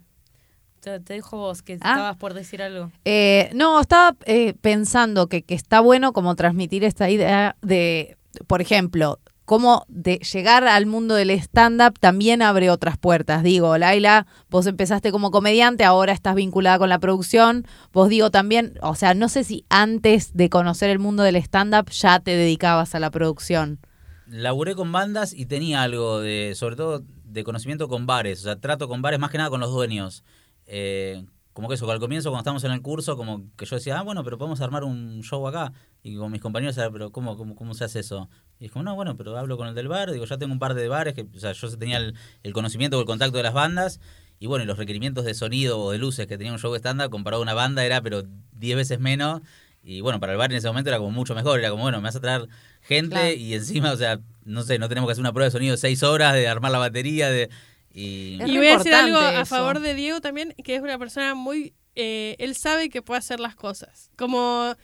Te, 0.83 0.99
te 0.99 1.13
dejo 1.13 1.37
vos, 1.37 1.61
que 1.61 1.73
Ah. 1.73 1.75
estabas 1.75 2.17
por 2.17 2.33
decir 2.33 2.61
algo. 2.61 2.91
Eh, 3.05 3.49
no, 3.55 3.79
estaba 3.79 4.17
eh, 4.25 4.53
pensando 4.59 5.27
que, 5.27 5.41
que 5.41 5.55
está 5.55 5.79
bueno 5.79 6.11
como 6.11 6.35
transmitir 6.35 6.83
esta 6.83 7.09
idea 7.09 7.55
de, 7.61 8.17
por 8.47 8.59
ejemplo, 8.61 9.19
cómo 9.45 9.85
de 9.87 10.17
llegar 10.19 10.65
al 10.67 10.85
mundo 10.85 11.15
del 11.15 11.29
stand-up 11.31 11.97
también 11.99 12.41
abre 12.41 12.69
otras 12.69 12.97
puertas. 12.97 13.43
Digo, 13.43 13.77
Laila, 13.77 14.27
vos 14.49 14.67
empezaste 14.67 15.11
como 15.13 15.31
comediante, 15.31 15.85
ahora 15.85 16.11
estás 16.11 16.35
vinculada 16.35 16.79
con 16.79 16.89
la 16.89 16.99
producción. 16.99 17.65
Vos 17.93 18.09
digo 18.09 18.29
también, 18.29 18.73
o 18.81 18.95
sea, 18.95 19.13
no 19.13 19.29
sé 19.29 19.45
si 19.45 19.65
antes 19.69 20.33
de 20.33 20.49
conocer 20.49 20.89
el 20.89 20.99
mundo 20.99 21.23
del 21.23 21.37
stand-up 21.37 21.89
ya 21.91 22.19
te 22.19 22.31
dedicabas 22.31 22.93
a 22.93 22.99
la 22.99 23.09
producción. 23.09 23.79
Laburé 24.27 24.75
con 24.75 24.91
bandas 24.91 25.33
y 25.33 25.45
tenía 25.45 25.81
algo 25.83 26.19
de, 26.19 26.53
sobre 26.55 26.75
todo, 26.75 27.03
de 27.25 27.43
conocimiento 27.43 27.87
con 27.87 28.05
bares. 28.05 28.39
O 28.41 28.43
sea, 28.43 28.55
trato 28.59 28.87
con 28.87 29.01
bares 29.01 29.19
más 29.19 29.29
que 29.31 29.37
nada 29.37 29.49
con 29.49 29.59
los 29.59 29.71
dueños. 29.71 30.23
Eh, 30.65 31.23
como 31.53 31.67
que 31.67 31.75
eso, 31.75 31.89
al 31.91 31.99
comienzo 31.99 32.29
cuando 32.29 32.41
estábamos 32.41 32.63
en 32.63 32.71
el 32.71 32.81
curso, 32.81 33.15
como 33.15 33.43
que 33.55 33.65
yo 33.65 33.75
decía, 33.75 33.99
ah, 33.99 34.01
bueno, 34.01 34.23
pero 34.23 34.37
podemos 34.39 34.59
armar 34.61 34.83
un 34.83 35.21
show 35.21 35.47
acá. 35.47 35.71
Y 36.01 36.15
con 36.15 36.31
mis 36.31 36.41
compañeros, 36.41 36.77
ah, 36.79 36.89
pero 36.91 37.11
¿cómo, 37.11 37.37
cómo, 37.37 37.55
cómo 37.55 37.73
se 37.75 37.83
hace 37.83 37.99
eso? 37.99 38.29
Y 38.59 38.65
es 38.65 38.71
como, 38.71 38.83
no, 38.83 38.95
bueno, 38.95 39.15
pero 39.15 39.37
hablo 39.37 39.55
con 39.55 39.67
el 39.67 39.75
del 39.75 39.87
bar, 39.87 40.11
digo, 40.11 40.25
ya 40.25 40.37
tengo 40.37 40.51
un 40.51 40.59
par 40.59 40.73
de 40.73 40.87
bares, 40.87 41.13
que, 41.13 41.21
o 41.21 41.39
sea, 41.39 41.51
yo 41.51 41.77
tenía 41.77 41.97
el, 41.97 42.15
el 42.41 42.53
conocimiento 42.53 42.97
o 42.97 42.99
el 43.01 43.05
contacto 43.05 43.37
de 43.37 43.43
las 43.43 43.53
bandas, 43.53 43.99
y 44.39 44.47
bueno, 44.47 44.63
y 44.63 44.67
los 44.67 44.77
requerimientos 44.77 45.25
de 45.25 45.33
sonido 45.35 45.79
o 45.79 45.91
de 45.91 45.99
luces 45.99 46.27
que 46.27 46.37
tenía 46.37 46.51
un 46.51 46.59
show 46.59 46.73
estándar 46.75 47.09
comparado 47.09 47.41
a 47.41 47.43
una 47.43 47.53
banda 47.53 47.85
era, 47.85 48.01
pero 48.01 48.23
10 48.53 48.75
veces 48.75 48.99
menos. 48.99 49.41
Y 49.83 50.01
bueno, 50.01 50.19
para 50.19 50.31
el 50.31 50.37
bar 50.37 50.51
en 50.51 50.57
ese 50.57 50.67
momento 50.67 50.89
era 50.89 50.97
como 50.97 51.11
mucho 51.11 51.35
mejor, 51.35 51.59
era 51.59 51.69
como, 51.69 51.83
bueno, 51.83 51.99
me 51.99 52.05
vas 52.05 52.15
a 52.15 52.21
traer 52.21 52.47
gente 52.81 53.15
Claro. 53.15 53.33
y 53.33 53.53
encima, 53.53 53.91
o 53.91 53.97
sea, 53.97 54.19
no 54.43 54.63
sé, 54.63 54.79
no 54.79 54.89
tenemos 54.89 55.07
que 55.07 55.11
hacer 55.11 55.21
una 55.21 55.33
prueba 55.33 55.45
de 55.45 55.51
sonido 55.51 55.73
de 55.73 55.77
6 55.77 56.03
horas, 56.03 56.33
de 56.33 56.47
armar 56.47 56.71
la 56.71 56.79
batería, 56.79 57.29
de... 57.29 57.49
Y, 57.93 58.39
Y 58.43 58.57
voy 58.57 58.67
a 58.67 58.77
decir 58.77 58.93
algo 58.93 59.17
a 59.17 59.45
favor 59.45 59.79
de 59.79 59.93
Diego 59.93 60.19
también, 60.19 60.53
que 60.63 60.75
es 60.75 60.81
una 60.81 60.97
persona 60.97 61.35
muy... 61.35 61.73
eh, 61.95 62.35
él 62.39 62.55
sabe 62.55 62.89
que 62.89 63.01
puede 63.01 63.19
hacer 63.19 63.39
las 63.39 63.55
cosas. 63.55 64.09
Como... 64.17 64.75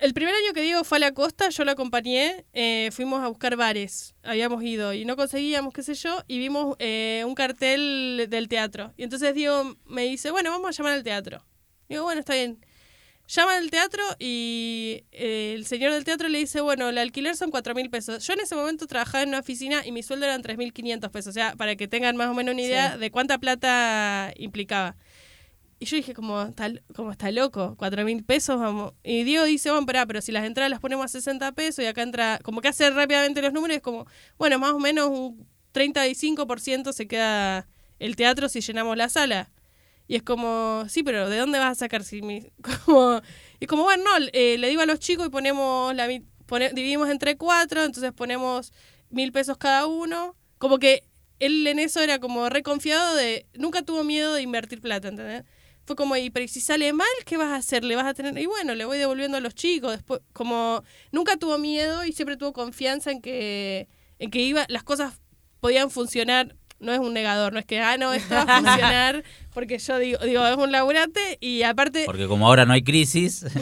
El 0.00 0.14
primer 0.14 0.34
año 0.34 0.54
que 0.54 0.62
Diego 0.62 0.84
fue 0.84 0.96
a 0.96 1.00
la 1.00 1.12
costa, 1.12 1.50
yo 1.50 1.66
lo 1.66 1.70
acompañé, 1.70 2.46
eh, 2.54 2.88
fuimos 2.92 3.22
a 3.22 3.28
buscar 3.28 3.56
bares, 3.56 4.14
habíamos 4.22 4.64
ido 4.64 4.94
y 4.94 5.04
no 5.04 5.16
conseguíamos, 5.16 5.74
qué 5.74 5.82
sé 5.82 5.94
yo, 5.94 6.24
y 6.26 6.38
vimos 6.38 6.76
eh, 6.78 7.22
un 7.26 7.34
cartel 7.34 8.26
del 8.30 8.48
teatro. 8.48 8.94
Y 8.96 9.02
entonces 9.02 9.34
Diego 9.34 9.76
me 9.84 10.04
dice, 10.04 10.30
bueno, 10.30 10.50
vamos 10.50 10.68
a 10.68 10.72
llamar 10.72 10.94
al 10.94 11.02
teatro. 11.02 11.44
Digo, 11.90 12.04
bueno, 12.04 12.20
está 12.20 12.32
bien. 12.32 12.64
Llama 13.28 13.56
al 13.56 13.70
teatro 13.70 14.02
y 14.18 15.04
eh, 15.12 15.54
el 15.54 15.64
señor 15.64 15.92
del 15.92 16.04
teatro 16.04 16.28
le 16.28 16.38
dice, 16.38 16.60
bueno, 16.60 16.88
el 16.90 16.98
alquiler 16.98 17.34
son 17.36 17.50
cuatro 17.50 17.74
mil 17.74 17.88
pesos. 17.88 18.26
Yo 18.26 18.34
en 18.34 18.40
ese 18.40 18.54
momento 18.54 18.86
trabajaba 18.86 19.22
en 19.22 19.30
una 19.30 19.38
oficina 19.38 19.86
y 19.86 19.92
mi 19.92 20.02
sueldo 20.02 20.26
eran 20.26 20.42
3.500 20.42 21.10
pesos. 21.10 21.30
O 21.30 21.32
sea, 21.32 21.54
para 21.56 21.76
que 21.76 21.88
tengan 21.88 22.16
más 22.16 22.28
o 22.28 22.34
menos 22.34 22.52
una 22.52 22.62
idea 22.62 22.92
Sí. 22.94 22.98
de 22.98 23.10
cuánta 23.10 23.38
plata 23.38 24.32
implicaba. 24.36 24.96
Y 25.78 25.86
yo 25.86 25.96
dije, 25.96 26.14
como 26.14 26.42
está, 26.42 26.70
como 26.94 27.10
está 27.10 27.30
loco, 27.30 27.74
cuatro 27.78 28.04
mil 28.04 28.22
pesos, 28.22 28.60
vamos. 28.60 28.92
Y 29.02 29.24
Diego 29.24 29.44
dice, 29.44 29.70
bueno, 29.70 29.86
pero, 29.86 30.06
pero 30.06 30.20
si 30.20 30.30
las 30.30 30.44
entradas 30.44 30.70
las 30.70 30.80
ponemos 30.80 31.04
a 31.06 31.08
60 31.08 31.52
pesos 31.52 31.82
y 31.84 31.88
acá 31.88 32.02
entra, 32.02 32.38
como 32.42 32.60
que 32.60 32.68
hace 32.68 32.88
rápidamente 32.90 33.40
los 33.42 33.52
números, 33.52 33.76
es 33.78 33.82
como, 33.82 34.06
bueno, 34.38 34.58
más 34.58 34.72
o 34.72 34.78
menos 34.78 35.08
un 35.08 35.46
35% 35.74 36.92
se 36.92 37.08
queda 37.08 37.66
el 37.98 38.14
teatro 38.14 38.48
si 38.48 38.60
llenamos 38.60 38.96
la 38.96 39.08
sala. 39.08 39.50
Y 40.08 40.16
es 40.16 40.22
como, 40.22 40.84
sí, 40.88 41.02
pero 41.02 41.28
¿de 41.30 41.38
dónde 41.38 41.58
vas 41.58 41.72
a 41.72 41.74
sacar? 41.76 42.04
Si 42.04 42.22
mi- 42.22 42.50
como, 42.84 43.20
y 43.60 43.66
como, 43.66 43.84
bueno, 43.84 44.04
no, 44.04 44.26
eh, 44.32 44.58
le 44.58 44.68
digo 44.68 44.82
a 44.82 44.86
los 44.86 44.98
chicos 44.98 45.26
y 45.26 45.30
ponemos, 45.30 45.94
la, 45.94 46.08
pone- 46.46 46.70
dividimos 46.70 47.08
entre 47.10 47.36
cuatro, 47.36 47.82
entonces 47.84 48.12
ponemos 48.12 48.72
mil 49.10 49.32
pesos 49.32 49.56
cada 49.58 49.86
uno. 49.86 50.36
Como 50.58 50.78
que 50.78 51.04
él 51.40 51.66
en 51.66 51.78
eso 51.78 52.00
era 52.00 52.18
como 52.18 52.48
reconfiado 52.48 53.14
de, 53.16 53.46
nunca 53.54 53.82
tuvo 53.82 54.04
miedo 54.04 54.34
de 54.34 54.42
invertir 54.42 54.80
plata, 54.80 55.08
¿entendés? 55.08 55.44
Fue 55.84 55.96
como, 55.96 56.16
y 56.16 56.30
pero 56.30 56.44
¿y 56.44 56.48
si 56.48 56.60
sale 56.60 56.92
mal, 56.92 57.08
¿qué 57.26 57.36
vas 57.36 57.48
a 57.48 57.56
hacer? 57.56 57.82
¿Le 57.84 57.96
vas 57.96 58.06
a 58.06 58.14
tener? 58.14 58.38
Y 58.38 58.46
bueno, 58.46 58.74
le 58.76 58.84
voy 58.84 58.98
devolviendo 58.98 59.36
a 59.36 59.40
los 59.40 59.54
chicos. 59.54 59.92
Después, 59.92 60.20
como 60.32 60.84
nunca 61.10 61.36
tuvo 61.36 61.58
miedo 61.58 62.04
y 62.04 62.12
siempre 62.12 62.36
tuvo 62.36 62.52
confianza 62.52 63.10
en 63.10 63.20
que, 63.20 63.88
en 64.20 64.30
que 64.30 64.38
iba, 64.40 64.64
las 64.68 64.84
cosas 64.84 65.14
podían 65.60 65.90
funcionar. 65.90 66.56
No 66.82 66.92
es 66.92 66.98
un 66.98 67.14
negador, 67.14 67.52
no 67.52 67.58
es 67.60 67.64
que, 67.64 67.80
ah, 67.80 67.96
no, 67.96 68.12
esto 68.12 68.34
va 68.34 68.42
a 68.42 68.60
funcionar, 68.60 69.22
porque 69.54 69.78
yo 69.78 69.98
digo, 69.98 70.18
digo, 70.24 70.46
es 70.46 70.56
un 70.56 70.72
laburante 70.72 71.38
y 71.40 71.62
aparte, 71.62 72.02
porque 72.06 72.26
como 72.26 72.46
ahora 72.46 72.64
no 72.66 72.72
hay 72.74 72.82
crisis, 72.82 73.44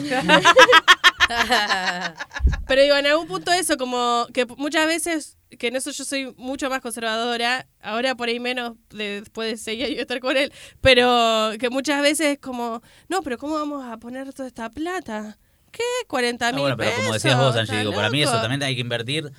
pero 2.67 2.81
digo, 2.81 2.95
en 2.95 3.05
algún 3.07 3.27
punto 3.27 3.51
eso, 3.51 3.77
como 3.77 4.27
que 4.33 4.45
muchas 4.57 4.85
veces, 4.87 5.37
que 5.59 5.67
en 5.67 5.75
eso 5.75 5.91
yo 5.91 6.03
soy 6.05 6.33
mucho 6.37 6.69
más 6.69 6.81
conservadora, 6.81 7.67
ahora 7.81 8.15
por 8.15 8.29
ahí 8.29 8.39
menos, 8.39 8.73
de- 8.89 9.21
después 9.21 9.51
de 9.51 9.57
seis 9.57 9.83
años 9.85 9.99
estar 9.99 10.19
con 10.19 10.37
él, 10.37 10.51
pero 10.81 11.51
que 11.59 11.69
muchas 11.69 12.01
veces 12.01 12.27
es 12.33 12.39
como, 12.39 12.81
no, 13.09 13.21
pero 13.21 13.37
¿cómo 13.37 13.55
vamos 13.55 13.85
a 13.85 13.97
poner 13.97 14.33
toda 14.33 14.47
esta 14.47 14.69
plata? 14.69 15.37
¿Qué? 15.71 15.83
¿40 16.09 16.37
Ah, 16.41 16.51
mil 16.51 16.61
bueno, 16.61 16.77
pero 16.77 16.91
como 16.91 17.01
pesos? 17.11 17.23
decías 17.23 17.37
vos, 17.37 17.49
Angie, 17.55 17.61
¿Estás 17.63 17.79
digo, 17.79 17.93
para 17.93 18.09
mí 18.09 18.21
eso 18.21 18.41
también 18.41 18.61
hay 18.63 18.75
que 18.75 18.81
invertir 18.81 19.31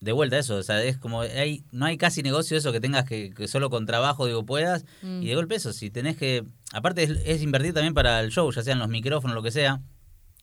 de 0.00 0.12
vuelta 0.12 0.38
eso, 0.38 0.56
o 0.56 0.62
sea, 0.62 0.82
es 0.84 0.96
como 0.98 1.22
hay 1.22 1.64
no 1.72 1.84
hay 1.86 1.96
casi 1.98 2.22
negocio 2.22 2.56
eso 2.56 2.70
que 2.72 2.80
tengas 2.80 3.04
que, 3.04 3.32
que 3.34 3.48
solo 3.48 3.68
con 3.70 3.84
trabajo 3.86 4.26
digo 4.26 4.46
puedas 4.46 4.84
Mm. 5.02 5.22
y 5.22 5.26
de 5.26 5.34
golpe 5.34 5.56
eso, 5.56 5.72
si 5.72 5.90
tenés 5.90 6.16
que 6.16 6.44
aparte 6.72 7.02
es, 7.02 7.10
es 7.24 7.42
invertir 7.42 7.74
también 7.74 7.94
para 7.94 8.20
el 8.20 8.30
show, 8.30 8.50
ya 8.52 8.62
sean 8.62 8.78
los 8.78 8.88
micrófonos 8.88 9.34
lo 9.34 9.42
que 9.42 9.50
sea. 9.50 9.80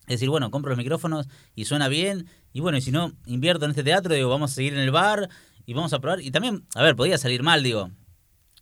Es 0.08 0.16
decir, 0.20 0.30
bueno, 0.30 0.52
compro 0.52 0.70
los 0.70 0.78
micrófonos 0.78 1.28
y 1.56 1.66
suena 1.66 1.88
bien 1.88 2.28
y 2.54 2.60
bueno, 2.60 2.78
y 2.78 2.82
si 2.82 2.92
no 2.92 3.14
invierto 3.26 3.66
en 3.66 3.72
este 3.72 3.84
teatro, 3.84 4.14
digo, 4.14 4.30
vamos 4.30 4.52
a 4.52 4.56
seguir 4.56 4.74
en 4.74 4.80
el 4.80 4.92
bar 4.92 5.30
y 5.66 5.74
vamos 5.74 5.94
a 5.94 6.00
probar 6.00 6.22
y 6.22 6.30
también, 6.32 6.64
a 6.76 6.84
ver, 6.84 6.96
podía 6.96 7.18
salir 7.18 7.42
mal, 7.42 7.64
digo. 7.64 7.90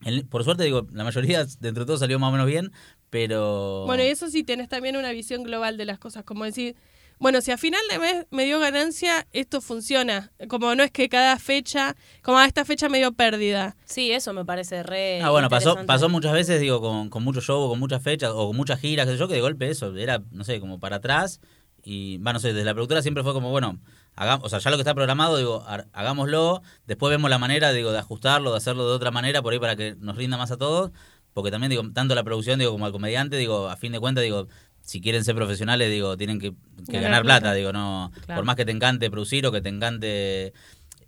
El- 0.05 0.25
por 0.25 0.43
suerte 0.43 0.63
digo, 0.63 0.87
la 0.91 1.03
mayoría 1.03 1.45
dentro 1.59 1.83
de 1.83 1.87
todo 1.87 1.97
salió 1.97 2.19
más 2.19 2.29
o 2.29 2.31
menos 2.31 2.47
bien, 2.47 2.71
pero 3.09 3.83
Bueno, 3.85 4.03
y 4.03 4.07
eso 4.07 4.29
sí, 4.29 4.43
tenés 4.43 4.69
también 4.69 4.95
una 4.97 5.11
visión 5.11 5.43
global 5.43 5.75
de 5.77 5.85
las 5.85 5.99
cosas, 5.99 6.23
como 6.23 6.45
decir, 6.45 6.75
bueno, 7.19 7.41
si 7.41 7.51
a 7.51 7.57
final 7.57 7.81
de 7.89 7.99
mes 7.99 8.25
me 8.31 8.45
dio 8.45 8.59
ganancia, 8.59 9.25
esto 9.31 9.61
funciona. 9.61 10.31
Como 10.49 10.75
no 10.75 10.83
es 10.83 10.91
que 10.91 11.07
cada 11.09 11.37
fecha, 11.39 11.95
como 12.21 12.37
a 12.37 12.45
esta 12.45 12.65
fecha 12.65 12.89
me 12.89 12.97
dio 12.97 13.13
pérdida. 13.13 13.75
Sí, 13.85 14.11
eso 14.11 14.33
me 14.33 14.43
parece 14.45 14.83
re. 14.83 15.21
Ah, 15.21 15.29
bueno, 15.29 15.49
pasó, 15.49 15.77
pasó 15.85 16.09
muchas 16.09 16.33
veces, 16.33 16.59
digo, 16.59 16.81
con, 16.81 17.09
con 17.09 17.23
mucho 17.23 17.39
show, 17.41 17.69
con 17.69 17.79
muchas 17.79 18.01
fechas, 18.03 18.31
o 18.33 18.47
con 18.47 18.57
muchas 18.57 18.79
giras, 18.79 19.05
qué 19.05 19.13
sé 19.13 19.17
yo, 19.19 19.27
que 19.27 19.35
de 19.35 19.41
golpe 19.41 19.69
eso, 19.69 19.95
era, 19.95 20.21
no 20.31 20.43
sé, 20.43 20.59
como 20.59 20.79
para 20.79 20.97
atrás. 20.97 21.39
Y, 21.85 22.17
va, 22.19 22.31
no 22.33 22.39
sé, 22.39 22.49
desde 22.53 22.63
la 22.65 22.73
productora 22.73 23.01
siempre 23.01 23.23
fue 23.23 23.33
como, 23.33 23.49
bueno, 23.51 23.79
hagamos, 24.15 24.45
o 24.45 24.49
sea, 24.49 24.59
ya 24.59 24.69
lo 24.71 24.77
que 24.77 24.81
está 24.81 24.93
programado, 24.95 25.37
digo, 25.37 25.63
ha- 25.67 25.85
hagámoslo, 25.91 26.61
después 26.87 27.09
vemos 27.11 27.29
la 27.29 27.37
manera, 27.39 27.71
digo, 27.73 27.91
de 27.91 27.99
ajustarlo, 27.99 28.51
de 28.51 28.57
hacerlo 28.57 28.87
de 28.87 28.93
otra 28.95 29.11
manera, 29.11 29.41
por 29.41 29.51
ahí 29.53 29.59
para 29.59 29.75
que 29.75 29.95
nos 29.99 30.15
rinda 30.15 30.37
más 30.37 30.51
a 30.51 30.57
todos. 30.57 30.91
Porque 31.33 31.49
también, 31.49 31.71
digo, 31.71 31.83
tanto 31.93 32.13
la 32.13 32.23
producción, 32.23 32.59
digo, 32.59 32.71
como 32.71 32.85
al 32.85 32.91
comediante, 32.91 33.37
digo, 33.37 33.67
a 33.67 33.75
fin 33.75 33.91
de 33.91 33.99
cuentas, 33.99 34.23
digo, 34.23 34.47
si 34.83 34.99
quieren 35.01 35.23
ser 35.23 35.33
profesionales, 35.35 35.89
digo, 35.89 36.17
tienen 36.17 36.39
que, 36.39 36.51
que 36.85 36.99
Ganar 36.99 37.23
plata, 37.23 37.39
plata. 37.39 37.53
digo, 37.55 37.71
no, 37.73 38.11
Claro. 38.25 38.39
por 38.39 38.45
más 38.45 38.55
que 38.57 38.65
te 38.65 38.71
encante 38.71 39.09
producir 39.09 39.45
o 39.47 39.51
que 39.51 39.61
te 39.61 39.69
encante 39.69 40.53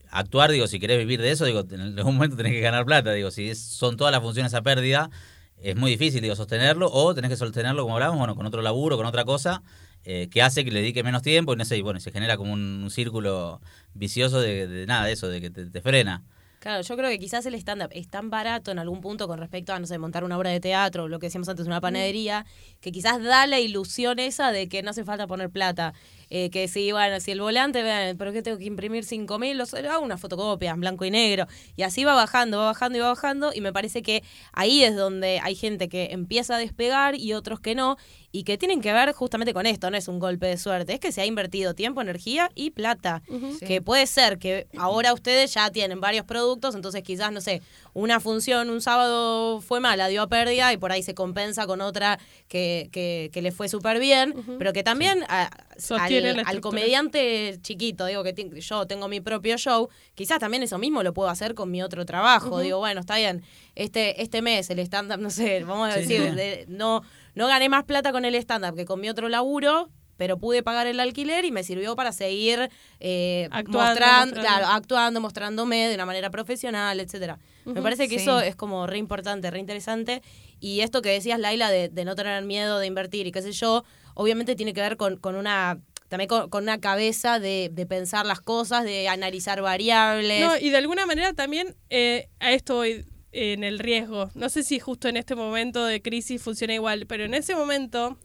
actuar, 0.10 0.50
digo, 0.52 0.66
si 0.68 0.80
querés 0.80 0.98
vivir 0.98 1.22
de 1.22 1.32
eso, 1.32 1.46
digo, 1.46 1.66
en 1.70 1.82
algún 2.00 2.16
momento 2.16 2.38
tenés 2.38 2.54
que 2.54 2.62
ganar 2.62 2.86
plata, 2.86 3.12
digo, 3.14 3.32
si 3.32 3.50
es- 3.50 3.60
son 3.62 3.98
todas 3.98 4.12
las 4.14 4.22
funciones 4.22 4.54
a 4.54 4.62
pérdida, 4.62 5.10
es 5.58 5.76
muy 5.76 5.92
difícil, 5.92 6.22
digo, 6.22 6.36
sostenerlo, 6.36 6.90
o 6.92 7.14
tenés 7.14 7.30
que 7.30 7.38
sostenerlo, 7.38 7.84
como 7.84 7.96
hablamos, 7.96 8.18
bueno, 8.18 8.36
con 8.36 8.46
otro 8.46 8.62
laburo, 8.62 8.98
con 8.98 9.06
otra 9.06 9.26
cosa, 9.26 9.62
eh, 10.06 10.30
que 10.32 10.42
hace 10.42 10.64
que 10.64 10.72
le 10.72 10.80
dedique 10.82 11.04
menos 11.04 11.22
tiempo, 11.22 11.54
y 11.54 11.58
no 11.58 11.66
sé, 11.66 11.78
y 11.78 11.82
bueno, 11.82 12.00
se 12.00 12.12
genera 12.12 12.38
como 12.38 12.54
un, 12.54 12.82
un 12.84 12.92
círculo 12.92 13.60
vicioso 13.94 14.40
de, 14.40 14.68
de 14.68 14.86
nada, 14.86 15.06
de 15.06 15.14
eso, 15.14 15.28
de 15.28 15.42
que 15.42 15.50
te, 15.50 15.66
te 15.66 15.82
frena. 15.82 16.24
Claro, 16.66 16.82
yo 16.82 16.98
creo 16.98 17.12
que 17.12 17.20
quizás 17.20 17.46
el 17.46 17.54
stand-up 17.54 17.90
es 17.92 18.08
tan 18.10 18.32
barato 18.32 18.72
en 18.72 18.80
algún 18.80 19.00
punto 19.00 19.28
con 19.28 19.38
respecto 19.38 19.72
a, 19.72 19.80
no 19.80 19.86
sé, 19.86 20.00
montar 20.00 20.24
una 20.24 20.36
obra 20.36 20.50
de 20.50 20.60
teatro, 20.60 21.04
o 21.04 21.08
lo 21.08 21.20
que 21.20 21.28
decíamos 21.28 21.48
antes, 21.48 21.68
una 21.68 21.80
panadería, 21.80 22.48
que 22.82 22.92
quizás 22.92 23.22
da 23.22 23.46
la 23.46 23.60
ilusión 23.60 24.18
esa 24.18 24.52
de 24.52 24.68
que 24.68 24.82
no 24.82 24.90
hace 24.90 25.04
falta 25.04 25.28
poner 25.28 25.52
plata. 25.52 25.94
Eh, 26.30 26.50
que 26.50 26.68
si, 26.68 26.92
bueno, 26.92 27.20
si 27.20 27.32
el 27.32 27.42
volante, 27.42 27.84
vean, 27.84 28.18
¿pero 28.18 28.34
qué 28.34 28.42
tengo 28.42 28.58
que 28.58 28.66
imprimir 28.66 29.04
5 29.06 29.38
mil? 29.40 29.60
Hago 29.62 30.04
una 30.04 30.18
fotocopia 30.18 30.72
en 30.72 30.80
blanco 30.82 31.06
y 31.06 31.12
negro. 31.12 31.48
Y 31.76 31.84
así 31.84 32.04
va 32.04 32.14
bajando, 32.16 32.58
va 32.60 32.66
bajando 32.66 32.98
y 32.98 33.02
va 33.02 33.10
bajando. 33.10 33.52
Y 33.54 33.62
me 33.62 33.72
parece 33.74 34.02
que 34.02 34.24
ahí 34.54 34.84
es 34.84 34.96
donde 34.96 35.40
hay 35.44 35.56
gente 35.56 35.90
que 35.90 36.10
empieza 36.12 36.56
a 36.56 36.60
despegar 36.60 37.16
y 37.20 37.34
otros 37.34 37.60
que 37.60 37.76
no. 37.76 37.98
Y 38.32 38.44
que 38.44 38.58
tienen 38.58 38.82
que 38.82 38.92
ver 38.92 39.14
justamente 39.14 39.54
con 39.54 39.66
esto, 39.66 39.90
no 39.90 39.96
es 39.96 40.10
un 40.10 40.20
golpe 40.20 40.48
de 40.48 40.58
suerte, 40.58 40.94
es 40.96 41.00
que 41.00 41.14
se 41.14 41.22
ha 41.22 41.26
invertido 41.26 41.74
tiempo, 41.74 42.02
energía 42.02 42.50
y 42.54 42.72
plata. 42.72 43.22
Sí. 43.60 43.66
Que 43.66 43.82
puede 43.82 44.06
ser 44.08 44.40
que 44.40 44.68
ahora 44.78 45.14
ustedes 45.14 45.54
ya 45.54 45.70
tienen 45.70 46.02
varios 46.02 46.26
productos, 46.26 46.76
entonces 46.76 47.02
quizás, 47.02 47.32
no 47.32 47.40
sé, 47.40 47.62
una 47.94 48.20
función 48.20 48.70
un 48.70 48.82
sábado 48.82 49.62
fue 49.62 49.80
mala, 49.80 50.10
dio 50.10 50.22
a 50.24 50.28
pérdida 50.28 50.74
y 50.74 50.78
por 50.78 50.92
ahí 50.92 51.02
se 51.02 51.14
compensa 51.14 51.66
con 51.66 51.80
otra 51.80 52.20
que, 52.50 52.90
que, 52.92 53.30
que 53.32 53.42
le 53.42 53.54
fue 53.54 53.70
súper 53.70 54.00
bien, 54.00 54.34
pero 54.58 54.74
que 54.74 54.84
también 54.84 55.24
a- 55.30 55.50
al, 56.46 56.62
comediante 56.62 57.58
chiquito, 57.62 58.06
digo 58.06 58.24
que 58.24 58.34
yo 58.60 58.88
tengo 58.88 59.08
mi 59.08 59.22
propio 59.22 59.58
show, 59.58 59.90
quizás 60.14 60.40
también 60.40 60.64
eso 60.64 60.78
mismo 60.78 61.04
lo 61.04 61.14
puedo 61.14 61.30
hacer 61.30 61.54
con 61.56 61.72
mi 61.72 61.82
otro 61.82 62.06
trabajo. 62.06 62.60
Digo, 62.60 62.80
bueno, 62.80 63.00
está 63.02 63.18
bien, 63.18 63.44
este, 63.76 64.22
este 64.22 64.42
mes 64.42 64.70
el 64.70 64.80
stand-up, 64.80 65.20
no 65.20 65.30
sé, 65.30 65.64
vamos 65.64 65.94
a 65.94 65.98
decir, 65.98 66.22
sí. 66.30 66.36
de- 66.36 66.66
no, 66.68 67.02
no 67.34 67.48
gané 67.48 67.70
más 67.70 67.84
plata 67.84 68.12
con 68.12 68.26
el 68.26 68.36
stand-up 68.36 68.76
que 68.76 68.86
con 68.86 69.00
mi 69.02 69.10
otro 69.10 69.30
laburo, 69.30 69.90
pero 70.18 70.38
pude 70.38 70.64
pagar 70.64 70.88
el 70.88 70.98
alquiler 71.02 71.44
y 71.44 71.52
me 71.52 71.62
sirvió 71.64 71.94
para 71.98 72.14
seguir 72.14 72.70
eh, 73.02 73.50
Actuando, 73.52 73.80
mostrando, 73.90 74.36
mostrando. 74.36 74.42
claro, 74.42 74.68
actuando, 74.68 75.20
mostrándome 75.22 75.88
de 75.90 75.96
una 75.96 76.06
manera 76.06 76.30
profesional, 76.30 77.02
etcétera. 77.02 77.38
Me 77.66 77.82
parece 77.82 78.08
que 78.08 78.16
Sí. 78.20 78.22
eso 78.22 78.40
es 78.40 78.56
como 78.56 78.88
re 78.88 78.98
importante, 78.98 79.52
re 79.52 79.60
interesante. 79.60 80.22
Y 80.62 80.80
esto 80.80 81.02
que 81.02 81.10
decías, 81.10 81.38
Laila, 81.38 81.70
de, 81.70 81.90
de 81.90 82.06
no 82.06 82.16
tener 82.16 82.42
miedo 82.46 82.80
de 82.80 82.88
invertir 82.88 83.28
y 83.28 83.34
qué 83.34 83.42
sé 83.42 83.52
yo, 83.52 83.84
obviamente 84.14 84.56
tiene 84.56 84.74
que 84.74 84.80
ver 84.80 84.96
con, 84.96 85.18
con 85.18 85.36
una 85.36 85.80
también 86.08 86.28
con, 86.28 86.64
una 86.64 86.80
cabeza 86.80 87.40
de, 87.40 87.72
pensar 87.90 88.26
las 88.26 88.42
cosas, 88.42 88.84
de 88.84 89.08
analizar 89.10 89.62
variables. 89.62 90.42
No, 90.42 90.58
y 90.58 90.70
de 90.70 90.78
alguna 90.78 91.06
manera 91.06 91.34
también 91.34 91.76
eh, 91.90 92.28
a 92.40 92.52
esto 92.52 92.76
voy 92.76 93.06
en 93.32 93.64
el 93.64 93.80
riesgo. 93.80 94.30
No 94.34 94.50
sé 94.50 94.64
si 94.64 94.80
justo 94.80 95.08
en 95.08 95.18
este 95.18 95.36
momento 95.36 95.84
de 95.86 96.02
crisis 96.02 96.42
funciona 96.42 96.74
igual, 96.74 97.06
pero 97.08 97.26
en 97.26 97.34
ese 97.34 97.56
momento 97.56 98.18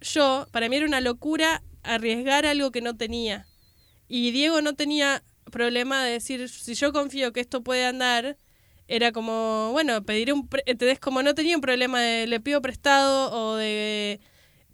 yo, 0.00 0.46
para 0.50 0.68
mí 0.68 0.76
era 0.76 0.86
una 0.86 1.00
locura 1.00 1.62
arriesgar 1.82 2.46
algo 2.46 2.70
que 2.70 2.80
no 2.80 2.96
tenía. 2.96 3.46
Y 4.08 4.30
Diego 4.30 4.60
no 4.62 4.74
tenía 4.74 5.22
problema 5.50 6.04
de 6.04 6.12
decir, 6.12 6.48
si 6.48 6.74
yo 6.74 6.92
confío 6.92 7.32
que 7.32 7.40
esto 7.40 7.62
puede 7.62 7.86
andar, 7.86 8.36
era 8.88 9.12
como, 9.12 9.70
bueno, 9.72 10.04
pedir 10.04 10.32
un... 10.32 10.48
pre- 10.48 10.62
¿entendés? 10.66 10.98
Como 10.98 11.22
no 11.22 11.34
tenía 11.34 11.56
un 11.56 11.60
problema 11.60 12.00
de 12.00 12.26
le 12.26 12.40
pido 12.40 12.60
prestado 12.60 13.32
o 13.32 13.56
de... 13.56 14.20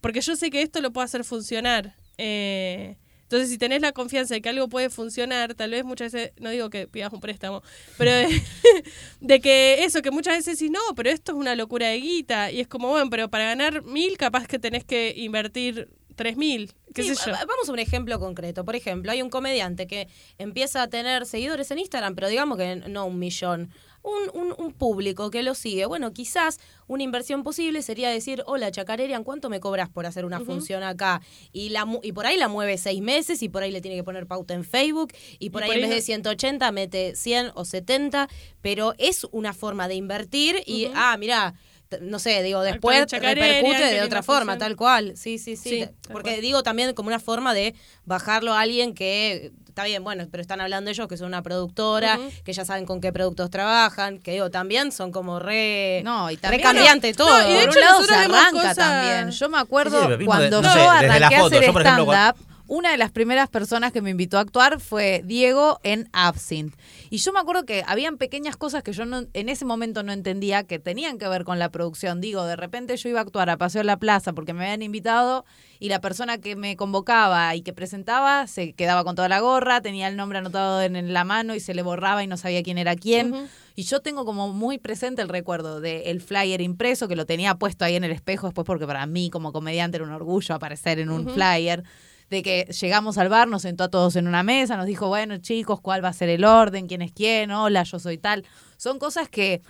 Porque 0.00 0.20
yo 0.20 0.36
sé 0.36 0.50
que 0.50 0.62
esto 0.62 0.80
lo 0.80 0.92
puedo 0.92 1.04
hacer 1.04 1.24
funcionar. 1.24 1.94
Eh, 2.18 2.96
entonces, 3.22 3.48
si 3.48 3.56
tenés 3.56 3.80
la 3.80 3.92
confianza 3.92 4.34
de 4.34 4.42
que 4.42 4.50
algo 4.50 4.68
puede 4.68 4.90
funcionar, 4.90 5.54
tal 5.54 5.70
vez 5.70 5.84
muchas 5.84 6.12
veces, 6.12 6.32
no 6.38 6.50
digo 6.50 6.68
que 6.68 6.86
pidas 6.86 7.12
un 7.14 7.20
préstamo, 7.20 7.62
pero 7.96 8.10
de, 8.12 8.28
de 9.20 9.40
que 9.40 9.84
eso, 9.84 10.02
que 10.02 10.10
muchas 10.10 10.36
veces 10.36 10.58
decís, 10.58 10.70
no, 10.70 10.80
pero 10.94 11.08
esto 11.10 11.32
es 11.32 11.38
una 11.38 11.54
locura 11.54 11.88
de 11.88 11.98
guita. 11.98 12.50
Y 12.50 12.60
es 12.60 12.68
como, 12.68 12.88
bueno, 12.88 13.08
pero 13.08 13.30
para 13.30 13.44
ganar 13.46 13.82
mil, 13.84 14.16
capaz 14.18 14.46
que 14.46 14.58
tenés 14.58 14.84
que 14.84 15.14
invertir 15.16 15.88
tres 16.14 16.36
mil, 16.36 16.72
qué 16.94 17.02
Sí, 17.04 17.14
sé 17.14 17.24
yo. 17.24 17.32
va- 17.32 17.46
Vamos 17.46 17.66
a 17.70 17.72
un 17.72 17.78
ejemplo 17.78 18.20
concreto. 18.20 18.66
Por 18.66 18.76
ejemplo, 18.76 19.10
hay 19.10 19.22
un 19.22 19.30
comediante 19.30 19.86
que 19.86 20.08
empieza 20.36 20.82
a 20.82 20.88
tener 20.88 21.24
seguidores 21.24 21.70
en 21.70 21.78
Instagram, 21.78 22.14
pero 22.14 22.28
digamos 22.28 22.58
que 22.58 22.76
no 22.76 23.06
un 23.06 23.18
millón. 23.18 23.70
Un, 24.04 24.30
un- 24.40 24.54
un 24.58 24.72
público 24.72 25.30
que 25.30 25.42
lo 25.44 25.54
sigue. 25.54 25.86
Bueno, 25.86 26.12
quizás 26.12 26.58
una 26.88 27.04
inversión 27.04 27.44
posible 27.44 27.82
sería 27.82 28.10
decir, 28.10 28.42
hola 28.46 28.70
Chacarerian, 28.72 29.22
¿cuánto 29.22 29.48
me 29.48 29.60
cobras 29.60 29.88
por 29.88 30.06
hacer 30.06 30.24
una 30.24 30.40
función 30.40 30.82
acá? 30.82 31.22
Y, 31.52 31.68
la, 31.68 31.86
y 32.02 32.10
por 32.12 32.26
ahí 32.26 32.36
la 32.36 32.48
mueve 32.48 32.78
seis 32.78 33.00
meses 33.00 33.42
y 33.42 33.48
por 33.48 33.62
ahí 33.62 33.70
le 33.70 33.80
tiene 33.80 33.96
que 33.96 34.02
poner 34.04 34.26
pauta 34.26 34.54
en 34.54 34.64
Facebook 34.64 35.12
y 35.38 35.50
por 35.50 35.62
Y 35.62 35.64
ahí 35.64 35.68
por 35.70 35.76
en 35.76 35.84
ahí 35.84 35.90
vez 35.90 36.06
de 36.06 36.12
no- 36.16 36.22
180 36.24 36.72
mete 36.72 37.14
100 37.14 37.52
o 37.54 37.64
70, 37.64 38.28
pero 38.60 38.94
es 38.98 39.24
una 39.30 39.52
forma 39.52 39.86
de 39.86 39.94
invertir 39.94 40.62
y, 40.66 40.88
ah, 40.94 41.16
mira, 41.16 41.54
no 42.00 42.18
sé, 42.18 42.42
digo, 42.42 42.62
después 42.62 43.06
repercute 43.12 43.84
de 43.84 44.00
otra 44.02 44.22
forma, 44.22 44.52
función. 44.54 44.58
tal 44.58 44.76
cual. 44.76 45.12
Sí, 45.16 45.38
sí, 45.38 45.56
sí. 45.56 45.84
Porque 46.10 46.40
digo 46.40 46.62
también 46.62 46.94
como 46.94 47.08
una 47.08 47.20
forma 47.20 47.52
de 47.54 47.74
bajarlo 48.06 48.54
a 48.54 48.60
alguien 48.62 48.94
que 48.94 49.52
está 49.72 49.84
bien, 49.84 50.04
bueno, 50.04 50.26
pero 50.30 50.42
están 50.42 50.60
hablando 50.60 50.90
ellos 50.90 51.08
que 51.08 51.16
son 51.16 51.28
una 51.28 51.40
productora, 51.42 52.18
que 52.44 52.52
ya 52.52 52.62
saben 52.66 52.84
con 52.84 53.00
qué 53.00 53.10
productos 53.10 53.48
trabajan, 53.48 54.18
que 54.18 54.32
digo, 54.32 54.50
también 54.50 54.92
son 54.92 55.10
como 55.12 55.38
re, 55.38 56.02
No, 56.04 56.30
y 56.30 56.34
re 56.34 56.40
también- 56.42 56.62
cambiante 56.62 57.14
todo. 57.14 57.30
No, 57.40 57.48
y 57.48 57.52
de 57.54 57.60
Por 57.60 57.68
hecho 57.70 57.78
un 57.78 57.84
lado 57.86 58.04
se 58.04 58.14
arranca 58.14 58.50
cosas- 58.50 58.76
también. 58.76 59.30
Yo 59.30 59.48
me 59.48 59.58
acuerdo 59.58 60.18
Sí, 60.18 60.24
cuando 60.26 60.56
de- 60.60 60.62
no 60.62 60.62
yo 60.62 60.70
sé, 60.74 60.78
desde 60.78 60.88
la 61.08 61.14
arranqué 61.26 61.36
a 61.36 61.46
hacer 61.46 61.64
Yo, 61.64 61.72
por 61.72 61.82
ejemplo, 61.82 62.12
stand-up, 62.12 62.46
una 62.72 62.90
de 62.90 62.96
las 62.96 63.10
primeras 63.10 63.50
personas 63.50 63.92
que 63.92 64.00
me 64.00 64.08
invitó 64.08 64.38
a 64.38 64.40
actuar 64.40 64.80
fue 64.80 65.20
Diego 65.26 65.78
en 65.82 66.08
Absinthe. 66.14 66.74
Y 67.10 67.18
yo 67.18 67.30
me 67.30 67.38
acuerdo 67.38 67.66
que 67.66 67.84
habían 67.86 68.16
pequeñas 68.16 68.56
cosas 68.56 68.82
que 68.82 68.94
yo 68.94 69.04
no- 69.04 69.26
en 69.34 69.50
ese 69.50 69.66
momento 69.66 70.02
no 70.02 70.10
entendía 70.10 70.64
que 70.64 70.78
tenían 70.78 71.18
que 71.18 71.28
ver 71.28 71.44
con 71.44 71.58
la 71.58 71.68
producción. 71.68 72.22
Digo, 72.22 72.46
de 72.46 72.56
repente 72.56 72.96
yo 72.96 73.10
iba 73.10 73.18
a 73.18 73.24
actuar 73.24 73.50
a 73.50 73.58
Paseo 73.58 73.80
de 73.80 73.84
la 73.84 73.98
Plaza 73.98 74.32
porque 74.32 74.54
me 74.54 74.64
habían 74.64 74.80
invitado 74.80 75.44
y 75.80 75.90
la 75.90 76.00
persona 76.00 76.38
que 76.38 76.56
me 76.56 76.74
convocaba 76.76 77.54
y 77.54 77.60
que 77.60 77.74
presentaba 77.74 78.46
se 78.46 78.72
quedaba 78.72 79.04
con 79.04 79.16
toda 79.16 79.28
la 79.28 79.40
gorra, 79.40 79.82
tenía 79.82 80.08
el 80.08 80.16
nombre 80.16 80.38
anotado 80.38 80.80
en, 80.80 81.12
la 81.12 81.24
mano 81.24 81.54
y 81.54 81.60
se 81.60 81.74
le 81.74 81.82
borraba 81.82 82.24
y 82.24 82.26
no 82.26 82.38
sabía 82.38 82.62
quién 82.62 82.78
era 82.78 82.96
quién. 82.96 83.50
Y 83.76 83.82
yo 83.82 84.00
tengo 84.00 84.24
como 84.24 84.50
muy 84.50 84.78
presente 84.78 85.20
el 85.20 85.28
recuerdo 85.28 85.82
del 85.82 86.22
flyer 86.22 86.62
impreso, 86.62 87.06
que 87.06 87.16
lo 87.16 87.26
tenía 87.26 87.54
puesto 87.56 87.84
ahí 87.84 87.96
en 87.96 88.04
el 88.04 88.12
espejo 88.12 88.46
después, 88.46 88.64
porque 88.64 88.86
para 88.86 89.04
mí 89.04 89.28
como 89.28 89.52
comediante 89.52 89.98
era 89.98 90.06
un 90.06 90.12
orgullo 90.12 90.54
aparecer 90.54 91.00
en 91.00 91.10
un 91.10 91.28
flyer. 91.28 91.84
De 92.32 92.42
que 92.42 92.64
llegamos 92.80 93.18
al 93.18 93.28
bar, 93.28 93.46
nos 93.46 93.60
sentó 93.60 93.84
a 93.84 93.90
todos 93.90 94.16
en 94.16 94.26
una 94.26 94.42
mesa, 94.42 94.78
nos 94.78 94.86
dijo, 94.86 95.06
bueno 95.06 95.36
chicos, 95.36 95.82
¿cuál 95.82 96.02
va 96.02 96.08
a 96.08 96.12
ser 96.14 96.30
el 96.30 96.46
orden? 96.46 96.86
¿Quién 96.86 97.02
es 97.02 97.12
quién? 97.12 97.50
Hola, 97.50 97.82
yo 97.82 97.98
soy 97.98 98.16
tal. 98.16 98.46
Son 98.78 98.98
cosas 98.98 99.28
que, 99.28 99.60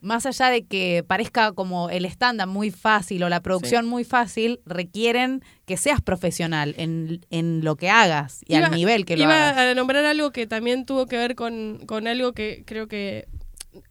más 0.00 0.24
allá 0.24 0.48
de 0.48 0.64
que 0.64 1.04
parezca 1.06 1.52
como 1.52 1.90
el 1.90 2.06
estándar 2.06 2.48
muy 2.48 2.70
fácil 2.70 3.22
o 3.24 3.28
la 3.28 3.42
producción 3.42 3.84
muy 3.84 4.04
fácil, 4.04 4.60
requieren 4.64 5.44
que 5.66 5.76
seas 5.76 6.00
profesional 6.00 6.74
en, 6.78 7.26
en 7.28 7.62
lo 7.62 7.76
que 7.76 7.90
hagas 7.90 8.40
y 8.46 8.54
al 8.54 8.70
nivel 8.70 9.04
que 9.04 9.18
lo 9.18 9.24
iba 9.24 9.50
hagas. 9.50 9.58
a 9.58 9.74
nombrar 9.74 10.06
algo 10.06 10.30
que 10.30 10.46
también 10.46 10.86
tuvo 10.86 11.04
que 11.04 11.18
ver 11.18 11.34
con, 11.34 11.82
con 11.84 12.08
algo 12.08 12.32
que 12.32 12.62
creo 12.64 12.88
que 12.88 13.28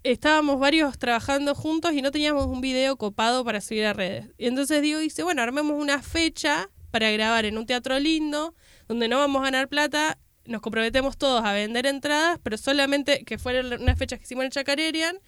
estábamos 0.02 0.60
varios 0.60 0.98
trabajando 0.98 1.54
juntos 1.54 1.94
y 1.94 2.02
no 2.02 2.10
teníamos 2.10 2.48
un 2.48 2.62
video 2.62 2.96
copado 2.96 3.46
para 3.46 3.62
subir 3.62 3.86
a 3.86 3.94
redes. 3.94 4.26
Y 4.40 4.48
entonces 4.48 4.82
Diego 4.82 5.00
dice, 5.00 5.22
bueno, 5.22 5.44
armemos 5.44 5.80
una 5.80 6.02
fecha 6.02 6.68
para 6.98 7.12
grabar 7.12 7.46
en 7.46 7.60
un 7.60 7.68
teatro 7.68 8.00
lindo, 8.00 8.56
donde 8.88 9.08
no 9.08 9.20
vamos 9.20 9.42
a 9.42 9.46
ganar 9.46 9.68
plata, 9.68 10.18
nos 10.46 10.62
comprometemos 10.62 11.16
todos 11.16 11.46
a 11.46 11.54
vender 11.54 11.86
entradas, 11.86 12.40
pero 12.42 12.58
solamente 12.58 13.24
que 13.24 13.38
fueron 13.38 13.80
unas 13.84 14.00
fechas 14.00 14.18
que 14.18 14.26
hicimos 14.26 14.46
en 14.46 14.50
Chacarerian, 14.50 15.20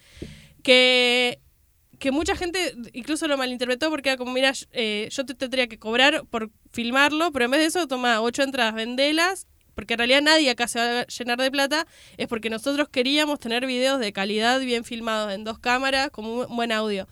que 0.63 1.39
que 1.99 2.11
mucha 2.11 2.35
gente 2.35 2.73
incluso 2.93 3.27
lo 3.27 3.37
malinterpretó 3.37 3.91
porque 3.91 4.09
era 4.09 4.17
como, 4.17 4.31
mira, 4.31 4.51
eh, 4.71 5.09
yo 5.11 5.25
te 5.27 5.35
tendría 5.35 5.67
que 5.67 5.77
cobrar 5.77 6.23
por 6.31 6.49
filmarlo, 6.71 7.31
pero 7.31 7.45
en 7.45 7.51
vez 7.51 7.59
de 7.59 7.67
eso, 7.67 7.87
toma 7.87 8.19
ocho 8.21 8.41
entradas, 8.41 8.73
vendelas, 8.73 9.45
porque 9.75 9.93
en 9.93 9.99
realidad 9.99 10.23
nadie 10.23 10.49
acá 10.49 10.67
se 10.67 10.79
va 10.79 11.01
a 11.01 11.05
llenar 11.05 11.37
de 11.37 11.51
plata, 11.51 11.85
es 12.17 12.27
porque 12.27 12.49
nosotros 12.49 12.89
queríamos 12.89 13.39
tener 13.39 13.67
videos 13.67 13.99
de 13.99 14.11
calidad 14.11 14.59
bien 14.61 14.85
filmados 14.85 15.33
en 15.33 15.43
dos 15.43 15.59
cámaras, 15.59 16.09
con 16.09 16.25
un 16.25 16.55
buen 16.55 16.71
audio. 16.71 17.07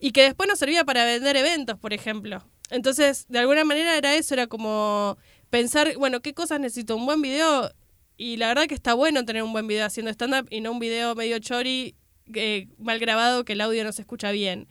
Y 0.00 0.10
que 0.10 0.22
después 0.22 0.48
nos 0.48 0.58
servía 0.58 0.82
para 0.84 1.04
vender 1.04 1.36
eventos, 1.36 1.78
por 1.78 1.92
ejemplo. 1.92 2.42
Entonces, 2.72 3.26
de 3.28 3.38
alguna 3.38 3.64
manera 3.64 3.98
era 3.98 4.14
eso, 4.14 4.32
era 4.32 4.46
como 4.46 5.18
pensar, 5.50 5.94
bueno, 5.98 6.22
¿qué 6.22 6.32
cosas 6.32 6.58
necesito? 6.58 6.96
Un 6.96 7.04
buen 7.04 7.20
video. 7.20 7.70
Y 8.16 8.38
la 8.38 8.48
verdad 8.48 8.66
que 8.66 8.74
está 8.74 8.94
bueno 8.94 9.26
tener 9.26 9.42
un 9.42 9.52
buen 9.52 9.66
video 9.66 9.84
haciendo 9.84 10.10
stand-up 10.10 10.46
y 10.48 10.62
no 10.62 10.72
un 10.72 10.78
video 10.78 11.14
medio 11.14 11.38
chori 11.38 11.94
eh, 12.34 12.68
mal 12.78 12.98
grabado 12.98 13.44
que 13.44 13.52
el 13.52 13.60
audio 13.60 13.84
no 13.84 13.92
se 13.92 14.00
escucha 14.00 14.30
bien. 14.30 14.68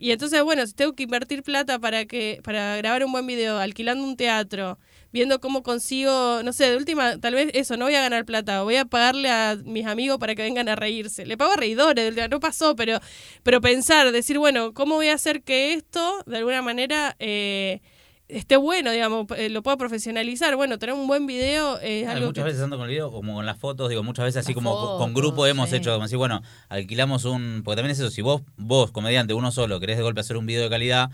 Y 0.00 0.10
entonces, 0.10 0.42
bueno, 0.42 0.66
si 0.66 0.72
tengo 0.72 0.94
que 0.94 1.04
invertir 1.04 1.44
plata 1.44 1.78
para 1.78 2.06
que 2.06 2.40
para 2.42 2.76
grabar 2.76 3.04
un 3.04 3.12
buen 3.12 3.24
video, 3.24 3.58
alquilando 3.58 4.02
un 4.02 4.16
teatro, 4.16 4.76
viendo 5.14 5.40
cómo 5.40 5.62
consigo, 5.62 6.42
no 6.42 6.52
sé, 6.52 6.68
de 6.70 6.76
última, 6.76 7.18
tal 7.18 7.34
vez 7.34 7.48
eso, 7.54 7.76
no 7.76 7.84
voy 7.84 7.94
a 7.94 8.00
ganar 8.00 8.24
plata, 8.24 8.62
voy 8.64 8.74
a 8.74 8.84
pagarle 8.84 9.30
a 9.30 9.56
mis 9.64 9.86
amigos 9.86 10.18
para 10.18 10.34
que 10.34 10.42
vengan 10.42 10.68
a 10.68 10.74
reírse. 10.74 11.24
Le 11.24 11.36
pago 11.36 11.52
a 11.52 11.56
reidores, 11.56 12.12
no 12.28 12.40
pasó, 12.40 12.74
pero, 12.74 12.98
pero 13.44 13.60
pensar, 13.60 14.10
decir, 14.10 14.40
bueno, 14.40 14.74
¿cómo 14.74 14.96
voy 14.96 15.08
a 15.08 15.14
hacer 15.14 15.44
que 15.44 15.72
esto, 15.74 16.24
de 16.26 16.38
alguna 16.38 16.62
manera, 16.62 17.14
eh, 17.20 17.80
esté 18.26 18.56
bueno, 18.56 18.90
digamos, 18.90 19.26
eh, 19.36 19.50
lo 19.50 19.62
pueda 19.62 19.76
profesionalizar? 19.76 20.56
Bueno, 20.56 20.80
tener 20.80 20.96
un 20.96 21.06
buen 21.06 21.28
video 21.28 21.78
es 21.78 22.08
algo 22.08 22.26
muchas 22.26 22.42
que- 22.42 22.48
veces 22.48 22.64
ando 22.64 22.76
con 22.76 22.86
el 22.86 22.90
video, 22.90 23.12
como 23.12 23.34
con 23.34 23.46
las 23.46 23.56
fotos, 23.56 23.88
digo, 23.90 24.02
muchas 24.02 24.24
veces 24.24 24.38
así 24.40 24.48
Las 24.48 24.54
como 24.56 24.72
fotos, 24.76 24.98
con 24.98 25.14
grupo 25.14 25.46
hemos 25.46 25.70
sí. 25.70 25.76
hecho, 25.76 25.92
como 25.92 26.02
decir, 26.06 26.18
bueno, 26.18 26.42
alquilamos 26.68 27.24
un. 27.24 27.62
Porque 27.64 27.76
también 27.76 27.92
es 27.92 28.00
eso, 28.00 28.10
si 28.10 28.20
vos, 28.20 28.42
vos, 28.56 28.90
comediante, 28.90 29.32
uno 29.32 29.52
solo, 29.52 29.78
querés 29.78 29.96
de 29.96 30.02
golpe 30.02 30.22
hacer 30.22 30.36
un 30.36 30.46
video 30.46 30.64
de 30.64 30.70
calidad, 30.70 31.10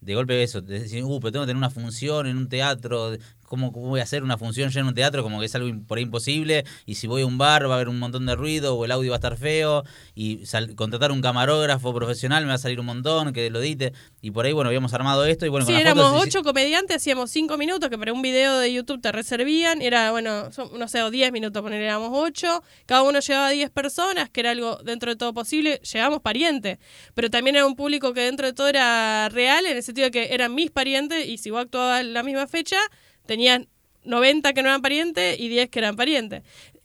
de 0.00 0.14
golpe 0.14 0.42
eso, 0.42 0.62
te 0.62 0.80
decís, 0.80 1.02
uh, 1.02 1.18
pero 1.18 1.32
tengo 1.32 1.44
que 1.44 1.46
tener 1.46 1.56
una 1.56 1.70
función 1.70 2.26
en 2.26 2.36
un 2.36 2.50
teatro, 2.50 3.16
¿cómo, 3.44 3.70
voy 3.70 4.00
a 4.00 4.02
hacer 4.02 4.22
una 4.22 4.36
función 4.38 4.70
ya 4.70 4.80
en 4.80 4.86
un 4.86 4.94
teatro? 4.94 5.22
Como 5.22 5.38
que 5.40 5.46
es 5.46 5.54
algo 5.54 5.70
por 5.86 5.98
ahí 5.98 6.04
imposible, 6.04 6.64
y 6.86 6.96
si 6.96 7.06
voy 7.06 7.22
a 7.22 7.26
un 7.26 7.38
bar 7.38 7.68
va 7.68 7.72
a 7.72 7.76
haber 7.76 7.88
un 7.88 7.98
montón 7.98 8.26
de 8.26 8.34
ruido, 8.34 8.74
o 8.76 8.84
el 8.84 8.90
audio 8.92 9.10
va 9.10 9.16
a 9.16 9.18
estar 9.18 9.36
feo, 9.36 9.84
y 10.14 10.46
sal- 10.46 10.74
contratar 10.74 11.12
un 11.12 11.20
camarógrafo 11.22 11.94
profesional 11.94 12.42
me 12.44 12.48
va 12.48 12.54
a 12.54 12.58
salir 12.58 12.80
un 12.80 12.86
montón, 12.86 13.32
que 13.32 13.48
lo 13.50 13.60
edite, 13.60 13.92
y 14.22 14.30
por 14.30 14.46
ahí, 14.46 14.52
bueno, 14.52 14.68
habíamos 14.68 14.92
armado 14.94 15.24
esto, 15.24 15.46
y 15.46 15.48
bueno, 15.48 15.66
Sí, 15.66 15.72
con 15.72 15.80
éramos 15.80 16.10
fotos... 16.10 16.26
ocho 16.26 16.42
comediantes, 16.42 16.96
hacíamos 16.96 17.30
cinco 17.30 17.56
minutos, 17.58 17.88
que 17.90 17.98
para 17.98 18.12
un 18.12 18.22
video 18.22 18.58
de 18.58 18.72
YouTube 18.72 19.00
te 19.00 19.12
reservían, 19.12 19.82
era, 19.82 20.10
bueno, 20.10 20.50
son- 20.52 20.78
no 20.78 20.88
sé, 20.88 21.02
o 21.02 21.10
diez 21.10 21.30
minutos, 21.32 21.62
poner, 21.62 21.82
éramos 21.82 22.10
ocho, 22.12 22.62
cada 22.86 23.02
uno 23.02 23.20
llevaba 23.20 23.50
diez 23.50 23.70
personas, 23.70 24.30
que 24.30 24.40
era 24.40 24.50
algo 24.52 24.76
dentro 24.84 25.10
de 25.10 25.16
todo 25.16 25.32
posible, 25.34 25.80
llevamos 25.92 26.20
parientes, 26.20 26.78
pero 27.14 27.30
también 27.30 27.56
era 27.56 27.66
un 27.66 27.76
público 27.76 28.12
que 28.14 28.20
dentro 28.22 28.46
de 28.46 28.52
todo 28.52 28.68
era 28.68 29.28
real, 29.28 29.66
en 29.66 29.76
el 29.76 29.82
sentido 29.82 30.06
de 30.06 30.10
que 30.10 30.34
eran 30.34 30.54
mis 30.54 30.70
parientes, 30.70 31.26
y 31.26 31.38
si 31.38 31.50
vos 31.50 31.60
actuabas 31.62 32.00
en 32.00 32.14
la 32.14 32.22
misma 32.22 32.46
fecha, 32.46 32.78
tenías 33.26 33.62
90 34.04 34.52
que 34.52 34.62
no 34.62 34.68
eran 34.68 34.82
parientes 34.82 35.38
y 35.38 35.48
10 35.48 35.68
que 35.70 35.78
eran 35.78 35.96
parientes. 35.96 36.42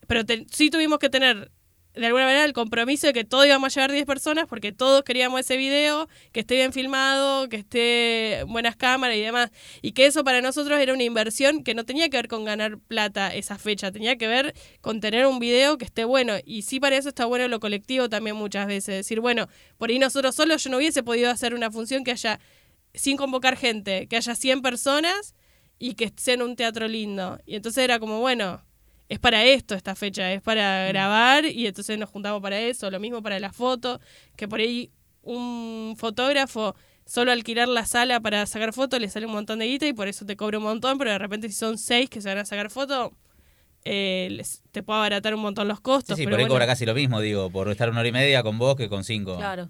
Pero 0.07 0.25
te- 0.25 0.45
sí 0.51 0.69
tuvimos 0.69 0.99
que 0.99 1.09
tener 1.09 1.51
de 1.95 2.05
alguna 2.05 2.25
manera 2.25 2.45
el 2.45 2.53
compromiso 2.53 3.07
de 3.07 3.13
que 3.13 3.25
todos 3.25 3.45
íbamos 3.45 3.75
a 3.75 3.75
llevar 3.75 3.91
10 3.91 4.05
personas 4.05 4.45
porque 4.47 4.71
todos 4.71 5.03
queríamos 5.03 5.39
ese 5.41 5.57
video, 5.57 6.07
que 6.31 6.41
esté 6.41 6.55
bien 6.55 6.71
filmado, 6.71 7.49
que 7.49 7.57
esté 7.57 8.43
buenas 8.47 8.75
cámaras 8.77 9.17
y 9.17 9.21
demás. 9.21 9.51
Y 9.81 9.91
que 9.91 10.05
eso 10.05 10.23
para 10.23 10.39
nosotros 10.41 10.79
era 10.79 10.93
una 10.93 11.03
inversión 11.03 11.63
que 11.63 11.73
no 11.73 11.83
tenía 11.85 12.07
que 12.09 12.15
ver 12.17 12.27
con 12.29 12.45
ganar 12.45 12.77
plata 12.77 13.33
esa 13.35 13.57
fecha, 13.57 13.91
tenía 13.91 14.17
que 14.17 14.27
ver 14.27 14.53
con 14.81 15.01
tener 15.01 15.25
un 15.25 15.39
video 15.39 15.77
que 15.77 15.85
esté 15.85 16.05
bueno. 16.05 16.35
Y 16.45 16.61
sí 16.61 16.79
para 16.79 16.95
eso 16.95 17.09
está 17.09 17.25
bueno 17.25 17.47
lo 17.49 17.59
colectivo 17.59 18.07
también 18.07 18.35
muchas 18.35 18.67
veces. 18.67 18.95
Decir, 18.95 19.19
bueno, 19.19 19.47
por 19.77 19.89
ahí 19.89 19.99
nosotros 19.99 20.35
solos 20.35 20.63
yo 20.63 20.69
no 20.69 20.77
hubiese 20.77 21.03
podido 21.03 21.29
hacer 21.29 21.53
una 21.53 21.69
función 21.69 22.03
que 22.03 22.11
haya, 22.11 22.39
sin 22.93 23.17
convocar 23.17 23.57
gente, 23.57 24.07
que 24.07 24.15
haya 24.15 24.35
100 24.35 24.61
personas 24.61 25.33
y 25.79 25.93
que 25.95 26.11
sea 26.17 26.33
en 26.35 26.41
un 26.43 26.55
teatro 26.55 26.87
lindo. 26.87 27.39
Y 27.45 27.55
entonces 27.55 27.83
era 27.83 27.99
como, 27.99 28.19
bueno, 28.19 28.61
es 29.07 29.17
para 29.17 29.43
esto 29.45 29.73
esta 29.73 29.95
fecha, 29.95 30.31
es 30.33 30.41
para 30.41 30.85
grabar 30.87 31.45
y 31.45 31.65
entonces 31.65 31.97
nos 31.97 32.09
juntamos 32.09 32.41
para 32.41 32.59
eso, 32.59 32.91
lo 32.91 32.99
mismo 32.99 33.23
para 33.23 33.39
la 33.39 33.51
foto, 33.51 33.99
que 34.35 34.47
por 34.47 34.59
ahí 34.59 34.91
un 35.23 35.95
fotógrafo 35.97 36.75
solo 37.05 37.31
alquilar 37.31 37.67
la 37.67 37.85
sala 37.87 38.19
para 38.19 38.45
sacar 38.45 38.71
fotos 38.71 38.99
le 39.01 39.09
sale 39.09 39.25
un 39.25 39.31
montón 39.31 39.57
de 39.59 39.65
guita 39.65 39.87
y 39.87 39.93
por 39.93 40.07
eso 40.07 40.25
te 40.27 40.35
cobra 40.35 40.59
un 40.59 40.63
montón, 40.65 40.97
pero 40.99 41.09
de 41.11 41.17
repente 41.17 41.47
si 41.49 41.55
son 41.55 41.77
seis 41.79 42.07
que 42.09 42.21
se 42.21 42.29
van 42.29 42.37
a 42.37 42.45
sacar 42.45 42.69
fotos, 42.69 43.11
eh, 43.85 44.27
les- 44.31 44.61
te 44.71 44.83
puede 44.83 44.97
abaratar 44.99 45.33
un 45.33 45.41
montón 45.41 45.67
los 45.67 45.77
Sí, 45.77 45.83
costos. 45.83 46.17
sí, 46.17 46.23
pero 46.25 46.33
por 46.35 46.39
ahí 46.39 46.43
bueno. 46.43 46.53
cobra 46.55 46.67
casi 46.67 46.85
lo 46.85 46.93
mismo, 46.93 47.21
digo, 47.21 47.49
por 47.49 47.69
estar 47.69 47.89
una 47.89 48.01
hora 48.01 48.09
y 48.09 48.11
media 48.11 48.43
con 48.43 48.57
vos 48.59 48.75
que 48.75 48.89
con 48.89 49.03
cinco. 49.03 49.37
Claro. 49.37 49.69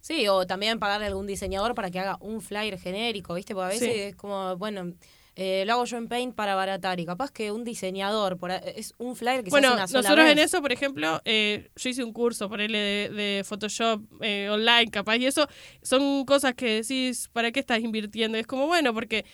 Sí, 0.00 0.26
o 0.28 0.46
también 0.46 0.78
pagarle 0.78 1.06
a 1.06 1.08
algún 1.08 1.26
diseñador 1.26 1.74
para 1.74 1.90
que 1.90 1.98
haga 1.98 2.16
un 2.20 2.40
flyer 2.40 2.78
genérico, 2.78 3.34
¿viste? 3.34 3.54
Porque 3.54 3.66
a 3.66 3.68
veces 3.68 3.92
Sí. 3.92 4.00
es 4.00 4.16
como, 4.16 4.56
bueno, 4.56 4.94
eh, 5.36 5.64
lo 5.66 5.74
hago 5.74 5.84
yo 5.84 5.96
en 5.96 6.08
Paint 6.08 6.34
para 6.34 6.54
baratar 6.54 7.00
y 7.00 7.06
capaz 7.06 7.30
que 7.30 7.52
un 7.52 7.64
diseñador, 7.64 8.36
por, 8.36 8.50
es 8.50 8.94
un 8.98 9.16
flyer 9.16 9.44
que 9.44 9.50
Bueno, 9.50 9.68
se 9.68 9.74
hace 9.74 9.78
una 9.78 9.86
sola 9.86 10.02
nosotros 10.02 10.24
vez. 10.24 10.32
en 10.32 10.38
eso, 10.38 10.60
por 10.60 10.72
ejemplo, 10.72 11.20
eh, 11.24 11.70
yo 11.76 11.88
hice 11.88 12.04
un 12.04 12.12
curso, 12.12 12.48
ponerle 12.48 12.78
de, 12.78 13.08
de 13.10 13.44
Photoshop 13.44 14.02
eh, 14.20 14.48
online, 14.50 14.90
capaz, 14.90 15.16
y 15.16 15.26
eso 15.26 15.46
son 15.82 16.24
cosas 16.24 16.54
que 16.54 16.82
decís, 16.82 17.28
¿para 17.32 17.52
qué 17.52 17.60
estás 17.60 17.80
invirtiendo? 17.80 18.36
Y 18.36 18.40
es 18.40 18.46
como, 18.46 18.66
bueno, 18.66 18.92
porque 18.92 19.24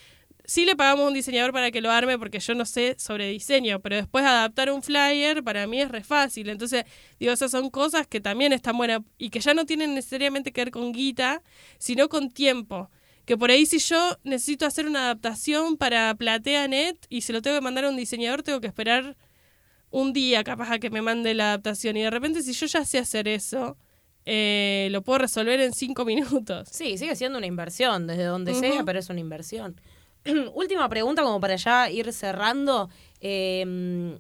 sí 0.46 0.64
le 0.64 0.76
pagamos 0.76 1.04
a 1.04 1.08
un 1.08 1.14
diseñador 1.14 1.52
para 1.52 1.70
que 1.70 1.80
lo 1.80 1.90
arme, 1.90 2.18
porque 2.18 2.38
yo 2.38 2.54
no 2.54 2.64
sé 2.64 2.94
sobre 2.98 3.28
diseño, 3.28 3.80
pero 3.80 3.96
después 3.96 4.24
adaptar 4.24 4.70
un 4.70 4.82
flyer 4.82 5.42
para 5.42 5.66
mí 5.66 5.80
es 5.80 5.90
re 5.90 6.04
fácil. 6.04 6.48
Entonces, 6.48 6.84
digo, 7.18 7.32
esas 7.32 7.50
son 7.50 7.68
cosas 7.70 8.06
que 8.06 8.20
también 8.20 8.52
están 8.52 8.76
buenas 8.76 9.00
y 9.18 9.30
que 9.30 9.40
ya 9.40 9.54
no 9.54 9.66
tienen 9.66 9.94
necesariamente 9.94 10.52
que 10.52 10.62
ver 10.62 10.70
con 10.70 10.92
guita, 10.92 11.42
sino 11.78 12.08
con 12.08 12.30
tiempo. 12.30 12.90
Que 13.26 13.36
por 13.36 13.50
ahí 13.50 13.66
si 13.66 13.78
yo 13.78 14.16
necesito 14.24 14.64
hacer 14.64 14.86
una 14.86 15.00
adaptación 15.04 15.76
para 15.76 16.14
PlateaNet 16.14 17.06
y 17.10 17.20
se 17.22 17.32
lo 17.32 17.42
tengo 17.42 17.56
que 17.58 17.60
mandar 17.60 17.84
a 17.84 17.90
un 17.90 17.96
diseñador, 17.96 18.42
tengo 18.42 18.60
que 18.60 18.68
esperar 18.68 19.16
un 19.90 20.12
día 20.12 20.42
capaz 20.44 20.70
a 20.70 20.78
que 20.78 20.90
me 20.90 21.02
mande 21.02 21.34
la 21.34 21.48
adaptación 21.48 21.96
y 21.96 22.02
de 22.02 22.10
repente 22.10 22.42
si 22.42 22.52
yo 22.52 22.66
ya 22.66 22.84
sé 22.84 22.98
hacer 22.98 23.28
eso, 23.28 23.76
eh, 24.24 24.88
lo 24.92 25.02
puedo 25.02 25.18
resolver 25.18 25.60
en 25.60 25.72
cinco 25.72 26.04
minutos. 26.04 26.68
Sí, 26.70 26.96
sigue 26.98 27.16
siendo 27.16 27.36
una 27.38 27.46
inversión, 27.46 28.06
desde 28.06 28.24
donde 28.24 28.54
sea, 28.54 28.84
pero 28.84 28.98
es 28.98 29.10
una 29.10 29.20
inversión. 29.20 29.80
Última 30.54 30.88
pregunta, 30.88 31.22
como 31.22 31.40
para 31.40 31.56
ya 31.56 31.90
ir 31.90 32.12
cerrando. 32.12 32.88
eh, 33.20 34.18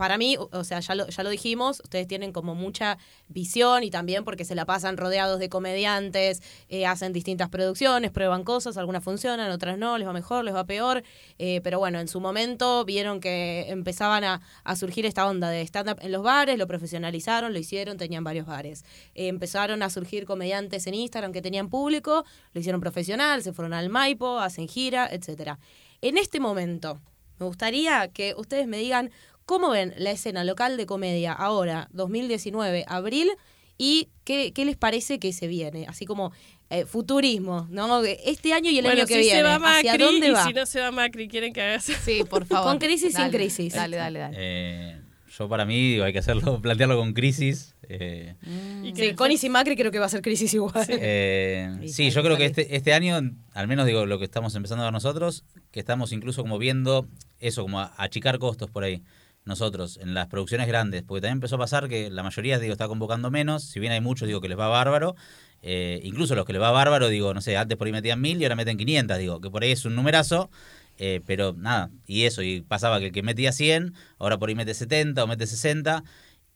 para 0.00 0.16
mí, 0.16 0.38
o- 0.38 0.64
sea, 0.64 0.80
ya 0.80 0.94
lo, 0.94 1.06
ya 1.08 1.22
lo 1.22 1.28
dijimos, 1.28 1.80
ustedes 1.84 2.08
tienen 2.08 2.32
como 2.32 2.54
mucha 2.54 2.96
visión 3.28 3.84
y 3.84 3.90
también 3.90 4.24
porque 4.24 4.46
se 4.46 4.54
la 4.54 4.64
pasan 4.64 4.96
rodeados 4.96 5.38
de 5.38 5.50
comediantes, 5.50 6.42
eh, 6.70 6.86
hacen 6.86 7.12
distintas 7.12 7.50
producciones, 7.50 8.10
prueban 8.10 8.42
cosas, 8.42 8.78
algunas 8.78 9.04
funcionan, 9.04 9.50
otras 9.50 9.76
no, 9.76 9.98
les 9.98 10.08
va 10.08 10.14
mejor, 10.14 10.42
les 10.46 10.54
va 10.54 10.64
peor, 10.64 11.02
eh, 11.38 11.60
pero 11.62 11.78
bueno, 11.78 12.00
en 12.00 12.08
su 12.08 12.18
momento 12.18 12.82
vieron 12.86 13.20
que 13.20 13.66
empezaban 13.68 14.24
a, 14.24 14.40
a 14.64 14.74
surgir 14.74 15.04
esta 15.04 15.26
onda 15.28 15.50
de 15.50 15.60
stand-up 15.66 15.98
en 16.00 16.12
los 16.12 16.22
bares, 16.22 16.56
lo 16.56 16.66
profesionalizaron, 16.66 17.52
lo 17.52 17.58
hicieron, 17.58 17.98
tenían 17.98 18.24
varios 18.24 18.46
bares. 18.46 18.86
Eh, 19.14 19.28
empezaron 19.28 19.82
a 19.82 19.90
surgir 19.90 20.24
comediantes 20.24 20.86
en 20.86 20.94
Instagram 20.94 21.30
que 21.32 21.42
tenían 21.42 21.68
público, 21.68 22.24
lo 22.54 22.60
hicieron 22.60 22.80
profesional, 22.80 23.42
se 23.42 23.52
fueron 23.52 23.74
al 23.74 23.90
Maipo, 23.90 24.38
hacen 24.38 24.66
gira, 24.66 25.10
etcétera. 25.12 25.58
En 26.00 26.16
este 26.16 26.40
momento, 26.40 26.98
me 27.38 27.46
gustaría 27.46 28.08
que 28.08 28.34
ustedes 28.36 28.66
me 28.66 28.76
digan 28.76 29.10
cómo 29.50 29.70
ven 29.70 29.92
la 29.98 30.12
escena 30.12 30.44
local 30.44 30.76
de 30.76 30.86
comedia 30.86 31.32
ahora, 31.32 31.88
2019, 31.92 32.84
abril, 32.86 33.28
y 33.76 34.08
qué, 34.22 34.52
qué 34.52 34.64
les 34.64 34.76
parece 34.76 35.18
que 35.18 35.32
se 35.32 35.48
viene, 35.48 35.86
así 35.88 36.06
como 36.06 36.30
eh, 36.70 36.84
futurismo, 36.84 37.66
¿no? 37.68 38.00
Este 38.04 38.52
año 38.52 38.70
y 38.70 38.78
el 38.78 38.84
bueno, 38.84 38.98
año 39.00 39.08
que 39.08 39.14
si 39.14 39.20
viene. 39.22 39.38
se 39.38 39.42
va 39.42 39.56
¿Hacia 39.56 39.90
Macri 39.92 40.04
dónde 40.04 40.28
y 40.28 40.30
va? 40.30 40.46
si 40.46 40.52
no 40.52 40.66
se 40.66 40.78
va 40.80 40.92
Macri, 40.92 41.26
quieren 41.26 41.52
que 41.52 41.60
haga 41.62 41.80
Sí, 41.80 42.22
por 42.30 42.46
favor. 42.46 42.70
Con 42.70 42.78
crisis, 42.78 43.08
sin 43.12 43.22
Dale, 43.22 43.36
crisis. 43.38 43.74
Dale, 43.74 43.96
dale, 43.96 44.18
dale. 44.20 44.36
Eh, 44.38 45.00
yo 45.36 45.48
para 45.48 45.64
mí 45.64 45.74
digo, 45.94 46.04
hay 46.04 46.12
que 46.12 46.20
hacerlo, 46.20 46.60
plantearlo 46.62 46.96
con 46.96 47.12
crisis. 47.12 47.74
eh, 47.88 48.36
Y 48.84 48.92
que 48.92 49.08
Sí, 49.08 49.14
con 49.16 49.32
y 49.32 49.36
sin 49.36 49.50
Macri 49.50 49.74
creo 49.74 49.90
que 49.90 49.98
va 49.98 50.06
a 50.06 50.10
ser 50.10 50.22
crisis 50.22 50.54
igual. 50.54 50.86
Eh, 50.90 51.72
Sí, 51.80 51.88
sí, 51.88 52.02
hay 52.04 52.10
yo 52.10 52.22
creo 52.22 52.36
que 52.36 52.44
este, 52.44 52.76
este 52.76 52.92
año, 52.92 53.18
al 53.54 53.66
menos 53.66 53.84
digo 53.86 54.06
lo 54.06 54.18
que 54.20 54.26
estamos 54.26 54.54
empezando 54.54 54.82
a 54.84 54.86
ver 54.86 54.92
nosotros, 54.92 55.42
que 55.72 55.80
estamos 55.80 56.12
incluso 56.12 56.42
como 56.42 56.58
viendo 56.58 57.08
eso, 57.40 57.62
como 57.62 57.80
a- 57.80 57.92
achicar 57.96 58.38
costos 58.38 58.70
por 58.70 58.84
ahí. 58.84 59.02
Nosotros, 59.50 59.98
en 60.00 60.14
las 60.14 60.28
producciones 60.28 60.68
grandes, 60.68 61.02
porque 61.02 61.22
también 61.22 61.38
empezó 61.38 61.56
a 61.56 61.58
pasar 61.58 61.88
que 61.88 62.08
la 62.08 62.22
mayoría, 62.22 62.60
digo, 62.60 62.70
está 62.70 62.86
convocando 62.86 63.32
menos, 63.32 63.64
si 63.64 63.80
bien 63.80 63.92
hay 63.92 64.00
muchos, 64.00 64.28
digo, 64.28 64.40
que 64.40 64.48
les 64.48 64.56
va 64.56 64.68
bárbaro, 64.68 65.16
eh, 65.60 66.00
incluso 66.04 66.36
los 66.36 66.44
que 66.44 66.52
les 66.52 66.62
va 66.62 66.70
bárbaro, 66.70 67.08
digo, 67.08 67.34
no 67.34 67.40
sé, 67.40 67.56
antes 67.56 67.76
por 67.76 67.88
ahí 67.88 67.92
metían 67.92 68.20
mil 68.20 68.40
y 68.40 68.44
ahora 68.44 68.54
meten 68.54 68.76
500, 68.76 69.18
digo, 69.18 69.40
que 69.40 69.50
por 69.50 69.64
ahí 69.64 69.72
es 69.72 69.84
un 69.84 69.96
numerazo, 69.96 70.50
eh, 70.98 71.20
pero 71.26 71.52
nada, 71.52 71.90
y 72.06 72.26
eso, 72.26 72.42
y 72.42 72.60
pasaba 72.60 73.00
que 73.00 73.06
el 73.06 73.12
que 73.12 73.24
metía 73.24 73.50
100, 73.50 73.92
ahora 74.18 74.38
por 74.38 74.50
ahí 74.50 74.54
mete 74.54 74.72
70 74.72 75.24
o 75.24 75.26
mete 75.26 75.48
60, 75.48 76.04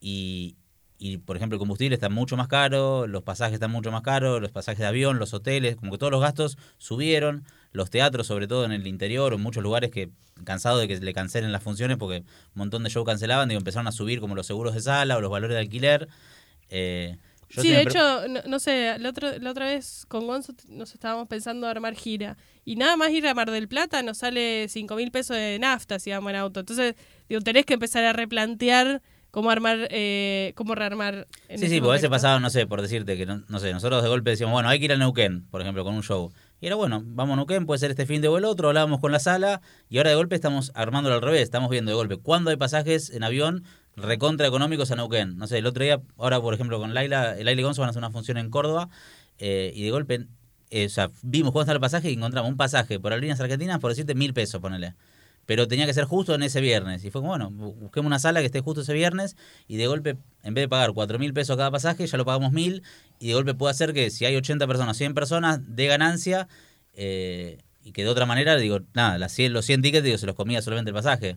y, 0.00 0.56
y 0.96 1.18
por 1.18 1.36
ejemplo 1.36 1.56
el 1.56 1.58
combustible 1.58 1.96
está 1.96 2.08
mucho 2.10 2.36
más 2.36 2.46
caro, 2.46 3.08
los 3.08 3.24
pasajes 3.24 3.54
están 3.54 3.72
mucho 3.72 3.90
más 3.90 4.02
caros, 4.02 4.40
los 4.40 4.52
pasajes 4.52 4.78
de 4.78 4.86
avión, 4.86 5.18
los 5.18 5.34
hoteles, 5.34 5.74
como 5.74 5.90
que 5.90 5.98
todos 5.98 6.12
los 6.12 6.20
gastos 6.20 6.58
subieron, 6.78 7.44
los 7.74 7.90
teatros 7.90 8.26
sobre 8.26 8.46
todo 8.46 8.64
en 8.64 8.72
el 8.72 8.86
interior 8.86 9.32
o 9.32 9.36
en 9.36 9.42
muchos 9.42 9.62
lugares 9.62 9.90
que 9.90 10.08
cansado 10.44 10.78
de 10.78 10.88
que 10.88 10.96
le 10.98 11.12
cancelen 11.12 11.52
las 11.52 11.62
funciones 11.62 11.96
porque 11.98 12.18
un 12.18 12.26
montón 12.54 12.84
de 12.84 12.88
shows 12.88 13.04
cancelaban, 13.04 13.48
digo, 13.48 13.58
empezaron 13.58 13.88
a 13.88 13.92
subir 13.92 14.20
como 14.20 14.34
los 14.34 14.46
seguros 14.46 14.74
de 14.74 14.80
sala 14.80 15.16
o 15.16 15.20
los 15.20 15.30
valores 15.30 15.54
de 15.54 15.60
alquiler. 15.60 16.08
Eh, 16.70 17.18
yo 17.50 17.62
Sí, 17.62 17.70
de 17.70 17.82
hecho, 17.82 18.28
no, 18.28 18.40
no 18.46 18.58
sé, 18.60 18.96
la 18.98 19.08
otra, 19.08 19.38
la 19.38 19.50
otra 19.50 19.66
vez 19.66 20.06
con 20.08 20.26
Gonzo 20.26 20.54
nos 20.68 20.94
estábamos 20.94 21.28
pensando 21.28 21.66
armar 21.66 21.94
gira. 21.94 22.36
Y 22.64 22.76
nada 22.76 22.96
más 22.96 23.10
ir 23.10 23.26
a 23.26 23.34
Mar 23.34 23.50
del 23.50 23.66
Plata 23.68 24.02
nos 24.02 24.18
sale 24.18 24.68
5 24.68 24.94
mil 24.94 25.10
pesos 25.10 25.36
de 25.36 25.58
nafta 25.58 25.98
si 25.98 26.10
vamos 26.10 26.30
en 26.30 26.36
auto. 26.36 26.60
Entonces, 26.60 26.94
digo, 27.28 27.40
tenés 27.40 27.66
que 27.66 27.74
empezar 27.74 28.04
a 28.04 28.12
replantear 28.12 29.02
cómo 29.32 29.50
armar, 29.50 29.88
eh, 29.90 30.52
cómo 30.54 30.76
rearmar. 30.76 31.26
En 31.48 31.58
Sí, 31.58 31.66
sí, 31.66 31.80
porque 31.80 31.90
a 31.90 31.94
veces 31.94 32.08
pasaba, 32.08 32.38
no 32.38 32.50
sé, 32.50 32.68
por 32.68 32.80
decirte 32.80 33.16
que, 33.16 33.26
no, 33.26 33.42
no 33.48 33.58
sé, 33.58 33.72
nosotros 33.72 34.00
de 34.00 34.08
golpe 34.08 34.30
decíamos, 34.30 34.52
bueno, 34.52 34.68
hay 34.68 34.78
que 34.78 34.84
ir 34.84 34.92
a 34.92 34.96
Neuquén, 34.96 35.44
por 35.50 35.60
ejemplo, 35.60 35.82
con 35.82 35.94
un 35.94 36.04
show. 36.04 36.32
Y 36.60 36.66
era 36.66 36.76
bueno, 36.76 37.02
vamos 37.04 37.34
a 37.34 37.36
Neuquén, 37.36 37.66
puede 37.66 37.78
ser 37.78 37.90
este 37.90 38.06
fin 38.06 38.22
de 38.22 38.28
o 38.28 38.38
el 38.38 38.44
otro, 38.44 38.68
hablábamos 38.68 39.00
con 39.00 39.12
la 39.12 39.18
sala, 39.18 39.60
y 39.88 39.98
ahora 39.98 40.10
de 40.10 40.16
golpe 40.16 40.34
estamos 40.34 40.72
armándolo 40.74 41.16
al 41.16 41.22
revés, 41.22 41.42
estamos 41.42 41.68
viendo 41.68 41.90
de 41.90 41.96
golpe 41.96 42.16
cuándo 42.16 42.50
hay 42.50 42.56
pasajes 42.56 43.10
en 43.10 43.22
avión 43.22 43.64
recontra 43.96 44.46
económicos 44.46 44.90
a 44.90 44.96
Neuquén. 44.96 45.36
No 45.36 45.46
sé, 45.46 45.58
el 45.58 45.66
otro 45.66 45.84
día, 45.84 46.00
ahora 46.16 46.40
por 46.40 46.54
ejemplo 46.54 46.78
con 46.78 46.94
Laila, 46.94 47.34
Laila 47.34 47.60
y 47.60 47.62
Gonzo 47.62 47.82
van 47.82 47.88
a 47.88 47.90
hacer 47.90 48.00
una 48.00 48.10
función 48.10 48.38
en 48.38 48.50
Córdoba, 48.50 48.88
eh, 49.38 49.72
y 49.74 49.84
de 49.84 49.90
golpe, 49.90 50.26
eh, 50.70 50.86
o 50.86 50.88
sea, 50.88 51.10
vimos 51.22 51.52
cuándo 51.52 51.64
está 51.64 51.72
el 51.72 51.80
pasaje 51.80 52.10
y 52.10 52.14
encontramos 52.14 52.50
un 52.50 52.56
pasaje 52.56 52.98
por 52.98 53.12
Aerolíneas 53.12 53.40
Argentinas 53.40 53.78
por 53.78 53.90
decirte 53.90 54.14
mil 54.14 54.32
pesos, 54.32 54.60
ponele. 54.60 54.94
Pero 55.46 55.68
tenía 55.68 55.86
que 55.86 55.92
ser 55.94 56.04
justo 56.04 56.34
en 56.34 56.42
ese 56.42 56.60
viernes. 56.60 57.04
Y 57.04 57.10
fue 57.10 57.20
como, 57.20 57.30
bueno, 57.32 57.50
bu- 57.50 57.74
busquemos 57.74 58.06
una 58.06 58.18
sala 58.18 58.40
que 58.40 58.46
esté 58.46 58.60
justo 58.60 58.80
ese 58.80 58.94
viernes 58.94 59.36
y 59.68 59.76
de 59.76 59.86
golpe, 59.86 60.16
en 60.42 60.54
vez 60.54 60.62
de 60.64 60.68
pagar 60.68 60.92
cuatro 60.94 61.18
mil 61.18 61.32
pesos 61.34 61.56
cada 61.56 61.70
pasaje, 61.70 62.06
ya 62.06 62.16
lo 62.18 62.24
pagamos 62.24 62.52
mil 62.52 62.82
y 63.18 63.28
de 63.28 63.34
golpe 63.34 63.54
puede 63.54 63.70
hacer 63.72 63.92
que 63.92 64.10
si 64.10 64.24
hay 64.24 64.36
80 64.36 64.66
personas, 64.66 64.96
100 64.96 65.12
personas 65.14 65.76
de 65.76 65.86
ganancia 65.86 66.48
eh, 66.94 67.58
y 67.82 67.92
que 67.92 68.02
de 68.04 68.08
otra 68.08 68.24
manera, 68.26 68.56
digo, 68.56 68.80
nada, 68.94 69.18
las 69.18 69.32
100, 69.32 69.52
los 69.52 69.64
100 69.66 69.82
tickets, 69.82 70.04
digo, 70.04 70.16
se 70.18 70.26
los 70.26 70.34
comía 70.34 70.62
solamente 70.62 70.90
el 70.90 70.94
pasaje. 70.94 71.36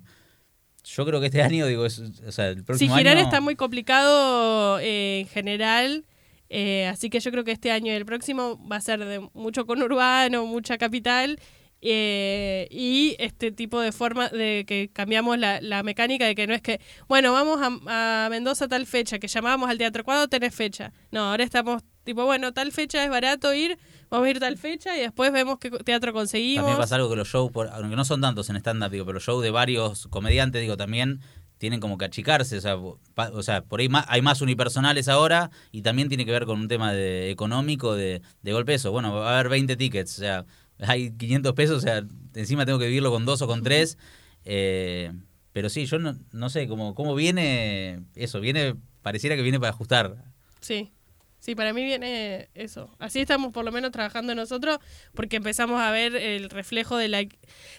Yo 0.85 1.05
creo 1.05 1.19
que 1.19 1.25
este 1.27 1.41
año, 1.43 1.65
digo, 1.67 1.85
es, 1.85 1.99
o 1.99 2.31
sea, 2.31 2.47
el 2.49 2.57
Sí, 2.59 2.63
próximo 2.63 2.95
girar 2.95 3.17
año... 3.17 3.25
está 3.25 3.41
muy 3.41 3.55
complicado 3.55 4.79
eh, 4.79 5.21
en 5.21 5.27
general. 5.27 6.05
eh, 6.49 6.87
así 6.87 7.09
que 7.09 7.19
yo 7.19 7.31
creo 7.31 7.43
que 7.43 7.51
este 7.51 7.71
año 7.71 7.91
y 7.91 7.95
el 7.95 8.05
próximo 8.05 8.57
va 8.71 8.77
a 8.77 8.81
ser 8.81 9.03
de 9.03 9.19
mucho 9.33 9.65
conurbano, 9.65 10.45
mucha 10.45 10.77
capital. 10.77 11.39
Eh, 11.81 12.67
y 12.71 13.15
este 13.19 13.51
tipo 13.51 13.79
de 13.79 13.91
forma 13.91 14.29
de 14.29 14.65
que 14.67 14.89
cambiamos 14.91 15.37
la, 15.37 15.61
la 15.61 15.83
mecánica 15.83 16.25
de 16.25 16.35
que 16.35 16.47
no 16.47 16.53
es 16.53 16.61
que, 16.61 16.79
bueno, 17.07 17.31
vamos 17.33 17.59
a, 17.61 18.25
a 18.25 18.29
Mendoza 18.29 18.67
tal 18.67 18.85
fecha, 18.85 19.19
que 19.19 19.27
llamábamos 19.27 19.69
al 19.69 19.77
teatro, 19.77 20.03
¿cuándo 20.03 20.27
tenés 20.27 20.53
fecha? 20.55 20.91
No, 21.11 21.29
ahora 21.31 21.43
estamos 21.43 21.83
tipo, 22.03 22.23
bueno, 22.25 22.53
tal 22.53 22.71
fecha 22.71 23.03
es 23.03 23.09
barato 23.09 23.53
ir, 23.53 23.77
vamos 24.09 24.27
a 24.27 24.29
ir 24.31 24.39
tal 24.39 24.57
fecha 24.57 24.95
y 24.97 25.01
después 25.01 25.31
vemos 25.31 25.59
qué 25.59 25.69
teatro 25.69 26.13
conseguimos. 26.13 26.63
También 26.63 26.77
pasa 26.77 26.95
algo 26.95 27.09
que 27.09 27.15
los 27.17 27.27
shows, 27.27 27.51
por- 27.51 27.67
aunque 27.69 27.95
no 27.95 28.05
son 28.05 28.21
tantos 28.21 28.49
en 28.49 28.55
stand-up, 28.57 28.89
digo, 28.89 29.05
pero 29.05 29.15
los 29.15 29.23
shows 29.23 29.43
de 29.43 29.51
varios 29.51 30.07
comediantes, 30.07 30.61
digo, 30.61 30.77
también 30.77 31.19
tienen 31.57 31.79
como 31.79 31.97
que 31.97 32.05
achicarse, 32.05 32.57
o 32.57 32.61
sea, 32.61 32.77
pa- 33.15 33.31
o 33.33 33.41
sea 33.43 33.63
por 33.63 33.79
ahí 33.79 33.89
ma- 33.89 34.05
hay 34.07 34.21
más 34.21 34.41
unipersonales 34.41 35.07
ahora 35.09 35.49
y 35.71 35.81
también 35.81 36.07
tiene 36.07 36.23
que 36.23 36.31
ver 36.31 36.45
con 36.45 36.59
un 36.61 36.67
tema 36.67 36.93
de 36.93 37.29
económico 37.31 37.95
de, 37.95 38.21
de 38.41 38.53
golpe 38.53 38.75
eso. 38.75 38.91
Bueno, 38.91 39.11
va 39.13 39.31
a 39.31 39.33
haber 39.39 39.49
20 39.49 39.75
tickets, 39.75 40.17
o 40.17 40.21
sea, 40.21 40.45
hay 40.79 41.11
500 41.11 41.53
pesos, 41.53 41.77
o 41.77 41.81
sea, 41.81 42.03
encima 42.35 42.65
tengo 42.65 42.79
que 42.79 42.87
vivirlo 42.87 43.11
con 43.11 43.25
dos 43.25 43.41
o 43.41 43.47
con 43.47 43.63
tres. 43.63 43.97
eh, 44.45 45.11
pero 45.53 45.69
sí, 45.69 45.87
yo 45.87 45.97
no, 45.97 46.15
no 46.31 46.49
sé, 46.51 46.67
cómo, 46.67 46.93
cómo 46.93 47.15
viene 47.15 48.03
eso, 48.13 48.39
viene, 48.39 48.75
pareciera 49.01 49.35
que 49.35 49.41
viene 49.41 49.59
para 49.59 49.71
ajustar. 49.71 50.23
Sí. 50.61 50.91
Sí, 51.39 51.55
para 51.55 51.73
mí 51.73 51.83
viene 51.83 52.49
eso. 52.53 52.95
Así 52.99 53.21
estamos 53.21 53.53
por 53.53 53.63
lo 53.63 53.71
menos 53.71 53.91
trabajando 53.91 54.35
nosotros 54.35 54.79
porque 55.13 55.37
empezamos 55.37 55.79
a 55.81 55.89
ver 55.91 56.15
el 56.15 56.49
reflejo 56.49 56.97
de 56.97 57.07
la... 57.07 57.25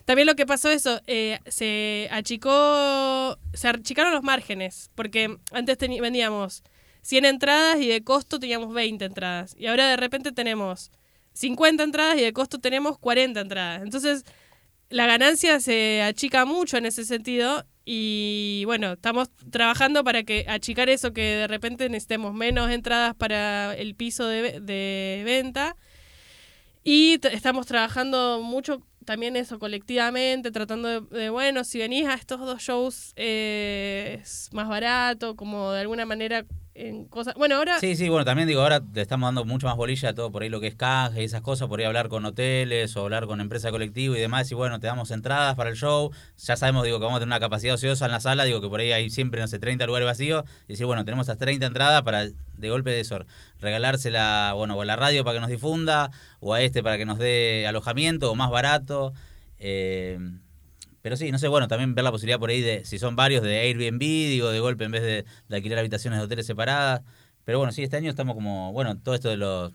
También 0.05 0.26
lo 0.26 0.36
que 0.36 0.46
pasó 0.46 0.70
eso, 0.70 1.01
eh, 1.07 1.38
se 1.46 2.09
achicó, 2.11 3.38
se 3.53 3.68
achicaron 3.68 4.12
los 4.12 4.22
márgenes 4.22 4.90
porque 4.94 5.36
antes 5.53 5.76
vendíamos 5.78 6.62
100 7.03 7.24
entradas 7.26 7.78
y 7.80 7.88
de 7.88 8.03
costo 8.03 8.38
teníamos 8.38 8.72
20 8.72 9.05
entradas 9.05 9.55
y 9.57 9.66
ahora 9.66 9.88
de 9.88 9.96
repente 9.96 10.32
tenemos 10.32 10.90
50 11.32 11.82
entradas 11.82 12.18
y 12.18 12.22
de 12.22 12.32
costo 12.32 12.58
tenemos 12.58 12.98
40 12.98 13.40
entradas. 13.40 13.82
Entonces 13.82 14.24
la 14.90 15.06
ganancia 15.06 15.60
se 15.60 16.02
achica 16.02 16.44
mucho 16.44 16.76
en 16.76 16.86
ese 16.86 17.04
sentido 17.04 17.64
y 17.84 18.62
bueno, 18.66 18.92
estamos 18.92 19.30
trabajando 19.50 20.04
para 20.04 20.22
que 20.22 20.44
achicar 20.48 20.88
eso 20.88 21.12
que 21.12 21.22
de 21.22 21.46
repente 21.46 21.88
necesitemos 21.88 22.34
menos 22.34 22.70
entradas 22.70 23.14
para 23.14 23.74
el 23.74 23.94
piso 23.94 24.26
de, 24.26 24.60
de 24.60 25.22
venta 25.24 25.76
y 26.84 27.18
estamos 27.32 27.66
trabajando 27.66 28.40
mucho 28.42 28.82
también 29.04 29.36
eso, 29.36 29.58
colectivamente, 29.58 30.50
tratando 30.50 31.00
de, 31.00 31.18
de, 31.18 31.30
bueno, 31.30 31.64
si 31.64 31.78
venís 31.78 32.06
a 32.06 32.12
estos 32.12 32.40
dos 32.40 32.60
shows 32.60 33.14
eh, 33.16 34.18
es 34.20 34.50
más 34.52 34.68
barato, 34.68 35.34
como 35.34 35.72
de 35.72 35.80
alguna 35.80 36.04
manera 36.04 36.44
en 36.78 37.04
cosas... 37.06 37.34
Bueno, 37.34 37.56
ahora... 37.56 37.80
Sí, 37.80 37.96
sí, 37.96 38.08
bueno, 38.08 38.24
también 38.24 38.46
digo, 38.46 38.62
ahora 38.62 38.80
le 38.94 39.02
estamos 39.02 39.26
dando 39.26 39.44
mucho 39.44 39.66
más 39.66 39.76
bolilla 39.76 40.10
a 40.10 40.14
todo 40.14 40.30
por 40.30 40.42
ahí 40.42 40.48
lo 40.48 40.60
que 40.60 40.68
es 40.68 40.74
canje 40.74 41.22
y 41.22 41.24
esas 41.24 41.40
cosas, 41.40 41.68
por 41.68 41.80
ahí 41.80 41.86
hablar 41.86 42.08
con 42.08 42.24
hoteles 42.24 42.96
o 42.96 43.02
hablar 43.02 43.26
con 43.26 43.40
empresa 43.40 43.70
colectiva 43.70 44.16
y 44.16 44.20
demás, 44.20 44.50
y 44.50 44.54
bueno, 44.54 44.78
te 44.78 44.86
damos 44.86 45.10
entradas 45.10 45.56
para 45.56 45.70
el 45.70 45.76
show, 45.76 46.12
ya 46.38 46.56
sabemos, 46.56 46.84
digo, 46.84 46.98
que 46.98 47.04
vamos 47.04 47.16
a 47.16 47.20
tener 47.20 47.28
una 47.28 47.40
capacidad 47.40 47.74
ociosa 47.74 48.06
en 48.06 48.12
la 48.12 48.20
sala, 48.20 48.44
digo 48.44 48.60
que 48.60 48.68
por 48.68 48.80
ahí 48.80 48.92
hay 48.92 49.10
siempre, 49.10 49.40
no 49.40 49.48
sé, 49.48 49.58
30 49.58 49.86
lugares 49.86 50.06
vacíos, 50.06 50.44
y 50.66 50.74
decir, 50.74 50.86
bueno, 50.86 51.04
tenemos 51.04 51.26
esas 51.26 51.38
30 51.38 51.66
entradas 51.66 52.02
para 52.02 52.26
de 52.26 52.70
golpe 52.70 52.90
de 52.90 53.00
eso, 53.00 53.18
regalársela, 53.60 54.52
bueno, 54.54 54.74
o 54.74 54.82
a 54.82 54.84
la 54.84 54.96
radio 54.96 55.24
para 55.24 55.34
que 55.34 55.40
nos 55.40 55.50
difunda, 55.50 56.10
o 56.40 56.54
a 56.54 56.62
este 56.62 56.82
para 56.82 56.96
que 56.96 57.06
nos 57.06 57.18
dé 57.18 57.66
alojamiento, 57.66 58.30
o 58.30 58.34
más 58.34 58.50
barato, 58.50 59.12
eh, 59.58 60.18
pero 61.03 61.16
sí, 61.16 61.30
no 61.32 61.38
sé, 61.38 61.49
bueno, 61.49 61.68
también 61.68 61.94
ver 61.94 62.05
la 62.05 62.11
posibilidad 62.11 62.38
por 62.38 62.51
ahí 62.51 62.61
de, 62.61 62.84
si 62.84 62.99
son 62.99 63.16
varios, 63.16 63.42
de 63.42 63.59
Airbnb, 63.61 64.01
digo, 64.01 64.51
de 64.51 64.61
golpe 64.61 64.84
en 64.84 64.92
vez 64.92 65.03
de, 65.03 65.24
de 65.49 65.57
alquilar 65.57 65.78
habitaciones 65.78 66.18
de 66.18 66.24
hoteles 66.24 66.46
separadas. 66.46 67.03
Pero 67.44 67.59
bueno, 67.59 67.72
sí, 67.72 67.82
este 67.82 67.96
año 67.96 68.11
estamos 68.11 68.34
como, 68.34 68.72
bueno, 68.72 68.99
todo 68.99 69.14
esto 69.14 69.28
de 69.30 69.36
los 69.36 69.72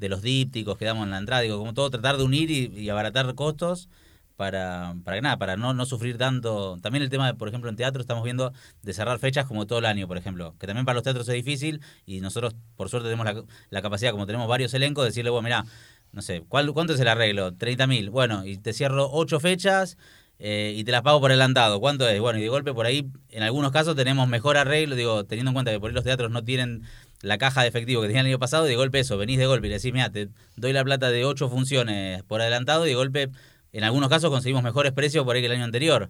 de 0.00 0.08
los 0.08 0.22
dípticos 0.22 0.78
que 0.78 0.86
damos 0.86 1.04
en 1.04 1.10
la 1.10 1.18
entrada, 1.18 1.42
digo, 1.42 1.58
como 1.58 1.74
todo 1.74 1.90
tratar 1.90 2.16
de 2.16 2.24
unir 2.24 2.50
y, 2.50 2.88
abaratar 2.88 3.34
costos 3.34 3.90
para, 4.36 4.94
para 5.04 5.18
que 5.18 5.20
nada, 5.20 5.36
para 5.36 5.56
no, 5.58 5.74
no 5.74 5.84
sufrir 5.84 6.16
tanto. 6.16 6.78
También 6.80 7.02
el 7.02 7.10
tema, 7.10 7.26
de, 7.26 7.34
por 7.34 7.48
ejemplo, 7.48 7.68
en 7.68 7.76
teatro 7.76 8.00
estamos 8.00 8.24
viendo 8.24 8.54
de 8.82 8.94
cerrar 8.94 9.18
fechas 9.18 9.44
como 9.46 9.66
todo 9.66 9.78
el 9.78 9.84
año, 9.84 10.08
por 10.08 10.16
ejemplo, 10.16 10.54
que 10.58 10.66
también 10.66 10.86
para 10.86 10.94
los 10.94 11.02
teatros 11.04 11.28
es 11.28 11.34
difícil 11.34 11.82
y 12.06 12.22
nosotros, 12.22 12.56
por 12.76 12.88
suerte, 12.88 13.10
tenemos 13.10 13.26
la, 13.26 13.44
la 13.68 13.82
capacidad, 13.82 14.12
como 14.12 14.24
tenemos 14.24 14.48
varios 14.48 14.72
elencos, 14.72 15.04
de 15.04 15.10
decirle, 15.10 15.30
bueno, 15.30 15.44
mira, 15.44 15.64
no 16.12 16.22
sé, 16.22 16.42
¿cuál, 16.48 16.72
¿cuánto 16.72 16.94
es 16.94 17.00
el 17.00 17.08
arreglo? 17.08 17.54
30 17.54 17.86
mil. 17.86 18.08
Bueno, 18.08 18.46
y 18.46 18.56
te 18.56 18.72
cierro 18.72 19.10
ocho 19.12 19.38
fechas 19.38 19.98
eh, 20.42 20.72
y 20.74 20.84
te 20.84 20.90
las 20.90 21.02
pago 21.02 21.20
por 21.20 21.30
adelantado. 21.30 21.80
¿Cuánto 21.80 22.08
es? 22.08 22.18
Bueno, 22.18 22.38
y 22.38 22.42
de 22.42 22.48
golpe 22.48 22.72
por 22.72 22.86
ahí, 22.86 23.06
en 23.28 23.42
algunos 23.42 23.72
casos 23.72 23.94
tenemos 23.94 24.26
mejor 24.26 24.56
arreglo, 24.56 24.96
digo, 24.96 25.24
teniendo 25.24 25.50
en 25.50 25.54
cuenta 25.54 25.70
que 25.70 25.78
por 25.78 25.90
ahí 25.90 25.94
los 25.94 26.04
teatros 26.04 26.30
no 26.30 26.42
tienen 26.42 26.82
la 27.20 27.36
caja 27.36 27.60
de 27.60 27.68
efectivo 27.68 28.00
que 28.00 28.08
tenían 28.08 28.24
el 28.24 28.32
año 28.32 28.38
pasado, 28.38 28.66
y 28.66 28.70
de 28.70 28.76
golpe 28.76 29.00
eso, 29.00 29.18
venís 29.18 29.38
de 29.38 29.44
golpe 29.44 29.66
y 29.66 29.70
le 29.70 29.76
decís, 29.76 29.92
mira, 29.92 30.10
te 30.10 30.30
doy 30.56 30.72
la 30.72 30.82
plata 30.82 31.10
de 31.10 31.26
ocho 31.26 31.50
funciones 31.50 32.22
por 32.22 32.40
adelantado, 32.40 32.86
y 32.86 32.88
de 32.88 32.94
golpe, 32.94 33.28
en 33.74 33.84
algunos 33.84 34.08
casos 34.08 34.30
conseguimos 34.30 34.62
mejores 34.62 34.92
precios 34.92 35.26
por 35.26 35.36
ahí 35.36 35.42
que 35.42 35.46
el 35.46 35.52
año 35.52 35.64
anterior. 35.64 36.08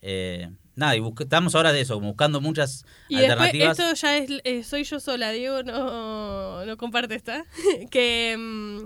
Eh, 0.00 0.48
nada, 0.76 0.96
y 0.96 1.02
estamos 1.18 1.56
ahora 1.56 1.72
de 1.72 1.80
eso, 1.80 1.98
buscando 1.98 2.40
muchas 2.40 2.84
y 3.08 3.16
alternativas. 3.16 3.76
esto 3.76 3.94
ya 3.94 4.16
es, 4.16 4.30
eh, 4.44 4.62
soy 4.62 4.84
yo 4.84 5.00
sola, 5.00 5.32
Diego 5.32 5.64
no, 5.64 6.64
no 6.64 6.76
comparte 6.76 7.16
esta, 7.16 7.44
que... 7.90 8.36
Mm, 8.38 8.84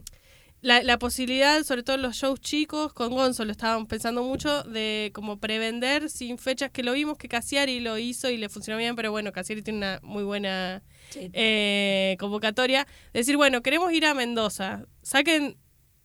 la, 0.62 0.82
la, 0.82 0.98
posibilidad, 0.98 1.62
sobre 1.62 1.82
todo 1.82 1.96
en 1.96 2.02
los 2.02 2.16
shows 2.16 2.40
chicos, 2.40 2.92
con 2.92 3.10
Gonzo 3.10 3.44
lo 3.44 3.52
estábamos 3.52 3.88
pensando 3.88 4.22
mucho, 4.22 4.62
de 4.64 5.10
como 5.14 5.38
prevender 5.38 6.10
sin 6.10 6.38
fechas 6.38 6.70
que 6.70 6.82
lo 6.82 6.92
vimos, 6.92 7.18
que 7.18 7.28
Cassiari 7.28 7.80
lo 7.80 7.98
hizo 7.98 8.30
y 8.30 8.36
le 8.36 8.48
funcionó 8.48 8.78
bien, 8.78 8.96
pero 8.96 9.10
bueno, 9.10 9.32
Cassiari 9.32 9.62
tiene 9.62 9.78
una 9.78 10.00
muy 10.02 10.24
buena 10.24 10.82
sí. 11.10 11.30
eh, 11.32 12.16
convocatoria. 12.18 12.86
Decir, 13.12 13.36
bueno, 13.36 13.62
queremos 13.62 13.92
ir 13.92 14.06
a 14.06 14.14
Mendoza, 14.14 14.86
saquen 15.02 15.56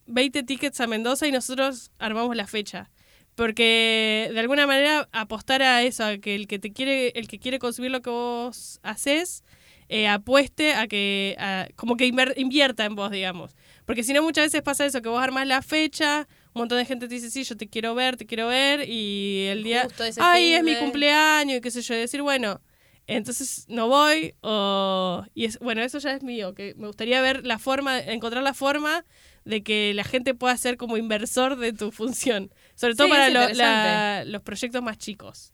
20 0.06 0.44
tickets 0.44 0.80
a 0.82 0.88
Mendoza 0.88 1.28
y 1.28 1.32
nosotros 1.32 1.92
armamos 1.98 2.36
la 2.36 2.48
fecha. 2.48 2.92
Porque 3.36 4.30
de 4.34 4.40
alguna 4.40 4.68
manera 4.68 5.08
apostar 5.14 5.64
a 5.64 5.84
eso, 5.84 6.04
a 6.04 6.18
que 6.18 6.36
el 6.36 6.48
que 6.48 6.60
te 6.60 6.74
quiere, 6.74 7.10
el 7.16 7.28
que 7.28 7.40
quiere 7.40 7.60
consumir 7.60 7.90
lo 7.90 8.02
que 8.02 8.10
vos 8.10 8.80
haces, 8.84 9.44
eh, 9.88 10.08
apueste 10.08 10.74
a 10.74 10.88
que, 10.88 11.36
a, 11.40 11.68
como 11.76 11.98
que 11.98 12.06
invierta 12.06 12.86
en 12.86 12.96
vos, 12.96 13.10
digamos. 13.12 13.56
Porque 13.92 14.06
si 14.06 14.14
no, 14.14 14.24
muchas 14.24 14.46
veces 14.46 14.62
pasa 14.62 14.86
eso, 14.86 15.02
que 15.02 15.10
vos 15.10 15.22
armás 15.22 15.46
la 15.46 15.62
fecha, 15.62 16.26
un 16.54 16.62
montón 16.62 16.78
de 16.78 16.86
gente 16.86 17.10
te 17.10 17.16
dice, 17.16 17.30
sí, 17.30 17.44
yo 17.44 17.58
te 17.58 17.68
quiero 17.68 17.94
ver, 17.94 18.16
te 18.16 18.26
quiero 18.26 18.48
ver, 18.48 18.88
y 18.88 19.48
el 19.50 19.64
día, 19.64 19.86
ay, 20.18 20.54
es 20.54 20.64
mi 20.64 20.78
cumpleaños, 20.78 21.58
y 21.58 21.60
qué 21.60 21.72
sé 21.72 21.82
yo, 21.82 21.94
y 21.96 21.98
decir, 21.98 22.22
bueno, 22.22 22.62
entonces 23.06 23.66
no 23.68 23.90
voy, 23.90 24.34
o, 24.40 25.26
y 25.34 25.44
es, 25.44 25.60
bueno, 25.60 25.82
eso 25.82 26.00
ya 26.00 26.14
es 26.14 26.24
mío, 26.24 26.54
que 26.54 26.74
me 26.78 26.88
gustaría 26.88 27.20
ver 27.20 27.46
la 27.46 27.60
forma, 27.60 28.00
encontrar 28.00 28.44
la 28.44 28.54
forma 28.54 29.04
de 29.44 29.62
que 29.62 29.94
la 29.94 30.06
gente 30.06 30.36
pueda 30.36 30.56
ser 30.56 30.78
como 30.78 30.96
inversor 30.96 31.58
de 31.58 31.74
tu 31.74 31.92
función, 31.92 32.50
sobre 32.76 32.96
todo 32.96 33.08
sí, 33.08 33.12
para 33.12 33.30
lo, 33.30 33.50
la, 33.50 34.24
los 34.26 34.42
proyectos 34.42 34.82
más 34.82 35.00
chicos. 35.00 35.54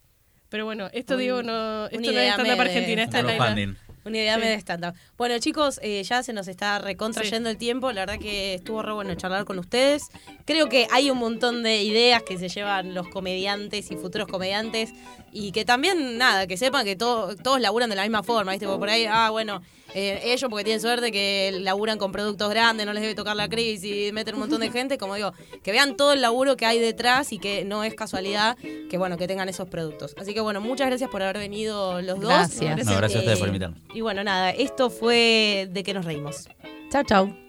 Pero 0.50 0.66
bueno, 0.66 0.92
esto 0.94 1.16
un, 1.16 1.22
digo, 1.22 1.42
no, 1.42 1.88
esto 1.88 2.12
no 2.12 2.20
es 2.20 2.34
stand-up 2.34 2.62
argentina, 2.62 3.02
esta 3.02 3.18
es 3.18 3.26
la 3.26 3.78
una 4.08 4.18
idea 4.18 4.36
sí. 4.36 4.42
de 4.42 4.54
stand-up. 4.56 4.94
Bueno, 5.18 5.38
chicos, 5.40 5.80
eh, 5.84 6.04
ya 6.04 6.24
se 6.24 6.34
nos 6.34 6.48
está 6.48 6.80
recontrayendo 6.80 7.50
sí. 7.50 7.52
el 7.52 7.58
tiempo. 7.58 7.92
La 7.92 8.02
verdad 8.02 8.20
que 8.20 8.56
estuvo 8.56 8.82
re 8.82 8.94
bueno 8.94 9.16
charlar 9.16 9.46
con 9.46 9.60
ustedes. 9.60 10.04
Creo 10.46 10.70
que 10.70 10.88
hay 10.92 11.12
un 11.12 11.18
montón 11.18 11.64
de 11.64 11.84
ideas 11.84 12.24
que 12.24 12.38
se 12.38 12.50
llevan 12.50 12.94
los 12.94 13.08
comediantes 13.08 13.92
y 13.92 13.96
futuros 13.96 14.28
comediantes. 14.28 14.92
Y 15.32 15.52
que 15.52 15.66
también, 15.66 16.18
nada, 16.18 16.48
que 16.48 16.58
sepan 16.58 16.86
que 16.86 16.96
to 16.96 17.36
todos 17.44 17.62
laburan 17.62 17.90
de 17.90 17.96
la 17.96 18.04
misma 18.04 18.24
forma, 18.24 18.52
¿viste? 18.52 18.66
Porque 18.66 18.80
por 18.80 18.90
ahí, 18.90 19.06
ah, 19.06 19.30
bueno, 19.30 19.62
eh, 20.00 20.22
ellos 20.26 20.48
porque 20.48 20.64
tienen 20.64 20.80
suerte 20.80 21.12
que 21.12 21.58
laburan 21.60 21.98
con 21.98 22.12
productos 22.12 22.52
grandes, 22.52 22.86
no 22.86 22.94
les 22.94 23.02
debe 23.02 23.16
tocar 23.16 23.36
la 23.36 23.50
crisis, 23.50 24.14
meten 24.14 24.36
un 24.36 24.42
montón 24.42 24.62
de 24.62 24.70
gente, 24.70 25.00
como 25.00 25.16
digo, 25.16 25.34
que 25.64 25.72
vean 25.72 25.98
todo 25.98 26.14
el 26.14 26.22
laburo 26.22 26.56
que 26.56 26.68
hay 26.68 26.78
detrás 26.78 27.34
y 27.34 27.40
que 27.40 27.66
no 27.66 27.84
es 27.84 27.96
casualidad 27.96 28.58
que 28.92 28.98
bueno, 29.00 29.18
que 29.18 29.28
tengan 29.28 29.50
esos 29.50 29.68
productos. 29.68 30.14
Así 30.20 30.36
que 30.36 30.40
bueno, 30.40 30.62
muchas 30.62 30.86
gracias 30.86 31.10
por 31.10 31.24
haber 31.24 31.40
venido 31.40 32.00
los 32.04 32.20
dos. 32.20 32.30
Gracias. 32.30 32.86
No, 32.86 32.96
gracias 32.96 33.16
a 33.16 33.20
ustedes 33.20 33.40
por 33.40 33.48
invitarme. 33.48 33.78
Y 33.96 34.02
bueno, 34.02 34.24
nada, 34.24 34.52
esto 34.52 34.92
fue 34.92 35.68
de 35.72 35.82
que 35.82 35.96
nos 35.96 36.06
reímos. 36.06 36.48
Chao, 36.92 37.04
chao. 37.04 37.47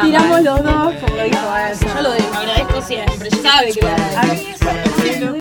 Hoy 0.00 0.14
estiramos 0.14 0.42
los 0.42 0.62
dos, 0.62 0.94
como 1.00 1.16
lo 1.16 1.24
dijo. 1.24 1.38
Yo 1.80 2.02
lo 2.02 2.38
agradezco 2.38 2.82
siempre, 2.82 3.30
sabe 3.30 3.72
que 3.72 3.80
lo 3.80 3.88
agradezco. 3.88 4.87